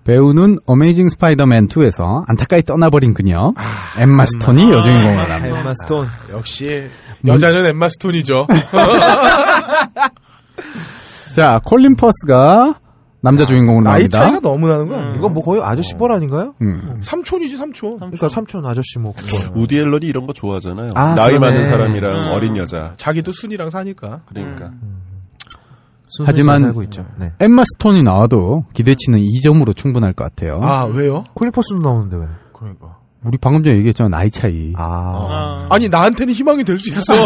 배우는 0.03 0.57
어메이징 0.65 1.07
스파이더맨 1.07 1.67
2에서 1.67 2.25
안타까이 2.27 2.61
떠나버린 2.63 3.13
그녀 3.13 3.53
엠마 3.97 4.25
스톤이 4.25 4.69
여주인공을 4.69 5.31
합니다. 5.31 5.59
엠마 5.59 5.73
스톤. 5.81 6.07
역시 6.33 6.89
여자는 7.25 7.65
엠마 7.67 7.89
스톤이죠. 7.89 8.47
자, 11.35 11.59
콜린 11.65 11.95
퍼스가 11.95 12.79
남자 13.21 13.45
주인공으로 13.45 13.85
나이 13.85 13.93
나옵니다. 14.09 14.19
차이가 14.23 14.39
너무 14.41 14.67
나는 14.67 14.89
거 14.89 14.95
아니에요? 14.97 15.15
이거 15.15 15.29
뭐 15.29 15.43
거의 15.43 15.61
아저씨 15.63 15.95
뻘 15.95 16.11
아닌가요? 16.11 16.53
음. 16.61 16.97
삼촌이지, 17.01 17.55
삼촌. 17.57 17.95
그러니까 17.97 18.27
삼촌 18.27 18.65
아저씨 18.65 18.99
뭐 18.99 19.13
그거. 19.15 19.53
우디 19.55 19.77
앨런이 19.79 20.05
이런 20.05 20.27
거 20.27 20.33
좋아하잖아요. 20.33 20.91
아, 20.95 21.15
나이 21.15 21.33
그러네. 21.37 21.39
많은 21.39 21.65
사람이랑 21.65 22.25
음. 22.25 22.31
어린 22.33 22.57
여자. 22.57 22.93
자기도 22.97 23.31
순이랑 23.31 23.69
사니까. 23.69 24.21
그러니까. 24.27 24.71
순순히 26.07 26.25
하지만 26.27 26.55
잘 26.57 26.63
살고 26.67 26.83
있죠. 26.83 27.05
네. 27.17 27.31
엠마 27.39 27.63
스톤이 27.63 28.03
나와도 28.03 28.65
기대치는 28.73 29.19
2점으로 29.19 29.73
충분할 29.75 30.11
것 30.13 30.25
같아요. 30.25 30.59
아, 30.61 30.83
왜요? 30.83 31.23
콜린 31.33 31.53
퍼스도 31.53 31.79
나오는데 31.79 32.17
왜? 32.17 32.25
그러니까. 32.53 32.97
우리 33.25 33.37
방금 33.37 33.63
전에 33.63 33.75
얘기했잖아, 33.77 34.09
나이 34.09 34.29
차이. 34.29 34.73
아. 34.75 34.83
아, 34.83 35.65
아 35.69 35.77
니, 35.77 35.87
나한테는 35.89 36.33
희망이 36.33 36.63
될 36.63 36.77
수 36.77 36.89
있어. 36.89 37.13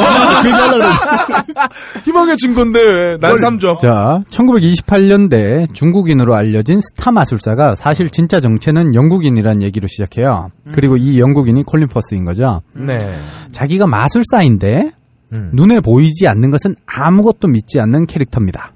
희망의 2.05 2.37
증거인데, 2.37 2.79
왜? 2.79 3.17
난 3.19 3.35
3점. 3.37 3.79
자, 3.79 4.21
1928년대 4.29 5.73
중국인으로 5.73 6.35
알려진 6.35 6.81
스타 6.81 7.11
마술사가 7.11 7.75
사실 7.75 8.09
진짜 8.09 8.39
정체는 8.39 8.95
영국인이란 8.95 9.61
얘기로 9.63 9.87
시작해요. 9.87 10.49
그리고 10.73 10.97
이 10.97 11.19
영국인이 11.19 11.63
콜린 11.63 11.87
퍼스인 11.87 12.25
거죠. 12.25 12.61
네. 12.73 13.17
자기가 13.51 13.87
마술사인데 13.87 14.91
음. 15.33 15.49
눈에 15.53 15.79
보이지 15.79 16.27
않는 16.27 16.51
것은 16.51 16.75
아무것도 16.85 17.47
믿지 17.47 17.79
않는 17.79 18.05
캐릭터입니다. 18.05 18.71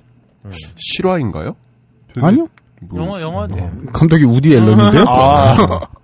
실화인가요? 0.75 1.55
저기 2.13 2.25
아니요. 2.27 2.47
뭐- 2.89 2.99
영화 3.05 3.21
영화죠. 3.21 3.71
감독이 3.93 4.23
우디 4.23 4.53
앨런인데요. 4.55 5.05
아, 5.07 5.79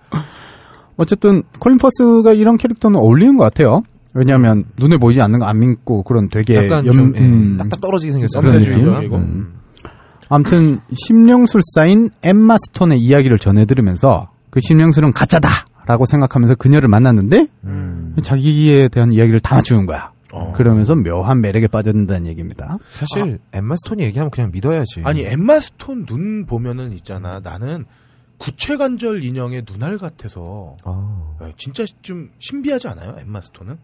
어쨌든 0.98 1.44
콜린 1.60 1.78
퍼스가 1.78 2.34
이런 2.34 2.58
캐릭터는 2.58 3.00
어울리는 3.00 3.38
것 3.38 3.44
같아요. 3.46 3.84
왜냐하면 4.14 4.66
눈에 4.80 4.98
보이지 4.98 5.22
않는 5.22 5.40
거 5.40 5.46
안 5.46 5.60
믿고 5.60 6.04
그런 6.04 6.28
되게 6.30 6.56
약간 6.56 6.86
염- 6.88 6.94
좀 6.94 7.14
예, 7.16 7.20
음, 7.22 7.58
딱딱 7.58 7.80
떨어지게 7.80 8.12
생겼어요. 8.14 8.42
그런 8.42 8.62
느낌. 8.62 9.04
이거. 9.04 9.18
음. 9.18 9.54
아무튼 10.30 10.80
심령술사인 10.94 12.10
엠마 12.24 12.58
스톤의 12.58 13.00
이야기를 13.00 13.38
전해 13.38 13.66
들으면서 13.66 14.30
그 14.50 14.60
심령술은 14.60 15.14
가짜다라고 15.14 16.06
생각하면서 16.06 16.56
그녀를 16.56 16.90
만났는데 16.90 17.48
음. 17.66 18.16
자기에 18.22 18.90
대한 18.90 19.14
이야기를 19.14 19.40
다 19.40 19.56
맞추는 19.56 19.86
거야. 19.86 20.12
어. 20.34 20.54
그러면서 20.58 20.96
묘한 20.96 21.40
매력에 21.40 21.68
빠져든다는 21.68 22.28
얘기입니다. 22.28 22.78
사실 22.90 23.40
엠마 23.54 23.76
스톤이 23.78 24.04
얘기하면 24.04 24.30
그냥 24.32 24.50
믿어야지. 24.52 25.02
아니, 25.06 25.24
엠마 25.24 25.60
스톤 25.62 26.06
눈 26.06 26.46
보면은 26.46 26.92
있잖아. 26.94 27.40
나는 27.42 27.86
구체관절 28.38 29.24
인형의 29.24 29.64
눈알 29.70 29.98
같아서. 29.98 30.76
아. 30.86 31.36
네, 31.42 31.54
진짜 31.58 31.84
좀 32.02 32.30
신비하지 32.40 32.88
않아요? 32.90 33.16
엠마 33.20 33.42
스톤은? 33.42 33.78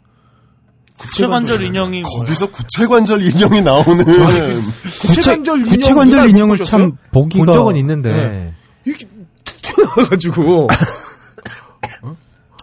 구체관절 1.00 1.64
인형이 1.64 2.04
거기서 2.04 2.52
구체관절 2.52 3.24
인형이 3.24 3.62
나오는. 3.62 4.06
구체관절 4.06 5.60
인형. 5.62 5.74
구체관절 5.74 6.30
인형을? 6.30 6.58
참 6.58 6.92
보기가 7.12 7.46
본 7.46 7.54
적은 7.54 7.76
있는데 7.78 8.14
네. 8.14 8.54
이게 8.86 9.08
툭 9.44 9.84
나와가지고. 9.84 10.68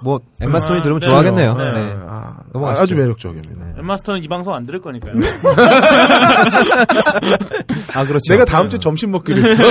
뭐 0.02 0.20
엠마 0.40 0.60
스톤이 0.60 0.81
아, 0.81 0.82
들으면 0.82 1.01
네. 1.01 1.06
좋아하겠네요. 1.06 1.55
네. 1.55 1.72
네. 1.72 1.97
아, 2.06 2.36
넘어가시죠. 2.52 2.82
아주 2.82 2.97
매력적입니다. 2.97 3.66
엠마 3.78 3.97
스톤은 3.97 4.22
이 4.22 4.28
방송 4.28 4.55
안 4.55 4.66
들을 4.66 4.81
거니까요. 4.81 5.14
아 7.94 8.05
그렇죠. 8.05 8.32
내가 8.32 8.44
다음 8.44 8.68
주 8.68 8.78
점심 8.78 9.10
먹기로 9.10 9.43
했어. 9.43 9.62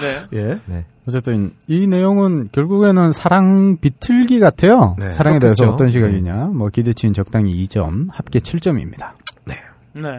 네. 0.00 0.22
예. 0.32 0.58
네. 0.66 0.84
어쨌든 1.08 1.52
이 1.66 1.86
내용은 1.86 2.48
결국에는 2.52 3.12
사랑 3.12 3.78
비틀기 3.80 4.40
같아요. 4.40 4.96
네, 4.98 5.10
사랑에 5.10 5.38
대해서 5.38 5.64
그렇겠죠. 5.64 5.74
어떤 5.74 5.90
시각이냐. 5.90 6.46
뭐 6.54 6.68
기대치는 6.68 7.12
적당히 7.14 7.64
2점, 7.66 8.08
합계 8.10 8.38
7점입니다. 8.38 9.12
네. 9.94 10.10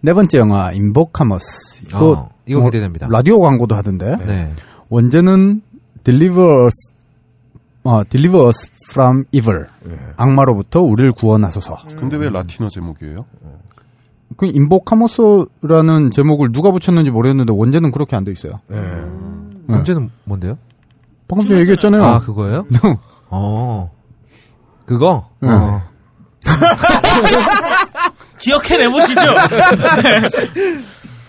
네 0.00 0.12
번째 0.12 0.38
영화 0.38 0.72
인보카머스. 0.72 1.86
이거 1.86 2.12
어, 2.12 2.30
이거 2.46 2.60
뭐 2.60 2.70
기대됩니다. 2.70 3.08
라디오 3.10 3.40
광고도 3.40 3.74
하던데. 3.74 4.16
네. 4.24 4.54
원제는 4.88 5.62
Deliver 6.04 6.66
Us, 6.66 6.94
어, 7.84 8.02
Deliver 8.08 8.46
Us 8.48 8.70
from 8.90 9.24
Evil. 9.32 9.66
악마로부터 10.16 10.80
우리를 10.82 11.12
구원하소서. 11.12 11.76
근데 11.98 12.16
왜 12.16 12.28
라틴어 12.28 12.68
제목이에요? 12.68 13.24
그 14.36 14.46
인보카머스라는 14.46 16.10
제목을 16.10 16.52
누가 16.52 16.70
붙였는지 16.70 17.10
모르겠는데 17.10 17.52
원제는 17.52 17.92
그렇게 17.92 18.14
안 18.16 18.24
돼 18.24 18.32
있어요. 18.32 18.60
네. 18.68 18.78
문제는 19.66 20.10
뭔데요? 20.24 20.58
방금 21.28 21.48
전에 21.48 21.60
얘기했잖아요. 21.60 22.04
아 22.04 22.20
그거예요? 22.20 22.66
어. 23.30 23.90
그거? 24.86 25.28
네. 25.40 25.48
어. 25.50 25.82
기억해내보시죠. 28.38 29.20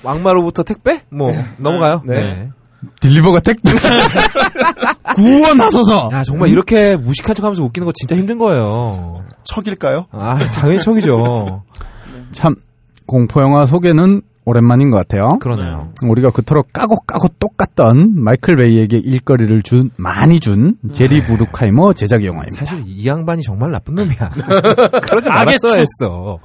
악마로부터 0.04 0.64
택배? 0.64 1.02
뭐 1.10 1.32
넘어가요. 1.58 2.02
네. 2.06 2.52
네. 2.82 2.90
딜리버가 3.02 3.40
택 3.42 3.58
구원하소서. 5.16 6.10
야 6.14 6.24
정말 6.24 6.50
이렇게 6.50 6.96
무식한 6.96 7.36
척하면서 7.36 7.64
웃기는 7.64 7.86
거 7.86 7.92
진짜 7.94 8.16
힘든 8.16 8.38
거예요. 8.38 9.24
척일까요? 9.44 10.06
아 10.12 10.38
당연히 10.38 10.82
척이죠. 10.82 11.64
참 12.32 12.56
공포 13.06 13.42
영화 13.42 13.66
소개는 13.66 14.22
오랜만인 14.46 14.90
것 14.92 14.98
같아요. 14.98 15.34
그러네요. 15.40 15.92
우리가 16.04 16.32
그토록 16.32 16.72
까고 16.74 17.02
까고 17.02 17.28
똑같던 17.40 18.14
마이클 18.16 18.56
베이에게 18.56 18.98
일거리를 18.98 19.62
준 19.64 19.92
많이 19.98 20.40
준 20.40 20.76
제리 20.94 21.24
부르카이머 21.24 21.94
제작 21.94 22.24
영화입니다. 22.24 22.66
사실 22.66 22.84
이 22.88 23.06
양반이 23.08 23.44
정말 23.44 23.72
나쁜 23.72 23.96
놈이야. 23.96 24.30
그러지 25.04 25.30
말았어야 25.30 25.58
축. 25.60 25.78
했어. 25.80 26.40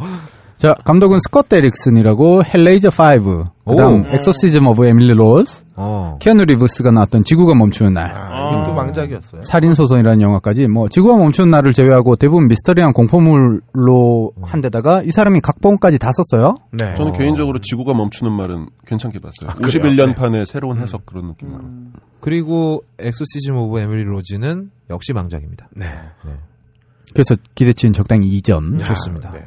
자 0.65 0.75
감독은 0.83 1.19
스콧 1.19 1.51
데릭슨이라고 1.51 2.43
헬레이저 2.43 2.89
5, 2.89 3.45
그다음 3.69 4.07
오. 4.07 4.09
엑소시즘 4.09 4.67
오브 4.67 4.87
에밀리 4.87 5.13
로즈, 5.13 5.63
어. 5.77 6.17
키아누 6.23 6.47
리브스가 6.47 6.91
나왔던 6.91 7.23
지구가 7.23 7.55
멈추는 7.55 7.93
날. 7.93 8.11
아, 8.17 8.55
이게 8.55 8.65
또 8.65 8.76
막 8.76 8.87
망작이었어요. 8.87 9.43
살인소송이라는 9.43 10.23
영화까지 10.23 10.69
뭐 10.69 10.89
지구가 10.89 11.19
멈춘 11.19 11.51
날을 11.51 11.75
제외하고 11.75 12.17
대부분 12.17 12.49
미스터리한 12.49 12.95
공포물로 12.95 14.33
한 14.41 14.63
데다가 14.63 15.03
이 15.03 15.11
사람이 15.11 15.43
각본까지 15.43 15.99
다 15.99 16.09
썼어요. 16.13 16.55
네. 16.71 16.95
저는 16.95 17.13
개인적으로 17.13 17.59
지구가 17.61 17.93
멈추는 17.93 18.33
날은 18.33 18.71
괜찮게 18.87 19.19
봤어요. 19.19 19.51
아, 19.51 19.55
그래요? 19.57 19.69
51년 19.69 20.07
네. 20.07 20.15
판의 20.15 20.47
새로운 20.47 20.79
해석 20.79 21.05
그런 21.05 21.27
느낌으로. 21.27 21.63
그리고 22.21 22.83
엑소시즘 22.99 23.55
오브 23.55 23.81
에밀리 23.81 24.05
로즈는 24.05 24.71
역시 24.89 25.13
망작입니다. 25.13 25.69
네. 25.77 25.89
그래서 27.13 27.37
기대치는 27.55 27.93
적당히 27.93 28.41
2점. 28.41 28.81
야, 28.81 28.85
좋습니다. 28.85 29.31
네. 29.31 29.47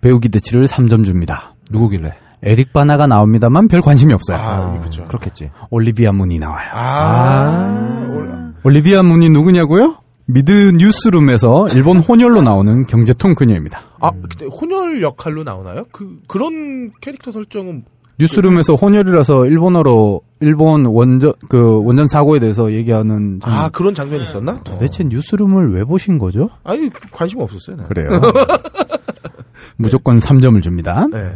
배우 0.00 0.20
기대치를 0.20 0.66
3점 0.66 1.04
줍니다. 1.04 1.54
누구길래? 1.70 2.14
에릭 2.42 2.72
바나가 2.72 3.06
나옵니다만 3.06 3.68
별 3.68 3.80
관심이 3.80 4.12
없어요. 4.12 4.38
아, 4.38 4.80
그죠. 4.80 5.04
그렇겠지. 5.04 5.50
올리비아 5.70 6.12
문이 6.12 6.38
나와요. 6.38 6.68
아, 6.72 8.52
올리비아 8.62 9.02
문이 9.02 9.28
누구냐고요? 9.30 9.96
미드 10.26 10.52
뉴스룸에서 10.76 11.68
일본 11.74 11.98
혼혈로 11.98 12.42
나오는 12.42 12.86
경제통 12.86 13.34
그녀입니다. 13.34 13.80
아, 14.00 14.10
근데 14.10 14.46
혼혈 14.46 15.02
역할로 15.02 15.42
나오나요? 15.42 15.84
그 15.90 16.18
그런 16.28 16.92
캐릭터 17.00 17.32
설정은 17.32 17.84
뉴스룸에서 18.20 18.74
혼혈이라서 18.74 19.46
일본어로 19.46 20.20
일본 20.40 20.86
원전 20.86 21.32
그 21.48 21.82
원전 21.84 22.08
사고에 22.08 22.40
대해서 22.40 22.72
얘기하는 22.72 23.40
좀아 23.40 23.70
그런 23.70 23.94
장면이 23.94 24.24
있었나? 24.24 24.60
도대체 24.64 25.04
뉴스룸을 25.04 25.72
왜 25.72 25.84
보신 25.84 26.18
거죠? 26.18 26.50
아니 26.64 26.90
관심 27.12 27.40
없었어요. 27.40 27.76
나는. 27.76 27.88
그래요. 27.88 28.20
무조건 29.76 30.18
3점을 30.18 30.60
줍니다. 30.62 31.06
네. 31.12 31.32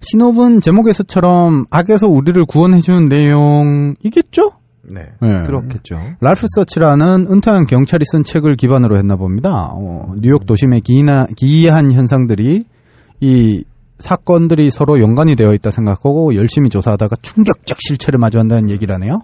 신업은 0.00 0.60
제목에서처럼 0.60 1.66
악에서 1.70 2.08
우리를 2.08 2.44
구원해주는 2.46 3.08
내용이겠죠? 3.08 4.52
네. 4.82 5.06
네. 5.20 5.42
그렇겠죠. 5.46 6.00
랄프 6.20 6.46
서치라는 6.54 7.26
은퇴한 7.30 7.66
경찰이 7.66 8.04
쓴 8.10 8.24
책을 8.24 8.56
기반으로 8.56 8.96
했나 8.96 9.16
봅니다. 9.16 9.70
어, 9.72 10.14
뉴욕 10.18 10.46
도심의 10.46 10.80
기이나, 10.80 11.26
기이한 11.36 11.92
현상들이 11.92 12.64
이 13.20 13.64
사건들이 13.98 14.70
서로 14.70 15.00
연관이 15.00 15.34
되어 15.36 15.52
있다 15.54 15.70
생각하고 15.70 16.34
열심히 16.34 16.70
조사하다가 16.70 17.16
충격적 17.22 17.78
실체를 17.80 18.18
마주한다는 18.18 18.70
얘기를 18.70 18.94
하네요. 18.94 19.22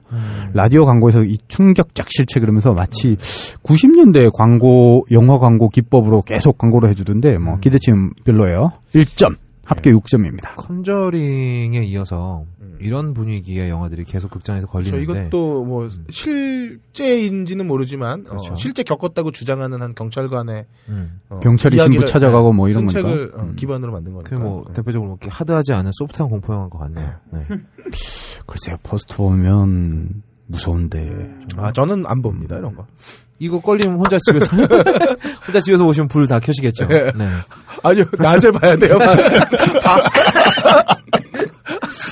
라디오 0.52 0.84
광고에서 0.84 1.24
이 1.24 1.38
충격적 1.48 2.06
실체 2.10 2.40
그러면서 2.40 2.72
마치 2.72 3.16
90년대 3.62 4.32
광고, 4.32 5.06
영화 5.10 5.38
광고 5.38 5.68
기법으로 5.68 6.22
계속 6.22 6.58
광고를 6.58 6.90
해주던데 6.90 7.38
뭐 7.38 7.58
기대치는 7.58 8.10
별로예요. 8.24 8.72
1점, 8.94 9.36
합계 9.64 9.90
6점입니다. 9.92 10.56
컨저링에 10.56 11.84
이어서 11.84 12.44
이런 12.80 13.14
분위기의 13.14 13.70
영화들이 13.70 14.04
계속 14.04 14.30
극장에서 14.30 14.66
저 14.66 14.72
걸리는데 14.72 15.02
이것도 15.02 15.64
뭐 15.64 15.88
실제인지는 16.10 17.66
모르지만 17.66 18.26
어, 18.26 18.30
그렇죠. 18.30 18.54
실제 18.56 18.82
겪었다고 18.82 19.30
주장하는 19.30 19.80
한 19.80 19.94
경찰관의 19.94 20.66
음. 20.88 21.20
어, 21.30 21.40
경찰이 21.40 21.78
신부 21.78 22.04
찾아가고 22.04 22.52
뭐 22.52 22.68
이런. 22.68 22.88
책을 22.88 23.32
어, 23.34 23.52
기반으로 23.56 23.92
만든 23.92 24.12
거니까. 24.12 24.36
그뭐 24.36 24.64
대표적으로 24.74 25.08
뭐 25.08 25.18
이렇게 25.20 25.34
하드하지 25.34 25.72
않은 25.72 25.90
소프트한 25.94 26.28
공포 26.28 26.52
영화인 26.52 26.70
것 26.70 26.78
같네요. 26.78 27.12
네. 27.32 27.40
글쎄요, 28.46 28.76
포스터 28.82 29.16
보면 29.16 30.22
무서운데. 30.46 31.10
아 31.56 31.72
저는 31.72 32.04
안 32.06 32.22
봅니다 32.22 32.56
이런 32.56 32.74
거. 32.74 32.86
이거 33.38 33.60
걸리면 33.60 33.96
혼자 33.96 34.16
집에서 34.20 34.56
혼자 35.46 35.60
집에서 35.60 35.84
보시면 35.84 36.08
불 36.08 36.26
다 36.26 36.38
켜시겠죠. 36.38 36.86
네. 36.88 37.10
아니요 37.82 38.04
낮에 38.18 38.50
봐야 38.52 38.76
돼요. 38.76 38.98
밤. 38.98 39.18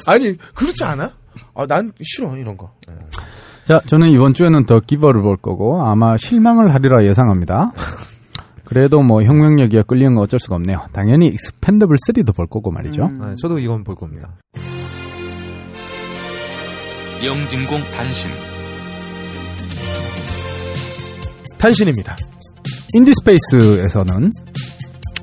아니 0.07 0.37
그렇지 0.55 0.85
않아? 0.85 1.13
아 1.55 1.67
난 1.67 1.93
싫어 2.03 2.37
이런 2.37 2.57
거. 2.57 2.73
네. 2.89 2.95
자, 3.65 3.81
저는 3.87 4.09
이번 4.09 4.35
주에는 4.35 4.67
The 4.67 4.81
Giver를 4.81 5.23
볼 5.23 5.37
거고 5.37 5.83
아마 5.87 6.17
실망을 6.17 6.75
하리라 6.75 7.05
예상합니다. 7.05 7.73
그래도 8.65 9.03
뭐 9.03 9.23
혁명력이야 9.23 9.83
끌리는 9.83 10.15
건 10.15 10.25
어쩔 10.25 10.41
수가 10.41 10.57
없네요. 10.57 10.87
당연히 10.93 11.27
Expendable 11.29 11.97
3도 12.09 12.35
볼 12.35 12.47
거고 12.47 12.71
말이죠. 12.71 13.11
네, 13.21 13.35
저도 13.41 13.59
이건 13.59 13.85
볼 13.85 13.95
겁니다. 13.95 14.31
영진공 17.25 17.81
단신 17.97 18.31
탄신입니다. 21.59 22.17
인디스페이스에서는 22.95 24.31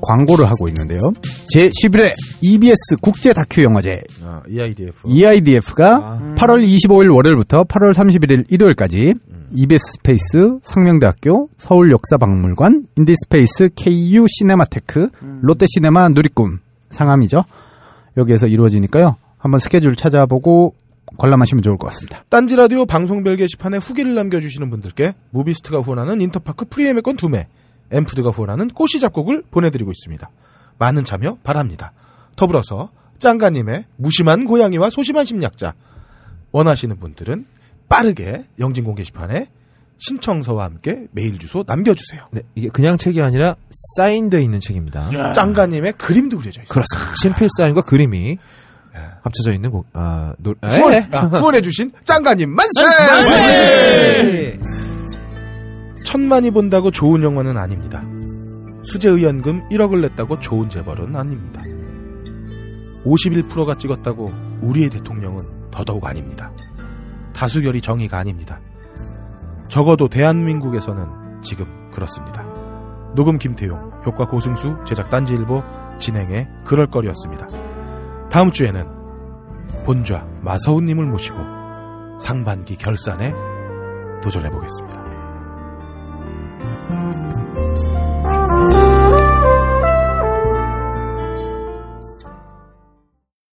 광고를 0.00 0.46
하고 0.46 0.66
있는데요. 0.68 0.98
제11회 1.54 2.12
EBS 2.40 2.96
국제 3.02 3.34
다큐 3.34 3.62
영화제 3.62 4.00
아, 4.24 4.40
EIDF. 4.48 5.06
EIDF가 5.06 6.34
8월 6.36 6.66
25일 6.66 7.14
월요일부터 7.14 7.64
8월 7.64 7.92
31일 7.92 8.46
일요일까지 8.48 9.14
EBS 9.54 9.84
스페이스, 9.96 10.58
상명대학교, 10.62 11.50
서울역사박물관, 11.58 12.86
인디스페이스, 12.96 13.70
KU 13.74 14.26
시네마테크, 14.28 15.08
롯데시네마 15.42 16.08
누리꿈 16.10 16.60
상암이죠. 16.90 17.44
여기에서 18.16 18.46
이루어지니까요. 18.46 19.16
한번 19.36 19.58
스케줄 19.60 19.96
찾아보고 19.96 20.74
관람하시면 21.18 21.62
좋을 21.62 21.76
것 21.76 21.88
같습니다. 21.88 22.24
딴지 22.28 22.56
라디오 22.56 22.86
방송별 22.86 23.36
게시판에 23.36 23.78
후기를 23.78 24.14
남겨주시는 24.14 24.70
분들께 24.70 25.14
무비스트가 25.30 25.80
후원하는 25.80 26.20
인터파크 26.20 26.66
프리예매권 26.66 27.16
2매, 27.16 27.46
엠푸드가 27.90 28.30
후원하는 28.30 28.68
꼬시 28.68 29.00
잡곡을 29.00 29.42
보내드리고 29.50 29.90
있습니다. 29.90 30.30
많은 30.78 31.04
참여 31.04 31.38
바랍니다. 31.42 31.92
더불어서 32.36 32.90
짱가님의 33.18 33.84
무심한 33.96 34.46
고양이와 34.46 34.90
소심한 34.90 35.24
심리학자 35.26 35.74
원하시는 36.52 36.98
분들은 36.98 37.46
빠르게 37.88 38.46
영진공 38.58 38.94
게시판에 38.94 39.48
신청서와 39.98 40.64
함께 40.64 41.06
메일 41.12 41.38
주소 41.38 41.62
남겨주세요. 41.66 42.24
네, 42.32 42.40
이게 42.54 42.68
그냥 42.68 42.96
책이 42.96 43.20
아니라 43.20 43.56
사인돼 43.96 44.42
있는 44.42 44.58
책입니다. 44.60 45.32
짱가님의 45.34 45.94
그림도 45.94 46.38
그려져 46.38 46.62
있어요. 46.62 46.72
그렇습니다. 46.72 47.14
친필 47.20 47.48
사인과 47.58 47.82
그림이 47.82 48.38
합쳐져 49.22 49.52
있는 49.52 49.70
곡, 49.70 49.86
아, 49.92 50.34
노, 50.38 50.54
후원, 50.62 50.94
에? 50.94 51.08
아, 51.12 51.26
후원해주신 51.26 51.90
짱가님 52.04 52.50
만세! 52.50 52.82
만세! 52.82 54.60
천만이 56.04 56.50
본다고 56.50 56.90
좋은 56.90 57.22
영화는 57.22 57.56
아닙니다. 57.56 58.02
수재의연금 58.82 59.68
1억을 59.68 60.00
냈다고 60.00 60.40
좋은 60.40 60.68
재벌은 60.68 61.14
아닙니다. 61.14 61.62
51%가 63.04 63.76
찍었다고 63.76 64.32
우리의 64.62 64.90
대통령은 64.90 65.70
더더욱 65.70 66.04
아닙니다. 66.06 66.50
다수결이 67.34 67.80
정의가 67.80 68.18
아닙니다. 68.18 68.60
적어도 69.68 70.08
대한민국에서는 70.08 71.42
지금 71.42 71.66
그렇습니다. 71.92 72.44
녹음 73.14 73.38
김태용, 73.38 74.02
효과 74.06 74.26
고승수, 74.26 74.78
제작 74.86 75.10
딴지일보, 75.10 75.62
진행의 75.98 76.48
그럴거리였습니다. 76.64 77.69
다음 78.30 78.52
주에는 78.52 78.86
본좌 79.84 80.24
마서우님을 80.42 81.04
모시고 81.06 81.36
상반기 82.20 82.76
결산에 82.76 83.32
도전해 84.22 84.50
보겠습니다. 84.50 85.00